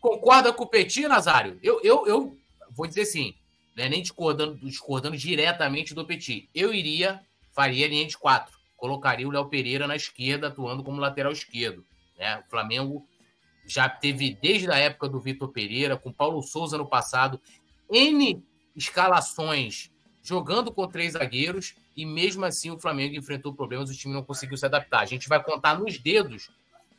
Concorda 0.00 0.52
com 0.52 0.64
o 0.64 0.68
Petit, 0.68 1.08
Nazário? 1.08 1.58
Eu, 1.62 1.80
eu, 1.82 2.06
eu 2.06 2.38
vou 2.70 2.86
dizer 2.86 3.02
assim, 3.02 3.34
né, 3.76 3.88
nem 3.88 4.02
discordando, 4.02 4.56
discordando 4.56 5.16
diretamente 5.16 5.94
do 5.94 6.06
Petit. 6.06 6.48
Eu 6.54 6.72
iria, 6.72 7.20
faria 7.52 7.88
linha 7.88 8.06
de 8.06 8.16
quatro 8.16 8.56
colocaria 8.76 9.26
o 9.26 9.30
Léo 9.30 9.46
Pereira 9.46 9.86
na 9.86 9.96
esquerda, 9.96 10.48
atuando 10.48 10.84
como 10.84 11.00
lateral 11.00 11.32
esquerdo. 11.32 11.84
Né? 12.18 12.38
O 12.38 12.50
Flamengo 12.50 13.06
já 13.66 13.88
teve, 13.88 14.38
desde 14.40 14.70
a 14.70 14.76
época 14.76 15.08
do 15.08 15.18
Vitor 15.18 15.48
Pereira, 15.48 15.96
com 15.96 16.12
Paulo 16.12 16.42
Souza 16.42 16.78
no 16.78 16.86
passado, 16.86 17.40
N 17.90 18.42
escalações 18.74 19.90
jogando 20.22 20.72
com 20.72 20.86
três 20.86 21.12
zagueiros, 21.12 21.74
e 21.96 22.04
mesmo 22.04 22.44
assim 22.44 22.70
o 22.70 22.78
Flamengo 22.78 23.16
enfrentou 23.16 23.54
problemas, 23.54 23.88
o 23.88 23.94
time 23.94 24.12
não 24.12 24.22
conseguiu 24.22 24.56
se 24.56 24.66
adaptar. 24.66 25.00
A 25.00 25.06
gente 25.06 25.28
vai 25.28 25.42
contar 25.42 25.78
nos 25.78 25.98
dedos 25.98 26.50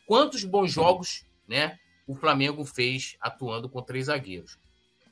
quantos 0.07 0.43
bons 0.43 0.71
jogos 0.71 1.23
né, 1.47 1.77
o 2.07 2.15
Flamengo 2.15 2.65
fez 2.65 3.15
atuando 3.21 3.69
com 3.69 3.81
três 3.81 4.07
zagueiros. 4.07 4.57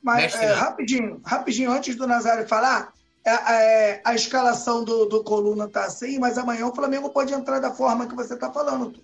Mas, 0.02 0.24
Mestre... 0.24 0.46
é, 0.46 0.54
rapidinho, 0.54 1.22
rapidinho, 1.24 1.72
antes 1.72 1.96
do 1.96 2.08
Nazário 2.08 2.48
falar, 2.48 2.94
é, 3.26 3.32
é, 3.32 4.02
a 4.04 4.14
escalação 4.14 4.84
do, 4.84 5.06
do 5.06 5.24
Coluna 5.24 5.68
tá 5.68 5.86
assim, 5.86 6.20
mas 6.20 6.38
amanhã 6.38 6.68
o 6.68 6.76
Flamengo 6.76 7.10
pode 7.10 7.34
entrar 7.34 7.60
da 7.60 7.72
forma 7.72 8.08
que 8.08 8.16
você 8.16 8.36
está 8.36 8.52
falando. 8.52 9.04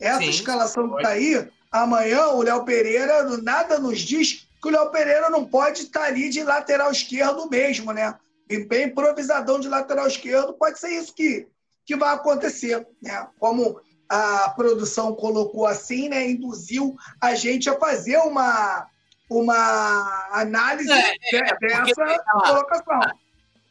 Essa 0.00 0.20
Sim, 0.20 0.28
escalação 0.28 0.88
que 0.90 0.96
está 0.96 1.08
aí, 1.10 1.48
amanhã 1.70 2.28
o 2.28 2.42
Léo 2.42 2.64
Pereira 2.64 3.24
nada 3.42 3.78
nos 3.78 4.00
diz 4.00 4.46
que 4.60 4.68
o 4.68 4.70
Léo 4.70 4.90
Pereira 4.90 5.30
não 5.30 5.44
pode 5.44 5.82
estar 5.82 6.00
tá 6.00 6.06
ali 6.06 6.28
de 6.28 6.42
lateral 6.42 6.90
esquerdo 6.90 7.48
mesmo, 7.48 7.92
né? 7.92 8.14
Bem 8.48 8.84
improvisadão 8.84 9.58
de 9.58 9.68
lateral 9.68 10.06
esquerdo, 10.06 10.54
pode 10.54 10.78
ser 10.78 10.90
isso 10.90 11.14
que, 11.14 11.48
que 11.84 11.96
vai 11.96 12.14
acontecer, 12.14 12.86
né? 13.02 13.26
Como 13.38 13.80
a 14.08 14.50
produção 14.50 15.14
colocou 15.14 15.66
assim, 15.66 16.08
né? 16.08 16.30
Induziu 16.30 16.96
a 17.20 17.34
gente 17.34 17.68
a 17.68 17.78
fazer 17.78 18.18
uma, 18.18 18.86
uma 19.28 20.28
análise 20.32 20.92
é, 20.92 21.16
é, 21.34 21.58
dessa 21.58 22.24
colocação. 22.44 23.00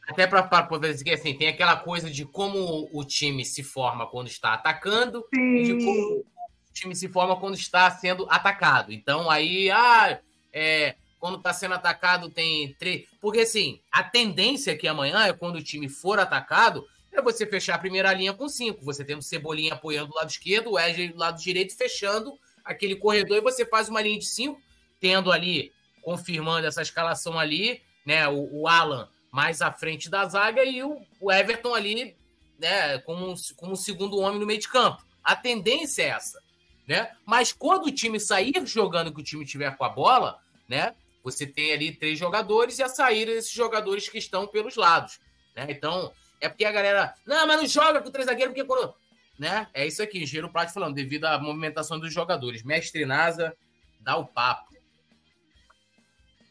Até 0.08 0.28
para 0.28 0.64
poder 0.64 0.94
dizer 0.94 1.14
assim, 1.14 1.36
tem 1.36 1.48
aquela 1.48 1.78
coisa 1.78 2.12
de 2.12 2.26
como 2.26 2.88
o 2.94 3.04
time 3.04 3.44
se 3.44 3.64
forma 3.64 4.06
quando 4.06 4.28
está 4.28 4.54
atacando 4.54 5.26
Sim. 5.34 5.56
e 5.56 5.64
de 5.64 5.86
como 5.86 6.20
o 6.20 6.26
time 6.74 6.96
se 6.96 7.08
forma 7.08 7.40
quando 7.40 7.56
está 7.56 7.90
sendo 7.90 8.28
atacado. 8.30 8.92
Então, 8.92 9.30
aí, 9.30 9.72
ah, 9.72 10.20
é, 10.54 10.96
quando 11.20 11.38
está 11.38 11.54
sendo 11.54 11.76
atacado 11.76 12.30
tem 12.30 12.74
três. 12.74 13.08
Porque 13.20 13.42
assim, 13.42 13.80
a 13.92 14.04
tendência 14.04 14.74
aqui 14.74 14.88
amanhã 14.88 15.26
é 15.26 15.34
quando 15.34 15.56
o 15.56 15.64
time 15.64 15.90
for 15.90 16.20
atacado, 16.20 16.86
é 17.12 17.22
você 17.22 17.46
fechar 17.46 17.76
a 17.76 17.80
primeira 17.80 18.14
linha 18.14 18.34
com 18.34 18.48
cinco. 18.48 18.84
Você 18.84 19.04
tem 19.04 19.16
o 19.16 19.22
Cebolinha 19.22 19.74
apoiando 19.74 20.10
do 20.10 20.16
lado 20.16 20.30
esquerdo, 20.30 20.72
o 20.72 20.74
Wesley 20.74 21.10
do 21.10 21.18
lado 21.18 21.42
direito, 21.42 21.76
fechando 21.76 22.38
aquele 22.64 22.96
corredor, 22.96 23.38
e 23.38 23.42
você 23.42 23.66
faz 23.66 23.90
uma 23.90 24.02
linha 24.02 24.20
de 24.20 24.26
cinco, 24.26 24.60
tendo 25.00 25.32
ali, 25.32 25.72
confirmando 26.02 26.68
essa 26.68 26.82
escalação 26.82 27.40
ali, 27.40 27.82
né? 28.06 28.28
O, 28.28 28.62
o 28.62 28.68
Alan 28.68 29.08
mais 29.36 29.62
à 29.62 29.70
frente 29.70 30.10
da 30.10 30.26
zaga 30.26 30.64
e 30.64 30.82
o, 30.82 31.02
o 31.20 31.30
Everton 31.30 31.76
ali, 31.76 32.16
né, 32.58 32.98
como, 33.00 33.36
como 33.58 33.74
um 33.74 33.76
segundo 33.76 34.18
homem 34.18 34.40
no 34.40 34.46
meio 34.46 34.62
de 34.62 34.70
campo. 34.70 35.04
A 35.22 35.36
tendência 35.36 36.04
é 36.04 36.08
essa, 36.08 36.42
né? 36.88 37.12
Mas 37.26 37.52
quando 37.52 37.88
o 37.88 37.92
time 37.92 38.18
sair 38.18 38.54
jogando 38.66 39.14
que 39.14 39.20
o 39.20 39.24
time 39.24 39.46
tiver 39.46 39.76
com 39.76 39.84
a 39.84 39.90
bola, 39.90 40.40
né, 40.70 40.96
você 41.26 41.48
tem 41.48 41.74
ali 41.74 41.92
três 41.92 42.20
jogadores 42.20 42.78
e 42.78 42.84
a 42.84 42.88
saída 42.88 43.34
desses 43.34 43.52
jogadores 43.52 44.08
que 44.08 44.20
estão 44.20 44.46
pelos 44.46 44.76
lados, 44.76 45.20
né? 45.56 45.66
Então, 45.70 46.14
é 46.40 46.48
porque 46.48 46.64
a 46.64 46.72
galera, 46.72 47.16
não, 47.26 47.48
mas 47.48 47.58
não 47.58 47.68
joga 47.68 48.00
com 48.00 48.12
três 48.12 48.28
zagueiros 48.28 48.54
porque 48.54 48.64
quando, 48.64 48.94
né? 49.40 49.68
É 49.74 49.88
isso 49.88 50.04
aqui, 50.04 50.24
Giro 50.24 50.52
Plat 50.52 50.72
falando, 50.72 50.94
devido 50.94 51.26
à 51.26 51.40
movimentação 51.40 52.00
dos 52.00 52.14
jogadores. 52.14 52.64
Mestre 52.64 53.06
Nasa 53.08 53.58
dá 54.00 54.16
o 54.16 54.28
papo. 54.28 54.76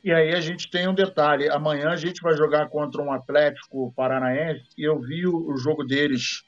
E 0.03 0.13
aí 0.13 0.35
a 0.35 0.41
gente 0.41 0.69
tem 0.69 0.89
um 0.89 0.95
detalhe: 0.95 1.49
amanhã 1.49 1.91
a 1.91 1.97
gente 1.97 2.21
vai 2.21 2.37
jogar 2.37 2.69
contra 2.69 3.01
um 3.01 3.13
Atlético 3.13 3.93
Paranaense 3.95 4.67
e 4.77 4.83
eu 4.83 5.01
vi 5.01 5.25
o 5.25 5.57
jogo 5.57 5.85
deles 5.85 6.43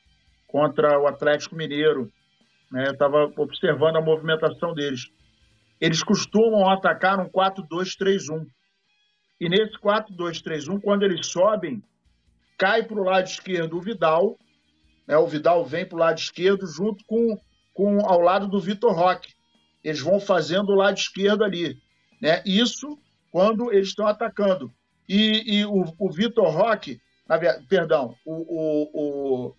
contra 0.49 0.99
o 0.99 1.07
Atlético 1.07 1.55
Mineiro. 1.55 2.13
Né? 2.73 2.89
Eu 2.89 2.93
estava 2.93 3.33
observando 3.37 3.97
a 3.97 4.03
movimentação 4.03 4.75
deles. 4.75 5.13
Eles 5.81 6.03
costumam 6.03 6.69
atacar 6.69 7.21
um 7.21 7.29
4-2-3-1. 7.29 8.47
E 9.41 9.49
nesse 9.49 9.79
4-2-3-1, 9.79 10.81
quando 10.81 11.03
eles 11.03 11.27
sobem, 11.27 11.83
cai 12.59 12.83
para 12.83 12.99
o 12.99 13.05
lado 13.05 13.27
esquerdo 13.27 13.77
o 13.77 13.81
Vidal, 13.81 14.39
né? 15.07 15.17
o 15.17 15.27
Vidal 15.27 15.65
vem 15.65 15.87
para 15.87 15.97
o 15.97 16.01
lado 16.01 16.19
esquerdo 16.19 16.67
junto 16.67 17.05
com, 17.05 17.39
com 17.75 18.01
ao 18.07 18.21
lado 18.21 18.49
do 18.49 18.61
Vitor 18.61 18.93
Roque. 18.93 19.35
Eles 19.85 20.01
vão 20.01 20.19
fazendo 20.19 20.71
o 20.71 20.75
lado 20.75 20.97
esquerdo 20.97 21.45
ali. 21.45 21.79
Né? 22.21 22.43
Isso 22.47 22.99
quando 23.31 23.71
eles 23.73 23.89
estão 23.89 24.07
atacando. 24.07 24.73
E, 25.09 25.59
e 25.59 25.65
o, 25.67 25.85
o 25.99 26.11
Vitor 26.11 26.49
Roque, 26.49 26.99
na, 27.29 27.39
perdão, 27.69 28.15
o, 28.25 28.35
o, 28.35 28.91
o, 28.95 29.57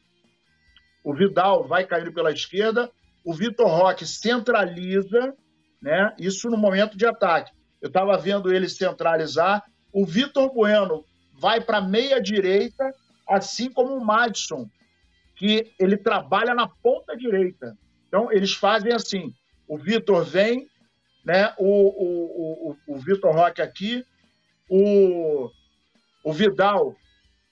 o 1.04 1.14
Vidal 1.14 1.68
vai 1.68 1.86
caindo 1.86 2.12
pela 2.12 2.32
esquerda, 2.32 2.92
o 3.24 3.34
Vitor 3.34 3.68
Roque 3.68 4.06
centraliza, 4.06 5.34
né? 5.82 6.14
Isso 6.20 6.50
no 6.50 6.58
momento 6.58 6.98
de 6.98 7.06
ataque. 7.06 7.52
Eu 7.82 7.88
estava 7.88 8.18
vendo 8.18 8.54
ele 8.54 8.68
centralizar. 8.68 9.64
O 9.92 10.06
Vitor 10.06 10.52
Bueno 10.54 11.06
vai 11.34 11.62
para 11.62 11.82
meia 11.82 12.22
direita, 12.22 12.94
assim 13.28 13.72
como 13.72 13.96
o 13.96 14.04
Madison, 14.04 14.68
que 15.36 15.72
ele 15.80 15.98
trabalha 15.98 16.54
na 16.54 16.68
ponta 16.68 17.16
direita. 17.16 17.78
Então 18.08 18.32
eles 18.32 18.54
fazem 18.54 18.94
assim: 18.94 19.34
o 19.68 19.78
Vitor 19.78 20.24
vem, 20.24 20.68
né? 21.24 21.54
O, 21.58 21.66
o, 21.66 22.72
o, 22.72 22.96
o 22.96 23.00
Vitor 23.00 23.34
Roque 23.36 23.62
aqui, 23.62 24.04
o, 24.70 25.50
o 26.24 26.34
Vidal 26.34 26.96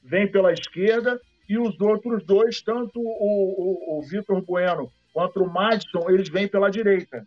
vem 0.04 0.30
pela 0.30 0.52
esquerda 0.52 1.20
e 1.48 1.58
os 1.58 1.80
outros 1.80 2.24
dois, 2.26 2.62
tanto 2.62 3.00
o, 3.00 3.96
o, 3.96 4.00
o 4.00 4.02
Vitor 4.04 4.42
Bueno 4.42 4.92
quanto 5.14 5.44
o 5.44 5.50
Madison, 5.50 6.10
eles 6.10 6.28
vêm 6.28 6.48
pela 6.48 6.70
direita. 6.70 7.26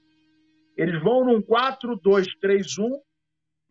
Eles 0.79 1.03
vão 1.03 1.25
num 1.25 1.43
4-2-3-1 1.43 3.01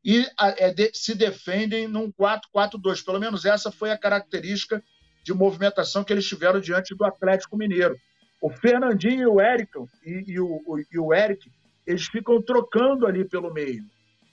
e 0.04 0.26
é, 0.38 0.76
se 0.94 1.16
defendem 1.16 1.88
num 1.88 2.12
4-4-2. 2.12 3.04
Pelo 3.06 3.20
menos 3.20 3.46
essa 3.46 3.72
foi 3.72 3.92
a 3.92 3.98
característica 3.98 4.84
de 5.24 5.34
movimentação 5.34 6.04
que 6.04 6.12
eles 6.12 6.28
tiveram 6.28 6.60
diante 6.60 6.94
do 6.94 7.06
Atlético 7.06 7.56
Mineiro. 7.56 7.96
O 8.42 8.50
Fernandinho 8.50 9.22
e 9.22 9.26
o 9.26 9.42
Eric, 9.42 9.72
e, 10.06 10.34
e, 10.34 10.40
o, 10.40 10.62
e 10.92 11.00
o 11.00 11.14
Eric, 11.14 11.50
eles 11.86 12.08
ficam 12.08 12.42
trocando 12.42 13.08
ali 13.08 13.24
pelo 13.24 13.54
meio. 13.54 13.86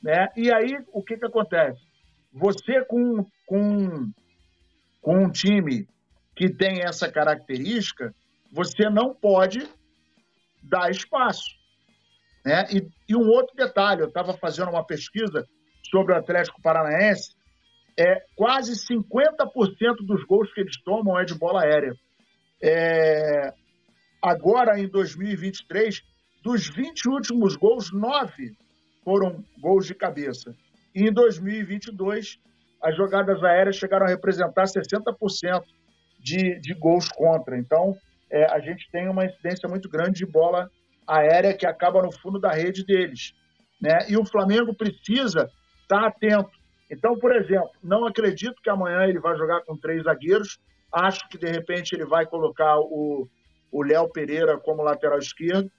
Né? 0.03 0.29
E 0.37 0.53
aí, 0.53 0.77
o 0.93 1.01
que, 1.01 1.17
que 1.17 1.25
acontece? 1.25 1.81
Você 2.33 2.85
com, 2.85 3.25
com, 3.47 4.11
com 5.01 5.25
um 5.25 5.31
time 5.31 5.89
que 6.35 6.51
tem 6.51 6.83
essa 6.83 7.11
característica, 7.11 8.13
você 8.51 8.91
não 8.91 9.15
pode 9.15 9.65
dar 10.61 10.91
espaço. 10.91 11.64
Né? 12.45 12.67
E, 12.71 12.89
e 13.09 13.17
um 13.17 13.29
outro 13.29 13.57
detalhe, 13.57 14.03
eu 14.03 14.09
estava 14.09 14.35
fazendo 14.35 14.71
uma 14.71 14.85
pesquisa 14.85 15.47
sobre 15.91 16.13
o 16.13 16.17
Atlético 16.17 16.61
Paranaense, 16.61 17.35
é 17.99 18.23
quase 18.35 18.73
50% 18.73 20.05
dos 20.05 20.25
gols 20.25 20.53
que 20.53 20.61
eles 20.61 20.77
tomam 20.83 21.19
é 21.19 21.25
de 21.25 21.35
bola 21.35 21.63
aérea. 21.63 21.95
É, 22.61 23.53
agora, 24.21 24.79
em 24.79 24.89
2023, 24.89 26.03
dos 26.43 26.69
20 26.69 27.09
últimos 27.09 27.57
gols, 27.57 27.93
nove 27.93 28.57
foram 29.05 29.45
gols 29.61 29.87
de 29.87 29.95
cabeça. 29.95 30.55
E 30.95 31.09
em 31.09 31.13
2022, 31.13 32.39
as 32.83 32.97
jogadas 32.97 33.43
aéreas 33.43 33.77
chegaram 33.77 34.07
a 34.07 34.09
representar 34.09 34.65
60% 34.65 35.63
de, 36.19 36.59
de 36.61 36.75
gols 36.75 37.09
contra. 37.09 37.57
Então, 37.59 37.97
é, 38.31 38.45
a 38.53 38.59
gente 38.59 38.91
tem 38.91 39.09
uma 39.09 39.25
incidência 39.25 39.69
muito 39.69 39.89
grande 39.89 40.19
de 40.19 40.27
bola 40.27 40.71
aérea 41.07 41.55
que 41.55 41.67
acaba 41.67 42.03
no 42.03 42.13
fundo 42.13 42.39
da 42.39 42.53
rede 42.53 42.85
deles. 42.85 43.35
Né? 43.81 44.07
E 44.09 44.17
o 44.17 44.25
Flamengo 44.25 44.75
precisa 44.75 45.51
estar 45.83 46.07
atento. 46.07 46.51
Então, 46.91 47.19
por 47.19 47.35
exemplo, 47.35 47.71
não 47.83 48.07
acredito 48.07 48.61
que 48.63 48.71
amanhã 48.71 49.05
ele 49.05 49.19
vai 49.19 49.37
jogar 49.37 49.63
com 49.63 49.77
três 49.77 50.05
zagueiros. 50.05 50.59
Acho 50.93 51.29
que, 51.29 51.39
de 51.39 51.51
repente, 51.51 51.95
ele 51.95 52.05
vai 52.05 52.25
colocar 52.27 52.79
o 52.79 53.29
Léo 53.73 54.09
Pereira 54.09 54.59
como 54.59 54.83
lateral 54.83 55.19
esquerdo. 55.19 55.71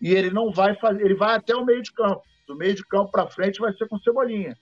E 0.00 0.14
ele 0.14 0.30
não 0.30 0.50
vai 0.50 0.74
fazer, 0.76 1.02
ele 1.04 1.14
vai 1.14 1.36
até 1.36 1.54
o 1.54 1.64
meio 1.64 1.82
de 1.82 1.92
campo. 1.92 2.22
Do 2.46 2.56
meio 2.56 2.74
de 2.74 2.84
campo 2.84 3.10
para 3.10 3.28
frente 3.28 3.60
vai 3.60 3.72
ser 3.74 3.86
com 3.88 3.98
Cebolinha. 3.98 4.56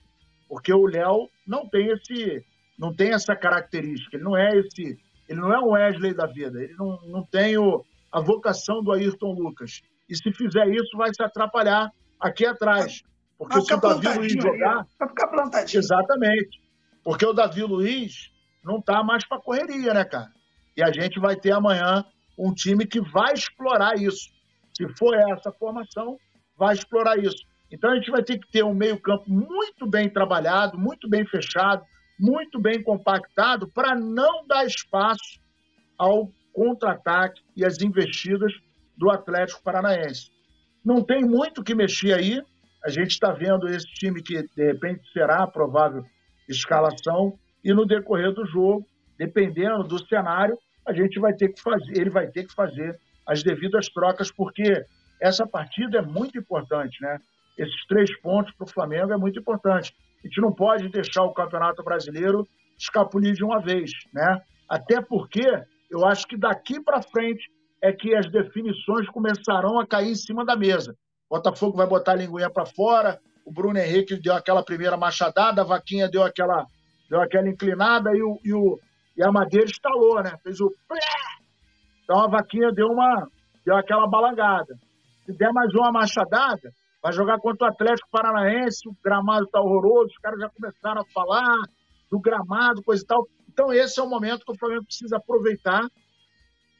Porque 0.47 0.73
o 0.73 0.85
Léo 0.85 1.29
não 1.45 1.67
tem 1.67 1.91
esse 1.91 2.43
não 2.79 2.95
tem 2.95 3.11
essa 3.11 3.35
característica, 3.35 4.15
ele 4.15 4.23
não 4.23 4.37
é 4.37 4.57
esse, 4.57 4.97
ele 5.27 5.39
não 5.39 5.53
é 5.53 5.59
um 5.59 5.71
Wesley 5.71 6.13
da 6.13 6.25
vida, 6.25 6.63
ele 6.63 6.73
não, 6.75 6.97
não 7.07 7.23
tem 7.25 7.57
o, 7.57 7.85
a 8.09 8.21
vocação 8.21 8.81
do 8.81 8.93
Ayrton 8.93 9.33
Lucas. 9.33 9.81
E 10.09 10.15
se 10.15 10.31
fizer 10.33 10.67
isso, 10.69 10.97
vai 10.97 11.13
se 11.13 11.21
atrapalhar 11.21 11.91
aqui 12.19 12.45
atrás. 12.45 13.03
Porque 13.37 13.55
vai 13.55 13.63
se 13.63 13.73
o 13.73 13.77
Davi 13.77 14.17
Luiz 14.17 14.33
jogar. 14.33 14.85
Vai 14.97 15.07
ficar 15.07 15.27
plantadinho. 15.27 15.79
Exatamente. 15.79 16.61
Porque 17.03 17.25
o 17.25 17.33
Davi 17.33 17.63
Luiz 17.63 18.31
não 18.63 18.79
está 18.79 19.03
mais 19.03 19.25
para 19.25 19.39
correria, 19.39 19.93
né, 19.93 20.03
cara? 20.03 20.31
E 20.75 20.83
a 20.83 20.91
gente 20.91 21.19
vai 21.19 21.35
ter 21.35 21.51
amanhã 21.51 22.03
um 22.37 22.53
time 22.53 22.85
que 22.85 22.99
vai 22.99 23.33
explorar 23.33 23.95
isso. 23.95 24.29
Se 24.73 24.87
for 24.97 25.13
essa 25.13 25.51
formação, 25.51 26.17
vai 26.57 26.73
explorar 26.73 27.17
isso. 27.17 27.45
Então 27.71 27.91
a 27.91 27.95
gente 27.95 28.09
vai 28.09 28.23
ter 28.23 28.39
que 28.39 28.49
ter 28.51 28.63
um 28.63 28.73
meio-campo 28.73 29.29
muito 29.29 29.85
bem 29.85 30.09
trabalhado, 30.09 30.77
muito 30.77 31.07
bem 31.07 31.25
fechado, 31.25 31.83
muito 32.19 32.59
bem 32.59 32.81
compactado 32.81 33.67
para 33.67 33.95
não 33.95 34.45
dar 34.47 34.65
espaço 34.65 35.39
ao 35.97 36.29
contra-ataque 36.53 37.41
e 37.55 37.63
às 37.63 37.79
investidas 37.81 38.51
do 38.99 39.09
Atlético 39.09 39.63
Paranaense. 39.63 40.29
Não 40.83 41.01
tem 41.01 41.23
muito 41.23 41.63
que 41.63 41.73
mexer 41.73 42.13
aí. 42.13 42.41
A 42.83 42.89
gente 42.89 43.11
está 43.11 43.31
vendo 43.31 43.67
esse 43.67 43.87
time 43.87 44.21
que, 44.21 44.43
de 44.43 44.65
repente, 44.65 45.01
será 45.13 45.43
a 45.43 45.47
provável 45.47 46.03
escalação. 46.47 47.33
E 47.63 47.73
no 47.73 47.85
decorrer 47.85 48.33
do 48.33 48.45
jogo, 48.45 48.85
dependendo 49.17 49.83
do 49.83 50.05
cenário, 50.05 50.57
a 50.85 50.93
gente 50.93 51.19
vai 51.19 51.33
ter 51.33 51.49
que 51.49 51.61
fazer, 51.61 51.97
ele 51.97 52.09
vai 52.09 52.27
ter 52.27 52.45
que 52.45 52.53
fazer 52.53 52.99
as 53.25 53.41
devidas 53.41 53.87
trocas, 53.89 54.31
porque 54.31 54.83
essa 55.21 55.45
partida 55.47 55.99
é 55.99 56.01
muito 56.01 56.37
importante, 56.37 57.01
né? 57.01 57.19
Esses 57.57 57.85
três 57.87 58.17
pontos 58.21 58.53
para 58.55 58.65
o 58.65 58.69
Flamengo 58.69 59.13
é 59.13 59.17
muito 59.17 59.39
importante. 59.39 59.93
A 60.23 60.27
gente 60.27 60.41
não 60.41 60.51
pode 60.51 60.89
deixar 60.89 61.23
o 61.23 61.33
Campeonato 61.33 61.83
Brasileiro 61.83 62.47
escapulir 62.77 63.33
de 63.33 63.43
uma 63.43 63.61
vez, 63.61 63.91
né? 64.13 64.41
Até 64.67 65.01
porque 65.01 65.45
eu 65.91 66.05
acho 66.05 66.25
que 66.27 66.37
daqui 66.37 66.81
para 66.81 67.01
frente 67.01 67.49
é 67.81 67.91
que 67.91 68.15
as 68.15 68.29
definições 68.29 69.07
começarão 69.09 69.79
a 69.79 69.87
cair 69.87 70.11
em 70.11 70.15
cima 70.15 70.45
da 70.45 70.55
mesa. 70.55 70.95
Botafogo 71.29 71.77
vai 71.77 71.87
botar 71.87 72.13
a 72.13 72.15
linguinha 72.15 72.49
para 72.49 72.65
fora, 72.65 73.19
o 73.45 73.51
Bruno 73.51 73.79
Henrique 73.79 74.15
deu 74.15 74.33
aquela 74.33 74.63
primeira 74.63 74.97
machadada, 74.97 75.61
a 75.61 75.65
Vaquinha 75.65 76.09
deu 76.09 76.23
aquela, 76.23 76.65
deu 77.09 77.21
aquela 77.21 77.49
inclinada 77.49 78.15
e, 78.15 78.21
o, 78.21 78.39
e, 78.43 78.53
o, 78.53 78.79
e 79.15 79.23
a 79.23 79.31
Madeira 79.31 79.65
estalou, 79.65 80.21
né? 80.21 80.37
Fez 80.43 80.59
o... 80.59 80.73
Então 82.03 82.23
a 82.23 82.27
Vaquinha 82.27 82.71
deu, 82.71 82.87
uma, 82.87 83.27
deu 83.65 83.75
aquela 83.75 84.07
balangada. 84.07 84.77
Se 85.25 85.33
der 85.33 85.51
mais 85.53 85.73
uma 85.73 85.91
machadada, 85.91 86.71
vai 87.01 87.13
jogar 87.13 87.39
contra 87.39 87.67
o 87.67 87.71
Atlético 87.71 88.09
Paranaense, 88.11 88.87
o 88.89 88.95
gramado 89.03 89.45
está 89.45 89.61
horroroso, 89.61 90.07
os 90.07 90.17
caras 90.17 90.39
já 90.39 90.49
começaram 90.49 91.01
a 91.01 91.05
falar 91.13 91.55
do 92.11 92.19
gramado, 92.19 92.83
coisa 92.83 93.03
e 93.03 93.07
tal. 93.07 93.27
Então 93.47 93.71
esse 93.71 93.99
é 93.99 94.03
o 94.03 94.09
momento 94.09 94.45
que 94.45 94.51
o 94.51 94.57
Flamengo 94.57 94.85
precisa 94.85 95.17
aproveitar, 95.17 95.87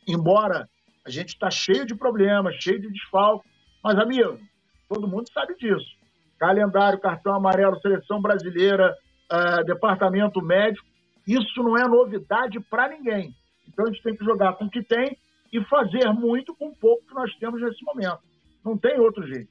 embora 0.08 0.68
a 1.06 1.10
gente 1.10 1.30
está 1.30 1.50
cheio 1.50 1.86
de 1.86 1.96
problemas, 1.96 2.56
cheio 2.56 2.80
de 2.80 2.92
desfalque. 2.92 3.48
Mas, 3.84 3.98
amigo, 3.98 4.40
todo 4.88 5.08
mundo 5.08 5.30
sabe 5.32 5.56
disso. 5.56 5.98
Calendário, 6.38 7.00
cartão 7.00 7.34
amarelo, 7.34 7.80
seleção 7.82 8.22
brasileira, 8.22 8.96
uh, 9.32 9.64
departamento 9.66 10.42
médico, 10.42 10.86
isso 11.28 11.62
não 11.62 11.78
é 11.78 11.88
novidade 11.88 12.60
para 12.60 12.90
ninguém. 12.90 13.36
Então 13.68 13.86
a 13.86 13.92
gente 13.92 14.02
tem 14.02 14.16
que 14.16 14.26
jogar 14.26 14.54
com 14.54 14.66
o 14.66 14.70
que 14.70 14.82
tem 14.82 15.18
e 15.54 15.64
fazer 15.66 16.12
muito 16.14 16.56
com 16.56 16.70
o 16.70 16.76
pouco 16.76 17.06
que 17.06 17.14
nós 17.14 17.34
temos 17.36 17.62
nesse 17.62 17.84
momento. 17.84 18.20
Não 18.64 18.78
tem 18.78 19.00
outro 19.00 19.26
jeito. 19.28 19.50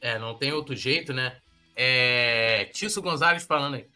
É, 0.00 0.18
não 0.18 0.34
tem 0.34 0.52
outro 0.52 0.74
jeito, 0.74 1.12
né? 1.12 1.36
É... 1.76 2.64
Tício 2.66 3.00
Gonzalez 3.00 3.44
falando 3.44 3.74
aí. 3.74 3.86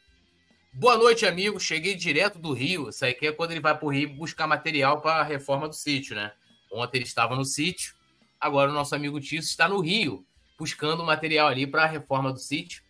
Boa 0.78 0.98
noite, 0.98 1.24
amigo. 1.24 1.59
Cheguei 1.59 1.94
direto 1.94 2.39
do 2.39 2.53
Rio. 2.53 2.90
Isso 2.90 3.03
aqui 3.03 3.27
é 3.27 3.32
quando 3.32 3.53
ele 3.53 3.61
vai 3.61 3.74
para 3.74 3.86
o 3.86 3.90
Rio 3.90 4.11
buscar 4.11 4.47
material 4.47 5.01
para 5.01 5.23
a 5.23 5.23
reforma 5.23 5.66
do 5.66 5.74
sítio, 5.74 6.15
né? 6.15 6.32
Ontem 6.70 6.98
ele 6.98 7.07
estava 7.07 7.35
no 7.35 7.47
sítio, 7.47 7.94
agora 8.39 8.70
o 8.70 8.74
nosso 8.74 8.94
amigo 8.94 9.19
Tício 9.19 9.48
está 9.48 9.66
no 9.66 9.81
Rio, 9.81 10.23
buscando 10.59 11.03
material 11.03 11.48
ali 11.48 11.66
para 11.66 11.85
a 11.85 11.86
reforma 11.86 12.31
do 12.31 12.39
sítio. 12.39 12.82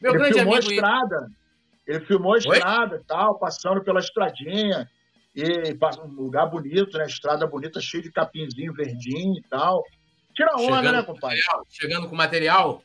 Meu 0.00 0.12
ele 0.12 0.18
grande 0.20 0.34
filmou 0.34 0.54
amigo. 0.54 0.70
A 0.70 0.74
estrada. 0.74 1.30
Ele 1.84 2.00
filmou 2.06 2.34
a 2.34 2.38
estrada 2.38 2.96
e 2.96 3.04
tal, 3.04 3.36
passando 3.40 3.82
pela 3.82 3.98
estradinha. 3.98 4.88
E 5.34 5.76
um 6.00 6.22
lugar 6.22 6.46
bonito, 6.46 6.96
né? 6.96 7.06
Estrada 7.06 7.44
bonita, 7.44 7.80
cheia 7.80 8.04
de 8.04 8.12
capinzinho 8.12 8.72
verdinho 8.72 9.36
e 9.36 9.42
tal. 9.50 9.82
Tira 10.32 10.54
onda, 10.54 10.76
chegando 10.76 10.92
né, 10.92 11.02
compadre? 11.02 11.40
Chegando 11.68 12.08
com 12.08 12.14
material? 12.14 12.84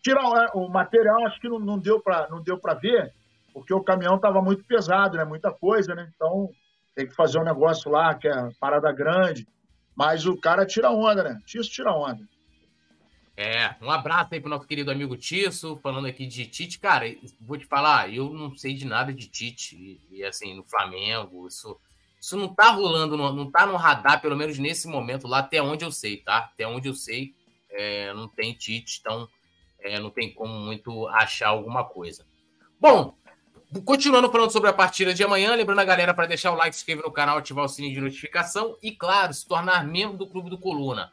Tira 0.00 0.20
é, 0.20 0.50
o 0.54 0.68
material, 0.68 1.26
acho 1.26 1.40
que 1.40 1.48
não, 1.48 1.58
não 1.58 1.76
deu 1.76 2.00
para 2.00 2.74
ver 2.74 3.12
porque 3.54 3.72
o 3.72 3.82
caminhão 3.82 4.16
estava 4.16 4.42
muito 4.42 4.64
pesado, 4.64 5.16
né? 5.16 5.24
Muita 5.24 5.52
coisa, 5.52 5.94
né? 5.94 6.12
Então 6.14 6.50
tem 6.94 7.06
que 7.06 7.14
fazer 7.14 7.38
um 7.38 7.44
negócio 7.44 7.88
lá 7.90 8.12
que 8.14 8.26
é 8.26 8.50
parada 8.60 8.90
grande. 8.92 9.46
Mas 9.94 10.26
o 10.26 10.36
cara 10.36 10.66
tira 10.66 10.90
onda, 10.90 11.22
né? 11.22 11.40
Isso 11.46 11.70
tira 11.70 11.92
onda. 11.92 12.20
É, 13.36 13.74
um 13.80 13.90
abraço 13.90 14.32
aí 14.32 14.40
pro 14.40 14.50
nosso 14.50 14.66
querido 14.66 14.90
amigo 14.90 15.16
Tisso, 15.16 15.78
falando 15.82 16.06
aqui 16.06 16.26
de 16.26 16.46
Tite. 16.46 16.78
Cara, 16.78 17.04
vou 17.40 17.56
te 17.56 17.66
falar, 17.66 18.12
eu 18.12 18.32
não 18.32 18.56
sei 18.56 18.74
de 18.74 18.84
nada 18.84 19.12
de 19.12 19.28
Tite. 19.28 19.76
E, 19.76 20.18
e 20.18 20.24
assim, 20.24 20.54
no 20.54 20.64
Flamengo, 20.64 21.46
isso, 21.46 21.78
isso 22.20 22.36
não 22.36 22.52
tá 22.52 22.70
rolando, 22.70 23.16
no, 23.16 23.32
não 23.32 23.50
tá 23.50 23.66
no 23.66 23.76
radar, 23.76 24.20
pelo 24.20 24.36
menos 24.36 24.58
nesse 24.58 24.88
momento 24.88 25.26
lá, 25.26 25.38
até 25.38 25.62
onde 25.62 25.84
eu 25.84 25.90
sei, 25.90 26.18
tá? 26.18 26.38
Até 26.38 26.66
onde 26.66 26.88
eu 26.88 26.94
sei, 26.94 27.34
é, 27.70 28.12
não 28.14 28.28
tem 28.28 28.52
Tite, 28.52 28.98
então 29.00 29.28
é, 29.80 29.98
não 29.98 30.10
tem 30.10 30.32
como 30.32 30.54
muito 30.54 31.08
achar 31.08 31.48
alguma 31.48 31.84
coisa. 31.84 32.24
Bom, 32.80 33.16
continuando 33.82 34.30
falando 34.30 34.50
sobre 34.50 34.70
a 34.70 34.72
partida 34.72 35.14
de 35.14 35.24
amanhã, 35.24 35.54
lembrando 35.54 35.80
a 35.80 35.84
galera 35.84 36.14
para 36.14 36.26
deixar 36.26 36.52
o 36.52 36.54
like, 36.54 36.74
se 36.74 36.82
inscrever 36.82 37.04
no 37.04 37.10
canal, 37.10 37.38
ativar 37.38 37.64
o 37.64 37.68
sininho 37.68 37.94
de 37.94 38.00
notificação 38.00 38.76
e, 38.82 38.92
claro, 38.92 39.32
se 39.32 39.46
tornar 39.46 39.84
membro 39.84 40.16
do 40.16 40.26
Clube 40.26 40.50
do 40.50 40.58
Coluna. 40.58 41.12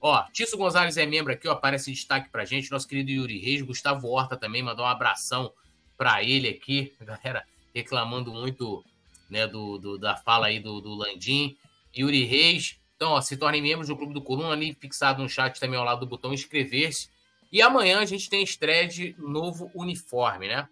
Ó, 0.00 0.22
Tício 0.32 0.56
Gonzalez 0.56 0.96
é 0.96 1.04
membro 1.04 1.32
aqui, 1.32 1.48
ó, 1.48 1.52
aparece 1.52 1.90
destaque 1.90 2.28
pra 2.30 2.44
gente. 2.44 2.70
Nosso 2.70 2.86
querido 2.86 3.10
Yuri 3.10 3.38
Reis, 3.38 3.62
Gustavo 3.62 4.08
Horta 4.08 4.36
também 4.36 4.62
mandou 4.62 4.84
um 4.84 4.88
abração 4.88 5.52
para 5.96 6.22
ele 6.22 6.48
aqui. 6.48 6.92
A 7.00 7.04
galera 7.16 7.44
reclamando 7.74 8.32
muito 8.32 8.84
né, 9.28 9.46
do, 9.46 9.78
do, 9.78 9.98
da 9.98 10.16
fala 10.16 10.46
aí 10.46 10.60
do, 10.60 10.80
do 10.80 10.94
Landim. 10.94 11.56
Yuri 11.96 12.24
Reis. 12.24 12.78
Então, 12.94 13.12
ó, 13.12 13.20
se 13.20 13.36
tornem 13.36 13.62
membros 13.62 13.88
do 13.88 13.96
Clube 13.96 14.14
do 14.14 14.22
Coluna, 14.22 14.52
ali 14.52 14.72
fixado 14.72 15.22
no 15.22 15.28
chat 15.28 15.58
também 15.58 15.78
ao 15.78 15.84
lado 15.84 16.00
do 16.00 16.06
botão 16.06 16.32
inscrever-se. 16.32 17.08
E 17.50 17.60
amanhã 17.62 18.00
a 18.00 18.04
gente 18.04 18.28
tem 18.28 18.42
estreia 18.42 18.86
de 18.86 19.16
novo 19.18 19.70
uniforme, 19.74 20.48
né? 20.48 20.68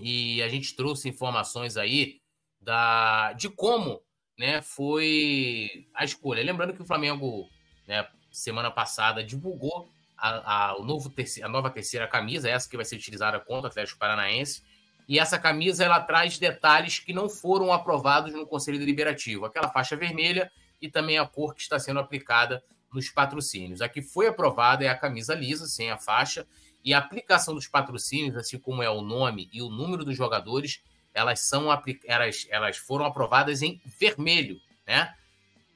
E 0.00 0.42
a 0.42 0.48
gente 0.48 0.74
trouxe 0.74 1.08
informações 1.08 1.76
aí 1.76 2.20
da, 2.60 3.32
de 3.34 3.48
como 3.48 4.02
né, 4.38 4.62
foi 4.62 5.86
a 5.94 6.04
escolha. 6.04 6.42
Lembrando 6.42 6.72
que 6.72 6.82
o 6.82 6.86
Flamengo, 6.86 7.48
né, 7.86 8.06
semana 8.32 8.70
passada, 8.70 9.22
divulgou 9.22 9.88
a, 10.16 10.70
a, 10.70 10.76
o 10.78 10.84
novo 10.84 11.12
a 11.42 11.48
nova 11.48 11.70
terceira 11.70 12.06
camisa, 12.06 12.48
essa 12.48 12.68
que 12.68 12.76
vai 12.76 12.84
ser 12.84 12.96
utilizada 12.96 13.38
contra 13.40 13.64
o 13.64 13.70
Atlético 13.70 13.98
Paranaense. 13.98 14.62
E 15.08 15.18
essa 15.18 15.38
camisa 15.38 15.84
ela 15.84 16.00
traz 16.00 16.38
detalhes 16.38 16.98
que 16.98 17.12
não 17.12 17.28
foram 17.28 17.72
aprovados 17.72 18.32
no 18.32 18.46
Conselho 18.46 18.78
Deliberativo. 18.78 19.44
Aquela 19.44 19.68
faixa 19.68 19.96
vermelha 19.96 20.50
e 20.80 20.88
também 20.88 21.18
a 21.18 21.26
cor 21.26 21.54
que 21.54 21.60
está 21.60 21.78
sendo 21.78 22.00
aplicada 22.00 22.62
nos 22.92 23.08
patrocínios. 23.08 23.80
A 23.80 23.88
que 23.88 24.02
foi 24.02 24.26
aprovada 24.26 24.84
é 24.84 24.88
a 24.88 24.96
camisa 24.96 25.34
lisa, 25.34 25.66
sem 25.66 25.90
a 25.90 25.98
faixa, 25.98 26.46
e 26.84 26.94
a 26.94 26.98
aplicação 26.98 27.54
dos 27.54 27.66
patrocínios, 27.66 28.36
assim 28.36 28.58
como 28.58 28.82
é 28.82 28.90
o 28.90 29.02
nome 29.02 29.48
e 29.52 29.60
o 29.62 29.68
número 29.68 30.04
dos 30.04 30.16
jogadores, 30.16 30.82
elas 31.12 31.40
são 31.40 31.66
elas, 32.04 32.46
elas 32.50 32.76
foram 32.76 33.04
aprovadas 33.04 33.62
em 33.62 33.80
vermelho, 33.98 34.60
né? 34.86 35.14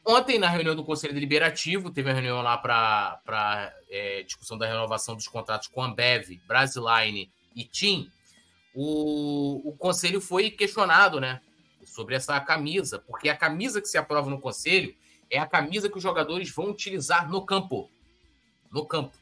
Ontem, 0.06 0.38
na 0.38 0.48
reunião 0.48 0.76
do 0.76 0.84
Conselho 0.84 1.14
Deliberativo, 1.14 1.90
teve 1.90 2.10
a 2.10 2.12
reunião 2.12 2.42
lá 2.42 2.58
para 2.58 3.74
é, 3.88 4.22
discussão 4.22 4.58
da 4.58 4.66
renovação 4.66 5.14
dos 5.14 5.26
contratos 5.26 5.66
com 5.66 5.82
Ambev, 5.82 6.38
Brasiline 6.46 7.32
e 7.56 7.64
TIM. 7.64 8.10
O, 8.74 9.70
o 9.70 9.76
Conselho 9.78 10.20
foi 10.20 10.50
questionado 10.50 11.20
né, 11.20 11.40
sobre 11.86 12.14
essa 12.14 12.38
camisa, 12.38 12.98
porque 12.98 13.30
a 13.30 13.36
camisa 13.36 13.80
que 13.80 13.88
se 13.88 13.96
aprova 13.96 14.28
no 14.28 14.38
Conselho 14.38 14.94
é 15.30 15.38
a 15.38 15.46
camisa 15.46 15.88
que 15.88 15.96
os 15.96 16.02
jogadores 16.02 16.50
vão 16.50 16.68
utilizar 16.68 17.30
no 17.30 17.46
campo. 17.46 17.90
No 18.70 18.84
campo. 18.84 19.16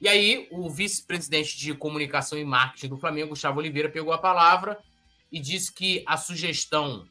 E 0.00 0.08
aí, 0.08 0.48
o 0.50 0.70
vice-presidente 0.70 1.58
de 1.58 1.74
comunicação 1.74 2.38
e 2.38 2.44
marketing 2.44 2.88
do 2.88 2.96
Flamengo, 2.96 3.30
Gustavo 3.30 3.58
Oliveira, 3.58 3.90
pegou 3.90 4.12
a 4.12 4.18
palavra 4.18 4.78
e 5.30 5.38
disse 5.38 5.72
que 5.72 6.02
a 6.06 6.16
sugestão 6.16 7.06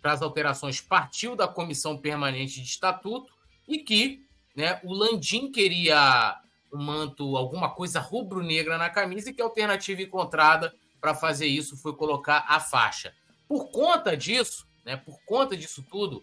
para 0.00 0.12
as 0.12 0.22
alterações 0.22 0.80
partiu 0.80 1.36
da 1.36 1.46
comissão 1.46 1.98
permanente 1.98 2.60
de 2.60 2.66
estatuto 2.66 3.32
e 3.68 3.78
que 3.78 4.24
né, 4.56 4.80
o 4.82 4.92
Landim 4.92 5.52
queria 5.52 6.40
um 6.72 6.82
manto, 6.82 7.36
alguma 7.36 7.70
coisa 7.70 8.00
rubro-negra 8.00 8.78
na 8.78 8.88
camisa 8.88 9.30
e 9.30 9.34
que 9.34 9.42
a 9.42 9.44
alternativa 9.44 10.02
encontrada 10.02 10.74
para 11.00 11.14
fazer 11.14 11.46
isso 11.46 11.76
foi 11.76 11.94
colocar 11.94 12.44
a 12.48 12.60
faixa. 12.60 13.14
Por 13.48 13.70
conta 13.70 14.16
disso, 14.16 14.66
né, 14.84 14.96
por 14.96 15.18
conta 15.24 15.56
disso 15.56 15.84
tudo, 15.90 16.22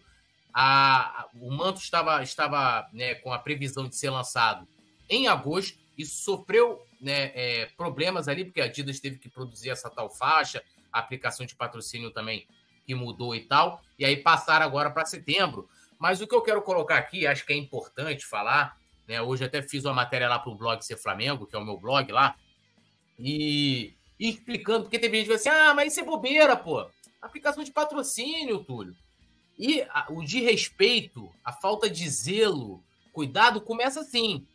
a, 0.54 1.28
o 1.36 1.52
manto 1.52 1.80
estava, 1.80 2.24
estava 2.24 2.88
né, 2.94 3.16
com 3.16 3.32
a 3.32 3.40
previsão 3.40 3.88
de 3.88 3.96
ser 3.96 4.10
lançado 4.10 4.68
em 5.10 5.28
agosto. 5.28 5.78
Isso 5.98 6.24
sofreu 6.24 6.86
né, 7.02 7.32
é, 7.34 7.66
problemas 7.78 8.28
ali, 8.28 8.46
porque 8.46 8.62
a 8.62 8.66
Adidas 8.66 9.00
teve 9.00 9.18
que 9.18 9.30
produzir 9.30 9.70
essa 9.70 9.90
tal 9.90 10.10
faixa, 10.10 10.64
a 10.92 11.00
aplicação 11.00 11.46
de 11.46 11.56
patrocínio 11.56 12.12
também 12.12 12.48
que 12.86 12.94
mudou 12.94 13.36
e 13.36 13.42
tal. 13.42 13.82
E 13.98 14.06
aí 14.06 14.18
passaram 14.18 14.66
agora 14.66 14.92
para 14.92 15.06
setembro. 15.06 15.68
Mas 16.00 16.22
o 16.22 16.28
que 16.28 16.36
eu 16.36 16.42
quero 16.42 16.62
colocar 16.62 16.98
aqui, 16.98 17.26
acho 17.26 17.46
que 17.46 17.52
é 17.52 17.58
importante 17.58 18.26
falar, 18.26 18.78
né? 19.08 19.22
Hoje 19.22 19.44
até 19.44 19.62
fiz 19.62 19.84
uma 19.84 19.94
matéria 19.94 20.30
lá 20.30 20.38
para 20.38 20.52
o 20.52 20.56
blog 20.56 20.82
Ser 20.82 20.98
Flamengo, 20.98 21.48
que 21.48 21.56
é 21.56 21.60
o 21.60 21.66
meu 21.66 21.78
blog 21.78 22.12
lá, 22.12 22.36
e, 23.18 23.96
e 24.20 24.30
explicando, 24.30 24.84
porque 24.84 25.00
teve 25.00 25.18
gente 25.18 25.28
que 25.28 25.34
assim, 25.34 25.50
ah, 25.50 25.74
mas 25.74 25.94
isso 25.94 26.02
é 26.02 26.04
bobeira, 26.04 26.56
pô. 26.56 26.88
Aplicação 27.22 27.64
de 27.64 27.72
patrocínio, 27.72 28.64
Túlio. 28.64 28.96
E 29.58 29.82
a, 29.90 30.06
o 30.12 30.24
de 30.24 30.40
respeito, 30.40 31.32
a 31.44 31.52
falta 31.52 31.90
de 31.90 32.08
zelo, 32.08 32.84
cuidado, 33.12 33.60
começa 33.60 34.02
assim. 34.02 34.46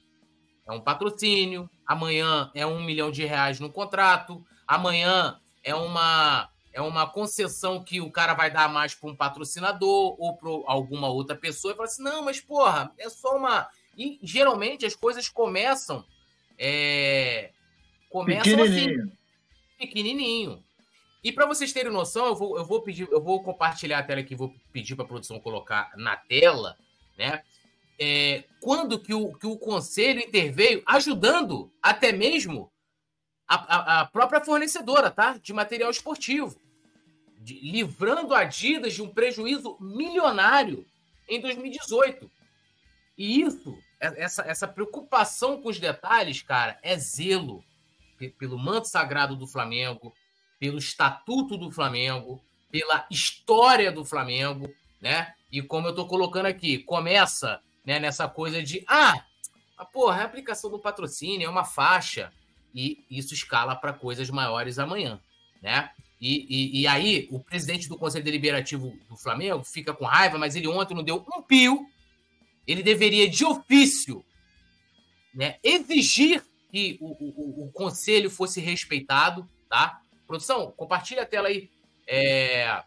É 0.66 0.72
um 0.72 0.80
patrocínio, 0.80 1.68
amanhã 1.86 2.50
é 2.54 2.66
um 2.66 2.82
milhão 2.82 3.10
de 3.10 3.24
reais 3.24 3.58
no 3.58 3.70
contrato, 3.70 4.44
amanhã 4.66 5.40
é 5.62 5.74
uma 5.74 6.48
é 6.72 6.80
uma 6.80 7.06
concessão 7.06 7.84
que 7.84 8.00
o 8.00 8.10
cara 8.10 8.32
vai 8.32 8.50
dar 8.50 8.68
mais 8.68 8.94
para 8.94 9.10
um 9.10 9.14
patrocinador 9.14 10.16
ou 10.18 10.36
para 10.36 10.48
alguma 10.72 11.08
outra 11.08 11.36
pessoa 11.36 11.72
e 11.72 11.76
fala 11.76 11.86
assim: 11.86 12.02
não, 12.02 12.24
mas 12.24 12.40
porra, 12.40 12.90
é 12.98 13.08
só 13.10 13.36
uma. 13.36 13.68
E 13.96 14.18
geralmente 14.22 14.86
as 14.86 14.96
coisas 14.96 15.28
começam. 15.28 16.04
É... 16.58 17.50
Começam 18.08 18.56
pequenininho. 18.56 19.02
assim. 19.02 19.12
Pequenininho. 19.78 20.64
E 21.22 21.30
para 21.30 21.46
vocês 21.46 21.72
terem 21.72 21.92
noção, 21.92 22.26
eu 22.26 22.34
vou, 22.34 22.58
eu 22.58 22.64
vou 22.64 22.82
pedir, 22.82 23.06
eu 23.10 23.22
vou 23.22 23.42
compartilhar 23.42 23.98
a 23.98 24.02
tela 24.02 24.20
aqui, 24.20 24.34
vou 24.34 24.52
pedir 24.72 24.96
para 24.96 25.04
a 25.04 25.08
produção 25.08 25.38
colocar 25.38 25.92
na 25.96 26.16
tela, 26.16 26.76
né? 27.16 27.42
É, 27.98 28.44
quando 28.60 28.98
que 28.98 29.14
o, 29.14 29.32
que 29.34 29.46
o 29.46 29.56
conselho 29.56 30.20
interveio, 30.20 30.82
ajudando 30.86 31.70
até 31.82 32.12
mesmo 32.12 32.72
a, 33.46 33.54
a, 33.54 34.00
a 34.00 34.06
própria 34.06 34.44
fornecedora, 34.44 35.10
tá? 35.10 35.36
De 35.36 35.52
material 35.52 35.90
esportivo, 35.90 36.56
de, 37.38 37.58
livrando 37.60 38.34
a 38.34 38.40
Adidas 38.40 38.94
de 38.94 39.02
um 39.02 39.08
prejuízo 39.08 39.76
milionário 39.80 40.86
em 41.28 41.40
2018. 41.40 42.30
E 43.16 43.40
isso, 43.42 43.78
é, 44.00 44.22
essa, 44.22 44.42
essa 44.42 44.66
preocupação 44.66 45.60
com 45.60 45.68
os 45.68 45.78
detalhes, 45.78 46.42
cara, 46.42 46.78
é 46.82 46.96
zelo 46.98 47.62
pelo 48.38 48.58
manto 48.58 48.88
sagrado 48.88 49.34
do 49.34 49.46
Flamengo, 49.46 50.14
pelo 50.58 50.78
estatuto 50.78 51.56
do 51.56 51.70
Flamengo, 51.72 52.40
pela 52.70 53.06
história 53.10 53.90
do 53.90 54.04
Flamengo, 54.04 54.72
né? 55.00 55.34
E 55.50 55.60
como 55.60 55.88
eu 55.88 55.94
tô 55.94 56.06
colocando 56.06 56.46
aqui, 56.46 56.78
começa 56.78 57.60
né, 57.84 57.98
nessa 57.98 58.28
coisa 58.28 58.62
de 58.62 58.84
ah, 58.88 59.24
a 59.76 59.84
porra, 59.84 60.18
é 60.18 60.22
a 60.22 60.26
aplicação 60.26 60.70
do 60.70 60.78
patrocínio, 60.78 61.46
é 61.46 61.48
uma 61.48 61.64
faixa, 61.64 62.32
e 62.74 63.04
isso 63.10 63.34
escala 63.34 63.74
para 63.74 63.92
coisas 63.92 64.30
maiores 64.30 64.78
amanhã, 64.78 65.20
né? 65.60 65.90
E, 66.20 66.46
e, 66.48 66.82
e, 66.82 66.86
aí, 66.86 67.26
o 67.32 67.40
presidente 67.40 67.88
do 67.88 67.98
Conselho 67.98 68.24
Deliberativo 68.24 68.96
do 69.08 69.16
Flamengo 69.16 69.64
fica 69.64 69.92
com 69.92 70.04
raiva, 70.04 70.38
mas 70.38 70.54
ele 70.54 70.68
ontem 70.68 70.94
não 70.94 71.02
deu 71.02 71.16
um 71.36 71.42
pio. 71.42 71.84
Ele 72.64 72.80
deveria, 72.80 73.28
de 73.28 73.44
ofício, 73.44 74.24
né, 75.34 75.56
exigir 75.64 76.44
que 76.70 76.96
o, 77.00 77.08
o, 77.08 77.64
o 77.64 77.72
conselho 77.72 78.30
fosse 78.30 78.60
respeitado, 78.60 79.48
tá? 79.68 80.00
Produção, 80.24 80.70
compartilha 80.76 81.22
a 81.22 81.26
tela 81.26 81.48
aí. 81.48 81.68
É... 82.06 82.84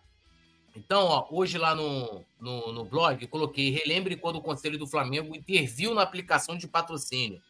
Então, 0.76 1.06
ó, 1.06 1.28
hoje 1.32 1.58
lá 1.58 1.74
no, 1.74 2.26
no, 2.40 2.74
no 2.74 2.84
blog, 2.84 3.26
coloquei: 3.28 3.70
relembre 3.70 4.16
quando 4.16 4.38
o 4.38 4.42
Conselho 4.42 4.78
do 4.78 4.88
Flamengo 4.88 5.36
interviu 5.36 5.94
na 5.94 6.02
aplicação 6.02 6.58
de 6.58 6.68
patrocínio 6.68 7.42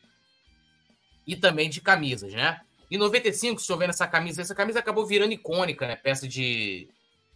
e 1.26 1.36
também 1.36 1.70
de 1.70 1.82
camisas, 1.82 2.34
né? 2.34 2.62
Em 2.90 2.98
95, 2.98 3.60
se 3.60 3.76
vendo 3.76 3.90
essa 3.90 4.08
camisa, 4.08 4.42
essa 4.42 4.54
camisa 4.54 4.80
acabou 4.80 5.06
virando 5.08 5.34
icônica, 5.34 5.88
né? 5.88 5.96
Peça 5.96 6.28
de, 6.28 6.88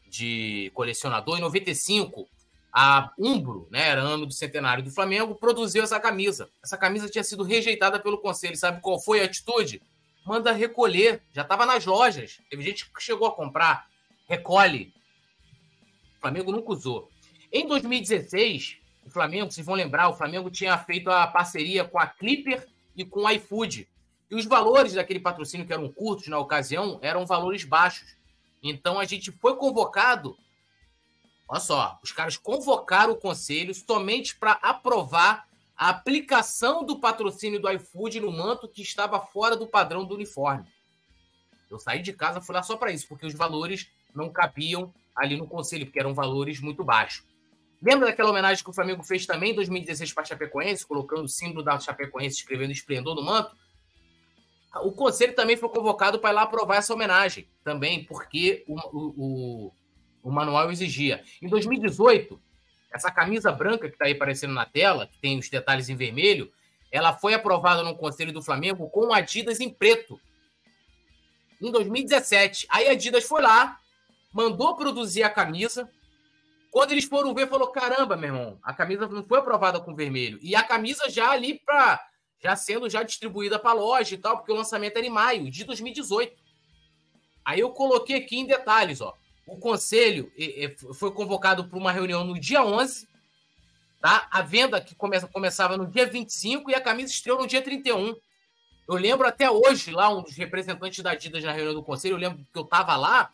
de 0.07 0.71
colecionador. 0.75 1.37
Em 1.37 1.41
95, 1.41 2.27
a 2.71 3.11
Umbro, 3.17 3.67
né? 3.71 3.89
Era 3.89 4.01
ano 4.01 4.27
do 4.27 4.31
centenário 4.31 4.83
do 4.83 4.91
Flamengo, 4.91 5.33
produziu 5.33 5.83
essa 5.83 5.99
camisa. 5.99 6.49
Essa 6.63 6.77
camisa 6.77 7.09
tinha 7.09 7.23
sido 7.23 7.43
rejeitada 7.43 7.99
pelo 7.99 8.19
conselho. 8.19 8.55
Sabe 8.55 8.79
qual 8.79 9.01
foi 9.01 9.21
a 9.21 9.25
atitude? 9.25 9.81
Manda 10.23 10.51
recolher. 10.51 11.23
Já 11.33 11.41
estava 11.41 11.65
nas 11.65 11.83
lojas. 11.83 12.39
Teve 12.47 12.61
gente 12.61 12.85
que 12.85 13.01
chegou 13.01 13.27
a 13.27 13.35
comprar. 13.35 13.87
Recolhe. 14.27 14.93
O 16.19 16.21
Flamengo 16.21 16.51
nunca 16.51 16.73
usou. 16.73 17.09
Em 17.49 17.65
2016, 17.65 18.77
o 19.05 19.09
Flamengo, 19.09 19.49
vocês 19.49 19.65
vão 19.65 19.73
lembrar, 19.73 20.09
o 20.09 20.13
Flamengo 20.13 20.51
tinha 20.51 20.77
feito 20.77 21.09
a 21.09 21.25
parceria 21.25 21.85
com 21.85 21.97
a 21.97 22.05
Clipper 22.05 22.67
e 22.93 23.05
com 23.05 23.21
o 23.21 23.29
iFood. 23.31 23.87
E 24.29 24.35
os 24.35 24.45
valores 24.45 24.93
daquele 24.93 25.21
patrocínio, 25.21 25.65
que 25.65 25.71
eram 25.71 25.87
curtos 25.89 26.27
na 26.27 26.37
ocasião, 26.37 26.99
eram 27.01 27.25
valores 27.25 27.63
baixos. 27.63 28.17
Então 28.61 28.99
a 28.99 29.05
gente 29.05 29.31
foi 29.31 29.55
convocado. 29.55 30.37
Olha 31.47 31.61
só, 31.61 31.97
os 32.03 32.11
caras 32.11 32.35
convocaram 32.35 33.13
o 33.13 33.17
conselho 33.17 33.73
somente 33.73 34.35
para 34.35 34.51
aprovar 34.61 35.47
a 35.77 35.87
aplicação 35.87 36.85
do 36.85 36.99
patrocínio 36.99 37.61
do 37.61 37.71
iFood 37.71 38.19
no 38.19 38.29
manto 38.29 38.67
que 38.67 38.81
estava 38.81 39.21
fora 39.21 39.55
do 39.55 39.65
padrão 39.65 40.03
do 40.03 40.15
uniforme. 40.15 40.67
Eu 41.71 41.79
saí 41.79 42.01
de 42.01 42.11
casa, 42.11 42.41
fui 42.41 42.53
lá 42.53 42.61
só 42.61 42.75
para 42.75 42.91
isso, 42.91 43.07
porque 43.07 43.25
os 43.25 43.33
valores 43.33 43.89
não 44.13 44.29
cabiam 44.29 44.93
ali 45.19 45.37
no 45.37 45.45
conselho, 45.45 45.85
porque 45.85 45.99
eram 45.99 46.13
valores 46.13 46.59
muito 46.59 46.83
baixos. 46.83 47.23
Lembra 47.81 48.07
daquela 48.07 48.29
homenagem 48.29 48.63
que 48.63 48.69
o 48.69 48.73
Flamengo 48.73 49.03
fez 49.03 49.25
também 49.25 49.51
em 49.51 49.55
2016 49.55 50.11
para 50.13 50.23
a 50.23 50.25
Chapecoense, 50.25 50.85
colocando 50.85 51.23
o 51.23 51.29
símbolo 51.29 51.63
da 51.63 51.79
Chapecoense 51.79 52.37
escrevendo 52.37 52.71
esplendor 52.71 53.15
no 53.15 53.23
manto? 53.23 53.55
O 54.83 54.91
conselho 54.91 55.33
também 55.33 55.57
foi 55.57 55.69
convocado 55.69 56.19
para 56.19 56.29
ir 56.29 56.33
lá 56.33 56.41
aprovar 56.43 56.77
essa 56.77 56.93
homenagem, 56.93 57.47
também, 57.63 58.03
porque 58.03 58.63
o, 58.67 58.75
o, 58.93 59.71
o 60.23 60.31
manual 60.31 60.71
exigia. 60.71 61.23
Em 61.41 61.47
2018, 61.47 62.39
essa 62.93 63.09
camisa 63.11 63.51
branca 63.51 63.87
que 63.87 63.95
está 63.95 64.05
aí 64.05 64.13
aparecendo 64.13 64.53
na 64.53 64.65
tela, 64.65 65.07
que 65.07 65.17
tem 65.17 65.39
os 65.39 65.49
detalhes 65.49 65.89
em 65.89 65.95
vermelho, 65.95 66.51
ela 66.91 67.13
foi 67.13 67.33
aprovada 67.33 67.83
no 67.83 67.95
Conselho 67.95 68.33
do 68.33 68.41
Flamengo 68.41 68.89
com 68.89 69.13
Adidas 69.13 69.59
em 69.59 69.69
preto. 69.69 70.19
Em 71.61 71.71
2017. 71.71 72.67
Aí 72.69 72.87
a 72.87 72.91
Adidas 72.91 73.23
foi 73.23 73.41
lá, 73.41 73.79
mandou 74.31 74.75
produzir 74.75 75.23
a 75.23 75.29
camisa. 75.29 75.89
Quando 76.71 76.91
eles 76.91 77.05
foram 77.05 77.33
ver, 77.33 77.47
falou: 77.47 77.67
caramba, 77.67 78.15
meu 78.15 78.29
irmão, 78.29 78.59
a 78.63 78.73
camisa 78.73 79.07
não 79.07 79.23
foi 79.23 79.39
aprovada 79.39 79.79
com 79.79 79.95
vermelho. 79.95 80.39
E 80.41 80.55
a 80.55 80.63
camisa 80.63 81.09
já 81.09 81.31
ali 81.31 81.59
para. 81.59 82.05
Já 82.41 82.55
sendo 82.55 82.89
já 82.89 83.03
distribuída 83.03 83.59
para 83.59 83.73
loja 83.73 84.15
e 84.15 84.17
tal, 84.17 84.37
porque 84.37 84.51
o 84.51 84.55
lançamento 84.55 84.95
era 84.95 85.05
em 85.05 85.09
maio 85.09 85.51
de 85.51 85.65
2018. 85.65 86.33
Aí 87.43 87.59
eu 87.59 87.71
coloquei 87.71 88.15
aqui 88.15 88.37
em 88.37 88.45
detalhes, 88.45 89.01
ó. 89.01 89.13
O 89.45 89.57
conselho 89.57 90.31
foi 90.93 91.11
convocado 91.11 91.67
para 91.67 91.77
uma 91.77 91.91
reunião 91.91 92.23
no 92.23 92.39
dia 92.39 92.63
11, 92.63 93.07
tá? 93.99 94.27
A 94.29 94.41
venda 94.41 94.79
que 94.79 94.93
começa, 94.93 95.27
começava 95.27 95.75
no 95.75 95.87
dia 95.87 96.05
25 96.05 96.69
e 96.69 96.75
a 96.75 96.79
camisa 96.79 97.11
estreou 97.11 97.39
no 97.39 97.47
dia 97.47 97.61
31. 97.61 98.15
Eu 98.87 98.95
lembro 98.95 99.27
até 99.27 99.49
hoje, 99.49 99.91
lá, 99.91 100.09
um 100.09 100.21
dos 100.21 100.35
representantes 100.35 101.03
da 101.03 101.11
Adidas 101.11 101.43
na 101.43 101.51
reunião 101.51 101.73
do 101.73 101.83
conselho, 101.83 102.13
eu 102.13 102.19
lembro 102.19 102.45
que 102.53 102.57
eu 102.57 102.63
estava 102.63 102.95
lá, 102.95 103.31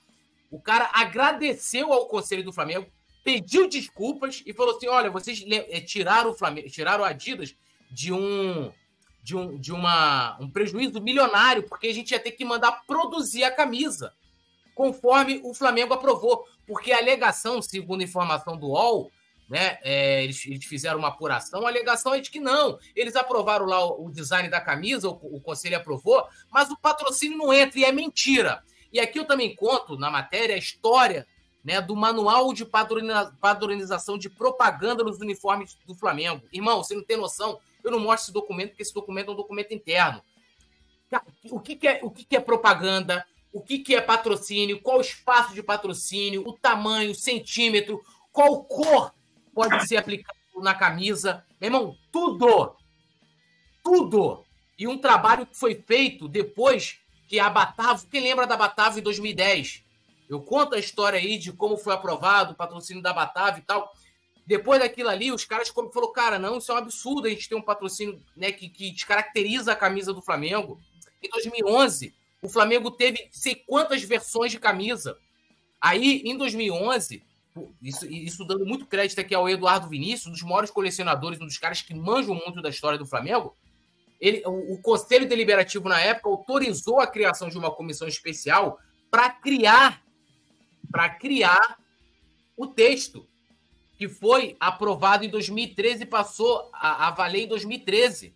o 0.49 0.59
cara 0.59 0.89
agradeceu 0.93 1.91
ao 1.91 2.07
conselho 2.07 2.43
do 2.43 2.53
Flamengo, 2.53 2.87
pediu 3.23 3.67
desculpas 3.67 4.43
e 4.45 4.53
falou 4.53 4.75
assim: 4.77 4.87
olha, 4.87 5.09
vocês 5.09 5.43
eh, 5.49 5.81
tiraram 5.81 6.31
o 6.31 6.35
Flamengo, 6.35 6.69
tiraram 6.69 7.03
o 7.03 7.07
Adidas 7.07 7.55
de 7.91 8.13
um 8.13 8.71
de, 9.25 9.35
um, 9.35 9.59
de 9.59 9.73
uma, 9.73 10.37
um 10.39 10.47
prejuízo 10.47 11.01
milionário, 11.01 11.63
porque 11.63 11.87
a 11.87 11.93
gente 11.93 12.11
ia 12.11 12.19
ter 12.19 12.31
que 12.31 12.45
mandar 12.45 12.83
produzir 12.85 13.43
a 13.43 13.49
camisa 13.49 14.13
conforme 14.75 15.41
o 15.43 15.51
Flamengo 15.51 15.95
aprovou. 15.95 16.45
Porque 16.67 16.91
a 16.91 16.99
alegação, 16.99 17.59
segundo 17.59 18.03
informação 18.03 18.55
do 18.55 18.67
UOL, 18.67 19.11
né, 19.49 19.79
é, 19.81 20.23
eles, 20.23 20.45
eles, 20.45 20.65
fizeram 20.65 20.99
uma 20.99 21.07
apuração, 21.07 21.65
a 21.65 21.69
alegação 21.69 22.13
é 22.13 22.19
de 22.19 22.29
que 22.29 22.39
não. 22.39 22.77
Eles 22.95 23.15
aprovaram 23.15 23.65
lá 23.65 23.83
o, 23.83 24.05
o 24.05 24.11
design 24.11 24.47
da 24.47 24.61
camisa, 24.61 25.09
o, 25.09 25.13
o, 25.13 25.41
conselho 25.41 25.77
aprovou, 25.77 26.27
mas 26.51 26.69
o 26.69 26.77
patrocínio 26.77 27.37
não 27.37 27.51
entra, 27.51 27.79
e 27.79 27.85
é 27.85 27.91
mentira. 27.91 28.63
E 28.95 28.99
aqui 29.01 29.19
eu 29.19 29.25
também 29.25 29.53
conto 29.53 29.97
na 29.97 30.09
matéria 30.09 30.55
a 30.55 30.57
história 30.57 31.27
né, 31.61 31.81
do 31.81 31.97
manual 31.97 32.53
de 32.53 32.65
padronização 32.65 34.17
de 34.17 34.29
propaganda 34.29 35.03
nos 35.03 35.19
uniformes 35.19 35.77
do 35.85 35.93
Flamengo. 35.93 36.41
Irmão, 36.49 36.81
você 36.81 36.95
não 36.95 37.03
tem 37.03 37.17
noção? 37.17 37.59
Eu 37.83 37.91
não 37.91 37.99
mostro 37.99 38.27
esse 38.27 38.31
documento, 38.31 38.69
porque 38.69 38.83
esse 38.83 38.93
documento 38.93 39.31
é 39.31 39.33
um 39.33 39.35
documento 39.35 39.73
interno. 39.73 40.21
O 41.51 41.59
que, 41.59 41.75
que 41.75 41.87
é, 41.89 41.99
o 42.03 42.09
que, 42.09 42.23
que 42.23 42.37
é 42.37 42.39
propaganda? 42.39 43.25
o 43.51 43.61
que, 43.61 43.79
que 43.79 43.95
é 43.95 44.01
patrocínio, 44.01 44.81
qual 44.81 44.97
o 44.97 45.01
espaço 45.01 45.53
de 45.53 45.63
patrocínio, 45.63 46.43
o 46.45 46.51
tamanho, 46.51 47.11
o 47.11 47.15
centímetro, 47.15 48.03
qual 48.29 48.65
cor 48.65 49.13
pode 49.53 49.87
ser 49.87 49.95
aplicado 49.95 50.37
na 50.57 50.75
camisa. 50.75 51.45
Meu 51.59 51.69
irmão, 51.69 51.97
tudo! 52.11 52.75
Tudo! 53.81 54.43
E 54.77 54.85
um 54.85 54.97
trabalho 54.97 55.45
que 55.45 55.57
foi 55.57 55.73
feito 55.73 56.27
depois 56.27 56.99
que 57.27 57.39
a 57.39 57.49
Batavo, 57.49 58.07
quem 58.07 58.21
lembra 58.21 58.45
da 58.45 58.57
Batavo 58.57 58.99
em 58.99 59.01
2010? 59.01 59.83
Eu 60.29 60.41
conto 60.41 60.75
a 60.75 60.79
história 60.79 61.19
aí 61.19 61.37
de 61.37 61.51
como 61.51 61.77
foi 61.77 61.93
aprovado 61.93 62.53
o 62.53 62.55
patrocínio 62.55 63.01
da 63.01 63.13
Batavo 63.13 63.59
e 63.59 63.61
tal. 63.61 63.91
Depois 64.45 64.79
daquilo 64.79 65.09
ali, 65.09 65.31
os 65.31 65.43
caras 65.43 65.69
falaram, 65.69 66.13
cara, 66.13 66.39
não, 66.39 66.57
isso 66.57 66.71
é 66.71 66.75
um 66.75 66.77
absurdo 66.77 67.27
a 67.27 67.29
gente 67.29 67.49
ter 67.49 67.55
um 67.55 67.61
patrocínio 67.61 68.21
né, 68.35 68.51
que, 68.51 68.69
que 68.69 68.91
descaracteriza 68.91 69.71
a 69.71 69.75
camisa 69.75 70.13
do 70.13 70.21
Flamengo. 70.21 70.79
Em 71.21 71.29
2011, 71.29 72.13
o 72.41 72.49
Flamengo 72.49 72.91
teve 72.91 73.27
sei 73.31 73.55
quantas 73.55 74.03
versões 74.03 74.51
de 74.51 74.59
camisa. 74.59 75.17
Aí, 75.81 76.21
em 76.25 76.37
2011, 76.37 77.23
isso, 77.81 78.05
isso 78.05 78.45
dando 78.45 78.65
muito 78.65 78.85
crédito 78.85 79.19
aqui 79.19 79.33
ao 79.33 79.49
Eduardo 79.49 79.87
Vinícius, 79.87 80.27
um 80.27 80.31
dos 80.31 80.43
maiores 80.43 80.69
colecionadores, 80.69 81.39
um 81.39 81.45
dos 81.45 81.57
caras 81.57 81.81
que 81.81 81.93
manjam 81.93 82.35
muito 82.35 82.61
da 82.61 82.69
história 82.69 82.97
do 82.97 83.05
Flamengo, 83.05 83.55
ele, 84.27 84.43
o, 84.45 84.73
o 84.73 84.81
Conselho 84.81 85.27
Deliberativo, 85.27 85.87
na 85.87 85.99
época, 85.99 86.29
autorizou 86.29 86.99
a 86.99 87.07
criação 87.07 87.49
de 87.49 87.57
uma 87.57 87.71
comissão 87.71 88.07
especial 88.07 88.79
para 89.11 89.29
criar 89.29 90.03
para 90.91 91.09
criar 91.09 91.77
o 92.55 92.67
texto 92.67 93.27
que 93.97 94.07
foi 94.07 94.55
aprovado 94.59 95.25
em 95.25 95.29
2013 95.29 96.03
e 96.03 96.05
passou 96.05 96.69
a, 96.73 97.07
a 97.07 97.11
valer 97.11 97.43
em 97.43 97.47
2013. 97.47 98.33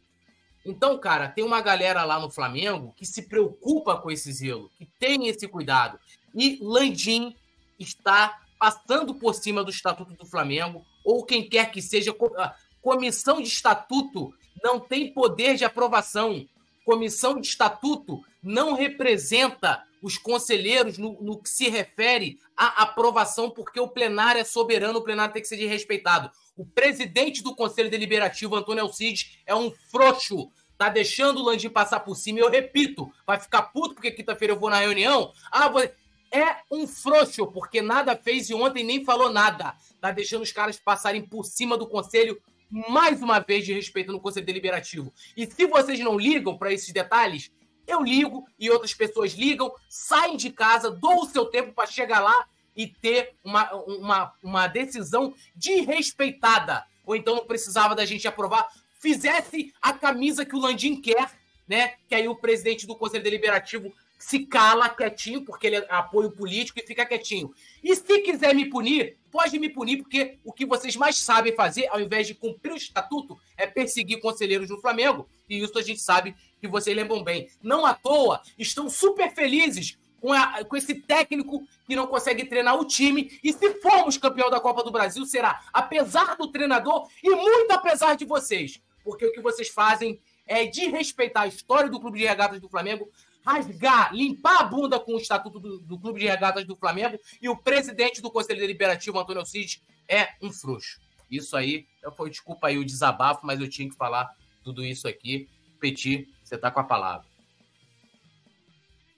Então, 0.65 0.97
cara, 0.97 1.29
tem 1.29 1.43
uma 1.43 1.61
galera 1.61 2.03
lá 2.03 2.19
no 2.19 2.29
Flamengo 2.29 2.93
que 2.97 3.05
se 3.05 3.23
preocupa 3.23 3.97
com 3.97 4.11
esse 4.11 4.31
zelo, 4.31 4.69
que 4.77 4.85
tem 4.99 5.27
esse 5.27 5.47
cuidado. 5.47 5.99
E 6.35 6.59
Landim 6.61 7.35
está 7.77 8.41
passando 8.59 9.15
por 9.15 9.33
cima 9.33 9.63
do 9.63 9.71
Estatuto 9.71 10.13
do 10.13 10.25
Flamengo, 10.25 10.85
ou 11.03 11.25
quem 11.25 11.47
quer 11.47 11.71
que 11.71 11.81
seja. 11.81 12.13
A 12.37 12.55
comissão 12.81 13.41
de 13.41 13.47
estatuto 13.47 14.33
não 14.63 14.79
tem 14.79 15.13
poder 15.13 15.55
de 15.55 15.65
aprovação. 15.65 16.47
Comissão 16.85 17.39
de 17.39 17.47
estatuto 17.47 18.21
não 18.41 18.73
representa 18.73 19.83
os 20.01 20.17
conselheiros 20.17 20.97
no, 20.97 21.21
no 21.21 21.41
que 21.41 21.49
se 21.49 21.69
refere 21.69 22.39
à 22.55 22.83
aprovação, 22.83 23.49
porque 23.49 23.79
o 23.79 23.87
plenário 23.87 24.41
é 24.41 24.43
soberano, 24.43 24.99
o 24.99 25.03
plenário 25.03 25.33
tem 25.33 25.41
que 25.41 25.47
ser 25.47 25.63
respeitado. 25.67 26.31
O 26.55 26.65
presidente 26.65 27.43
do 27.43 27.55
Conselho 27.55 27.89
Deliberativo, 27.89 28.55
Antônio 28.55 28.83
Alcides, 28.83 29.37
é 29.45 29.53
um 29.53 29.71
frouxo. 29.91 30.49
Tá 30.77 30.87
deixando 30.87 31.39
o 31.39 31.43
Landim 31.43 31.69
passar 31.69 31.99
por 31.99 32.15
cima. 32.15 32.39
E 32.39 32.41
eu 32.41 32.49
repito, 32.49 33.11
vai 33.27 33.39
ficar 33.39 33.63
puto 33.63 33.95
porque 33.95 34.11
quinta-feira 34.11 34.53
eu 34.53 34.59
vou 34.59 34.69
na 34.69 34.79
reunião. 34.79 35.33
Ah, 35.51 35.67
vou... 35.67 35.81
é 35.81 36.57
um 36.71 36.87
frouxo, 36.87 37.47
porque 37.47 37.81
nada 37.81 38.15
fez 38.15 38.49
e 38.49 38.53
ontem 38.53 38.83
nem 38.83 39.03
falou 39.03 39.29
nada. 39.29 39.75
Tá 39.99 40.11
deixando 40.11 40.41
os 40.41 40.51
caras 40.51 40.77
passarem 40.77 41.21
por 41.21 41.43
cima 41.43 41.77
do 41.77 41.87
Conselho 41.87 42.41
mais 42.69 43.21
uma 43.21 43.39
vez 43.39 43.65
de 43.65 43.73
respeito 43.73 44.11
no 44.11 44.19
Conselho 44.19 44.45
Deliberativo. 44.45 45.13
E 45.35 45.45
se 45.45 45.65
vocês 45.65 45.99
não 45.99 46.17
ligam 46.17 46.57
para 46.57 46.71
esses 46.71 46.93
detalhes, 46.93 47.51
eu 47.87 48.03
ligo 48.03 48.47
e 48.59 48.69
outras 48.69 48.93
pessoas 48.93 49.33
ligam, 49.33 49.73
saem 49.89 50.37
de 50.37 50.51
casa, 50.51 50.91
dou 50.91 51.23
o 51.23 51.25
seu 51.25 51.45
tempo 51.45 51.73
para 51.73 51.87
chegar 51.87 52.19
lá 52.19 52.47
e 52.75 52.87
ter 52.87 53.33
uma, 53.43 53.73
uma, 53.73 54.33
uma 54.43 54.67
decisão 54.67 55.33
desrespeitada. 55.55 56.85
Ou 57.05 57.15
então 57.15 57.35
não 57.35 57.45
precisava 57.45 57.95
da 57.95 58.05
gente 58.05 58.27
aprovar. 58.27 58.67
Fizesse 58.99 59.73
a 59.81 59.93
camisa 59.93 60.45
que 60.45 60.55
o 60.55 60.59
Landim 60.59 61.01
quer, 61.01 61.31
né? 61.67 61.95
Que 62.07 62.15
aí 62.15 62.27
o 62.27 62.35
presidente 62.35 62.85
do 62.85 62.95
Conselho 62.95 63.23
Deliberativo 63.23 63.91
se 64.19 64.45
cala 64.45 64.89
quietinho, 64.89 65.45
porque 65.45 65.65
ele 65.65 65.77
é 65.77 65.87
apoio 65.89 66.29
político 66.29 66.77
e 66.77 66.85
fica 66.85 67.05
quietinho. 67.05 67.53
E 67.81 67.95
se 67.95 68.19
quiser 68.19 68.53
me 68.53 68.69
punir, 68.69 69.17
pode 69.31 69.57
me 69.57 69.69
punir, 69.69 69.97
porque 69.97 70.37
o 70.43 70.51
que 70.51 70.65
vocês 70.65 70.97
mais 70.97 71.17
sabem 71.17 71.55
fazer, 71.55 71.87
ao 71.87 72.01
invés 72.01 72.27
de 72.27 72.35
cumprir 72.35 72.73
o 72.73 72.77
estatuto, 72.77 73.39
é 73.55 73.65
perseguir 73.65 74.19
conselheiros 74.19 74.67
do 74.67 74.81
Flamengo. 74.81 75.27
E 75.49 75.63
isso 75.63 75.79
a 75.79 75.81
gente 75.81 76.01
sabe 76.01 76.35
que 76.59 76.67
vocês 76.67 76.95
lembram 76.95 77.23
bem. 77.23 77.49
Não 77.63 77.85
à 77.85 77.93
toa, 77.93 78.41
estão 78.57 78.89
super 78.89 79.33
felizes 79.33 79.97
com, 80.19 80.33
a, 80.33 80.65
com 80.65 80.75
esse 80.75 80.95
técnico 80.95 81.65
que 81.87 81.95
não 81.95 82.05
consegue 82.05 82.43
treinar 82.43 82.77
o 82.77 82.85
time. 82.85 83.39
E 83.41 83.53
se 83.53 83.75
formos 83.75 84.17
campeão 84.17 84.49
da 84.49 84.59
Copa 84.59 84.83
do 84.83 84.91
Brasil, 84.91 85.25
será 85.25 85.61
apesar 85.71 86.35
do 86.35 86.51
treinador 86.51 87.07
e 87.23 87.29
muito 87.29 87.71
apesar 87.71 88.15
de 88.15 88.25
vocês. 88.25 88.81
Porque 89.01 89.25
o 89.25 89.31
que 89.31 89.41
vocês 89.41 89.69
fazem 89.69 90.19
é 90.45 90.65
de 90.65 90.87
respeitar 90.89 91.41
a 91.41 91.47
história 91.47 91.89
do 91.89 91.99
Clube 91.99 92.19
de 92.19 92.25
Regatas 92.25 92.59
do 92.59 92.67
Flamengo, 92.67 93.09
rasgar, 93.45 94.13
limpar 94.13 94.61
a 94.61 94.63
bunda 94.63 94.99
com 94.99 95.13
o 95.13 95.17
estatuto 95.17 95.59
do, 95.59 95.79
do 95.79 95.99
Clube 95.99 96.19
de 96.19 96.27
Regatas 96.27 96.65
do 96.65 96.75
Flamengo 96.75 97.19
e 97.41 97.49
o 97.49 97.57
presidente 97.57 98.21
do 98.21 98.31
Conselho 98.31 98.59
Deliberativo, 98.59 99.19
Antônio 99.19 99.41
Alcides, 99.41 99.81
é 100.07 100.29
um 100.41 100.51
frouxo. 100.51 100.99
Isso 101.29 101.55
aí, 101.55 101.87
eu 102.01 102.13
desculpa 102.27 102.67
aí 102.67 102.77
o 102.77 102.85
desabafo, 102.85 103.45
mas 103.45 103.59
eu 103.59 103.69
tinha 103.69 103.89
que 103.89 103.95
falar 103.95 104.29
tudo 104.63 104.83
isso 104.83 105.07
aqui. 105.07 105.47
Petit, 105.79 106.27
você 106.43 106.55
está 106.55 106.71
com 106.71 106.79
a 106.79 106.83
palavra. 106.83 107.28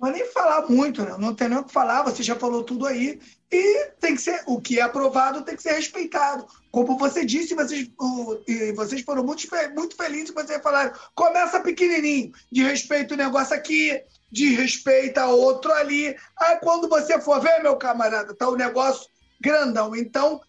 Mas 0.01 0.13
nem 0.13 0.25
falar 0.31 0.67
muito, 0.67 1.03
né? 1.03 1.15
Não 1.19 1.35
tem 1.35 1.47
nem 1.47 1.59
o 1.59 1.63
que 1.63 1.71
falar, 1.71 2.01
você 2.01 2.23
já 2.23 2.35
falou 2.35 2.63
tudo 2.63 2.87
aí. 2.87 3.21
E 3.51 3.91
tem 3.99 4.15
que 4.15 4.21
ser, 4.21 4.41
o 4.47 4.59
que 4.59 4.79
é 4.79 4.81
aprovado 4.81 5.43
tem 5.43 5.55
que 5.55 5.61
ser 5.61 5.73
respeitado. 5.73 6.47
Como 6.71 6.97
você 6.97 7.23
disse, 7.23 7.53
vocês, 7.53 7.87
vocês 8.75 9.01
foram 9.03 9.23
muito, 9.23 9.47
muito 9.75 9.95
felizes, 9.95 10.33
vocês 10.33 10.59
falaram, 10.63 10.91
começa 11.13 11.59
pequenininho, 11.59 12.31
de 12.51 12.63
respeito 12.63 13.13
o 13.13 13.17
negócio 13.17 13.55
aqui, 13.55 14.01
de 14.31 14.55
respeito 14.55 15.19
outro 15.21 15.71
ali. 15.71 16.17
Aí 16.39 16.57
quando 16.61 16.89
você 16.89 17.21
for 17.21 17.39
ver, 17.39 17.61
meu 17.61 17.75
camarada, 17.75 18.33
tá 18.33 18.49
o 18.49 18.55
negócio 18.55 19.07
grandão. 19.39 19.95
Então, 19.95 20.41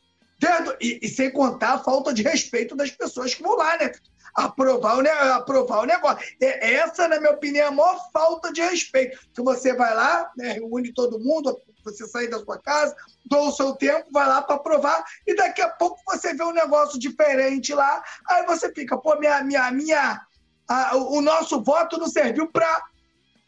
E, 0.80 0.98
e, 1.02 1.08
sem 1.08 1.30
contar 1.30 1.74
a 1.74 1.78
falta 1.78 2.12
de 2.12 2.22
respeito 2.22 2.74
das 2.74 2.90
pessoas 2.90 3.34
que 3.34 3.42
vão 3.42 3.56
lá, 3.56 3.76
né? 3.76 3.92
Aprovar 4.34 4.98
o, 4.98 5.08
aprovar 5.34 5.82
o 5.82 5.86
negócio. 5.86 6.18
Essa, 6.40 7.06
na 7.06 7.20
minha 7.20 7.32
opinião, 7.32 7.64
é 7.64 7.68
a 7.68 7.70
maior 7.70 7.98
falta 8.12 8.52
de 8.52 8.62
respeito. 8.62 9.18
Que 9.34 9.42
você 9.42 9.74
vai 9.74 9.94
lá, 9.94 10.30
né, 10.36 10.52
reúne 10.52 10.92
todo 10.92 11.20
mundo, 11.20 11.60
você 11.84 12.06
sai 12.06 12.28
da 12.28 12.38
sua 12.38 12.58
casa, 12.58 12.94
dou 13.26 13.48
o 13.48 13.52
seu 13.52 13.74
tempo, 13.74 14.08
vai 14.12 14.26
lá 14.26 14.40
para 14.42 14.56
aprovar, 14.56 15.04
e 15.26 15.34
daqui 15.34 15.60
a 15.60 15.68
pouco 15.68 16.00
você 16.06 16.32
vê 16.32 16.42
um 16.44 16.52
negócio 16.52 16.98
diferente 16.98 17.74
lá, 17.74 18.02
aí 18.28 18.46
você 18.46 18.72
fica, 18.72 18.96
pô, 18.96 19.18
minha, 19.18 19.42
minha, 19.42 19.70
minha, 19.70 20.20
a, 20.68 20.96
o 20.96 21.20
nosso 21.20 21.62
voto 21.62 21.98
não 21.98 22.08
serviu 22.08 22.50
para 22.50 22.84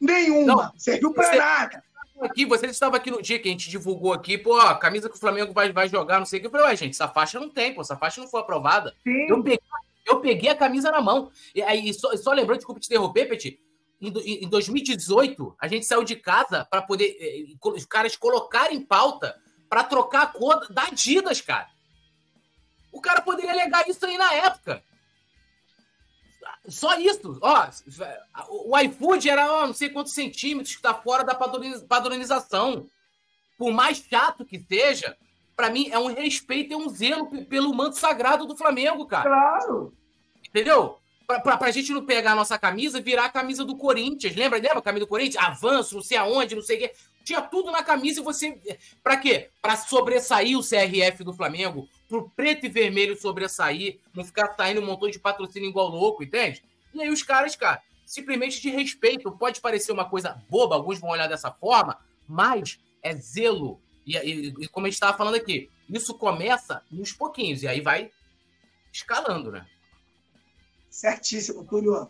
nenhuma, 0.01 0.65
não, 0.65 0.79
serviu 0.79 1.13
para 1.13 1.37
nada. 1.37 1.85
Aqui, 2.21 2.45
você 2.47 2.67
estava 2.67 2.97
aqui 2.97 3.11
no 3.11 3.21
dia 3.21 3.39
que 3.39 3.49
a 3.49 3.51
gente 3.51 3.69
divulgou 3.69 4.13
aqui, 4.13 4.39
pô, 4.39 4.59
a 4.59 4.77
camisa 4.77 5.09
que 5.09 5.17
o 5.17 5.19
Flamengo 5.19 5.53
vai, 5.53 5.73
vai 5.73 5.89
jogar, 5.89 6.19
não 6.19 6.27
sei 6.27 6.39
o 6.39 6.43
que. 6.43 6.47
Eu 6.47 6.51
falei, 6.51 6.67
ué, 6.67 6.77
gente, 6.77 6.93
essa 6.93 7.09
faixa 7.09 7.41
não 7.41 7.51
tem, 7.51 7.75
pô, 7.75 7.81
essa 7.81 7.97
faixa 7.97 8.21
não 8.21 8.29
foi 8.29 8.41
aprovada. 8.41 8.95
Eu 9.29 9.43
peguei, 9.43 9.61
eu 10.07 10.21
peguei 10.21 10.51
a 10.51 10.55
camisa 10.55 10.91
na 10.91 11.01
mão. 11.01 11.31
E 11.55 11.63
aí, 11.63 11.93
só, 11.93 12.17
só 12.17 12.33
lembrando, 12.33 12.59
desculpa 12.59 12.81
te 12.81 12.87
interromper, 12.87 13.27
Petit, 13.27 13.59
em, 14.01 14.49
2018, 14.49 15.57
a 15.59 15.67
gente 15.67 15.87
saiu 15.87 16.05
de 16.05 16.17
casa 16.17 16.65
para 16.65 16.83
poder 16.83 17.17
eh, 17.19 17.55
os 17.63 17.87
caras 17.87 18.17
colocarem 18.17 18.81
pauta 18.81 19.37
para 19.69 19.85
trocar 19.85 20.23
a 20.23 20.27
cor 20.27 20.67
da 20.73 20.85
Adidas, 20.85 21.41
cara. 21.41 21.69
O 22.93 23.01
cara 23.01 23.21
poderia 23.23 23.53
alegar 23.53 23.89
isso 23.89 24.05
aí 24.05 24.17
na 24.17 24.33
época. 24.35 24.83
Só 26.69 26.99
isso. 26.99 27.39
Ó, 27.41 27.69
o 28.49 28.79
iFood 28.79 29.29
era 29.29 29.51
ó, 29.53 29.67
não 29.67 29.75
sei 29.75 29.89
quantos 29.91 30.15
centímetros 30.15 30.75
que 30.75 30.79
está 30.79 30.95
fora 30.95 31.25
da 31.25 31.35
padronização. 31.35 32.87
Por 33.59 33.73
mais 33.73 33.99
chato 33.99 34.45
que 34.45 34.59
seja, 34.59 35.17
para 35.57 35.71
mim 35.71 35.89
é 35.91 35.99
um 35.99 36.13
respeito 36.13 36.73
e 36.73 36.77
um 36.77 36.89
zelo 36.89 37.29
pelo 37.45 37.75
manto 37.75 37.97
sagrado 37.97 38.47
do 38.47 38.57
Flamengo, 38.57 39.07
cara. 39.07 39.29
Claro. 39.29 39.95
Entendeu? 40.49 40.99
Pra, 41.27 41.41
pra, 41.41 41.57
pra 41.57 41.71
gente 41.71 41.93
não 41.93 42.05
pegar 42.05 42.33
a 42.33 42.37
nossa 42.37 42.59
camisa 42.59 42.99
e 42.99 43.03
virar 43.03 43.27
a 43.27 43.31
camisa 43.31 43.65
do 43.65 43.77
Corinthians. 43.77 44.37
Lembra? 44.37 44.59
Lembra 44.59 44.79
a 44.79 44.83
camisa 44.83 45.05
do 45.05 45.09
Corinthians? 45.09 45.43
Avanço, 45.43 45.95
não 45.95 46.03
sei 46.03 46.19
aonde, 46.19 46.55
não 46.55 46.63
sei 46.63 46.77
o 46.77 46.81
quê. 46.81 46.93
Tinha 47.25 47.41
tudo 47.41 47.73
na 47.73 47.83
camisa 47.83 48.21
e 48.21 48.23
você. 48.23 48.79
Pra 49.03 49.17
quê? 49.17 49.49
Pra 49.63 49.77
sobressair 49.77 50.59
o 50.59 50.63
CRF 50.63 51.25
do 51.25 51.33
Flamengo, 51.33 51.89
pro 52.09 52.31
preto 52.31 52.67
e 52.67 52.69
vermelho 52.69 53.21
sobressair, 53.21 53.99
não 54.15 54.25
ficar 54.25 54.55
saindo 54.55 54.81
um 54.81 54.87
montão 54.87 55.09
de 55.11 55.19
patrocínio 55.19 55.69
igual 55.69 55.89
louco, 55.89 56.23
entende? 56.23 56.63
E 56.93 57.03
aí 57.03 57.11
os 57.11 57.23
caras, 57.23 57.57
cara, 57.57 57.83
simplesmente 58.05 58.61
de 58.61 58.71
respeito. 58.71 59.33
Pode 59.33 59.61
parecer 59.61 59.93
uma 59.93 60.05
coisa 60.05 60.41
boba, 60.49 60.75
alguns 60.75 60.99
vão 60.99 61.11
olhar 61.11 61.27
dessa 61.27 61.51
forma, 61.51 61.99
mas 62.29 62.79
é 63.03 63.15
zelo. 63.15 63.81
E, 64.07 64.17
e, 64.17 64.55
e 64.61 64.69
como 64.69 64.87
a 64.87 64.89
gente 64.89 64.95
estava 64.95 65.17
falando 65.17 65.35
aqui, 65.35 65.71
isso 65.89 66.15
começa 66.15 66.83
nos 66.91 67.13
pouquinhos, 67.13 67.63
e 67.63 67.69
aí 67.69 67.81
vai 67.81 68.11
escalando, 68.93 69.51
né? 69.51 69.67
Certíssimo, 70.89 71.65
Túlio. 71.65 72.09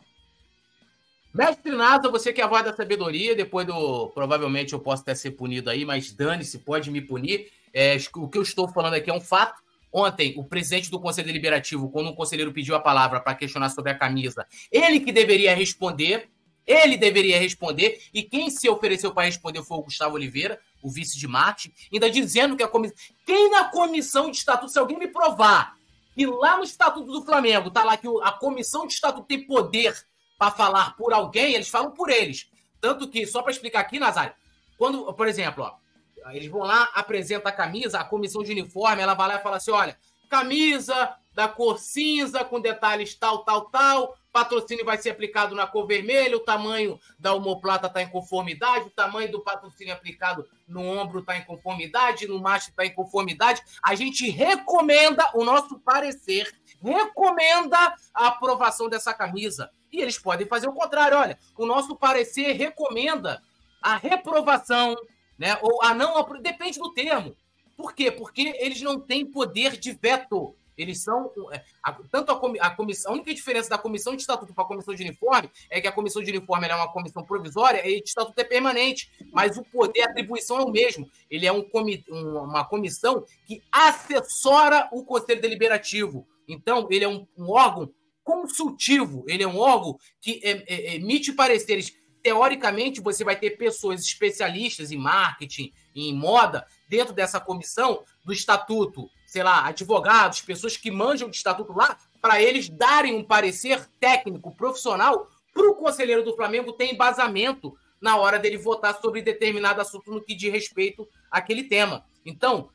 Mestre 1.33 1.73
Nasa, 1.73 2.09
você 2.11 2.33
que 2.33 2.41
é 2.41 2.45
a 2.45 2.47
voz 2.47 2.65
da 2.65 2.77
sabedoria, 2.77 3.35
depois 3.35 3.67
do. 3.67 4.09
Provavelmente 4.11 4.73
eu 4.73 4.79
posso 4.79 5.03
até 5.03 5.15
ser 5.15 5.33
punido 5.33 5.69
aí, 5.69 5.85
mas 5.85 6.13
dane-se, 6.13 6.59
pode 6.59 6.91
me 6.91 7.01
punir. 7.01 7.51
É, 7.73 7.97
o 8.15 8.29
que 8.29 8.39
eu 8.39 8.43
estou 8.43 8.69
falando 8.69 8.95
aqui 8.95 9.11
é 9.11 9.15
um 9.15 9.21
fato. 9.21 9.64
Ontem, 9.97 10.35
o 10.37 10.43
presidente 10.43 10.91
do 10.91 10.99
Conselho 10.99 11.29
Deliberativo, 11.29 11.89
quando 11.89 12.11
um 12.11 12.15
conselheiro 12.17 12.53
pediu 12.53 12.75
a 12.75 12.81
palavra 12.81 13.21
para 13.21 13.33
questionar 13.33 13.69
sobre 13.69 13.93
a 13.93 13.95
camisa, 13.97 14.45
ele 14.69 14.99
que 14.99 15.13
deveria 15.13 15.55
responder, 15.55 16.29
ele 16.67 16.97
deveria 16.97 17.39
responder, 17.39 18.03
e 18.13 18.25
quem 18.25 18.51
se 18.51 18.69
ofereceu 18.69 19.15
para 19.15 19.27
responder 19.27 19.63
foi 19.63 19.79
o 19.79 19.83
Gustavo 19.83 20.17
Oliveira, 20.17 20.59
o 20.83 20.91
vice 20.91 21.17
de 21.17 21.29
Marte, 21.29 21.73
ainda 21.93 22.11
dizendo 22.11 22.57
que 22.57 22.65
a 22.65 22.67
comissão. 22.67 22.97
Quem 23.25 23.49
na 23.53 23.67
comissão 23.67 24.33
de 24.33 24.39
estatuto, 24.39 24.73
se 24.73 24.81
alguém 24.81 24.99
me 24.99 25.07
provar 25.07 25.77
e 26.17 26.27
lá 26.27 26.57
no 26.57 26.65
Estatuto 26.65 27.13
do 27.13 27.23
Flamengo 27.25 27.71
tá 27.71 27.85
lá 27.85 27.97
que 27.97 28.09
a 28.23 28.33
comissão 28.33 28.89
de 28.89 28.95
estatuto 28.95 29.29
tem 29.29 29.47
poder 29.47 29.95
para 30.37 30.51
falar 30.51 30.97
por 30.97 31.13
alguém, 31.13 31.55
eles 31.55 31.69
falam 31.69 31.93
por 31.93 32.11
eles. 32.11 32.51
Tanto 32.81 33.09
que, 33.09 33.27
só 33.27 33.43
para 33.43 33.53
explicar 33.53 33.81
aqui, 33.81 34.01
Nazário, 34.01 34.35
quando, 34.77 35.13
por 35.15 35.29
exemplo, 35.29 35.63
ó, 35.63 35.84
eles 36.33 36.49
vão 36.49 36.63
lá, 36.63 36.89
apresenta 36.95 37.49
a 37.49 37.53
camisa, 37.53 37.99
a 37.99 38.05
comissão 38.05 38.43
de 38.43 38.53
uniforme, 38.53 39.03
ela 39.03 39.15
vai 39.15 39.29
lá 39.29 39.37
e 39.37 39.43
fala 39.43 39.57
assim: 39.57 39.71
olha, 39.71 39.99
camisa 40.29 41.15
da 41.35 41.49
cor 41.49 41.79
cinza 41.79 42.45
com 42.45 42.61
detalhes 42.61 43.15
tal, 43.15 43.45
tal, 43.45 43.63
tal, 43.67 44.17
patrocínio 44.33 44.85
vai 44.85 44.99
ser 44.99 45.11
aplicado 45.11 45.55
na 45.55 45.65
cor 45.65 45.87
vermelha, 45.87 46.37
o 46.37 46.41
tamanho 46.41 46.99
da 47.19 47.33
homoplata 47.35 47.87
está 47.87 48.03
em 48.03 48.09
conformidade, 48.09 48.87
o 48.87 48.91
tamanho 48.91 49.31
do 49.31 49.41
patrocínio 49.41 49.95
aplicado 49.95 50.45
no 50.67 50.81
ombro 50.81 51.21
está 51.21 51.37
em 51.37 51.45
conformidade, 51.45 52.27
no 52.27 52.41
macho 52.41 52.71
está 52.71 52.85
em 52.85 52.93
conformidade. 52.93 53.63
A 53.81 53.95
gente 53.95 54.29
recomenda, 54.29 55.31
o 55.35 55.45
nosso 55.45 55.79
parecer, 55.79 56.53
recomenda 56.83 57.95
a 58.13 58.27
aprovação 58.27 58.89
dessa 58.89 59.15
camisa. 59.15 59.71
E 59.93 60.01
eles 60.01 60.19
podem 60.19 60.49
fazer 60.49 60.69
o 60.69 60.73
contrário. 60.73 61.17
Olha, 61.17 61.39
o 61.57 61.65
nosso 61.65 61.95
parecer 61.95 62.53
recomenda 62.53 63.41
a 63.81 63.97
reprovação, 63.97 64.97
né? 65.39 65.59
Ou 65.63 65.83
a 65.83 65.95
não. 65.95 66.15
Depende 66.41 66.79
do 66.79 66.93
termo. 66.93 67.37
Por 67.77 67.95
quê? 67.95 68.11
Porque 68.11 68.55
eles 68.59 68.81
não 68.83 69.01
têm 69.01 69.27
poder 69.27 69.77
de 69.77 69.93
veto. 69.93 70.55
Eles 70.77 71.03
são. 71.03 71.31
É, 71.53 71.63
tanto 72.11 72.33
a, 72.33 72.67
a 72.67 72.71
comissão. 72.71 73.13
A 73.13 73.15
única 73.15 73.33
diferença 73.33 73.71
da 73.71 73.79
comissão 73.79 74.15
de 74.15 74.23
estatuto 74.23 74.53
para 74.53 74.65
a 74.65 74.67
comissão 74.67 74.95
de 74.95 75.03
uniforme 75.03 75.51
é 75.71 75.81
que 75.81 75.87
a 75.87 75.93
comissão 75.93 76.23
de 76.23 76.31
uniforme 76.31 76.67
é 76.67 76.75
uma 76.75 76.93
comissão 76.93 77.23
provisória 77.25 77.87
e 77.87 78.03
de 78.03 78.09
estatuto 78.09 78.39
é 78.41 78.45
permanente. 78.45 79.11
Mas 79.33 79.57
o 79.57 79.65
poder, 79.65 80.03
a 80.03 80.11
atribuição 80.11 80.59
é 80.59 80.63
o 80.63 80.71
mesmo. 80.71 81.09
Ele 81.31 81.47
é 81.47 81.53
um, 81.53 81.65
uma 82.11 82.65
comissão 82.65 83.25
que 83.47 83.63
assessora 83.71 84.89
o 84.93 85.05
Conselho 85.05 85.41
Deliberativo. 85.41 86.27
Então, 86.49 86.89
ele 86.91 87.05
é 87.05 87.09
um, 87.09 87.27
um 87.37 87.51
órgão 87.51 87.91
consultivo, 88.25 89.25
ele 89.29 89.43
é 89.43 89.47
um 89.47 89.59
órgão 89.59 89.99
que 90.21 90.41
emite 90.67 91.33
pareceres. 91.33 91.95
Teoricamente, 92.25 93.01
você 93.01 93.23
vai 93.23 93.37
ter 93.37 93.51
pessoas 93.51 94.03
especialistas 94.03 94.91
em 94.91 94.99
marketing, 94.99 95.73
em 95.95 96.13
moda, 96.13 96.67
dentro 96.89 97.15
dessa 97.15 97.39
comissão 97.39 98.03
do 98.25 98.33
estatuto 98.33 99.09
sei 99.35 99.43
lá, 99.43 99.67
advogados, 99.67 100.43
pessoas 100.43 100.77
que 100.77 100.93
manjam 100.93 101.29
de 101.29 101.35
estatuto 101.35 101.73
lá, 101.73 101.99
para 102.23 102.41
eles 102.41 102.69
darem 102.69 103.17
um 103.17 103.25
parecer 103.25 103.85
técnico, 103.99 104.55
profissional, 104.55 105.29
para 105.53 105.69
o 105.69 105.75
conselheiro 105.75 106.23
do 106.23 106.37
Flamengo 106.37 106.73
ter 106.73 106.93
embasamento 106.93 107.77
na 108.01 108.17
hora 108.17 108.39
dele 108.39 108.57
votar 108.57 108.97
sobre 109.01 109.23
determinado 109.23 109.81
assunto 109.81 110.13
no 110.13 110.23
que 110.23 110.37
diz 110.37 110.53
respeito 110.53 111.09
àquele 111.29 111.65
tema. 111.65 112.05
Então, 112.25 112.71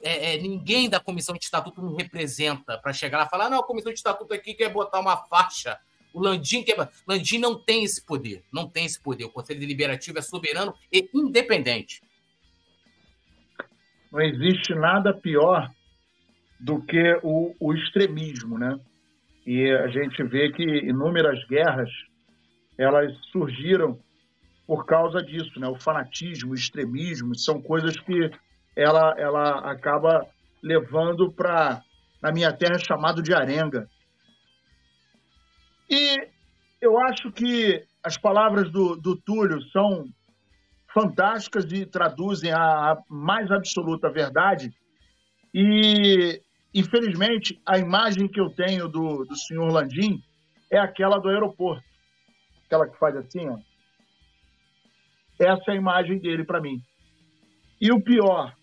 é, 0.00 0.34
é, 0.34 0.38
ninguém 0.38 0.88
da 0.88 1.00
comissão 1.00 1.34
de 1.36 1.42
estatuto 1.42 1.82
me 1.82 2.00
representa 2.00 2.78
para 2.78 2.92
chegar 2.92 3.18
lá 3.18 3.24
e 3.24 3.28
falar: 3.28 3.50
não, 3.50 3.58
a 3.58 3.66
comissão 3.66 3.90
de 3.90 3.98
estatuto 3.98 4.32
aqui 4.32 4.54
quer 4.54 4.68
botar 4.68 5.00
uma 5.00 5.16
faixa. 5.16 5.76
O 6.16 6.20
Landim. 6.20 6.64
Landim 7.06 7.38
não 7.38 7.54
tem 7.54 7.84
esse 7.84 8.02
poder. 8.02 8.42
Não 8.50 8.66
tem 8.66 8.86
esse 8.86 8.98
poder. 8.98 9.26
O 9.26 9.30
Conselho 9.30 9.60
Deliberativo 9.60 10.18
é 10.18 10.22
soberano 10.22 10.74
e 10.90 11.10
independente. 11.14 12.00
Não 14.10 14.22
existe 14.22 14.74
nada 14.74 15.12
pior 15.12 15.70
do 16.58 16.80
que 16.80 17.20
o, 17.22 17.54
o 17.60 17.74
extremismo, 17.74 18.56
né? 18.56 18.80
E 19.46 19.70
a 19.70 19.88
gente 19.88 20.22
vê 20.22 20.50
que 20.50 20.62
inúmeras 20.62 21.38
guerras 21.48 21.90
elas 22.78 23.14
surgiram 23.30 23.98
por 24.66 24.86
causa 24.86 25.22
disso, 25.22 25.60
né? 25.60 25.68
O 25.68 25.78
fanatismo, 25.78 26.52
o 26.52 26.54
extremismo 26.54 27.36
são 27.38 27.60
coisas 27.60 27.94
que 28.00 28.30
ela 28.74 29.14
ela 29.18 29.70
acaba 29.70 30.26
levando 30.62 31.30
para 31.30 31.82
na 32.22 32.32
minha 32.32 32.54
terra 32.54 32.78
chamado 32.78 33.22
de 33.22 33.34
arenga. 33.34 33.86
E 35.88 36.28
eu 36.80 36.98
acho 36.98 37.30
que 37.32 37.84
as 38.02 38.16
palavras 38.16 38.70
do, 38.70 38.96
do 38.96 39.16
Túlio 39.16 39.60
são 39.70 40.04
fantásticas 40.92 41.70
e 41.72 41.84
traduzem 41.84 42.52
a, 42.52 42.92
a 42.92 43.02
mais 43.08 43.50
absoluta 43.50 44.10
verdade. 44.10 44.72
E 45.52 46.40
Infelizmente, 46.76 47.58
a 47.64 47.78
imagem 47.78 48.28
que 48.28 48.38
eu 48.38 48.50
tenho 48.50 48.86
do, 48.86 49.24
do 49.24 49.34
senhor 49.34 49.72
Landim 49.72 50.22
é 50.70 50.78
aquela 50.78 51.16
do 51.18 51.30
aeroporto. 51.30 51.82
Aquela 52.66 52.86
que 52.86 52.98
faz 52.98 53.16
assim, 53.16 53.48
ó. 53.48 53.56
Essa 55.40 55.70
é 55.70 55.72
a 55.72 55.76
imagem 55.76 56.18
dele 56.18 56.44
para 56.44 56.60
mim. 56.60 56.78
E 57.80 57.90
o 57.90 57.98
pior 57.98 58.54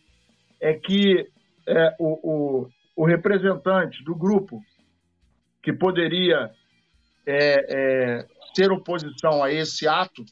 é 0.62 0.76
que 0.76 1.28
é, 1.68 1.96
o, 2.00 2.66
o, 2.66 2.70
o, 2.96 3.04
representante 3.04 4.04
do 4.04 4.14
grupo 4.14 4.62
que 5.64 5.74
poderia 5.74 6.52
é, 7.26 7.66
é, 7.70 8.28
ser 8.56 8.72
oposição 8.72 9.44
a 9.44 9.52
esse 9.52 9.88
ato 9.88 10.26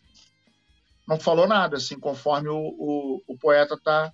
não 1.08 1.20
falou 1.20 1.48
nada, 1.48 1.78
assim, 1.78 2.00
conforme 2.00 2.50
o, 2.50 2.58
o, 2.58 3.24
o 3.28 3.38
poeta 3.38 3.74
está 3.76 4.14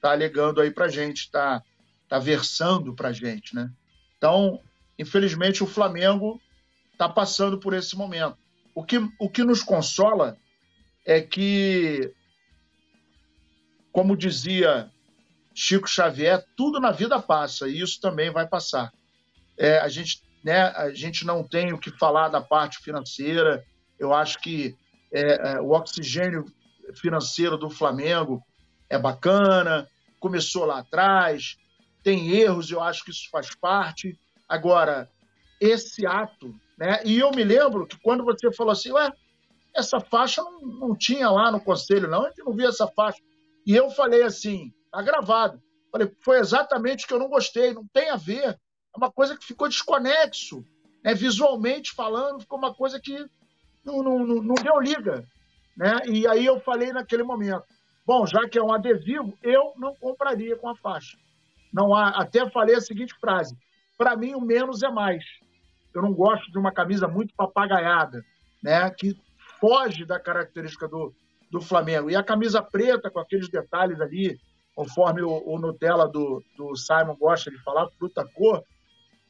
tá 0.00 0.10
alegando 0.10 0.60
aí 0.60 0.70
para 0.70 0.88
gente, 0.88 1.20
está 1.20 1.62
está 2.04 2.18
versando 2.18 2.94
para 2.94 3.08
a 3.08 3.12
gente, 3.12 3.54
né? 3.54 3.70
Então, 4.16 4.60
infelizmente, 4.98 5.64
o 5.64 5.66
Flamengo 5.66 6.40
está 6.92 7.08
passando 7.08 7.58
por 7.58 7.74
esse 7.74 7.96
momento. 7.96 8.36
O 8.74 8.84
que, 8.84 8.96
o 9.18 9.28
que 9.28 9.42
nos 9.42 9.62
consola 9.62 10.36
é 11.04 11.20
que, 11.20 12.12
como 13.90 14.16
dizia 14.16 14.90
Chico 15.54 15.88
Xavier, 15.88 16.44
tudo 16.56 16.80
na 16.80 16.90
vida 16.90 17.20
passa 17.20 17.68
e 17.68 17.80
isso 17.80 18.00
também 18.00 18.30
vai 18.30 18.46
passar. 18.46 18.92
É, 19.56 19.78
a, 19.78 19.88
gente, 19.88 20.22
né, 20.44 20.64
a 20.76 20.92
gente 20.92 21.24
não 21.24 21.42
tem 21.42 21.72
o 21.72 21.78
que 21.78 21.90
falar 21.98 22.28
da 22.28 22.40
parte 22.40 22.78
financeira. 22.78 23.64
Eu 23.98 24.12
acho 24.12 24.38
que 24.40 24.76
é, 25.10 25.52
é, 25.52 25.60
o 25.60 25.70
oxigênio 25.70 26.44
financeiro 27.00 27.56
do 27.56 27.70
Flamengo 27.70 28.42
é 28.90 28.98
bacana, 28.98 29.88
começou 30.20 30.66
lá 30.66 30.80
atrás, 30.80 31.56
tem 32.02 32.30
erros, 32.30 32.70
eu 32.70 32.82
acho 32.82 33.04
que 33.04 33.10
isso 33.10 33.28
faz 33.30 33.54
parte. 33.54 34.18
Agora, 34.46 35.08
esse 35.58 36.06
ato, 36.06 36.54
né? 36.76 37.00
E 37.04 37.18
eu 37.18 37.30
me 37.30 37.42
lembro 37.42 37.86
que 37.86 37.98
quando 38.00 38.22
você 38.22 38.52
falou 38.52 38.72
assim, 38.72 38.92
ué, 38.92 39.10
essa 39.74 39.98
faixa 39.98 40.42
não, 40.42 40.60
não 40.60 40.96
tinha 40.96 41.30
lá 41.30 41.50
no 41.50 41.60
conselho, 41.60 42.08
não, 42.08 42.24
a 42.24 42.28
gente 42.28 42.44
não 42.44 42.52
via 42.52 42.68
essa 42.68 42.86
faixa. 42.86 43.18
E 43.66 43.74
eu 43.74 43.88
falei 43.88 44.22
assim, 44.22 44.70
tá 44.92 45.00
gravado. 45.00 45.60
Falei, 45.90 46.12
foi 46.20 46.38
exatamente 46.38 47.04
o 47.04 47.08
que 47.08 47.14
eu 47.14 47.18
não 47.18 47.28
gostei, 47.28 47.72
não 47.72 47.86
tem 47.86 48.10
a 48.10 48.16
ver. 48.16 48.58
É 48.94 48.98
uma 48.98 49.10
coisa 49.10 49.36
que 49.36 49.44
ficou 49.44 49.68
desconexo. 49.68 50.64
Né? 51.02 51.14
Visualmente 51.14 51.92
falando, 51.92 52.40
ficou 52.40 52.58
uma 52.58 52.74
coisa 52.74 53.00
que 53.00 53.18
não, 53.84 54.02
não, 54.02 54.18
não, 54.26 54.42
não 54.42 54.54
deu 54.54 54.80
liga. 54.80 55.26
Né? 55.76 55.98
E 56.06 56.26
aí 56.26 56.46
eu 56.46 56.60
falei 56.60 56.92
naquele 56.92 57.22
momento, 57.22 57.64
bom, 58.06 58.26
já 58.26 58.48
que 58.48 58.58
é 58.58 58.62
um 58.62 58.72
adesivo, 58.72 59.36
eu 59.42 59.74
não 59.76 59.94
compraria 59.96 60.56
com 60.56 60.68
a 60.68 60.76
faixa. 60.76 61.18
Não 61.72 61.94
há, 61.94 62.10
até 62.10 62.48
falei 62.50 62.76
a 62.76 62.80
seguinte 62.80 63.14
frase: 63.20 63.56
para 63.98 64.16
mim 64.16 64.34
o 64.34 64.40
menos 64.40 64.82
é 64.82 64.88
mais. 64.88 65.24
Eu 65.92 66.02
não 66.02 66.12
gosto 66.12 66.50
de 66.50 66.58
uma 66.58 66.72
camisa 66.72 67.08
muito 67.08 67.34
papagaiada, 67.34 68.24
né? 68.62 68.88
Que 68.90 69.16
foge 69.60 70.04
da 70.04 70.18
característica 70.18 70.86
do, 70.86 71.12
do 71.50 71.60
Flamengo. 71.60 72.10
E 72.10 72.16
a 72.16 72.22
camisa 72.22 72.62
preta 72.62 73.10
com 73.10 73.18
aqueles 73.18 73.48
detalhes 73.48 74.00
ali, 74.00 74.38
conforme 74.74 75.22
o, 75.22 75.42
o 75.46 75.58
Nutella 75.58 76.08
do, 76.08 76.42
do 76.56 76.76
Simon 76.76 77.16
gosta 77.16 77.50
de 77.50 77.62
falar, 77.62 77.88
fruta 77.98 78.24
cor, 78.34 78.62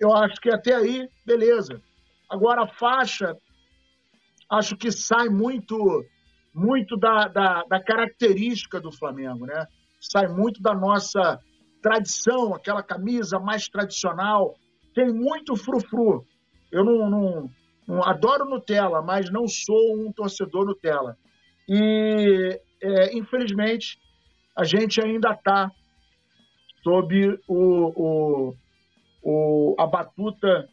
eu 0.05 0.14
acho 0.14 0.40
que 0.40 0.51
até 0.51 0.74
aí, 0.74 1.09
beleza. 1.24 1.81
Agora 2.28 2.64
a 2.64 2.68
faixa, 2.68 3.36
acho 4.51 4.76
que 4.76 4.93
sai 4.93 5.28
muito 5.28 5.76
muito 6.55 6.97
da, 6.97 7.26
da, 7.26 7.64
da, 7.64 7.82
característica 7.82 8.81
do 8.81 8.93
Flamengo, 8.93 9.44
né? 9.44 9.66
Sai 10.01 10.28
muito 10.28 10.62
da 10.62 10.72
nossa 10.72 11.40
tradição, 11.82 12.55
aquela 12.55 12.82
camisa 12.82 13.40
mais 13.40 13.68
tradicional. 13.68 14.55
Tem 14.94 15.12
muito 15.12 15.56
frufru. 15.56 16.24
Eu 16.70 16.85
não, 16.85 17.10
não, 17.10 17.51
não 17.89 18.05
adoro 18.05 18.44
Nutella, 18.44 19.02
mas 19.02 19.31
não 19.31 19.48
sou 19.48 19.97
um 19.97 20.12
torcedor 20.12 20.64
Nutella. 20.66 21.16
E, 21.68 22.60
é, 22.81 23.16
infelizmente, 23.16 23.98
a 24.56 24.62
gente 24.62 25.01
ainda 25.01 25.32
está 25.32 25.68
sob 26.85 27.40
o, 27.48 28.51
o, 28.51 28.55
o, 29.25 29.75
a 29.79 29.87
batuta 29.87 30.69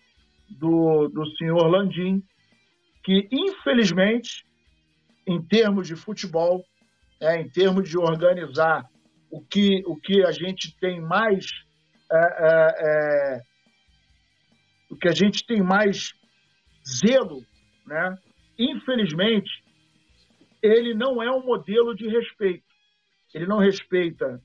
do, 0.49 1.07
do 1.07 1.25
senhor 1.37 1.67
Landim, 1.67 2.21
que, 3.03 3.27
infelizmente, 3.31 4.45
em 5.25 5.41
termos 5.41 5.87
de 5.87 5.95
futebol, 5.95 6.63
é, 7.19 7.39
em 7.39 7.49
termos 7.49 7.89
de 7.89 7.97
organizar 7.97 8.85
o 9.31 9.41
que, 9.41 9.81
o 9.85 9.95
que 9.95 10.23
a 10.25 10.31
gente 10.31 10.77
tem 10.79 10.99
mais. 10.99 11.45
É, 12.11 12.17
é, 12.17 12.75
é, 12.79 13.41
o 14.89 14.97
que 14.97 15.07
a 15.07 15.13
gente 15.13 15.45
tem 15.45 15.61
mais 15.61 16.11
zelo, 16.85 17.45
né? 17.87 18.17
infelizmente, 18.59 19.49
ele 20.61 20.93
não 20.93 21.23
é 21.23 21.31
um 21.31 21.45
modelo 21.45 21.95
de 21.95 22.09
respeito. 22.09 22.65
Ele 23.33 23.47
não 23.47 23.59
respeita 23.59 24.41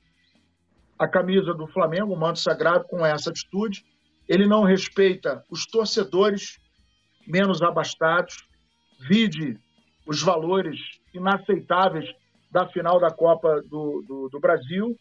a 0.96 1.08
camisa 1.08 1.52
do 1.52 1.66
Flamengo, 1.66 2.14
o 2.14 2.18
manto 2.18 2.38
sagrado, 2.38 2.84
com 2.84 3.04
essa 3.04 3.30
atitude. 3.30 3.84
Ele 4.28 4.46
não 4.46 4.62
respeita 4.62 5.44
os 5.50 5.66
torcedores 5.66 6.58
menos 7.26 7.62
abastados. 7.62 8.46
Vide 9.08 9.58
os 10.06 10.22
valores 10.22 10.80
inaceitáveis 11.12 12.08
da 12.50 12.66
final 12.66 13.00
da 13.00 13.10
Copa 13.10 13.62
do, 13.62 14.02
do, 14.06 14.28
do, 14.28 14.40
Brasil. 14.40 14.96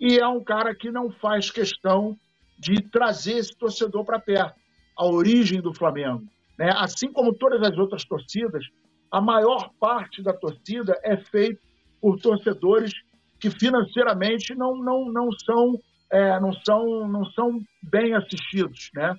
E 0.00 0.18
é 0.18 0.26
um 0.26 0.42
cara 0.42 0.74
que 0.74 0.90
não 0.90 1.10
faz 1.10 1.50
questão 1.50 2.16
de 2.58 2.82
trazer 2.90 3.34
esse 3.34 3.56
torcedor 3.56 4.04
para 4.04 4.18
perto, 4.18 4.58
a 4.96 5.06
origem 5.06 5.60
do 5.60 5.74
Flamengo. 5.74 6.24
Né? 6.58 6.72
Assim 6.74 7.12
como 7.12 7.34
todas 7.34 7.62
as 7.62 7.76
outras 7.76 8.04
torcidas, 8.04 8.64
a 9.10 9.20
maior 9.20 9.70
parte 9.78 10.22
da 10.22 10.32
torcida 10.32 10.98
é 11.02 11.16
feita 11.16 11.60
por 12.00 12.18
torcedores 12.18 12.92
que 13.38 13.50
financeiramente 13.50 14.54
não, 14.54 14.76
não, 14.76 15.12
não, 15.12 15.30
são, 15.32 15.78
é, 16.10 16.40
não, 16.40 16.52
são, 16.64 17.08
não 17.08 17.24
são 17.32 17.60
bem 17.82 18.14
assistidos. 18.14 18.90
Né? 18.94 19.14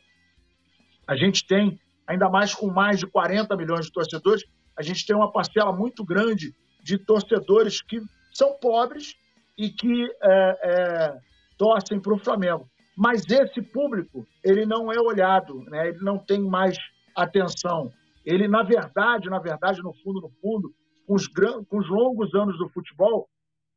A 1.08 1.16
gente 1.16 1.46
tem, 1.46 1.80
ainda 2.06 2.30
mais 2.30 2.54
com 2.54 2.68
mais 2.68 3.00
de 3.00 3.08
40 3.08 3.56
milhões 3.56 3.86
de 3.86 3.92
torcedores, 3.92 4.44
a 4.78 4.82
gente 4.82 5.06
tem 5.06 5.16
uma 5.16 5.32
parcela 5.32 5.72
muito 5.72 6.04
grande 6.04 6.54
de 6.84 6.98
torcedores 6.98 7.82
que 7.82 8.00
são 8.34 8.54
pobres 8.60 9.16
e 9.58 9.70
que 9.70 10.06
é, 10.22 10.60
é, 10.64 11.18
torcem 11.58 12.00
para 12.00 12.14
o 12.14 12.20
Flamengo. 12.20 12.70
Mas 12.96 13.24
esse 13.30 13.62
público, 13.62 14.26
ele 14.44 14.66
não 14.66 14.92
é 14.92 15.00
olhado, 15.00 15.64
né? 15.66 15.90
ele 15.90 16.00
não 16.02 16.18
tem 16.18 16.42
mais 16.42 16.78
atenção. 17.16 17.92
Ele, 18.26 18.48
na 18.48 18.64
verdade, 18.64 19.30
na 19.30 19.40
verdade, 19.40 19.82
no 19.82 19.94
fundo, 20.04 20.22
no 20.22 20.30
fundo, 20.42 20.74
com 21.08 21.16
os, 21.16 21.28
com 21.28 21.78
os 21.78 21.90
longos 21.90 22.34
anos 22.36 22.58
do 22.58 22.70
futebol, 22.70 23.28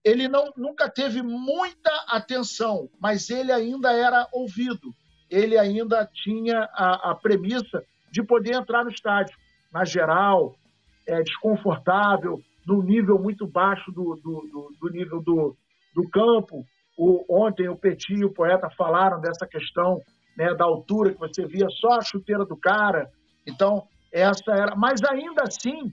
ele 0.04 0.28
não, 0.28 0.52
nunca 0.56 0.88
teve 0.88 1.22
muita 1.22 1.90
atenção, 2.08 2.88
mas 3.00 3.28
ele 3.30 3.52
ainda 3.52 3.92
era 3.92 4.26
ouvido. 4.32 4.94
Ele 5.28 5.58
ainda 5.58 6.08
tinha 6.12 6.68
a, 6.72 7.10
a 7.10 7.14
premissa 7.14 7.84
de 8.10 8.22
poder 8.22 8.54
entrar 8.54 8.84
no 8.84 8.90
estádio, 8.90 9.36
na 9.72 9.84
geral, 9.84 10.56
é, 11.06 11.22
desconfortável, 11.22 12.40
num 12.66 12.82
nível 12.82 13.18
muito 13.18 13.46
baixo 13.46 13.92
do, 13.92 14.16
do, 14.16 14.48
do, 14.50 14.76
do 14.80 14.90
nível 14.90 15.22
do, 15.22 15.56
do 15.94 16.08
campo. 16.08 16.64
O, 16.98 17.24
ontem 17.28 17.68
o 17.68 17.76
Petit 17.76 18.14
e 18.14 18.24
o 18.24 18.32
Poeta 18.32 18.68
falaram 18.76 19.20
dessa 19.20 19.46
questão 19.46 20.00
né, 20.36 20.54
da 20.54 20.64
altura, 20.64 21.12
que 21.12 21.18
você 21.18 21.46
via 21.46 21.68
só 21.68 21.98
a 21.98 22.02
chuteira 22.02 22.44
do 22.44 22.56
cara. 22.56 23.10
Então, 23.46 23.86
essa 24.12 24.52
era. 24.52 24.74
Mas 24.74 25.02
ainda 25.04 25.42
assim, 25.42 25.92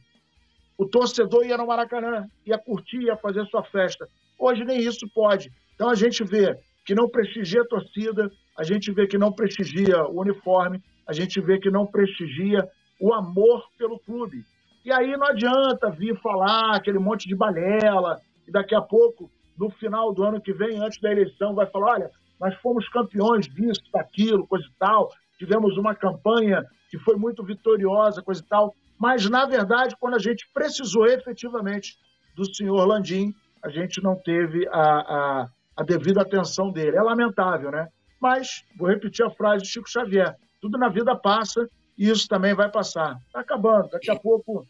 o 0.77 0.85
torcedor 0.85 1.45
ia 1.45 1.57
no 1.57 1.67
Maracanã, 1.67 2.27
ia 2.45 2.57
curtir, 2.57 3.01
ia 3.01 3.17
fazer 3.17 3.45
sua 3.47 3.63
festa. 3.63 4.07
Hoje 4.37 4.63
nem 4.63 4.79
isso 4.79 5.07
pode. 5.13 5.51
Então 5.73 5.89
a 5.89 5.95
gente 5.95 6.23
vê 6.23 6.55
que 6.85 6.93
não 6.93 7.09
prestigia 7.09 7.61
a 7.61 7.67
torcida, 7.67 8.31
a 8.57 8.63
gente 8.63 8.91
vê 8.91 9.07
que 9.07 9.17
não 9.17 9.31
prestigia 9.31 10.05
o 10.05 10.21
uniforme, 10.21 10.81
a 11.07 11.13
gente 11.13 11.41
vê 11.41 11.59
que 11.59 11.69
não 11.69 11.85
prestigia 11.85 12.67
o 12.99 13.13
amor 13.13 13.63
pelo 13.77 13.99
clube. 13.99 14.43
E 14.85 14.91
aí 14.91 15.17
não 15.17 15.27
adianta 15.27 15.89
vir 15.89 16.15
falar 16.21 16.75
aquele 16.75 16.99
monte 16.99 17.27
de 17.27 17.35
balela, 17.35 18.21
e 18.47 18.51
daqui 18.51 18.73
a 18.73 18.81
pouco, 18.81 19.29
no 19.57 19.69
final 19.69 20.13
do 20.13 20.23
ano 20.23 20.39
que 20.39 20.53
vem, 20.53 20.77
antes 20.79 20.99
da 21.01 21.11
eleição, 21.11 21.53
vai 21.53 21.65
falar: 21.67 21.93
olha, 21.93 22.11
nós 22.39 22.55
fomos 22.61 22.87
campeões 22.89 23.47
disso, 23.47 23.81
daquilo, 23.91 24.47
coisa 24.47 24.65
e 24.65 24.79
tal, 24.79 25.11
tivemos 25.37 25.77
uma 25.77 25.93
campanha 25.93 26.63
que 26.89 26.97
foi 26.99 27.15
muito 27.17 27.43
vitoriosa, 27.43 28.21
coisa 28.21 28.41
e 28.41 28.45
tal. 28.45 28.73
Mas, 28.99 29.29
na 29.29 29.45
verdade, 29.45 29.95
quando 29.99 30.15
a 30.15 30.19
gente 30.19 30.47
precisou 30.53 31.05
efetivamente 31.05 31.97
do 32.35 32.45
senhor 32.53 32.85
Landim, 32.85 33.33
a 33.63 33.69
gente 33.69 34.01
não 34.01 34.15
teve 34.15 34.67
a, 34.69 34.81
a, 34.81 35.47
a 35.77 35.83
devida 35.83 36.21
atenção 36.21 36.71
dele. 36.71 36.97
É 36.97 37.01
lamentável, 37.01 37.71
né? 37.71 37.87
Mas, 38.19 38.63
vou 38.77 38.87
repetir 38.87 39.25
a 39.25 39.29
frase 39.29 39.63
de 39.63 39.69
Chico 39.69 39.89
Xavier: 39.89 40.35
tudo 40.61 40.77
na 40.77 40.89
vida 40.89 41.15
passa 41.15 41.67
e 41.97 42.09
isso 42.09 42.27
também 42.27 42.53
vai 42.53 42.69
passar. 42.69 43.17
Está 43.27 43.41
acabando, 43.41 43.89
daqui 43.89 44.09
a 44.09 44.15
pouco 44.15 44.65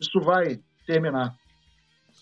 isso 0.00 0.20
vai 0.20 0.60
terminar. 0.86 1.34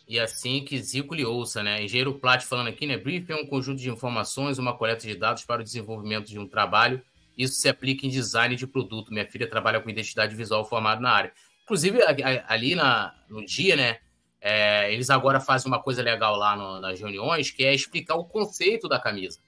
E 0.08 0.20
assim 0.20 0.64
que 0.64 0.78
Zico 0.78 1.14
lhe 1.14 1.24
ouça, 1.24 1.62
né? 1.62 1.82
Engenheiro 1.82 2.14
Plat 2.14 2.42
falando 2.42 2.68
aqui, 2.68 2.86
né? 2.86 2.96
Briefing 2.96 3.32
é 3.32 3.36
um 3.36 3.46
conjunto 3.46 3.80
de 3.80 3.90
informações, 3.90 4.58
uma 4.58 4.76
coleta 4.76 5.06
de 5.06 5.16
dados 5.16 5.44
para 5.44 5.60
o 5.60 5.64
desenvolvimento 5.64 6.26
de 6.26 6.38
um 6.38 6.46
trabalho. 6.46 7.02
Isso 7.36 7.54
se 7.54 7.68
aplica 7.68 8.06
em 8.06 8.10
design 8.10 8.56
de 8.56 8.66
produto. 8.66 9.12
Minha 9.12 9.26
filha 9.26 9.48
trabalha 9.48 9.80
com 9.80 9.90
identidade 9.90 10.34
visual 10.34 10.64
formada 10.64 11.00
na 11.00 11.10
área. 11.10 11.32
Inclusive, 11.64 11.98
ali 12.46 12.74
na, 12.74 13.14
no 13.28 13.44
dia, 13.44 13.76
né? 13.76 13.98
É, 14.40 14.92
eles 14.92 15.10
agora 15.10 15.40
fazem 15.40 15.66
uma 15.66 15.82
coisa 15.82 16.02
legal 16.02 16.36
lá 16.36 16.56
no, 16.56 16.80
nas 16.80 17.00
reuniões, 17.00 17.50
que 17.50 17.64
é 17.64 17.74
explicar 17.74 18.14
o 18.14 18.24
conceito 18.24 18.88
da 18.88 19.00
camisa. 19.00 19.40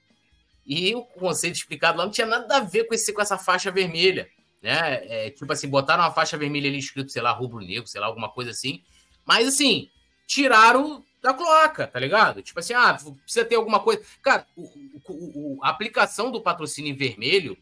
E 0.66 0.94
o 0.94 1.02
conceito 1.02 1.56
explicado 1.56 1.98
lá 1.98 2.04
não 2.04 2.10
tinha 2.10 2.26
nada 2.26 2.56
a 2.56 2.60
ver 2.60 2.84
com, 2.84 2.94
esse, 2.94 3.12
com 3.12 3.22
essa 3.22 3.38
faixa 3.38 3.70
vermelha 3.70 4.28
né? 4.62 5.26
É, 5.26 5.30
tipo 5.30 5.50
assim, 5.52 5.68
botaram 5.68 6.02
uma 6.02 6.12
faixa 6.12 6.36
vermelha 6.36 6.68
ali 6.68 6.78
escrito, 6.78 7.12
sei 7.12 7.22
lá, 7.22 7.30
rubro-negro, 7.32 7.86
sei 7.86 8.00
lá, 8.00 8.06
alguma 8.06 8.28
coisa 8.28 8.50
assim. 8.50 8.82
Mas 9.24 9.48
assim, 9.48 9.88
tiraram 10.26 11.04
da 11.22 11.34
cloaca, 11.34 11.86
tá 11.86 11.98
ligado? 11.98 12.42
Tipo 12.42 12.60
assim, 12.60 12.74
ah, 12.74 12.94
precisa 12.94 13.44
ter 13.44 13.56
alguma 13.56 13.80
coisa. 13.80 14.02
Cara, 14.22 14.46
o, 14.56 14.62
o, 14.62 15.56
o, 15.58 15.64
a 15.64 15.70
aplicação 15.70 16.30
do 16.30 16.40
patrocínio 16.40 16.96
vermelho, 16.96 17.56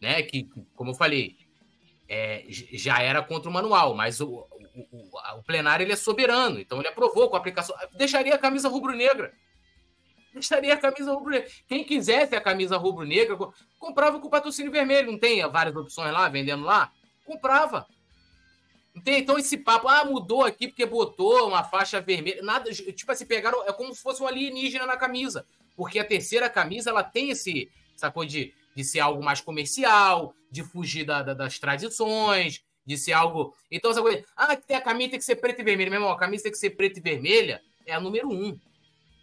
né? 0.00 0.22
Que, 0.22 0.48
como 0.74 0.90
eu 0.90 0.94
falei, 0.94 1.36
é, 2.08 2.44
já 2.48 3.00
era 3.02 3.22
contra 3.22 3.50
o 3.50 3.52
manual, 3.52 3.94
mas 3.94 4.20
o, 4.20 4.28
o, 4.28 5.18
o, 5.38 5.42
plenário 5.42 5.84
ele 5.84 5.92
é 5.92 5.96
soberano, 5.96 6.58
então 6.58 6.78
ele 6.78 6.88
aprovou 6.88 7.28
com 7.28 7.36
a 7.36 7.38
aplicação. 7.38 7.76
Deixaria 7.94 8.34
a 8.34 8.38
camisa 8.38 8.68
rubro-negra. 8.68 9.32
estaria 10.34 10.72
a 10.72 10.78
camisa 10.78 11.12
rubro-negra. 11.12 11.48
Quem 11.66 11.84
quisesse 11.84 12.34
a 12.34 12.40
camisa 12.40 12.76
rubro-negra, 12.76 13.36
comprava 13.78 14.18
com 14.18 14.26
o 14.26 14.30
patrocínio 14.30 14.72
vermelho. 14.72 15.12
Não 15.12 15.18
tem 15.18 15.46
várias 15.50 15.76
opções 15.76 16.12
lá, 16.12 16.28
vendendo 16.28 16.64
lá? 16.64 16.90
Comprava. 17.24 17.86
Então 19.06 19.38
esse 19.38 19.56
papo, 19.56 19.88
ah, 19.88 20.04
mudou 20.04 20.44
aqui 20.44 20.68
porque 20.68 20.86
botou 20.86 21.48
uma 21.48 21.62
faixa 21.62 22.00
vermelha. 22.00 22.42
Nada, 22.42 22.72
tipo 22.72 23.12
assim, 23.12 23.26
pegaram, 23.26 23.64
é 23.64 23.72
como 23.72 23.94
se 23.94 24.02
fosse 24.02 24.22
um 24.22 24.26
alienígena 24.26 24.86
na 24.86 24.96
camisa. 24.96 25.46
Porque 25.76 25.98
a 25.98 26.04
terceira 26.04 26.50
camisa, 26.50 26.90
ela 26.90 27.04
tem 27.04 27.30
esse, 27.30 27.70
coisa 28.12 28.30
de, 28.30 28.54
de 28.78 28.84
ser 28.84 29.00
algo 29.00 29.20
mais 29.20 29.40
comercial, 29.40 30.32
de 30.52 30.62
fugir 30.62 31.04
da, 31.04 31.20
da, 31.20 31.34
das 31.34 31.58
tradições, 31.58 32.62
de 32.86 32.96
ser 32.96 33.12
algo. 33.12 33.52
Então, 33.68 33.90
essa 33.90 34.00
coisa, 34.00 34.24
ah, 34.36 34.54
tem 34.54 34.76
a 34.76 34.80
camisa 34.80 35.10
tem 35.10 35.18
que 35.18 35.24
ser 35.24 35.34
preta 35.34 35.62
e 35.62 35.64
vermelha. 35.64 35.90
Meu 35.90 35.98
irmão, 35.98 36.12
a 36.12 36.16
camisa 36.16 36.44
tem 36.44 36.52
que 36.52 36.58
ser 36.58 36.70
preta 36.70 37.00
e 37.00 37.02
vermelha 37.02 37.60
é 37.84 37.92
a 37.92 38.00
número 38.00 38.30
um. 38.30 38.56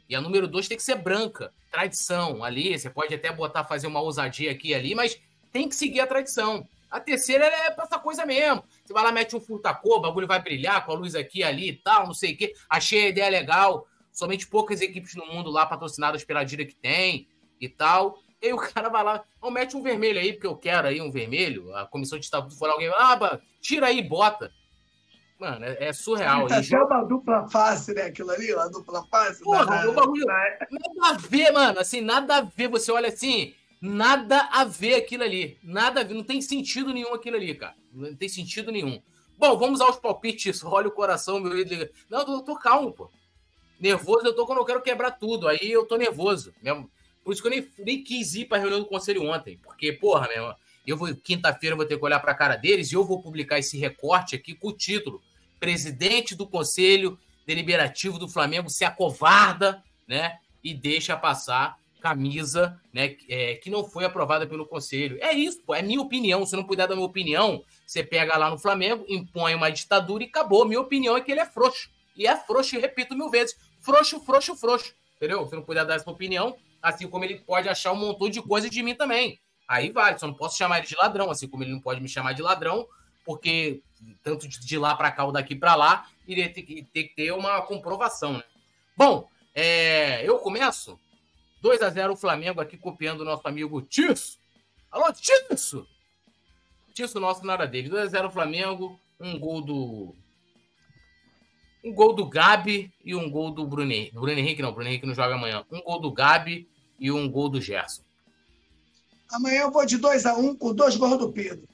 E 0.10 0.16
a 0.16 0.20
número 0.20 0.46
dois 0.46 0.68
tem 0.68 0.76
que 0.76 0.84
ser 0.84 0.96
branca. 0.96 1.54
Tradição 1.72 2.44
ali, 2.44 2.78
você 2.78 2.90
pode 2.90 3.16
até 3.16 3.32
botar, 3.32 3.64
fazer 3.64 3.88
uma 3.88 4.02
ousadia 4.02 4.52
aqui 4.52 4.72
e 4.72 4.76
ali, 4.76 4.94
mas 4.94 5.18
tem 5.54 5.70
que 5.70 5.76
seguir 5.76 6.02
a 6.02 6.08
tradição. 6.08 6.68
A 6.92 7.00
terceira 7.00 7.46
é 7.46 7.72
pra 7.72 7.86
essa 7.86 7.98
coisa 7.98 8.26
mesmo. 8.26 8.62
Você 8.84 8.92
vai 8.92 9.06
lá, 9.06 9.12
mete 9.14 9.38
um 9.38 9.40
furtacô, 9.40 9.96
o 9.96 10.02
bagulho 10.02 10.28
vai 10.28 10.42
brilhar 10.42 10.86
com 10.86 10.92
a 10.92 10.96
luz 10.96 11.16
aqui 11.16 11.44
ali 11.44 11.70
e 11.70 11.74
tal, 11.78 12.08
não 12.08 12.14
sei 12.14 12.34
o 12.34 12.38
quê. 12.38 12.54
Achei 12.70 13.06
a 13.06 13.08
ideia 13.08 13.30
legal. 13.30 13.88
Somente 14.12 14.48
poucas 14.48 14.82
equipes 14.82 15.16
no 15.16 15.26
mundo 15.26 15.50
lá 15.50 15.66
patrocinadas 15.66 16.26
pela 16.26 16.44
Dira 16.44 16.66
que 16.66 16.76
tem 16.76 17.30
e 17.62 17.70
tal. 17.70 18.20
E 18.46 18.50
aí 18.50 18.54
o 18.54 18.58
cara 18.58 18.90
vai 18.90 19.04
lá, 19.04 19.24
oh, 19.42 19.50
mete 19.50 19.76
um 19.76 19.82
vermelho 19.82 20.20
aí, 20.20 20.32
porque 20.34 20.46
eu 20.46 20.56
quero 20.56 20.88
aí 20.88 21.02
um 21.02 21.10
vermelho. 21.10 21.76
A 21.76 21.88
comissão 21.88 22.20
de 22.20 22.26
estatuto 22.26 22.56
for 22.56 22.70
alguém, 22.70 22.90
ah, 22.90 23.40
tira 23.60 23.88
aí, 23.88 24.04
bota. 24.04 24.52
Mano, 25.40 25.66
é, 25.66 25.86
é 25.86 25.94
surreal. 25.94 26.46
Tá 26.46 26.60
até 26.60 26.78
uma 26.78 27.04
dupla 27.04 27.50
face, 27.50 27.94
né? 27.96 28.04
Aquilo 28.04 28.30
ali, 28.30 28.54
uma 28.54 28.70
dupla 28.70 29.04
face. 29.08 29.44
Porra, 29.44 29.66
né? 29.66 29.88
o 29.88 29.94
bagulho. 29.94 30.26
Nada 30.28 30.60
a 31.02 31.14
ver, 31.14 31.52
mano. 31.52 31.80
Assim, 31.80 32.02
nada 32.02 32.38
a 32.38 32.42
ver. 32.42 32.70
Você 32.70 32.92
olha 32.92 33.10
assim, 33.10 33.54
nada 33.82 34.48
a 34.52 34.64
ver 34.64 34.96
aquilo 34.96 35.24
ali. 35.24 35.58
Nada 35.64 36.02
a 36.02 36.04
ver. 36.04 36.14
Não 36.14 36.24
tem 36.24 36.40
sentido 36.40 36.94
nenhum 36.94 37.14
aquilo 37.16 37.36
ali, 37.36 37.54
cara. 37.56 37.76
Não 37.92 38.16
tem 38.16 38.30
sentido 38.30 38.72
nenhum. 38.72 39.02
Bom, 39.40 39.58
vamos 39.58 39.82
aos 39.82 39.98
palpites. 39.98 40.64
Olha 40.64 40.88
o 40.88 40.92
coração, 40.92 41.40
meu 41.40 41.58
ídolo. 41.58 41.90
Não, 42.10 42.20
eu 42.20 42.26
tô, 42.26 42.42
tô 42.44 42.56
calmo, 42.56 42.94
pô. 42.94 43.10
Nervoso 43.80 44.26
eu 44.26 44.36
tô 44.36 44.46
quando 44.46 44.60
eu 44.60 44.66
quero 44.66 44.82
quebrar 44.82 45.12
tudo. 45.12 45.48
Aí 45.48 45.70
eu 45.70 45.86
tô 45.86 45.98
nervoso. 45.98 46.54
Mesmo. 46.62 46.90
Por 47.26 47.34
isso 47.34 47.42
que 47.42 47.48
eu 47.48 47.52
nem, 47.52 47.68
nem 47.80 48.04
quis 48.04 48.36
ir 48.36 48.46
pra 48.46 48.60
reunião 48.60 48.80
do 48.80 48.86
conselho 48.86 49.24
ontem. 49.24 49.58
Porque, 49.58 49.92
porra, 49.92 50.28
meu, 50.28 50.54
eu 50.86 50.96
vou 50.96 51.14
quinta-feira 51.16 51.76
vou 51.76 51.84
ter 51.84 51.98
que 51.98 52.06
olhar 52.06 52.20
para 52.20 52.32
a 52.32 52.36
cara 52.36 52.56
deles 52.56 52.92
e 52.92 52.96
eu 52.96 53.04
vou 53.04 53.20
publicar 53.20 53.58
esse 53.58 53.80
recorte 53.80 54.36
aqui 54.36 54.54
com 54.54 54.68
o 54.68 54.74
título: 54.74 55.20
Presidente 55.60 56.36
do 56.36 56.48
Conselho 56.48 57.18
Deliberativo 57.48 58.20
do 58.20 58.30
Flamengo 58.30 58.70
se 58.70 58.86
acovarda, 58.86 59.84
né? 60.08 60.38
E 60.64 60.72
deixa 60.72 61.18
passar 61.18 61.80
camisa, 62.00 62.80
né? 62.94 63.16
É, 63.28 63.56
que 63.56 63.72
não 63.72 63.84
foi 63.84 64.06
aprovada 64.06 64.46
pelo 64.46 64.68
conselho. 64.68 65.18
É 65.20 65.34
isso, 65.34 65.64
pô, 65.66 65.74
é 65.74 65.82
minha 65.82 66.00
opinião. 66.00 66.46
Se 66.46 66.56
não 66.56 66.64
puder 66.64 66.88
dar 66.88 66.96
minha 66.96 67.08
opinião, 67.08 67.64
você 67.88 68.04
pega 68.04 68.38
lá 68.38 68.52
no 68.52 68.60
Flamengo, 68.60 69.04
impõe 69.10 69.56
uma 69.56 69.72
ditadura 69.72 70.24
e 70.24 70.28
acabou. 70.28 70.64
Minha 70.64 70.82
opinião 70.82 71.18
é 71.18 71.22
que 71.22 71.32
ele 71.32 71.42
é 71.42 71.46
frouxo. 71.46 71.90
E 72.16 72.28
é 72.28 72.38
frouxo, 72.38 72.80
repito 72.80 73.16
mil 73.16 73.32
vezes: 73.32 73.56
frouxo, 73.82 74.20
frouxo, 74.20 74.56
frouxo. 74.56 74.94
Entendeu? 75.16 75.48
Se 75.48 75.56
não 75.56 75.64
puder 75.64 75.84
dar 75.86 75.96
essa 75.96 76.12
opinião, 76.12 76.56
assim 76.86 77.08
como 77.08 77.26
ele 77.26 77.40
pode 77.40 77.68
achar 77.68 77.92
um 77.92 77.96
montão 77.96 78.30
de 78.30 78.40
coisa 78.40 78.70
de 78.70 78.84
mim 78.84 78.94
também. 78.94 79.40
Aí 79.68 79.92
vale, 79.92 80.20
só 80.20 80.28
não 80.28 80.36
posso 80.36 80.56
chamar 80.56 80.78
ele 80.78 80.88
de 80.88 80.96
ladrão, 80.96 81.32
assim 81.32 81.48
como 81.48 81.64
ele 81.64 81.72
não 81.72 81.80
pode 81.80 82.00
me 82.00 82.08
chamar 82.08 82.34
de 82.34 82.44
ladrão, 82.44 82.88
porque 83.26 83.82
tanto 84.22 84.48
de 84.48 84.78
lá 84.78 84.96
para 84.96 85.12
cá 85.12 85.26
ou 85.26 85.32
daqui 85.32 85.56
para 85.56 85.74
lá, 85.74 86.08
iria 86.28 86.48
ter 86.48 86.62
que, 86.62 86.84
ter 86.84 87.06
ter 87.16 87.32
uma 87.32 87.60
comprovação, 87.64 88.34
né? 88.34 88.44
Bom, 88.96 89.28
é, 89.56 90.24
eu 90.24 90.38
começo 90.38 91.00
2 91.60 91.82
a 91.82 91.90
0 91.90 92.14
o 92.14 92.16
Flamengo 92.16 92.62
aqui 92.62 92.78
copiando 92.78 93.22
o 93.22 93.26
nosso 93.26 93.48
amigo 93.48 93.82
Tisso. 93.82 94.38
Alô, 94.92 95.12
Tisso! 95.12 95.88
Tisso 96.94 97.20
nosso 97.20 97.44
nada 97.44 97.66
dele. 97.66 97.90
2 97.90 98.04
a 98.04 98.06
0 98.06 98.30
Flamengo, 98.30 99.00
um 99.20 99.40
gol 99.40 99.62
do 99.62 100.16
um 101.84 101.94
gol 101.94 102.14
do 102.14 102.26
Gabi 102.28 102.92
e 103.04 103.16
um 103.16 103.30
gol 103.30 103.50
do 103.50 103.66
Bruno 103.66 103.92
Henrique. 103.92 104.14
Bruno 104.14 104.32
Henrique 104.32 104.62
não, 104.62 104.72
Bruno 104.72 104.88
Henrique 104.88 105.06
não 105.08 105.16
joga 105.16 105.34
amanhã. 105.34 105.66
Um 105.72 105.82
gol 105.82 106.00
do 106.00 106.12
Gabi 106.12 106.68
e 107.00 107.12
um 107.12 107.30
gol 107.30 107.50
do 107.50 107.62
Gerson. 107.62 108.04
Amanhã 109.32 109.62
eu 109.62 109.72
vou 109.72 109.86
de 109.86 109.98
2 109.98 110.26
a 110.26 110.38
1 110.38 110.46
um, 110.46 110.56
com 110.56 110.74
dois 110.74 110.96
gols 110.96 111.18
do 111.18 111.32
Pedro. 111.32 111.68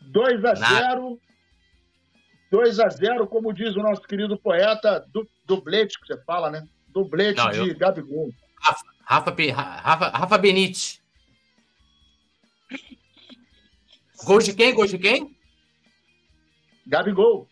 2 0.00 0.44
a 0.44 0.54
0 0.54 1.20
2 2.50 2.80
a 2.80 2.88
0 2.88 3.26
como 3.26 3.52
diz 3.52 3.74
o 3.76 3.82
nosso 3.82 4.02
querido 4.02 4.38
poeta, 4.38 5.06
du, 5.12 5.26
dublete 5.46 5.98
que 5.98 6.06
você 6.06 6.22
fala, 6.24 6.50
né? 6.50 6.66
Dublete 6.88 7.38
Não, 7.38 7.50
de 7.50 7.70
eu... 7.70 7.78
Gabigol. 7.78 8.30
Rafa, 8.60 8.84
Rafa, 9.04 9.52
Rafa, 9.52 10.08
Rafa 10.10 10.38
Benite. 10.38 11.02
Gol 14.24 14.38
de 14.38 14.54
quem? 14.54 14.74
Gol 14.74 14.86
de 14.86 14.98
quem? 14.98 15.36
Gabigol. 16.86 17.48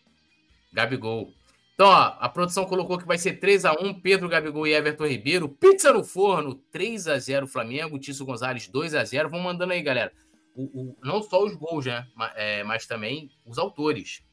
Gabigol. 0.71 1.33
Então, 1.81 1.89
ó, 1.89 2.15
a 2.19 2.29
produção 2.29 2.63
colocou 2.65 2.99
que 2.99 3.07
vai 3.07 3.17
ser 3.17 3.39
3 3.39 3.65
a 3.65 3.71
1 3.73 4.01
Pedro 4.01 4.29
Gabigol 4.29 4.67
e 4.67 4.71
Everton 4.71 5.07
Ribeiro. 5.07 5.49
Pizza 5.49 5.91
no 5.91 6.03
forno, 6.03 6.53
3 6.71 7.07
a 7.07 7.17
0 7.17 7.47
Flamengo. 7.47 7.97
Tício 7.97 8.23
Gonzalez, 8.23 8.67
2 8.67 8.93
a 8.93 9.03
0 9.03 9.31
Vão 9.31 9.39
mandando 9.39 9.73
aí, 9.73 9.81
galera. 9.81 10.11
O, 10.55 10.61
o, 10.61 10.97
não 11.03 11.23
só 11.23 11.43
os 11.43 11.55
gols, 11.55 11.87
né? 11.87 12.05
Mas, 12.13 12.33
é, 12.35 12.63
mas 12.63 12.85
também 12.85 13.31
os 13.43 13.57
autores. 13.57 14.23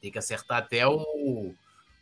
Tem 0.00 0.10
que 0.10 0.16
acertar 0.16 0.60
até 0.60 0.86
o, 0.86 1.52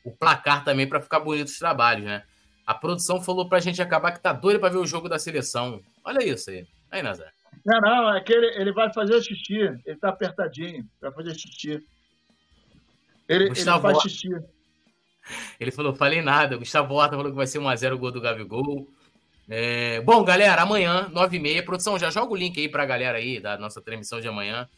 o 0.04 0.10
placar 0.12 0.62
também 0.62 0.88
para 0.88 1.00
ficar 1.00 1.18
bonito 1.18 1.48
os 1.48 1.58
trabalhos, 1.58 2.04
né? 2.04 2.22
A 2.64 2.72
produção 2.72 3.20
falou 3.20 3.48
pra 3.48 3.58
gente 3.58 3.82
acabar 3.82 4.12
que 4.12 4.20
tá 4.20 4.32
doido 4.32 4.60
para 4.60 4.68
ver 4.68 4.78
o 4.78 4.86
jogo 4.86 5.08
da 5.08 5.18
seleção. 5.18 5.82
Olha 6.04 6.24
isso 6.24 6.48
aí. 6.48 6.64
Aí, 6.92 7.02
Nazar. 7.02 7.32
Não, 7.66 7.80
não, 7.80 8.14
é 8.14 8.20
que 8.20 8.32
ele, 8.32 8.46
ele 8.54 8.72
vai 8.72 8.92
fazer 8.92 9.20
xixi. 9.20 9.62
Ele 9.84 9.96
tá 9.96 10.10
apertadinho. 10.10 10.88
Vai 11.00 11.10
fazer 11.10 11.34
xixi. 11.34 11.84
Ele, 13.28 13.46
ele 13.46 13.64
faz 13.64 13.98
xixi. 14.02 14.30
Ele 15.58 15.70
falou, 15.70 15.94
falei 15.94 16.22
nada. 16.22 16.56
Gustavo 16.56 16.94
Horta 16.94 17.16
falou 17.16 17.30
que 17.30 17.36
vai 17.36 17.46
ser 17.46 17.58
1x0 17.58 17.94
o 17.94 17.98
gol 17.98 18.10
do 18.10 18.20
Gabigol. 18.20 18.88
É... 19.48 20.00
Bom, 20.00 20.22
galera, 20.24 20.62
amanhã, 20.62 21.10
9h30. 21.12 21.64
Produção, 21.64 21.98
já 21.98 22.10
joga 22.10 22.32
o 22.32 22.36
link 22.36 22.58
aí 22.58 22.68
pra 22.68 22.86
galera 22.86 23.18
aí 23.18 23.40
da 23.40 23.58
nossa 23.58 23.80
transmissão 23.80 24.20
de 24.20 24.28
amanhã. 24.28 24.68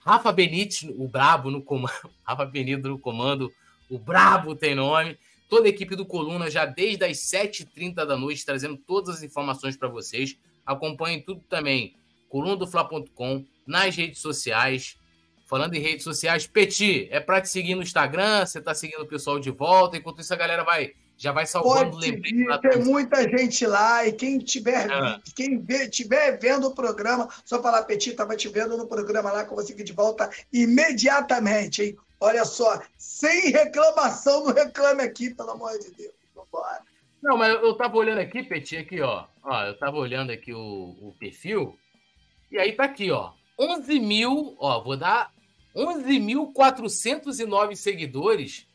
Rafa 0.00 0.32
Benítez, 0.32 0.88
o 0.96 1.06
brabo 1.06 1.50
no 1.50 1.62
comando. 1.62 2.10
Rafa 2.24 2.44
Benítez 2.46 2.84
no 2.84 2.98
comando. 2.98 3.52
O 3.88 3.98
brabo 3.98 4.54
tem 4.54 4.74
nome. 4.74 5.18
Toda 5.48 5.66
a 5.66 5.70
equipe 5.70 5.96
do 5.96 6.06
Coluna 6.06 6.48
já 6.48 6.64
desde 6.64 7.04
as 7.04 7.18
7h30 7.18 8.06
da 8.06 8.16
noite, 8.16 8.46
trazendo 8.46 8.76
todas 8.76 9.16
as 9.16 9.22
informações 9.22 9.76
para 9.76 9.88
vocês. 9.88 10.38
Acompanhem 10.64 11.20
tudo 11.20 11.42
também. 11.48 11.96
colunadofla.com, 12.28 13.44
nas 13.66 13.96
redes 13.96 14.20
sociais. 14.20 14.96
Falando 15.50 15.74
em 15.74 15.80
redes 15.80 16.04
sociais, 16.04 16.46
Peti, 16.46 17.08
é 17.10 17.18
para 17.18 17.40
te 17.40 17.48
seguir 17.48 17.74
no 17.74 17.82
Instagram, 17.82 18.46
você 18.46 18.60
tá 18.60 18.72
seguindo 18.72 19.02
o 19.02 19.08
pessoal 19.08 19.40
de 19.40 19.50
volta, 19.50 19.96
enquanto 19.96 20.20
isso 20.20 20.32
a 20.32 20.36
galera 20.36 20.62
vai 20.62 20.92
já 21.16 21.32
vai 21.32 21.44
salvando 21.44 21.90
Pode 21.90 22.06
seguir, 22.06 22.46
tem 22.60 22.84
muita 22.84 23.28
gente 23.28 23.66
lá 23.66 24.06
e 24.06 24.12
quem 24.12 24.38
tiver 24.38 24.88
ah. 24.88 25.20
quem 25.34 25.58
vê, 25.58 25.88
tiver 25.88 26.38
vendo 26.38 26.68
o 26.68 26.74
programa, 26.74 27.28
só 27.44 27.60
falar 27.60 27.82
Peti, 27.82 28.12
tava 28.12 28.36
te 28.36 28.48
vendo 28.48 28.76
no 28.76 28.86
programa 28.86 29.32
lá 29.32 29.44
que 29.44 29.50
eu 29.50 29.56
vou 29.56 29.66
seguir 29.66 29.82
de 29.82 29.92
volta 29.92 30.30
imediatamente, 30.52 31.82
hein? 31.82 31.96
Olha 32.20 32.44
só, 32.44 32.80
sem 32.96 33.50
reclamação, 33.50 34.44
não 34.44 34.54
reclame 34.54 35.02
aqui, 35.02 35.34
pelo 35.34 35.50
amor 35.50 35.76
de 35.80 35.90
Deus. 35.90 36.14
Vambora. 36.32 36.80
Não, 37.20 37.36
mas 37.36 37.52
eu 37.60 37.74
tava 37.74 37.96
olhando 37.96 38.20
aqui, 38.20 38.44
Peti, 38.44 38.76
aqui, 38.76 39.00
ó. 39.00 39.24
ó 39.42 39.64
eu 39.64 39.76
tava 39.76 39.96
olhando 39.96 40.30
aqui 40.30 40.54
o, 40.54 40.96
o 41.00 41.12
perfil, 41.18 41.76
e 42.52 42.56
aí 42.56 42.70
tá 42.70 42.84
aqui, 42.84 43.10
ó. 43.10 43.32
11 43.58 43.98
mil, 43.98 44.56
ó, 44.58 44.80
vou 44.80 44.96
dar 44.96 45.32
11.409 45.74 47.76
seguidores, 47.76 48.66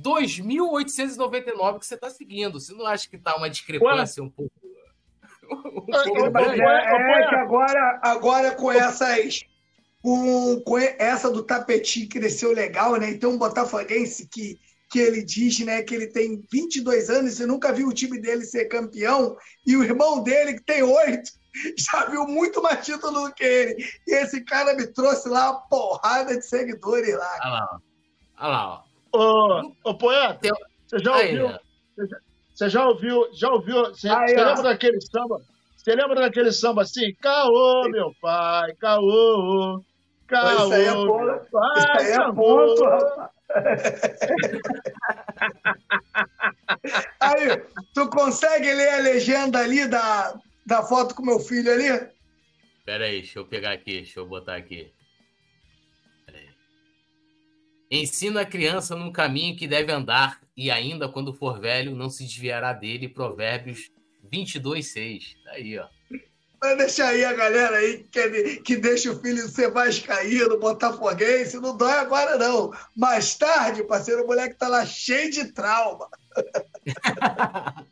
2.899 0.00 1.78
que 1.78 1.86
você 1.86 1.94
está 1.94 2.10
seguindo. 2.10 2.58
Você 2.58 2.74
não 2.74 2.86
acha 2.86 3.08
que 3.08 3.16
está 3.16 3.36
uma 3.36 3.50
discrepância 3.50 4.22
Ué? 4.22 4.28
um 4.28 4.30
pouco. 4.30 4.52
É, 5.92 5.96
é, 5.96 7.22
é, 7.22 7.28
que 7.28 7.34
agora, 7.34 8.00
agora 8.02 8.54
com 8.54 8.70
essas. 8.70 9.44
Com, 10.00 10.62
com 10.64 10.78
essa 10.78 11.30
do 11.30 11.42
tapetinho 11.42 12.08
cresceu 12.08 12.52
legal, 12.52 12.96
né? 12.96 13.10
Então, 13.10 13.32
um 13.32 13.38
botafoguense 13.38 14.28
que, 14.28 14.58
que 14.90 14.98
ele 14.98 15.22
diz 15.22 15.58
né, 15.58 15.82
que 15.82 15.94
ele 15.94 16.06
tem 16.06 16.42
22 16.50 17.10
anos 17.10 17.38
e 17.38 17.44
nunca 17.44 17.70
viu 17.70 17.88
o 17.88 17.92
time 17.92 18.18
dele 18.18 18.46
ser 18.46 18.64
campeão, 18.64 19.36
e 19.66 19.76
o 19.76 19.84
irmão 19.84 20.22
dele, 20.22 20.54
que 20.54 20.64
tem 20.64 20.82
oito, 20.82 21.32
já 21.78 22.06
viu 22.06 22.26
muito 22.26 22.60
mais 22.62 22.84
título 22.84 23.28
do 23.28 23.34
que 23.34 23.44
ele. 23.44 23.84
E 24.06 24.14
esse 24.14 24.42
cara 24.44 24.74
me 24.74 24.86
trouxe 24.86 25.28
lá 25.28 25.50
uma 25.50 25.60
porrada 25.62 26.36
de 26.36 26.42
seguidores 26.42 27.16
lá. 27.16 27.38
Olha 27.42 27.50
lá, 27.50 27.80
olha 28.38 28.48
lá. 28.48 28.84
Ô, 29.12 29.72
ô 29.90 29.94
poeta, 29.94 30.48
você 30.86 30.98
já 30.98 31.16
ouviu? 31.16 31.48
Aí, 31.48 31.58
você 32.54 32.68
já 32.68 32.86
ouviu? 32.86 33.26
Já 33.32 33.50
ouviu? 33.50 33.82
Você, 33.86 34.08
aí, 34.08 34.28
você 34.28 34.44
lembra 34.44 34.62
daquele 34.62 35.00
samba? 35.00 35.40
Você 35.76 35.92
lembra 35.94 36.20
daquele 36.20 36.52
samba 36.52 36.82
assim? 36.82 37.12
Caô, 37.20 37.88
meu 37.88 38.14
pai, 38.20 38.72
caô. 38.74 39.82
Caô, 40.28 40.50
isso 40.50 40.72
aí 40.74 40.84
é 40.84 40.92
ponto, 40.92 41.24
meu 41.24 41.40
pai, 41.50 41.78
isso 41.78 41.98
aí 41.98 42.12
é 42.12 42.32
ponto, 42.32 42.84
rapaz. 42.88 43.30
Aí, 47.20 47.60
tu 47.94 48.08
consegue 48.10 48.72
ler 48.72 48.94
a 48.94 48.98
legenda 48.98 49.58
ali 49.58 49.88
da, 49.88 50.34
da 50.70 50.84
foto 50.84 51.16
com 51.16 51.24
meu 51.24 51.40
filho 51.40 51.72
ali? 51.72 51.88
Pera 52.86 53.06
aí, 53.06 53.20
deixa 53.20 53.40
eu 53.40 53.44
pegar 53.44 53.72
aqui, 53.72 53.94
deixa 53.94 54.20
eu 54.20 54.26
botar 54.26 54.54
aqui. 54.54 54.92
Ensina 57.90 58.42
a 58.42 58.46
criança 58.46 58.94
no 58.94 59.12
caminho 59.12 59.56
que 59.56 59.66
deve 59.66 59.90
andar, 59.90 60.40
e 60.56 60.70
ainda 60.70 61.08
quando 61.08 61.34
for 61.34 61.58
velho, 61.58 61.96
não 61.96 62.08
se 62.08 62.22
desviará 62.22 62.72
dele. 62.72 63.08
Provérbios 63.08 63.90
22, 64.30 64.86
6. 64.86 65.36
Tá 65.44 65.50
aí, 65.50 65.76
ó. 65.76 65.88
Vai 66.60 66.76
deixar 66.76 67.08
aí 67.08 67.24
a 67.24 67.32
galera 67.32 67.78
aí 67.78 68.04
que, 68.04 68.58
que 68.58 68.76
deixa 68.76 69.10
o 69.10 69.18
filho 69.18 69.48
ser 69.48 69.72
vascaíno, 69.72 70.60
botafoguense. 70.60 71.58
Não 71.58 71.76
dói 71.76 71.94
agora, 71.94 72.38
não. 72.38 72.72
Mais 72.96 73.34
tarde, 73.34 73.82
parceiro, 73.82 74.22
o 74.22 74.26
moleque 74.28 74.54
tá 74.54 74.68
lá 74.68 74.86
cheio 74.86 75.32
de 75.32 75.52
trauma. 75.52 76.08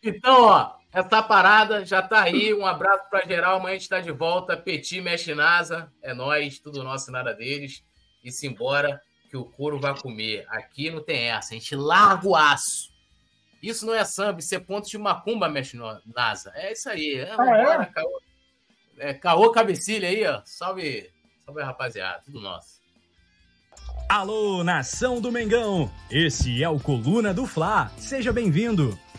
então, 0.00 0.42
ó, 0.42 0.78
essa 0.98 1.22
parada 1.22 1.84
já 1.84 2.02
tá 2.02 2.22
aí. 2.22 2.52
Um 2.52 2.66
abraço 2.66 3.08
pra 3.08 3.24
geral. 3.24 3.56
Amanhã 3.56 3.76
a 3.76 3.78
gente 3.78 3.88
tá 3.88 4.00
de 4.00 4.10
volta. 4.10 4.56
Petit, 4.56 5.00
mexe 5.00 5.34
NASA. 5.34 5.92
É 6.02 6.12
nós, 6.12 6.58
tudo 6.58 6.82
nosso, 6.82 7.10
nada 7.10 7.32
deles. 7.32 7.84
E 8.22 8.32
se 8.32 8.46
embora 8.46 9.00
que 9.30 9.36
o 9.36 9.44
couro 9.44 9.78
vai 9.78 9.96
comer. 9.98 10.44
Aqui 10.48 10.90
não 10.90 11.02
tem 11.02 11.30
essa. 11.30 11.54
A 11.54 11.58
gente 11.58 11.76
larga 11.76 12.26
o 12.26 12.34
aço. 12.34 12.92
Isso 13.62 13.84
não 13.84 13.94
é 13.94 14.04
samba, 14.04 14.38
isso 14.38 14.54
é 14.54 14.58
ponto 14.58 14.88
de 14.88 14.96
macumba, 14.96 15.48
mestre 15.48 15.78
NASA. 16.06 16.52
É 16.54 16.72
isso 16.72 16.88
aí. 16.88 17.16
É, 17.16 17.34
ah, 17.36 17.82
é? 17.82 17.86
Caô, 17.86 18.22
é, 18.98 19.14
caô 19.14 19.50
cabecilha 19.50 20.08
aí, 20.08 20.26
ó. 20.26 20.40
Salve, 20.44 21.10
salve, 21.44 21.62
rapaziada. 21.62 22.22
Tudo 22.24 22.40
nosso. 22.40 22.78
Alô, 24.08 24.64
nação 24.64 25.20
do 25.20 25.30
Mengão! 25.30 25.90
Esse 26.10 26.62
é 26.62 26.68
o 26.68 26.80
Coluna 26.80 27.34
do 27.34 27.46
Fla. 27.46 27.92
Seja 27.98 28.32
bem-vindo 28.32 28.98